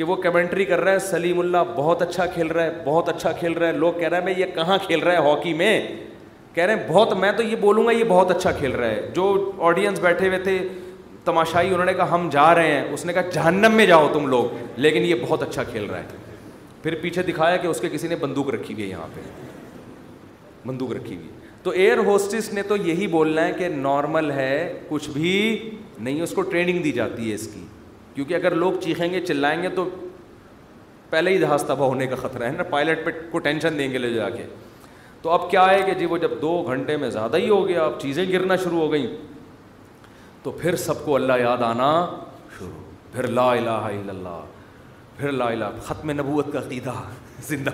کہ 0.00 0.04
وہ 0.06 0.14
کمنٹری 0.16 0.64
کر 0.64 0.80
رہا 0.80 0.92
ہے 0.92 0.98
سلیم 1.06 1.38
اللہ 1.40 1.64
بہت 1.76 2.02
اچھا 2.02 2.24
کھیل 2.34 2.46
رہا 2.50 2.62
ہے 2.64 2.70
بہت 2.84 3.08
اچھا 3.08 3.30
کھیل 3.38 3.52
رہا 3.52 3.66
ہے 3.68 3.72
لوگ 3.78 3.92
کہہ 3.98 4.08
رہے 4.08 4.18
ہیں 4.18 4.24
میں 4.24 4.34
یہ 4.36 4.46
کہاں 4.54 4.76
کھیل 4.86 5.00
رہا 5.02 5.12
ہے 5.12 5.28
ہاکی 5.28 5.52
میں 5.54 5.72
کہہ 6.54 6.64
رہے 6.64 6.74
ہیں 6.74 6.84
بہت 6.88 7.12
میں 7.24 7.32
تو 7.36 7.42
یہ 7.42 7.56
بولوں 7.60 7.84
گا 7.86 7.90
یہ 7.92 8.04
بہت 8.08 8.30
اچھا 8.30 8.52
کھیل 8.58 8.70
رہا 8.74 8.88
ہے 8.90 9.02
جو 9.14 9.24
آڈینس 9.70 9.98
بیٹھے 10.02 10.26
ہوئے 10.28 10.38
تھے 10.44 10.56
تماشائی 11.24 11.72
انہوں 11.72 11.84
نے 11.86 11.94
کہا 11.94 12.14
ہم 12.14 12.28
جا 12.32 12.54
رہے 12.54 12.70
ہیں 12.72 12.84
اس 12.92 13.04
نے 13.06 13.12
کہا 13.12 13.30
جہنم 13.34 13.72
میں 13.76 13.86
جاؤ 13.86 14.06
تم 14.12 14.26
لوگ 14.30 14.78
لیکن 14.80 15.04
یہ 15.04 15.14
بہت 15.22 15.42
اچھا 15.48 15.62
کھیل 15.72 15.84
رہا 15.90 15.98
ہے 15.98 16.16
پھر 16.82 16.94
پیچھے 17.02 17.22
دکھایا 17.22 17.56
کہ 17.56 17.66
اس 17.66 17.80
کے 17.80 17.88
کسی 17.92 18.08
نے 18.08 18.16
بندوق 18.20 18.48
رکھی 18.54 18.76
گئی 18.78 18.88
یہاں 18.90 19.06
پہ 19.14 19.20
بندوق 20.68 20.92
رکھی 20.96 21.18
گئی 21.18 21.28
تو 21.62 21.70
ایئر 21.82 21.98
ہوسٹس 22.06 22.52
نے 22.52 22.62
تو 22.68 22.76
یہی 22.86 23.06
بولنا 23.18 23.44
ہے 23.46 23.52
کہ 23.58 23.68
نارمل 23.68 24.30
ہے 24.36 24.72
کچھ 24.88 25.10
بھی 25.18 25.34
نہیں 25.98 26.20
اس 26.22 26.30
کو 26.34 26.42
ٹریننگ 26.54 26.82
دی 26.82 26.92
جاتی 27.02 27.28
ہے 27.30 27.34
اس 27.34 27.46
کی 27.54 27.64
کیونکہ 28.14 28.34
اگر 28.34 28.54
لوگ 28.62 28.78
چیخیں 28.82 29.08
گے 29.12 29.20
چلائیں 29.26 29.62
گے 29.62 29.68
تو 29.74 29.88
پہلے 31.10 31.30
ہی 31.30 31.38
جہاز 31.38 31.62
تباہ 31.66 31.88
ہونے 31.88 32.06
کا 32.06 32.16
خطرہ 32.16 32.44
ہے 32.44 32.52
نا 32.56 32.62
پائلٹ 32.70 33.04
پہ 33.04 33.10
کو 33.30 33.38
ٹینشن 33.46 33.78
دیں 33.78 33.90
گے 33.92 33.98
لے 33.98 34.12
جا 34.14 34.28
کے 34.30 34.46
تو 35.22 35.30
اب 35.30 35.50
کیا 35.50 35.68
ہے 35.70 35.80
کہ 35.86 35.94
جی 35.98 36.06
وہ 36.10 36.16
جب 36.18 36.30
دو 36.42 36.62
گھنٹے 36.72 36.96
میں 36.96 37.10
زیادہ 37.10 37.36
ہی 37.36 37.48
ہو 37.48 37.66
گیا 37.68 37.84
اب 37.84 37.98
چیزیں 38.00 38.24
گرنا 38.32 38.56
شروع 38.62 38.78
ہو 38.80 38.90
گئیں 38.92 39.06
تو 40.42 40.50
پھر 40.60 40.76
سب 40.84 41.04
کو 41.04 41.14
اللہ 41.16 41.40
یاد 41.40 41.62
آنا 41.62 41.90
شروع 42.58 42.82
پھر 43.12 43.26
لا 43.38 43.50
الہ 43.52 43.70
الا 43.86 44.12
اللہ 44.12 44.44
پھر 45.16 45.32
لا 45.32 45.46
الہ 45.48 45.64
ختم 45.84 46.10
نبوت 46.20 46.52
کا 46.52 46.58
عقیدہ 46.58 46.92
زندہ 47.48 47.70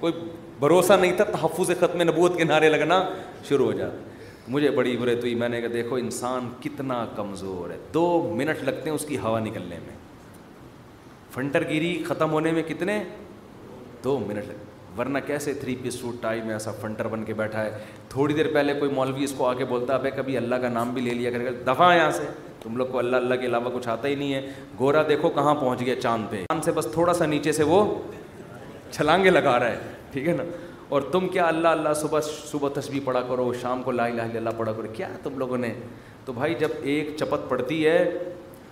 کوئی 0.00 0.12
بھروسہ 0.60 0.92
نہیں 1.00 1.12
تھا 1.16 1.24
تحفظ 1.24 1.70
ختم 1.80 2.02
نبوت 2.10 2.36
کے 2.38 2.44
نعرے 2.44 2.68
لگنا 2.70 3.02
شروع 3.48 3.66
ہو 3.66 3.72
جاتا 3.78 4.14
مجھے 4.48 4.70
بڑی 4.70 4.94
عبرت 4.96 5.18
ہوئی 5.22 5.34
میں 5.34 5.48
نے 5.48 5.60
کہا 5.60 5.72
دیکھو 5.72 5.96
انسان 5.96 6.48
کتنا 6.64 7.04
کمزور 7.16 7.70
ہے 7.70 7.76
دو 7.94 8.02
منٹ 8.38 8.62
لگتے 8.64 8.88
ہیں 8.90 8.94
اس 8.96 9.04
کی 9.08 9.18
ہوا 9.18 9.38
نکلنے 9.40 9.76
میں 9.86 9.94
فنٹر 11.34 11.68
گیری 11.68 11.94
ختم 12.08 12.30
ہونے 12.32 12.52
میں 12.52 12.62
کتنے 12.68 13.02
دو 14.04 14.18
منٹ 14.26 14.36
لگتے 14.48 14.64
ورنہ 14.98 15.18
کیسے 15.26 15.52
تھری 15.60 15.74
پیس 15.82 15.94
سوٹ 16.00 16.14
ٹائی 16.20 16.40
میں 16.42 16.52
ایسا 16.52 16.72
فنٹر 16.80 17.06
بن 17.14 17.24
کے 17.24 17.34
بیٹھا 17.36 17.64
ہے 17.64 17.70
تھوڑی 18.08 18.34
دیر 18.34 18.46
پہلے 18.52 18.74
کوئی 18.78 18.90
مولوی 18.90 19.24
اس 19.24 19.32
کو 19.36 19.46
آ 19.46 19.52
کے 19.54 19.64
بولتا 19.72 19.98
پہ 20.02 20.10
کبھی 20.16 20.36
اللہ 20.36 20.54
کا 20.62 20.68
نام 20.68 20.92
بھی 20.94 21.02
لے 21.02 21.14
لیا 21.14 21.30
کرے 21.30 21.50
دفعہ 21.66 21.94
یہاں 21.96 22.10
سے 22.10 22.26
تم 22.62 22.76
لوگ 22.76 22.86
کو 22.92 22.98
اللہ 22.98 23.16
اللہ 23.16 23.34
کے 23.40 23.46
علاوہ 23.46 23.70
کچھ 23.74 23.88
آتا 23.88 24.08
ہی 24.08 24.14
نہیں 24.14 24.32
ہے 24.34 24.48
گورا 24.80 25.02
دیکھو 25.08 25.28
کہاں 25.34 25.54
پہنچ 25.60 25.80
گیا 25.86 25.94
چاند 26.00 26.30
پہ 26.30 26.42
چاند 26.48 26.64
سے 26.64 26.72
بس 26.76 26.88
تھوڑا 26.92 27.14
سا 27.14 27.26
نیچے 27.34 27.52
سے 27.52 27.62
وہ 27.74 27.84
چھلانگے 28.92 29.30
لگا 29.30 29.58
رہا 29.60 29.70
ہے 29.70 29.78
ٹھیک 30.12 30.28
ہے 30.28 30.32
نا 30.36 30.44
اور 30.88 31.02
تم 31.12 31.26
کیا 31.28 31.46
اللہ 31.48 31.68
اللہ 31.76 31.92
صبح 32.00 32.20
صبح 32.50 32.68
تسبیح 32.74 33.00
پڑھا 33.04 33.20
کرو 33.28 33.52
شام 33.62 33.82
کو 33.82 33.90
لا 33.92 34.04
الہ 34.06 34.22
الا 34.22 34.36
اللہ 34.38 34.50
پڑھا 34.56 34.72
کرو 34.72 34.86
کیا 34.92 35.08
تم 35.22 35.38
لوگوں 35.38 35.58
نے 35.58 35.72
تو 36.24 36.32
بھائی 36.32 36.54
جب 36.58 36.68
ایک 36.92 37.08
چپت 37.18 37.48
پڑتی 37.48 37.86
ہے 37.86 37.98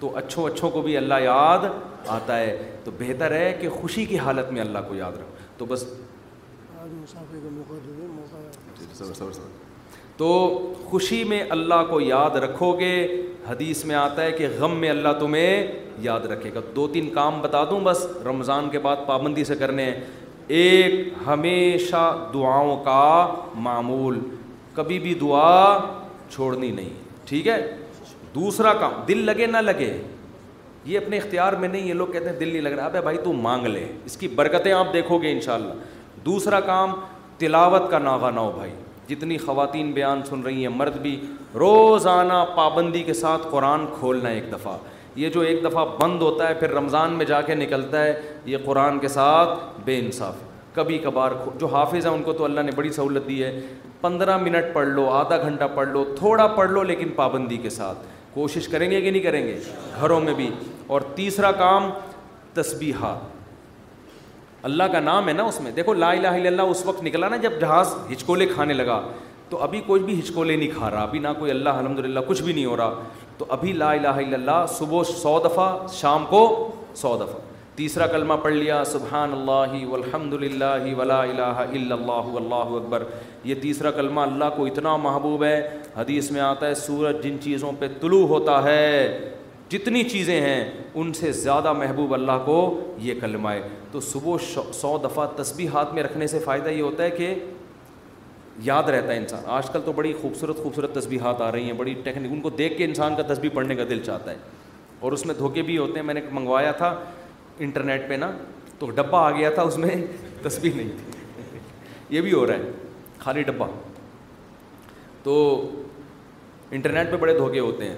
تو 0.00 0.10
اچھوں 0.16 0.44
اچھوں 0.46 0.70
کو 0.70 0.82
بھی 0.82 0.96
اللہ 0.96 1.20
یاد 1.22 1.64
آتا 2.18 2.38
ہے 2.38 2.56
تو 2.84 2.90
بہتر 2.98 3.32
ہے 3.34 3.52
کہ 3.60 3.68
خوشی 3.80 4.04
کی 4.12 4.18
حالت 4.18 4.52
میں 4.52 4.60
اللہ 4.60 4.78
کو 4.88 4.94
یاد 4.94 5.12
رکھو 5.18 5.44
تو 5.58 5.64
بس 5.68 5.84
تو 10.16 10.26
خوشی 10.90 11.22
میں 11.28 11.42
اللہ 11.50 11.82
کو 11.90 12.00
یاد 12.00 12.36
رکھو 12.42 12.72
گے 12.80 12.90
حدیث 13.48 13.84
میں 13.84 13.94
آتا 13.96 14.22
ہے 14.24 14.32
کہ 14.32 14.48
غم 14.58 14.76
میں 14.80 14.90
اللہ 14.90 15.12
تمہیں 15.20 15.66
یاد 16.02 16.26
رکھے 16.32 16.50
گا 16.54 16.60
دو 16.76 16.86
تین 16.92 17.08
کام 17.14 17.40
بتا 17.42 17.62
دوں 17.70 17.80
بس 17.84 18.06
رمضان 18.26 18.68
کے 18.70 18.78
بعد 18.86 19.06
پابندی 19.06 19.44
سے 19.44 19.56
کرنے 19.56 19.84
ہیں 19.84 20.00
ایک 20.46 21.08
ہمیشہ 21.26 22.12
دعاؤں 22.32 22.82
کا 22.84 23.26
معمول 23.64 24.18
کبھی 24.74 24.98
بھی 24.98 25.14
دعا 25.20 25.78
چھوڑنی 26.30 26.70
نہیں 26.70 26.88
ٹھیک 27.28 27.46
ہے 27.48 27.58
دوسرا 28.34 28.72
کام 28.80 28.92
دل 29.08 29.24
لگے 29.26 29.46
نہ 29.46 29.56
لگے 29.58 29.96
یہ 30.84 30.98
اپنے 30.98 31.18
اختیار 31.18 31.52
میں 31.60 31.68
نہیں 31.68 31.86
یہ 31.88 31.94
لوگ 31.94 32.06
کہتے 32.12 32.28
ہیں 32.28 32.38
دل 32.38 32.48
نہیں 32.48 32.62
لگ 32.62 32.68
رہا 32.72 32.84
ابے 32.86 33.00
بھائی 33.00 33.18
تو 33.24 33.32
مانگ 33.32 33.66
لے 33.66 33.86
اس 34.04 34.16
کی 34.16 34.28
برکتیں 34.40 34.72
آپ 34.72 34.92
دیکھو 34.92 35.18
گے 35.22 35.30
انشاءاللہ 35.32 35.72
دوسرا 36.24 36.60
کام 36.66 36.92
تلاوت 37.38 37.90
کا 37.90 37.98
ناغہ 37.98 38.30
ہو 38.38 38.50
بھائی 38.56 38.70
جتنی 39.08 39.36
خواتین 39.38 39.92
بیان 39.92 40.22
سن 40.28 40.40
رہی 40.42 40.60
ہیں 40.66 40.72
مرد 40.74 40.96
بھی 41.02 41.16
روزانہ 41.58 42.44
پابندی 42.56 43.02
کے 43.06 43.14
ساتھ 43.14 43.46
قرآن 43.50 43.84
کھولنا 43.98 44.28
ایک 44.28 44.52
دفعہ 44.52 44.76
یہ 45.16 45.28
جو 45.34 45.40
ایک 45.48 45.64
دفعہ 45.64 45.84
بند 46.00 46.22
ہوتا 46.22 46.48
ہے 46.48 46.54
پھر 46.60 46.70
رمضان 46.74 47.12
میں 47.18 47.24
جا 47.26 47.40
کے 47.48 47.54
نکلتا 47.54 48.02
ہے 48.04 48.20
یہ 48.52 48.58
قرآن 48.64 48.98
کے 49.00 49.08
ساتھ 49.08 49.50
بے 49.84 49.98
انصاف 49.98 50.36
کبھی 50.74 50.98
کبھار 51.02 51.30
جو 51.58 51.66
حافظ 51.74 52.06
ہیں 52.06 52.12
ان 52.12 52.22
کو 52.22 52.32
تو 52.38 52.44
اللہ 52.44 52.60
نے 52.66 52.70
بڑی 52.76 52.90
سہولت 52.92 53.28
دی 53.28 53.42
ہے 53.42 53.60
پندرہ 54.00 54.36
منٹ 54.36 54.72
پڑھ 54.72 54.88
لو 54.88 55.08
آدھا 55.10 55.36
گھنٹہ 55.42 55.64
پڑھ 55.74 55.88
لو 55.88 56.04
تھوڑا 56.18 56.46
پڑھ 56.56 56.70
لو 56.70 56.82
لیکن 56.82 57.08
پابندی 57.16 57.56
کے 57.62 57.70
ساتھ 57.70 57.98
کوشش 58.34 58.66
کریں 58.68 58.90
گے 58.90 59.00
کہ 59.00 59.10
نہیں 59.10 59.22
کریں 59.22 59.44
گے 59.46 59.58
گھروں 60.00 60.20
میں 60.20 60.34
بھی 60.34 60.48
اور 60.86 61.00
تیسرا 61.14 61.50
کام 61.58 61.90
تسبیحات 62.54 63.32
اللہ 64.66 64.82
کا 64.92 65.00
نام 65.00 65.28
ہے 65.28 65.32
نا 65.32 65.42
اس 65.44 65.60
میں 65.60 65.70
دیکھو 65.76 65.94
لا 65.94 66.10
الہ 66.10 66.26
الا 66.28 66.48
اللہ 66.48 66.70
اس 66.74 66.84
وقت 66.86 67.02
نکلا 67.04 67.28
نا 67.28 67.36
جب 67.46 67.60
جہاز 67.60 67.94
ہچکولے 68.12 68.46
کھانے 68.54 68.74
لگا 68.74 69.00
تو 69.48 69.58
ابھی 69.62 69.80
کوئی 69.86 70.02
بھی 70.02 70.18
ہچکولے 70.20 70.56
نہیں 70.56 70.70
کھا 70.76 70.90
رہا 70.90 71.02
ابھی 71.02 71.18
نہ 71.18 71.28
کوئی 71.38 71.50
اللہ 71.50 71.78
الحمد 71.80 71.98
للہ 72.04 72.20
کچھ 72.26 72.42
بھی 72.42 72.52
نہیں 72.52 72.64
ہو 72.66 72.76
رہا 72.76 73.00
تو 73.38 73.44
ابھی 73.54 73.72
لا 73.72 73.90
الہ 73.92 74.08
الا 74.08 74.34
اللہ 74.36 74.64
صبح 74.78 75.02
سو 75.22 75.38
دفعہ 75.44 75.70
شام 75.92 76.24
کو 76.30 76.42
سو 76.96 77.16
دفعہ 77.20 77.40
تیسرا 77.76 78.06
کلمہ 78.06 78.34
پڑھ 78.42 78.52
لیا 78.54 78.82
سبحان 78.86 79.32
اللہ 79.32 79.74
والحمد 79.90 80.32
للہ 80.42 80.92
ولا 80.98 81.20
الہ 81.22 81.42
الا 81.42 81.94
اللہ 81.94 82.28
اللہ 82.40 82.74
اکبر 82.80 83.02
یہ 83.44 83.54
تیسرا 83.62 83.90
کلمہ 83.96 84.20
اللہ 84.20 84.50
کو 84.56 84.66
اتنا 84.66 84.96
محبوب 85.06 85.42
ہے 85.44 85.56
حدیث 85.96 86.30
میں 86.32 86.40
آتا 86.40 86.66
ہے 86.66 86.74
سورج 86.84 87.22
جن 87.24 87.40
چیزوں 87.44 87.72
پہ 87.78 87.88
طلوع 88.00 88.26
ہوتا 88.34 88.62
ہے 88.64 89.18
جتنی 89.70 90.02
چیزیں 90.08 90.40
ہیں 90.40 90.60
ان 90.94 91.12
سے 91.18 91.32
زیادہ 91.32 91.72
محبوب 91.72 92.14
اللہ 92.14 92.42
کو 92.44 92.56
یہ 93.02 93.14
کلمہ 93.20 93.50
ہے 93.50 93.68
تو 93.92 94.00
صبح 94.12 94.58
سو 94.80 94.96
دفعہ 95.04 95.26
تسبیح 95.36 95.68
ہاتھ 95.74 95.94
میں 95.94 96.02
رکھنے 96.02 96.26
سے 96.34 96.38
فائدہ 96.44 96.68
یہ 96.68 96.82
ہوتا 96.82 97.02
ہے 97.04 97.10
کہ 97.10 97.34
یاد 98.62 98.88
رہتا 98.90 99.12
ہے 99.12 99.16
انسان 99.18 99.42
آج 99.50 99.70
کل 99.72 99.80
تو 99.84 99.92
بڑی 99.92 100.12
خوبصورت 100.20 100.56
خوبصورت 100.62 100.94
تصبیحات 100.94 101.40
آ 101.42 101.50
رہی 101.52 101.64
ہیں 101.70 101.72
بڑی 101.78 101.94
ٹیکنیک 102.04 102.32
ان 102.32 102.40
کو 102.40 102.50
دیکھ 102.58 102.76
کے 102.78 102.84
انسان 102.84 103.14
کا 103.16 103.22
تصبیح 103.32 103.50
پڑھنے 103.54 103.74
کا 103.74 103.84
دل 103.90 104.02
چاہتا 104.06 104.30
ہے 104.30 104.36
اور 105.00 105.12
اس 105.12 105.24
میں 105.26 105.34
دھوکے 105.38 105.62
بھی 105.62 105.78
ہوتے 105.78 105.98
ہیں 105.98 106.06
میں 106.06 106.14
نے 106.14 106.20
منگوایا 106.32 106.70
تھا 106.78 106.94
انٹرنیٹ 107.66 108.08
پہ 108.08 108.14
نا 108.18 108.30
تو 108.78 108.90
ڈبہ 108.90 109.18
آ 109.22 109.30
گیا 109.38 109.50
تھا 109.54 109.62
اس 109.62 109.78
میں 109.78 109.94
تصبیح 110.42 110.72
نہیں 110.76 110.88
تھی 110.96 112.16
یہ 112.16 112.20
بھی 112.20 112.32
ہو 112.32 112.46
رہا 112.46 112.54
ہے 112.56 112.70
خالی 113.18 113.42
ڈبہ 113.48 113.66
تو 115.22 115.34
انٹرنیٹ 116.70 117.10
پہ 117.10 117.16
بڑے 117.16 117.34
دھوکے 117.38 117.58
ہوتے 117.60 117.88
ہیں 117.88 117.96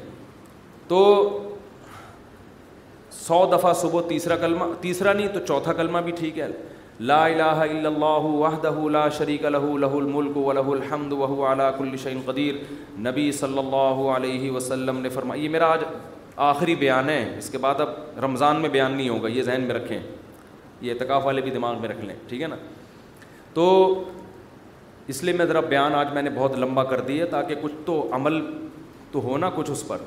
تو 0.88 1.02
سو 3.10 3.44
دفعہ 3.56 3.72
صبح 3.82 4.02
تیسرا 4.08 4.36
کلمہ 4.36 4.64
تیسرا 4.80 5.12
نہیں 5.12 5.28
تو 5.34 5.40
چوتھا 5.46 5.72
کلمہ 5.72 5.98
بھی 6.04 6.12
ٹھیک 6.18 6.38
ہے 6.38 6.48
لا 7.01 7.24
الہ 7.27 7.59
الا 7.62 7.89
اللہ 7.89 8.27
وحدہ 8.43 8.70
لا 8.90 9.09
شریک 9.16 9.44
لہ 9.44 9.86
الملک 9.97 10.36
وہ 10.36 10.52
الحمد 10.74 11.12
علا 11.52 11.70
کل 11.78 11.97
شئین 12.02 12.20
قدیر 12.27 12.55
نبی 13.09 13.31
صلی 13.40 13.59
اللہ 13.59 14.01
علیہ 14.16 14.51
وسلم 14.51 15.01
نے 15.01 15.09
فرمایا 15.14 15.43
یہ 15.43 15.48
میرا 15.48 15.66
آج 15.73 15.81
آخری 16.51 16.74
بیان 16.85 17.09
ہے 17.10 17.23
اس 17.39 17.51
کے 17.51 17.59
بعد 17.59 17.81
اب 17.81 17.89
رمضان 18.24 18.60
میں 18.60 18.68
بیان 18.68 18.93
نہیں 18.93 19.09
ہوگا 19.09 19.28
یہ 19.28 19.43
ذہن 19.43 19.62
میں 19.66 19.74
رکھیں 19.74 19.98
یہ 20.81 20.93
اعتکاف 20.93 21.24
والے 21.27 21.40
بھی 21.40 21.51
دماغ 21.51 21.81
میں 21.81 21.89
رکھ 21.89 22.05
لیں 22.05 22.14
ٹھیک 22.28 22.43
ہے 22.43 22.47
نا 22.47 22.56
تو 23.55 23.64
اس 25.12 25.23
لیے 25.24 25.32
میں 25.36 25.44
ذرا 25.47 25.60
بیان 25.68 25.94
آج 25.94 26.12
میں 26.14 26.23
نے 26.23 26.31
بہت 26.35 26.59
لمبا 26.59 26.85
کر 26.85 27.01
دی 27.10 27.20
ہے 27.20 27.24
تاکہ 27.36 27.55
کچھ 27.62 27.73
تو 27.86 28.06
عمل 28.14 28.40
تو 29.12 29.20
ہونا 29.24 29.51
کچھ 29.56 29.70
اس 29.70 29.86
پر 29.89 29.98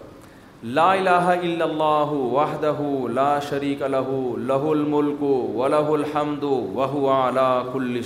لا 0.64 0.86
الہ 0.94 1.28
الا 1.28 1.64
اللہ 1.64 2.10
وحدہ 2.14 2.72
لا 3.16 3.38
شریک 3.50 3.82
لہ 3.82 4.10
لہ 4.48 4.66
الملک 4.72 5.22
الحمد 5.98 6.44
وہو 6.44 7.08
علا 7.10 7.52
کل 7.74 8.00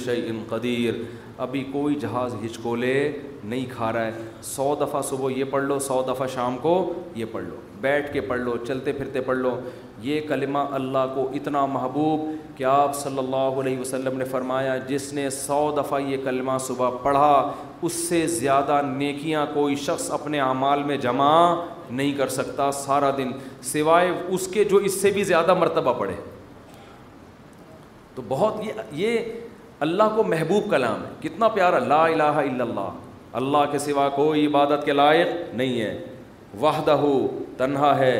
قدیر 0.49 0.99
ابھی 1.45 1.63
کوئی 1.71 1.95
جہاز 2.01 2.35
ہچکولے 2.43 2.93
نہیں 3.43 3.65
کھا 3.69 3.91
رہا 3.93 4.05
ہے 4.05 4.11
سو 4.51 4.73
دفعہ 4.81 5.01
صبح 5.09 5.31
یہ 5.37 5.43
پڑھ 5.51 5.63
لو 5.63 5.79
سو 5.87 6.01
دفعہ 6.07 6.27
شام 6.33 6.57
کو 6.61 6.75
یہ 7.15 7.25
پڑھ 7.31 7.43
لو 7.43 7.55
بیٹھ 7.81 8.13
کے 8.13 8.21
پڑھ 8.29 8.39
لو 8.41 8.55
چلتے 8.67 8.91
پھرتے 8.97 9.21
پڑھ 9.21 9.37
لو 9.37 9.57
یہ 10.01 10.21
کلمہ 10.27 10.59
اللہ 10.81 11.11
کو 11.15 11.27
اتنا 11.35 11.65
محبوب 11.73 12.29
کہ 12.57 12.63
آپ 12.73 12.95
صلی 12.95 13.19
اللہ 13.19 13.59
علیہ 13.61 13.79
وسلم 13.79 14.17
نے 14.17 14.25
فرمایا 14.31 14.77
جس 14.87 15.11
نے 15.13 15.29
سو 15.43 15.63
دفعہ 15.77 15.99
یہ 16.07 16.17
کلمہ 16.25 16.57
صبح 16.67 16.97
پڑھا 17.03 17.33
اس 17.85 17.93
سے 18.07 18.25
زیادہ 18.31 18.79
نیکیاں 18.87 19.45
کوئی 19.53 19.75
شخص 19.85 20.09
اپنے 20.17 20.39
اعمال 20.41 20.83
میں 20.83 20.97
جمع 21.05 21.31
نہیں 21.89 22.13
کر 22.17 22.27
سکتا 22.35 22.71
سارا 22.79 23.09
دن 23.17 23.31
سوائے 23.71 24.11
اس 24.35 24.47
کے 24.53 24.63
جو 24.69 24.77
اس 24.89 25.01
سے 25.01 25.11
بھی 25.15 25.23
زیادہ 25.31 25.53
مرتبہ 25.59 25.93
پڑے 25.99 26.13
تو 28.15 28.21
بہت 28.27 28.63
یہ 28.69 28.99
یہ 29.05 29.31
اللہ 29.87 30.13
کو 30.15 30.23
محبوب 30.23 30.69
کلام 30.71 31.03
ہے 31.05 31.09
کتنا 31.21 31.47
پیارا 31.59 31.79
لا 31.87 32.05
الہ 32.05 32.29
الا 32.47 32.61
اللہ 32.63 32.89
اللہ 33.41 33.65
کے 33.71 33.77
سوا 33.85 34.07
کوئی 34.15 34.45
عبادت 34.47 34.85
کے 34.85 34.93
لائق 34.93 35.53
نہیں 35.55 35.79
ہے 35.81 35.93
وحدہ 36.61 36.99
تنہا 37.57 37.97
ہے 37.97 38.15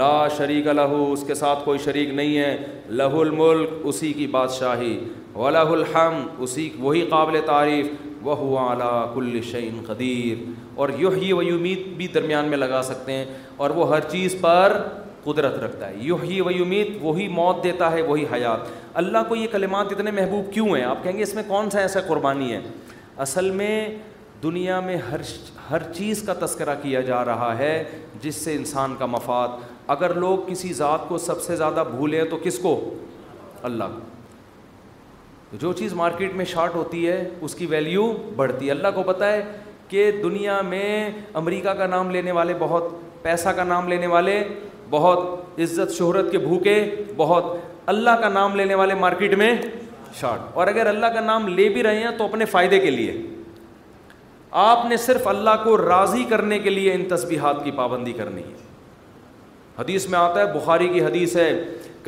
لا 0.00 0.12
شریک 0.36 0.66
لہو 0.66 1.12
اس 1.12 1.24
کے 1.26 1.34
ساتھ 1.34 1.64
کوئی 1.64 1.78
شریک 1.84 2.08
نہیں 2.14 2.38
ہے 2.38 2.56
لہ 3.00 3.16
الملک 3.20 3.70
اسی 3.92 4.12
کی 4.12 4.26
بادشاہی 4.38 4.98
ولہ 5.34 5.64
الحم 5.78 6.22
اسی 6.46 6.68
وہی 6.82 7.04
قابل 7.10 7.40
تعریف 7.46 7.86
وہ 8.24 8.58
اعلیٰ 8.58 9.14
کل 9.14 9.40
شعین 9.50 9.78
قدیر 9.86 10.42
اور 10.80 10.88
یہی 10.98 11.32
و 11.32 11.38
امید 11.40 11.86
بھی 11.96 12.06
درمیان 12.14 12.48
میں 12.48 12.58
لگا 12.58 12.82
سکتے 12.84 13.12
ہیں 13.12 13.24
اور 13.66 13.70
وہ 13.78 13.88
ہر 13.94 14.00
چیز 14.10 14.34
پر 14.40 14.76
قدرت 15.24 15.58
رکھتا 15.62 15.88
ہے 15.88 15.94
یہی 16.06 16.40
و 16.40 16.48
امید 16.48 16.96
وہی 17.00 17.28
موت 17.28 17.62
دیتا 17.64 17.90
ہے 17.92 18.02
وہی 18.02 18.24
حیات 18.32 18.68
اللہ 19.02 19.22
کو 19.28 19.36
یہ 19.36 19.46
کلمات 19.52 19.92
اتنے 19.92 20.10
محبوب 20.10 20.52
کیوں 20.52 20.66
ہیں 20.76 20.84
آپ 20.84 21.02
کہیں 21.04 21.16
گے 21.16 21.22
اس 21.22 21.34
میں 21.34 21.42
کون 21.48 21.70
سا 21.70 21.80
ایسا 21.80 22.00
قربانی 22.06 22.52
ہے 22.52 22.60
اصل 23.26 23.50
میں 23.50 23.72
دنیا 24.42 24.78
میں 24.80 24.96
ہر 25.10 25.20
ہر 25.70 25.82
چیز 25.94 26.22
کا 26.26 26.34
تذکرہ 26.44 26.74
کیا 26.82 27.00
جا 27.08 27.24
رہا 27.24 27.56
ہے 27.58 27.72
جس 28.22 28.34
سے 28.44 28.54
انسان 28.54 28.94
کا 28.98 29.06
مفاد 29.14 29.56
اگر 29.96 30.14
لوگ 30.24 30.38
کسی 30.46 30.72
ذات 30.74 31.08
کو 31.08 31.18
سب 31.18 31.42
سے 31.42 31.56
زیادہ 31.56 31.84
بھولیں 31.94 32.22
تو 32.30 32.38
کس 32.44 32.58
کو 32.62 32.78
اللہ 33.70 33.84
کو 33.96 34.16
جو 35.52 35.72
چیز 35.72 35.92
مارکیٹ 35.94 36.34
میں 36.36 36.44
شارٹ 36.44 36.74
ہوتی 36.74 37.06
ہے 37.08 37.28
اس 37.42 37.54
کی 37.54 37.66
ویلیو 37.66 38.10
بڑھتی 38.36 38.66
ہے 38.66 38.70
اللہ 38.70 38.88
کو 38.94 39.02
پتہ 39.02 39.24
ہے 39.24 39.42
کہ 39.88 40.10
دنیا 40.22 40.60
میں 40.68 41.10
امریکہ 41.38 41.70
کا 41.78 41.86
نام 41.86 42.10
لینے 42.10 42.32
والے 42.32 42.54
بہت 42.58 42.84
پیسہ 43.22 43.48
کا 43.56 43.64
نام 43.64 43.88
لینے 43.88 44.06
والے 44.06 44.42
بہت 44.90 45.60
عزت 45.62 45.96
شہرت 45.98 46.30
کے 46.32 46.38
بھوکے 46.38 46.74
بہت 47.16 47.56
اللہ 47.94 48.20
کا 48.20 48.28
نام 48.28 48.56
لینے 48.56 48.74
والے 48.74 48.94
مارکیٹ 49.00 49.34
میں 49.38 49.52
شارٹ 50.20 50.54
اور 50.56 50.66
اگر 50.66 50.86
اللہ 50.86 51.06
کا 51.14 51.20
نام 51.20 51.48
لے 51.54 51.68
بھی 51.68 51.82
رہے 51.82 52.02
ہیں 52.02 52.10
تو 52.18 52.24
اپنے 52.24 52.44
فائدے 52.50 52.78
کے 52.80 52.90
لیے 52.90 53.16
آپ 54.64 54.84
نے 54.88 54.96
صرف 54.96 55.26
اللہ 55.28 55.60
کو 55.64 55.76
راضی 55.78 56.24
کرنے 56.28 56.58
کے 56.58 56.70
لیے 56.70 56.92
ان 56.94 57.04
تسبیحات 57.08 57.64
کی 57.64 57.70
پابندی 57.76 58.12
کرنی 58.16 58.42
ہے 58.42 58.66
حدیث 59.78 60.08
میں 60.10 60.18
آتا 60.18 60.40
ہے 60.40 60.52
بخاری 60.54 60.88
کی 60.88 61.04
حدیث 61.04 61.36
ہے 61.36 61.50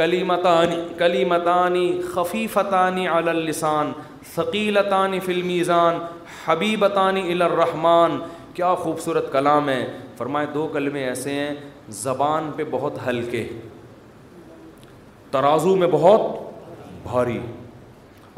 کلیمتانی 0.01 0.77
کلیمتانی 0.99 1.87
خفیفتانی 2.13 3.07
علی 3.15 3.29
اللسان 3.29 3.91
ثقیلتانی 4.35 5.19
فی 5.25 5.33
المیزان 5.33 5.99
فلمیزان 6.47 7.17
الی 7.23 7.43
الرحمن 7.43 8.17
کیا 8.55 8.75
خوبصورت 8.83 9.31
کلام 9.33 9.69
ہے 9.69 9.81
فرمائے 10.19 10.47
دو 10.55 10.67
کلمے 10.73 11.03
ایسے 11.09 11.33
ہیں 11.35 11.53
زبان 12.05 12.51
پہ 12.57 12.65
بہت 12.71 12.99
ہلکے 13.07 13.47
ترازو 15.31 15.75
میں 15.83 15.89
بہت 15.97 16.31
بھاری 17.03 17.39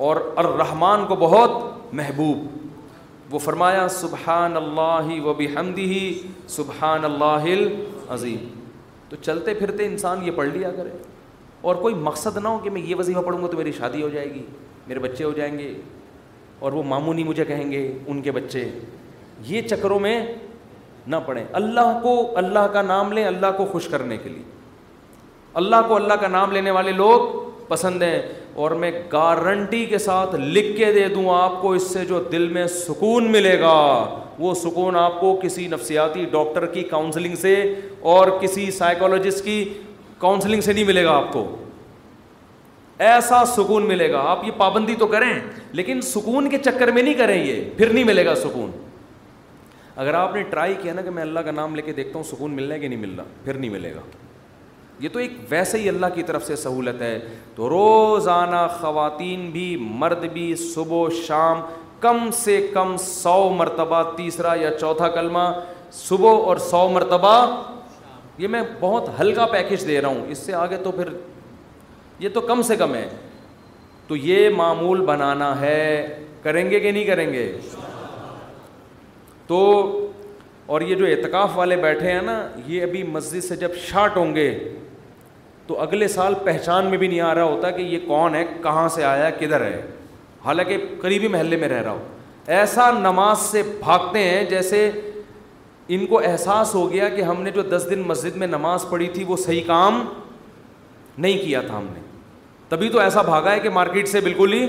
اور 0.09 0.17
الرحمان 0.45 1.05
کو 1.09 1.17
بہت 1.21 1.95
محبوب 2.01 3.33
وہ 3.35 3.39
فرمایا 3.47 3.87
سبحان 4.01 4.57
اللہ 4.57 5.13
و 5.21 5.35
ہمدی 5.57 5.93
سبحان 6.59 7.05
اللہ 7.13 7.47
عظیم 8.15 8.47
تو 9.09 9.17
چلتے 9.23 9.55
پھرتے 9.55 9.87
انسان 9.87 10.23
یہ 10.27 10.33
پڑھ 10.37 10.49
لیا 10.57 10.71
کرے 10.77 10.91
اور 11.63 11.75
کوئی 11.83 11.95
مقصد 11.95 12.37
نہ 12.43 12.49
ہو 12.49 12.59
کہ 12.63 12.71
میں 12.71 12.81
یہ 12.85 12.95
وظیفہ 12.99 13.19
پڑھوں 13.27 13.43
گا 13.43 13.47
تو 13.51 13.57
میری 13.57 13.73
شادی 13.73 14.03
ہو 14.03 14.09
جائے 14.13 14.33
گی 14.35 14.41
میرے 14.87 14.99
بچے 15.01 15.25
ہو 15.25 15.31
جائیں 15.37 15.59
گے 15.59 15.73
اور 16.67 16.73
وہ 16.73 16.83
نہیں 17.13 17.25
مجھے 17.27 17.45
کہیں 17.45 17.71
گے 17.71 17.91
ان 18.07 18.23
کے 18.23 18.33
بچے 18.33 18.69
یہ 19.47 19.63
چکروں 19.69 19.99
میں 20.01 20.19
نہ 21.13 21.17
پڑھیں 21.27 21.45
اللہ 21.61 21.99
کو 22.03 22.11
اللہ 22.39 22.67
کا 22.73 22.83
نام 22.83 23.13
لیں 23.13 23.25
اللہ 23.27 23.53
کو 23.57 23.65
خوش 23.71 23.87
کرنے 23.91 24.17
کے 24.23 24.29
لیے 24.29 24.43
اللہ 25.61 25.77
کو 25.89 25.95
اللہ 25.97 26.15
کا 26.21 26.29
نام 26.29 26.53
لینے 26.53 26.71
والے 26.71 26.93
لوگ 26.97 27.27
پسند 27.69 28.03
ہیں 28.03 28.21
اور 28.63 28.71
میں 28.83 28.91
گارنٹی 29.13 29.85
کے 29.91 29.99
ساتھ 30.07 30.35
لکھ 30.39 30.77
کے 30.79 30.93
دے 30.93 31.07
دوں 31.15 31.25
آپ 31.35 31.61
کو 31.63 31.73
اس 31.75 31.83
سے 31.93 32.05
جو 32.09 32.21
دل 32.33 32.49
میں 32.57 32.67
سکون 32.75 33.31
ملے 33.33 33.59
گا 33.61 33.77
وہ 34.39 34.55
سکون 34.63 34.97
آپ 34.97 35.21
کو 35.21 35.39
کسی 35.43 35.67
نفسیاتی 35.69 36.25
ڈاکٹر 36.31 36.67
کی 36.77 36.83
کاؤنسلنگ 36.91 37.35
سے 37.41 37.55
اور 38.15 38.29
کسی 38.41 38.71
سائیکولوجسٹ 38.81 39.45
کی 39.45 39.63
کاؤنسلنگ 40.23 40.61
سے 40.61 40.73
نہیں 40.73 40.85
ملے 40.85 41.03
گا 41.05 41.11
آپ 41.17 41.33
کو 41.33 41.45
ایسا 43.07 43.45
سکون 43.55 43.87
ملے 43.89 44.11
گا 44.13 44.19
آپ 44.31 44.45
یہ 44.45 44.51
پابندی 44.57 44.95
تو 44.99 45.07
کریں 45.15 45.29
لیکن 45.79 46.01
سکون 46.09 46.49
کے 46.51 46.59
چکر 46.65 46.91
میں 46.97 47.03
نہیں 47.03 47.15
کریں 47.23 47.39
یہ 47.47 47.63
پھر 47.77 47.91
نہیں 47.93 48.05
ملے 48.11 48.25
گا 48.27 48.35
سکون 48.43 48.71
اگر 50.03 50.15
آپ 50.15 50.35
نے 50.35 50.43
ٹرائی 50.51 50.75
کیا 50.83 50.93
نا 50.95 51.03
کہ 51.03 51.11
میں 51.17 51.23
اللہ 51.23 51.41
کا 51.47 51.51
نام 51.51 51.75
لے 51.77 51.83
کے 51.83 51.93
دیکھتا 51.93 52.19
ہوں 52.19 52.25
سکون 52.31 52.53
ملنا 52.57 52.75
ہے 52.75 52.79
کہ 52.81 52.89
نہیں 52.89 53.01
ملنا 53.01 53.23
پھر 53.45 53.55
نہیں 53.55 53.71
ملے 53.71 53.95
گا 53.95 54.01
یہ 55.01 55.09
تو 55.13 55.19
ایک 55.19 55.33
ویسے 55.51 55.79
ہی 55.81 55.89
اللہ 55.89 56.15
کی 56.15 56.23
طرف 56.29 56.47
سے 56.47 56.57
سہولت 56.63 57.03
ہے 57.03 57.19
تو 57.57 57.69
روزانہ 57.69 58.67
خواتین 58.81 59.49
بھی 59.51 59.67
مرد 60.05 60.25
بھی 60.33 60.55
صبح 60.65 60.97
و 61.07 61.11
شام 61.27 61.61
کم 62.01 62.29
سے 62.45 62.61
کم 62.75 62.97
سو 63.07 63.37
مرتبہ 63.59 64.03
تیسرا 64.17 64.55
یا 64.63 64.71
چوتھا 64.81 65.09
کلمہ 65.21 65.49
صبح 66.07 66.41
اور 66.45 66.57
سو 66.71 66.89
مرتبہ 66.95 67.35
یہ 68.39 68.49
میں 68.49 68.63
بہت 68.81 69.09
ہلکا 69.21 69.47
پیکج 69.53 69.87
دے 69.87 70.01
رہا 70.01 70.09
ہوں 70.09 70.23
اس 70.31 70.39
سے 70.47 70.55
آگے 70.55 70.77
تو 70.85 70.91
پھر 70.93 71.09
یہ 72.19 72.29
تو 72.35 72.41
کم 72.41 72.63
سے 72.67 72.77
کم 72.77 72.95
ہے 72.95 73.09
تو 74.09 74.17
یہ 74.17 74.49
معمول 74.57 75.01
بنانا 75.07 75.59
ہے 75.61 76.07
کریں 76.43 76.69
گے 76.71 76.81
کہ 76.81 76.91
نہیں 76.93 77.05
کریں 77.05 77.33
گے 77.33 77.51
تو 79.47 79.59
اور 80.75 80.81
یہ 80.81 80.95
جو 80.95 81.07
اعتکاف 81.07 81.57
والے 81.59 81.77
بیٹھے 81.77 82.13
ہیں 82.13 82.23
نا 82.23 82.43
یہ 82.67 82.83
ابھی 82.83 83.03
مسجد 83.03 83.45
سے 83.45 83.57
جب 83.57 83.75
شاٹ 83.87 84.17
ہوں 84.17 84.35
گے 84.35 84.51
تو 85.67 85.79
اگلے 85.81 86.09
سال 86.09 86.35
پہچان 86.45 86.87
میں 86.91 86.99
بھی 86.99 87.09
نہیں 87.09 87.21
آ 87.21 87.35
رہا 87.35 87.45
ہوتا 87.45 87.71
کہ 87.71 87.83
یہ 87.83 87.99
کون 88.07 88.35
ہے 88.35 88.45
کہاں 88.63 88.89
سے 88.95 89.05
آیا 89.05 89.31
کدھر 89.39 89.61
ہے 89.65 89.81
حالانکہ 90.45 90.77
قریبی 91.01 91.29
محلے 91.29 91.57
میں 91.57 91.69
رہ 91.69 91.83
رہا 91.83 91.91
ہو 91.91 92.05
ایسا 92.59 92.91
نماز 92.99 93.41
سے 93.41 93.63
بھاگتے 93.81 94.19
ہیں 94.29 94.43
جیسے 94.51 94.91
ان 95.95 96.05
کو 96.11 96.19
احساس 96.25 96.75
ہو 96.75 96.91
گیا 96.93 97.09
کہ 97.15 97.23
ہم 97.23 97.43
نے 97.43 97.51
جو 97.55 97.63
دس 97.71 97.87
دن 97.91 98.03
مسجد 98.07 98.37
میں 98.43 98.47
نماز 98.47 98.85
پڑھی 98.91 99.09
تھی 99.15 99.25
وہ 99.29 99.37
صحیح 99.45 99.63
کام 99.67 100.03
نہیں 101.19 101.39
کیا 101.39 101.61
تھا 101.67 101.77
ہم 101.79 101.87
نے 101.95 102.01
تبھی 102.69 102.89
تو 102.91 102.99
ایسا 103.01 103.23
بھاگا 103.23 103.51
ہے 103.53 103.61
کہ 103.61 103.71
مارکیٹ 103.79 104.09
سے 104.09 104.21
بالکل 104.29 104.53
ہی 104.53 104.63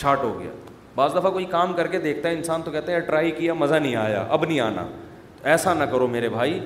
شارٹ 0.00 0.22
ہو 0.24 0.34
گیا 0.40 0.50
بعض 0.94 1.14
دفعہ 1.14 1.30
کوئی 1.38 1.44
کام 1.54 1.72
کر 1.76 1.86
کے 1.94 1.98
دیکھتا 2.08 2.28
ہے 2.28 2.34
انسان 2.34 2.62
تو 2.64 2.70
کہتا 2.70 2.92
ہے 2.92 3.00
ٹرائی 3.08 3.30
کیا 3.38 3.54
مزہ 3.62 3.74
نہیں 3.74 3.96
آیا 4.04 4.24
اب 4.36 4.44
نہیں 4.44 4.60
آنا 4.68 4.84
ایسا 5.54 5.74
نہ 5.74 5.84
کرو 5.92 6.06
میرے 6.18 6.28
بھائی 6.36 6.58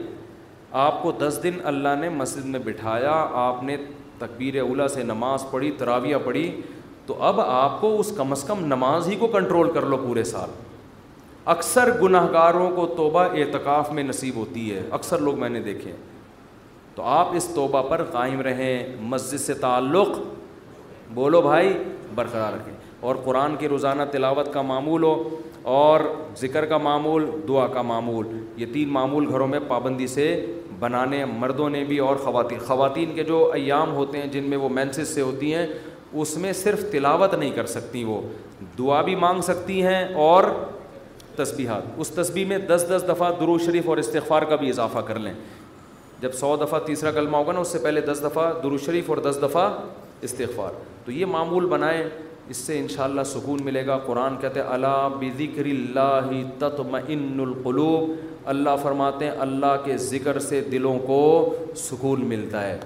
آپ 0.87 1.03
کو 1.03 1.13
دس 1.25 1.39
دن 1.43 1.59
اللہ 1.73 1.95
نے 2.01 2.09
مسجد 2.21 2.47
میں 2.55 2.61
بٹھایا 2.65 3.13
آپ 3.47 3.63
نے 3.65 3.77
تقبیر 4.19 4.61
اولا 4.61 4.89
سے 4.99 5.03
نماز 5.15 5.45
پڑھی 5.51 5.71
تراویہ 5.85 6.17
پڑھی 6.25 6.49
تو 7.07 7.23
اب 7.33 7.41
آپ 7.49 7.81
کو 7.81 7.99
اس 8.01 8.13
کم 8.17 8.33
از 8.33 8.45
کم 8.49 8.65
نماز 8.75 9.09
ہی 9.09 9.17
کو 9.21 9.27
کنٹرول 9.39 9.73
کر 9.75 9.87
لو 9.95 10.07
پورے 10.07 10.25
سال 10.35 10.51
اکثر 11.55 11.91
گناہ 12.03 12.27
گاروں 12.33 12.71
کو 12.77 12.87
توبہ 12.97 13.23
اعتکاف 13.41 13.91
میں 13.97 14.03
نصیب 14.03 14.37
ہوتی 14.37 14.71
ہے 14.75 14.81
اکثر 14.99 15.19
لوگ 15.27 15.39
میں 15.39 15.49
نے 15.49 15.61
دیکھے 15.63 15.93
تو 16.95 17.03
آپ 17.17 17.29
اس 17.37 17.45
توبہ 17.55 17.83
پر 17.91 18.03
قائم 18.13 18.41
رہیں 18.43 18.97
مسجد 19.11 19.41
سے 19.41 19.55
تعلق 19.61 20.19
بولو 21.15 21.41
بھائی 21.43 21.73
برقرار 22.15 22.53
رکھیں 22.53 22.75
اور 23.09 23.17
قرآن 23.25 23.55
کی 23.59 23.69
روزانہ 23.69 24.03
تلاوت 24.13 24.53
کا 24.53 24.63
معمول 24.73 25.03
ہو 25.03 25.15
اور 25.77 26.01
ذکر 26.41 26.65
کا 26.67 26.77
معمول 26.89 27.31
دعا 27.49 27.67
کا 27.75 27.83
معمول 27.93 28.27
یہ 28.57 28.67
تین 28.73 28.89
معمول 28.93 29.27
گھروں 29.33 29.47
میں 29.49 29.59
پابندی 29.69 30.07
سے 30.07 30.25
بنانے 30.81 31.25
مردوں 31.39 31.69
نے 31.71 31.85
بھی 31.89 31.99
اور 32.07 32.17
خواتین 32.25 32.59
خواتین 32.67 33.13
کے 33.15 33.25
جو 33.25 33.51
ایام 33.55 33.93
ہوتے 33.95 34.21
ہیں 34.23 34.27
جن 34.33 34.45
میں 34.51 34.57
وہ 34.65 34.69
مینسز 34.81 35.15
سے 35.15 35.21
ہوتی 35.21 35.55
ہیں 35.55 35.67
اس 36.13 36.37
میں 36.39 36.53
صرف 36.63 36.91
تلاوت 36.93 37.35
نہیں 37.35 37.51
کر 37.55 37.67
سکتی 37.77 38.03
وہ 38.05 38.21
دعا 38.79 39.01
بھی 39.09 39.15
مانگ 39.27 39.41
سکتی 39.53 39.83
ہیں 39.87 40.05
اور 40.29 40.45
تسبیحات 41.37 41.83
اس 42.01 42.09
تسبیح 42.17 42.47
میں 42.49 42.59
دس 42.69 42.85
دس 42.91 43.05
دفعہ 43.09 43.31
درو 43.41 43.57
شریف 43.65 43.89
اور 43.89 43.97
استغفار 43.99 44.43
کا 44.53 44.57
بھی 44.57 44.69
اضافہ 44.69 44.99
کر 45.09 45.19
لیں 45.19 45.33
جب 46.21 46.35
سو 46.35 46.55
دفعہ 46.65 46.79
تیسرا 46.87 47.11
کلمہ 47.17 47.37
ہوگا 47.37 47.53
نا 47.53 47.61
اس 47.61 47.73
سے 47.73 47.79
پہلے 47.85 48.01
دس 48.11 48.21
دفعہ 48.25 48.53
درو 48.63 48.79
شریف 48.87 49.11
اور 49.11 49.19
دس 49.31 49.39
دفعہ 49.43 49.69
استغفار 50.29 50.71
تو 51.05 51.13
یہ 51.13 51.27
معمول 51.33 51.67
بنائیں 51.75 52.03
اس 52.55 52.57
سے 52.57 52.79
انشاءاللہ 52.79 53.23
سکون 53.27 53.63
ملے 53.65 53.87
گا 53.87 53.99
قرآن 54.07 54.37
کہتے 54.41 54.61
ہیں 54.61 54.67
اللہ 54.75 55.09
بذکر 55.21 55.65
اللہ 55.73 56.31
تطمئن 56.59 57.41
القلوب 57.49 58.15
اللہ 58.55 58.77
فرماتے 58.83 59.25
ہیں 59.25 59.33
اللہ 59.49 59.77
کے 59.85 59.97
ذکر 60.11 60.39
سے 60.49 60.61
دلوں 60.73 60.99
کو 61.07 61.21
سکون 61.89 62.25
ملتا 62.29 62.63
ہے 62.67 62.79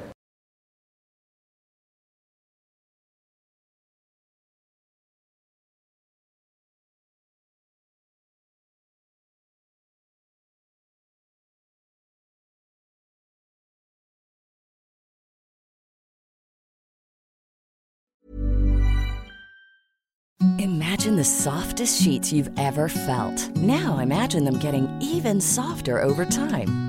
softest 21.26 22.02
sheet 22.02 22.32
you 22.32 22.44
ever 22.56 22.88
felt 22.94 23.59
نا 23.66 23.78
amazing 24.02 24.64
even 24.72 25.40
softer 25.51 25.98
over 26.10 26.24
time 26.34 26.88